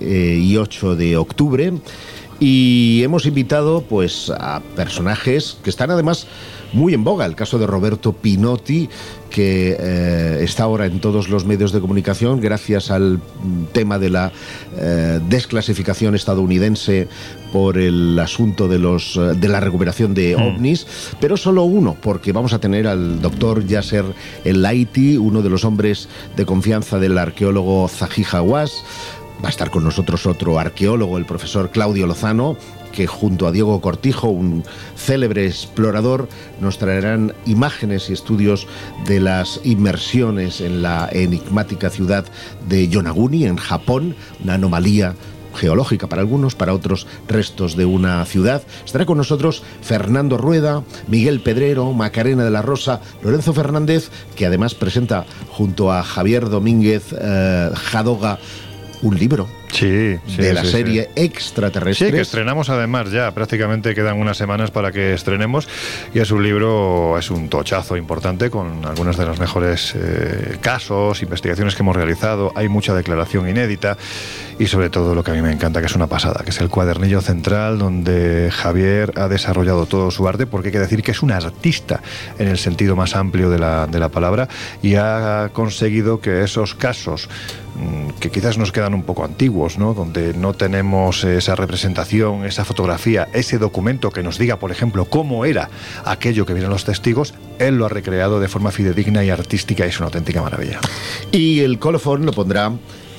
eh, 0.00 0.36
y 0.36 0.56
8 0.56 0.94
de 0.94 1.16
octubre 1.16 1.72
y 2.38 3.02
hemos 3.02 3.26
invitado 3.26 3.82
pues 3.82 4.30
a 4.30 4.62
personajes 4.76 5.58
que 5.64 5.70
están 5.70 5.90
además 5.90 6.28
muy 6.72 6.94
en 6.94 7.04
boga. 7.04 7.26
El 7.26 7.34
caso 7.34 7.58
de 7.58 7.66
Roberto 7.66 8.12
Pinotti, 8.12 8.88
que 9.30 9.76
eh, 9.78 10.38
está 10.42 10.64
ahora 10.64 10.86
en 10.86 11.00
todos 11.00 11.28
los 11.28 11.44
medios 11.44 11.72
de 11.72 11.80
comunicación 11.80 12.40
gracias 12.40 12.90
al 12.90 13.18
mm, 13.18 13.64
tema 13.72 13.98
de 13.98 14.10
la 14.10 14.32
eh, 14.76 15.20
desclasificación 15.28 16.14
estadounidense 16.14 17.08
por 17.52 17.78
el 17.78 18.18
asunto 18.18 18.68
de 18.68 18.78
los 18.78 19.18
de 19.36 19.48
la 19.48 19.58
recuperación 19.58 20.14
de 20.14 20.36
ovnis, 20.36 20.86
pero 21.20 21.36
solo 21.36 21.64
uno, 21.64 21.96
porque 22.00 22.32
vamos 22.32 22.52
a 22.52 22.60
tener 22.60 22.86
al 22.86 23.20
doctor 23.20 23.66
Yasser 23.66 24.04
El 24.44 24.62
Laiti, 24.62 25.16
uno 25.16 25.42
de 25.42 25.50
los 25.50 25.64
hombres 25.64 26.08
de 26.36 26.46
confianza 26.46 26.98
del 26.98 27.18
arqueólogo 27.18 27.88
Zahi 27.88 28.24
Hawass. 28.30 28.84
Va 29.42 29.48
a 29.48 29.50
estar 29.50 29.70
con 29.70 29.84
nosotros 29.84 30.26
otro 30.26 30.58
arqueólogo, 30.58 31.16
el 31.16 31.24
profesor 31.24 31.70
Claudio 31.70 32.06
Lozano, 32.06 32.58
que 32.92 33.06
junto 33.06 33.46
a 33.46 33.52
Diego 33.52 33.80
Cortijo, 33.80 34.28
un 34.28 34.64
célebre 34.96 35.46
explorador, 35.46 36.28
nos 36.60 36.76
traerán 36.76 37.32
imágenes 37.46 38.10
y 38.10 38.12
estudios 38.12 38.66
de 39.06 39.20
las 39.20 39.60
inmersiones 39.64 40.60
en 40.60 40.82
la 40.82 41.08
enigmática 41.10 41.88
ciudad 41.88 42.26
de 42.68 42.88
Yonaguni, 42.88 43.46
en 43.46 43.56
Japón, 43.56 44.14
una 44.44 44.54
anomalía 44.54 45.14
geológica 45.54 46.06
para 46.06 46.22
algunos, 46.22 46.54
para 46.54 46.74
otros 46.74 47.06
restos 47.26 47.76
de 47.76 47.86
una 47.86 48.24
ciudad. 48.26 48.62
Estará 48.84 49.06
con 49.06 49.18
nosotros 49.18 49.62
Fernando 49.82 50.36
Rueda, 50.36 50.84
Miguel 51.08 51.40
Pedrero, 51.40 51.92
Macarena 51.92 52.44
de 52.44 52.50
la 52.50 52.62
Rosa, 52.62 53.00
Lorenzo 53.22 53.52
Fernández, 53.52 54.10
que 54.36 54.46
además 54.46 54.74
presenta 54.74 55.24
junto 55.48 55.92
a 55.92 56.02
Javier 56.02 56.50
Domínguez 56.50 57.14
eh, 57.18 57.70
Jadoga 57.74 58.38
un 59.02 59.18
libro 59.18 59.48
Sí, 59.72 60.18
sí, 60.26 60.36
de 60.36 60.52
la 60.52 60.64
sí, 60.64 60.70
serie 60.70 61.10
sí. 61.14 61.22
Extraterrestres. 61.22 62.10
Sí, 62.10 62.14
que 62.14 62.20
estrenamos 62.20 62.68
además 62.70 63.10
ya, 63.10 63.32
prácticamente 63.32 63.94
quedan 63.94 64.18
unas 64.18 64.36
semanas 64.36 64.70
para 64.70 64.92
que 64.92 65.14
estrenemos 65.14 65.68
y 66.14 66.18
es 66.18 66.30
un 66.30 66.42
libro, 66.42 67.16
es 67.18 67.30
un 67.30 67.48
tochazo 67.48 67.96
importante 67.96 68.50
con 68.50 68.84
algunos 68.84 69.16
de 69.16 69.26
los 69.26 69.38
mejores 69.38 69.94
eh, 69.96 70.58
casos, 70.60 71.22
investigaciones 71.22 71.74
que 71.74 71.82
hemos 71.82 71.96
realizado, 71.96 72.52
hay 72.56 72.68
mucha 72.68 72.94
declaración 72.94 73.48
inédita 73.48 73.96
y 74.58 74.66
sobre 74.66 74.90
todo 74.90 75.14
lo 75.14 75.22
que 75.22 75.30
a 75.30 75.34
mí 75.34 75.42
me 75.42 75.52
encanta, 75.52 75.80
que 75.80 75.86
es 75.86 75.94
una 75.94 76.06
pasada, 76.06 76.42
que 76.44 76.50
es 76.50 76.60
el 76.60 76.68
cuadernillo 76.68 77.20
central 77.20 77.78
donde 77.78 78.50
Javier 78.52 79.12
ha 79.16 79.28
desarrollado 79.28 79.86
todo 79.86 80.10
su 80.10 80.28
arte, 80.28 80.46
porque 80.46 80.68
hay 80.68 80.72
que 80.72 80.80
decir 80.80 81.02
que 81.02 81.12
es 81.12 81.22
un 81.22 81.32
artista 81.32 82.02
en 82.38 82.48
el 82.48 82.58
sentido 82.58 82.96
más 82.96 83.16
amplio 83.16 83.50
de 83.50 83.58
la, 83.58 83.86
de 83.86 83.98
la 83.98 84.08
palabra 84.08 84.48
y 84.82 84.96
ha 84.96 85.50
conseguido 85.52 86.20
que 86.20 86.42
esos 86.42 86.74
casos 86.74 87.28
que 88.18 88.30
quizás 88.30 88.58
nos 88.58 88.72
quedan 88.72 88.94
un 88.94 89.02
poco 89.02 89.24
antiguos, 89.24 89.78
¿no? 89.78 89.94
donde 89.94 90.34
no 90.34 90.52
tenemos 90.52 91.24
esa 91.24 91.54
representación, 91.54 92.44
esa 92.44 92.64
fotografía, 92.64 93.28
ese 93.32 93.58
documento 93.58 94.10
que 94.10 94.22
nos 94.22 94.38
diga, 94.38 94.58
por 94.58 94.70
ejemplo, 94.70 95.06
cómo 95.06 95.44
era 95.44 95.70
aquello 96.04 96.46
que 96.46 96.54
vieron 96.54 96.70
los 96.70 96.84
testigos, 96.84 97.34
él 97.58 97.76
lo 97.76 97.86
ha 97.86 97.88
recreado 97.88 98.40
de 98.40 98.48
forma 98.48 98.70
fidedigna 98.70 99.24
y 99.24 99.30
artística 99.30 99.86
y 99.86 99.88
es 99.88 99.98
una 99.98 100.06
auténtica 100.06 100.42
maravilla. 100.42 100.80
Y 101.32 101.60
el 101.60 101.78
colofón 101.78 102.26
lo 102.26 102.32
pondrá 102.32 102.72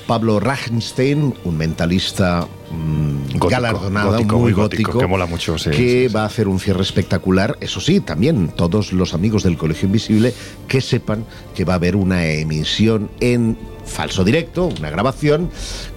Pablo 0.06 0.40
Rachenstein, 0.40 1.34
un 1.44 1.56
mentalista 1.56 2.46
mm, 2.70 3.38
Gótico, 3.38 3.48
galardonado, 3.48 4.12
gótico, 4.12 4.34
muy 4.34 4.42
muy 4.42 4.52
gótico, 4.52 4.82
gótico, 4.82 4.98
que 4.98 5.06
mola 5.06 5.26
mucho, 5.26 5.58
sí, 5.58 5.70
que 5.70 6.08
va 6.08 6.22
a 6.22 6.26
hacer 6.26 6.48
un 6.48 6.60
cierre 6.60 6.82
espectacular. 6.82 7.56
Eso 7.60 7.80
sí, 7.80 8.00
también 8.00 8.48
todos 8.48 8.92
los 8.92 9.14
amigos 9.14 9.42
del 9.42 9.56
Colegio 9.56 9.86
Invisible 9.86 10.34
que 10.68 10.80
sepan 10.80 11.24
que 11.54 11.64
va 11.64 11.74
a 11.74 11.76
haber 11.76 11.96
una 11.96 12.26
emisión 12.26 13.10
en 13.20 13.56
falso 13.92 14.24
directo, 14.24 14.66
una 14.78 14.90
grabación 14.90 15.50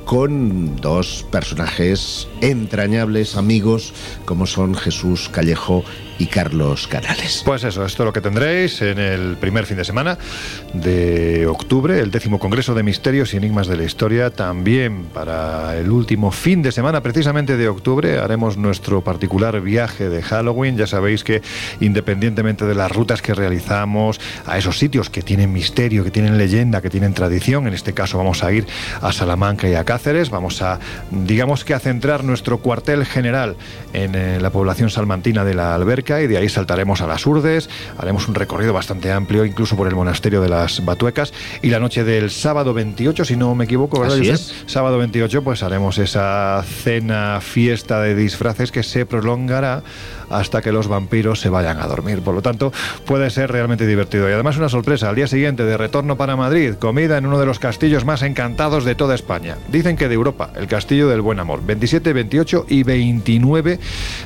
con 0.05 0.75
dos 0.75 1.25
personajes 1.31 2.27
entrañables, 2.41 3.37
amigos, 3.37 3.93
como 4.25 4.45
son 4.45 4.75
Jesús 4.75 5.29
Callejo 5.29 5.83
y 6.17 6.27
Carlos 6.27 6.87
Canales. 6.87 7.41
Pues 7.43 7.63
eso, 7.63 7.85
esto 7.85 8.03
es 8.03 8.05
lo 8.05 8.13
que 8.13 8.21
tendréis 8.21 8.81
en 8.81 8.99
el 8.99 9.35
primer 9.37 9.65
fin 9.65 9.77
de 9.77 9.83
semana 9.83 10.17
de 10.73 11.47
octubre, 11.47 11.99
el 11.99 12.11
décimo 12.11 12.39
Congreso 12.39 12.73
de 12.73 12.83
Misterios 12.83 13.33
y 13.33 13.37
Enigmas 13.37 13.67
de 13.67 13.77
la 13.77 13.83
Historia. 13.83 14.29
También 14.29 15.05
para 15.05 15.77
el 15.77 15.91
último 15.91 16.31
fin 16.31 16.61
de 16.61 16.71
semana, 16.71 17.01
precisamente 17.01 17.57
de 17.57 17.67
octubre, 17.67 18.19
haremos 18.19 18.57
nuestro 18.57 19.03
particular 19.03 19.59
viaje 19.61 20.09
de 20.09 20.21
Halloween. 20.21 20.77
Ya 20.77 20.87
sabéis 20.87 21.23
que 21.23 21.41
independientemente 21.79 22.65
de 22.65 22.75
las 22.75 22.91
rutas 22.91 23.21
que 23.21 23.33
realizamos, 23.33 24.21
a 24.45 24.57
esos 24.57 24.77
sitios 24.77 25.09
que 25.09 25.21
tienen 25.21 25.51
misterio, 25.51 26.03
que 26.03 26.11
tienen 26.11 26.37
leyenda, 26.37 26.81
que 26.81 26.89
tienen 26.89 27.13
tradición, 27.13 27.67
en 27.67 27.73
este 27.73 27.84
caso 27.93 28.17
vamos 28.17 28.43
a 28.43 28.51
ir 28.51 28.65
a 29.01 29.11
Salamanca 29.11 29.67
y 29.69 29.75
a 29.75 29.83
Cáceres, 29.83 30.29
vamos 30.29 30.61
a, 30.61 30.79
digamos 31.11 31.63
que 31.63 31.73
a 31.73 31.79
centrar 31.79 32.23
nuestro 32.23 32.59
cuartel 32.59 33.05
general 33.05 33.55
en 33.93 34.15
eh, 34.15 34.39
la 34.39 34.49
población 34.49 34.89
salmantina 34.89 35.43
de 35.43 35.53
la 35.53 35.75
Alberca 35.75 36.21
y 36.21 36.27
de 36.27 36.37
ahí 36.37 36.49
saltaremos 36.49 37.01
a 37.01 37.07
las 37.07 37.25
Urdes, 37.25 37.69
haremos 37.97 38.27
un 38.27 38.35
recorrido 38.35 38.73
bastante 38.73 39.11
amplio, 39.11 39.45
incluso 39.45 39.75
por 39.75 39.87
el 39.87 39.95
monasterio 39.95 40.41
de 40.41 40.49
las 40.49 40.83
Batuecas 40.83 41.33
y 41.61 41.69
la 41.69 41.79
noche 41.79 42.03
del 42.03 42.29
sábado 42.31 42.73
28, 42.73 43.25
si 43.25 43.35
no 43.35 43.55
me 43.55 43.65
equivoco, 43.65 43.99
¿verdad? 43.99 44.19
Así? 44.19 44.53
Sábado 44.65 44.97
28, 44.97 45.43
pues 45.43 45.63
haremos 45.63 45.97
esa 45.97 46.63
cena 46.83 47.39
fiesta 47.41 48.01
de 48.01 48.15
disfraces 48.15 48.71
que 48.71 48.83
se 48.83 49.05
prolongará 49.05 49.83
hasta 50.29 50.61
que 50.61 50.71
los 50.71 50.87
vampiros 50.87 51.39
se 51.39 51.49
vayan 51.49 51.79
a 51.79 51.87
dormir. 51.87 52.21
Por 52.21 52.35
lo 52.35 52.41
tanto, 52.41 52.71
puede 53.05 53.29
ser 53.29 53.51
realmente 53.51 53.87
divertido. 53.87 54.29
Y 54.29 54.33
además 54.33 54.57
una 54.57 54.69
sorpresa, 54.69 55.09
al 55.09 55.15
día 55.15 55.27
siguiente 55.27 55.63
de 55.63 55.77
retorno 55.77 56.17
para 56.17 56.35
Madrid, 56.35 56.75
comida 56.75 57.17
en 57.17 57.25
uno 57.25 57.39
de 57.39 57.45
los 57.45 57.59
castillos 57.59 58.05
más 58.05 58.21
encantados 58.21 58.85
de 58.85 58.95
toda 58.95 59.15
España. 59.15 59.57
Dicen 59.69 59.97
que 59.97 60.07
de 60.07 60.15
Europa, 60.15 60.51
el 60.55 60.67
Castillo 60.67 61.07
del 61.09 61.21
Buen 61.21 61.39
Amor, 61.39 61.65
27, 61.65 62.13
28 62.13 62.65
y 62.69 62.83
29 62.83 63.79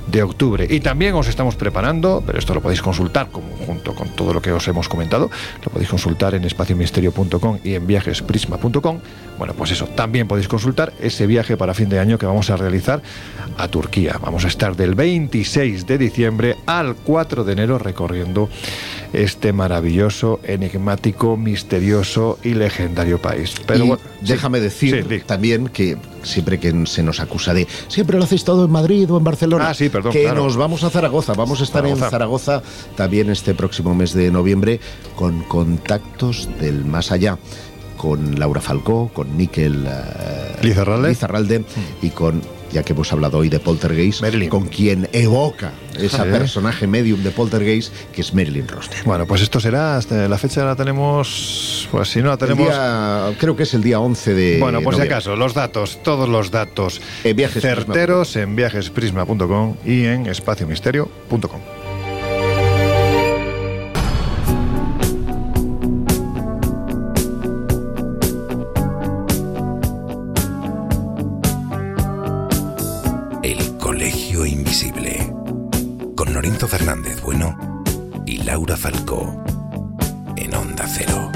de 0.08 0.24
octubre. 0.24 0.68
Y 0.70 0.80
también 0.80 1.16
os 1.16 1.28
estamos 1.28 1.56
preparando, 1.56 2.24
pero 2.26 2.40
esto 2.40 2.54
lo 2.54 2.62
podéis 2.62 2.82
consultar 2.82 3.30
como, 3.32 3.50
junto 3.66 3.94
con 3.94 4.10
todo 4.10 4.34
lo 4.34 4.42
que 4.42 4.52
os 4.52 4.68
hemos 4.68 4.90
comentado, 4.90 5.30
lo 5.64 5.72
podéis 5.72 5.90
consultar 5.90 6.36
en 6.36 6.46
espaciomisterio.com 6.46 7.60
y 7.64 7.76
en 7.76 7.88
viajesprisma.com. 7.88 9.00
Bueno, 9.40 9.54
pues 9.54 9.72
eso, 9.72 9.86
también 9.88 10.28
podéis 10.28 10.50
consultar 10.50 10.94
ese 11.00 11.26
viaje 11.26 11.56
para 11.56 11.74
fin 11.74 11.88
de 11.88 11.98
año 11.98 12.18
que 12.20 12.26
vamos 12.26 12.50
a 12.50 12.58
realizar 12.58 13.02
a 13.58 13.70
Turquía. 13.70 14.20
Vamos 14.22 14.44
a 14.44 14.50
estar 14.50 14.76
del 14.76 14.96
26 14.96 15.88
de 15.88 15.98
diciembre 15.98 16.58
al 16.66 16.96
4 16.96 17.46
de 17.46 17.54
enero 17.54 17.80
recorriendo 17.80 18.50
este 19.14 19.54
maravilloso, 19.54 20.40
enigmático, 20.44 21.38
misterioso 21.38 22.38
y 22.44 22.54
legendario 22.54 23.20
país. 23.20 23.56
Pero 23.66 23.86
Y 23.86 23.88
bueno, 23.88 24.04
déjame 24.22 24.60
sí, 24.60 24.64
decir 24.64 25.06
sí, 25.10 25.20
también 25.26 25.70
que 25.70 25.98
siempre 26.22 26.60
que 26.60 26.86
se 26.86 27.02
nos 27.02 27.22
acusa 27.22 27.54
de 27.54 27.66
siempre 27.88 28.18
lo 28.18 28.26
hacéis 28.26 28.44
todo 28.44 28.66
en 28.66 28.72
Madrid 28.72 29.10
o 29.10 29.18
en 29.18 29.24
Barcelona, 29.24 29.70
Ah, 29.70 29.74
sí, 29.74 29.88
perdón, 29.90 30.12
que 30.12 30.24
claro. 30.24 30.44
nos 30.44 30.58
vamos 30.58 30.84
a 30.84 30.90
Zaragoza. 30.90 31.34
Vamos 31.34 31.62
a 31.62 31.64
estar 31.64 31.86
en. 31.86 31.96
Zaragoza 31.98 32.62
también 32.98 33.30
este 33.30 33.54
próximo 33.54 33.96
mes 33.96 34.14
de 34.14 34.32
noviembre 34.32 34.80
con 35.16 35.44
contactos 35.44 36.50
del 36.60 36.84
más 36.86 37.12
allá. 37.12 37.38
Con 38.00 38.40
Laura 38.40 38.62
Falcó, 38.62 39.10
con 39.14 39.36
Níquel 39.38 39.86
eh, 39.86 40.56
Lizarralde. 40.62 41.10
Lizarralde 41.10 41.66
y 42.02 42.12
con, 42.12 42.42
ya 42.72 42.82
que 42.82 42.94
hemos 42.94 43.12
hablado 43.12 43.40
hoy 43.40 43.50
de 43.50 43.60
Poltergeist, 43.60 44.22
con 44.48 44.68
quien 44.68 45.10
evoca 45.12 45.74
Sí. 46.00 46.08
personaje 46.32 46.88
medium 46.88 47.22
de 47.24 47.32
Poltergeist, 47.32 47.94
que 48.14 48.22
es 48.22 48.34
Marilyn 48.34 48.70
Rosner. 48.70 49.04
Bueno, 49.04 49.26
pues 49.26 49.42
esto 49.42 49.60
será, 49.60 49.98
hasta 49.98 50.30
la 50.30 50.38
fecha 50.38 50.64
la 50.64 50.78
tenemos, 50.78 51.90
pues 51.92 52.08
si 52.08 52.22
no 52.22 52.30
la 52.30 52.38
tenemos... 52.38 52.70
día- 52.70 53.34
creo 53.38 53.58
que 53.58 53.64
es 53.64 53.74
el 53.74 53.84
día 53.84 54.00
11 54.00 54.34
de 54.34 54.60
Bueno, 54.62 54.82
por 54.82 54.96
si 54.96 55.02
acaso, 55.02 55.36
los 55.36 55.54
datos, 55.54 56.00
todos 56.02 56.30
los 56.30 56.52
datos 56.52 57.02
Viajes 57.36 57.62
certeros 57.62 58.34
en 58.38 58.56
viajesprisma.com 58.56 59.76
y 59.86 60.06
en 60.06 60.28
espaciomisterio.com. 60.28 61.60
Fernández 76.70 77.20
Bueno 77.24 77.58
y 78.28 78.44
Laura 78.44 78.78
Falcó. 78.78 79.44
En 80.38 80.54
Onda 80.54 80.86
Cero. 80.88 81.32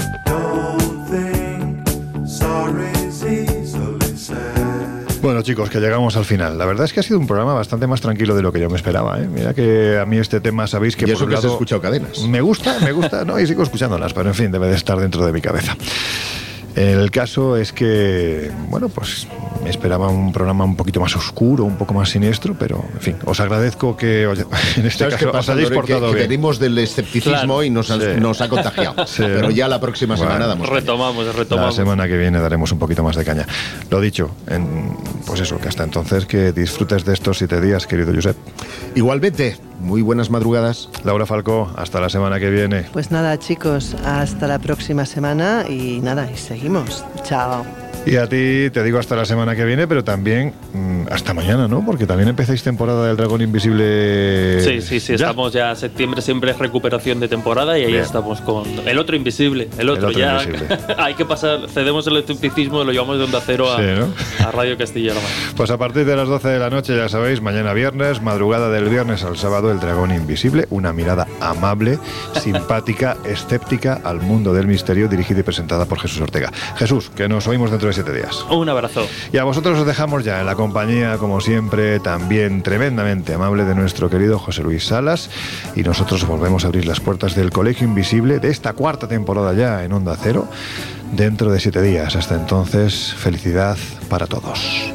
Bueno, 5.20 5.42
chicos, 5.42 5.70
que 5.70 5.80
llegamos 5.80 6.16
al 6.16 6.24
final. 6.24 6.56
La 6.56 6.66
verdad 6.66 6.84
es 6.84 6.92
que 6.92 7.00
ha 7.00 7.02
sido 7.02 7.18
un 7.18 7.26
programa 7.26 7.54
bastante 7.54 7.86
más 7.86 8.00
tranquilo 8.00 8.36
de 8.36 8.42
lo 8.42 8.52
que 8.52 8.60
yo 8.60 8.70
me 8.70 8.76
esperaba. 8.76 9.18
¿eh? 9.18 9.26
Mira 9.26 9.54
que 9.54 9.98
a 9.98 10.06
mí 10.06 10.18
este 10.18 10.40
tema, 10.40 10.66
sabéis 10.68 10.94
que 10.96 11.06
Y 11.06 11.10
eso 11.10 11.20
por 11.20 11.30
que 11.30 11.34
has 11.34 11.42
lado, 11.42 11.54
escuchado 11.54 11.80
cadenas. 11.80 12.20
Me 12.28 12.40
gusta, 12.40 12.78
me 12.80 12.92
gusta, 12.92 13.24
no, 13.24 13.40
y 13.40 13.46
sigo 13.46 13.62
escuchándolas, 13.62 14.12
pero 14.12 14.28
en 14.28 14.34
fin, 14.34 14.52
debe 14.52 14.68
de 14.68 14.76
estar 14.76 14.98
dentro 14.98 15.26
de 15.26 15.32
mi 15.32 15.40
cabeza. 15.40 15.76
El 16.76 17.10
caso 17.12 17.56
es 17.56 17.72
que, 17.72 18.50
bueno, 18.68 18.88
pues 18.88 19.28
me 19.62 19.70
esperaba 19.70 20.08
un 20.08 20.32
programa 20.32 20.64
un 20.64 20.74
poquito 20.76 21.00
más 21.00 21.14
oscuro, 21.14 21.62
un 21.64 21.76
poco 21.76 21.94
más 21.94 22.10
siniestro, 22.10 22.56
pero 22.58 22.84
en 22.94 23.00
fin, 23.00 23.16
os 23.24 23.38
agradezco 23.38 23.96
que 23.96 24.26
oye, 24.26 24.44
en 24.76 24.86
este 24.86 24.98
¿Sabes 25.04 25.14
qué 25.14 25.20
caso 25.26 25.32
pasa, 25.32 25.52
os 25.52 25.58
hayáis 25.58 25.70
Lore? 25.70 25.86
Que- 25.86 25.92
portado 25.94 26.10
que, 26.12 26.16
bien. 26.18 26.28
venimos 26.28 26.58
del 26.58 26.76
escepticismo 26.78 27.32
Claro. 27.32 27.62
y 27.62 27.70
nos, 27.70 27.86
Sí. 27.86 27.94
nos 28.18 28.40
ha 28.40 28.48
contagiado. 28.48 28.94
Sí, 29.06 29.22
Pero 29.22 29.50
ya 29.50 29.68
la 29.68 29.80
próxima 29.80 30.16
Bueno. 30.16 30.32
semana 30.32 30.46
damos. 30.48 30.66
caña. 30.68 30.80
Retomamos, 30.80 31.26
La 31.26 31.32
retomamos. 31.32 31.74
semana 31.76 32.08
que 32.08 32.16
viene 32.18 32.40
daremos 32.40 32.72
un 32.72 32.78
poquito 32.80 33.04
más 33.04 33.14
de 33.16 33.24
caña. 33.24 33.46
Lo 33.90 34.00
dicho, 34.00 34.30
en- 34.48 34.96
pues 35.26 35.40
eso, 35.40 35.58
que 35.58 35.68
hasta 35.68 35.84
entonces 35.84 36.26
que 36.26 36.50
disfrutes 36.52 37.04
de 37.04 37.12
estos 37.14 37.38
siete 37.38 37.60
días, 37.60 37.86
querido 37.86 38.12
Josep. 38.12 38.36
Igualmente, 38.96 39.56
muy 39.80 40.02
buenas 40.02 40.30
madrugadas. 40.30 40.88
Laura 41.04 41.24
Falcó, 41.26 41.70
hasta 41.76 42.00
la 42.00 42.08
semana 42.08 42.38
que 42.40 42.50
viene. 42.50 42.84
Pues 42.92 43.10
nada, 43.10 43.38
chicos, 43.38 43.94
hasta 44.04 44.46
la 44.48 44.58
próxima 44.58 45.06
semana 45.06 45.64
y 45.68 46.00
nada, 46.02 46.30
y 46.30 46.36
seguimos. 46.36 46.63
Chao. 47.24 47.83
Y 48.06 48.16
a 48.16 48.28
ti 48.28 48.68
te 48.70 48.82
digo 48.82 48.98
hasta 48.98 49.16
la 49.16 49.24
semana 49.24 49.56
que 49.56 49.64
viene, 49.64 49.86
pero 49.86 50.04
también 50.04 50.52
mm, 50.74 51.06
hasta 51.10 51.32
mañana, 51.32 51.68
¿no? 51.68 51.82
Porque 51.86 52.04
también 52.06 52.28
empezáis 52.28 52.62
temporada 52.62 53.06
del 53.06 53.16
Dragón 53.16 53.40
Invisible. 53.40 54.60
Sí, 54.60 54.82
sí, 54.82 55.00
sí, 55.00 55.16
Ya. 55.16 55.28
estamos 55.28 55.54
ya 55.54 55.74
septiembre, 55.74 56.20
siempre 56.20 56.50
es 56.50 56.58
recuperación 56.58 57.18
de 57.18 57.28
temporada 57.28 57.78
y 57.78 57.84
ahí 57.84 57.92
Bien. 57.92 58.02
estamos 58.04 58.42
con 58.42 58.64
el 58.86 58.98
otro 58.98 59.16
invisible, 59.16 59.70
el 59.78 59.88
otro, 59.88 60.08
otro 60.08 60.20
ya 60.20 60.42
invisible. 60.44 60.68
hay 60.98 61.14
que 61.14 61.24
pasar, 61.24 61.60
cedemos 61.72 62.06
el 62.06 62.18
escepticismo 62.18 62.82
y 62.82 62.86
lo 62.86 62.92
llevamos 62.92 63.16
de 63.16 63.24
onda 63.24 63.40
cero 63.44 63.72
a, 63.72 63.78
Sí, 63.78 63.84
¿no? 63.96 64.46
a 64.46 64.50
Radio 64.52 64.76
Castilla-La 64.76 65.14
Mancha. 65.20 65.52
Pues 65.56 65.70
a 65.70 65.78
partir 65.78 66.04
de 66.04 66.14
las 66.14 66.28
12 66.28 66.46
de 66.48 66.58
la 66.58 66.68
noche, 66.68 66.94
ya 66.94 67.08
sabéis, 67.08 67.40
mañana 67.40 67.72
viernes, 67.72 68.20
madrugada 68.20 68.68
del 68.68 68.90
viernes 68.90 69.24
al 69.24 69.38
sábado, 69.38 69.70
El 69.72 69.80
Dragón 69.80 70.10
Invisible, 70.14 70.66
una 70.68 70.92
mirada 70.92 71.26
amable, 71.40 71.98
simpática, 72.38 73.16
escéptica 73.24 73.98
al 74.04 74.20
mundo 74.20 74.52
del 74.52 74.66
misterio, 74.66 75.08
dirigida 75.08 75.40
y 75.40 75.42
presentada 75.42 75.86
por 75.86 76.00
Jesús 76.00 76.20
Ortega. 76.20 76.52
Jesús, 76.76 77.10
que 77.16 77.28
nos 77.28 77.46
oímos 77.46 77.70
dentro 77.70 77.88
de 77.88 77.93
siete 77.94 78.12
días. 78.12 78.44
Un 78.50 78.68
abrazo. 78.68 79.06
Y 79.32 79.38
a 79.38 79.44
vosotros 79.44 79.78
os 79.78 79.86
dejamos 79.86 80.24
ya 80.24 80.40
en 80.40 80.46
la 80.46 80.54
compañía, 80.54 81.18
como 81.18 81.40
siempre, 81.40 82.00
también 82.00 82.62
tremendamente 82.62 83.34
amable 83.34 83.64
de 83.64 83.74
nuestro 83.74 84.10
querido 84.10 84.38
José 84.38 84.62
Luis 84.62 84.86
Salas. 84.86 85.30
Y 85.74 85.82
nosotros 85.82 86.26
volvemos 86.26 86.64
a 86.64 86.68
abrir 86.68 86.86
las 86.86 87.00
puertas 87.00 87.34
del 87.34 87.50
Colegio 87.50 87.86
Invisible 87.86 88.40
de 88.40 88.50
esta 88.50 88.72
cuarta 88.72 89.08
temporada 89.08 89.52
ya 89.54 89.84
en 89.84 89.92
Onda 89.92 90.16
Cero 90.20 90.48
dentro 91.12 91.52
de 91.52 91.60
siete 91.60 91.82
días. 91.82 92.16
Hasta 92.16 92.34
entonces, 92.34 93.14
felicidad 93.14 93.76
para 94.08 94.26
todos. 94.26 94.94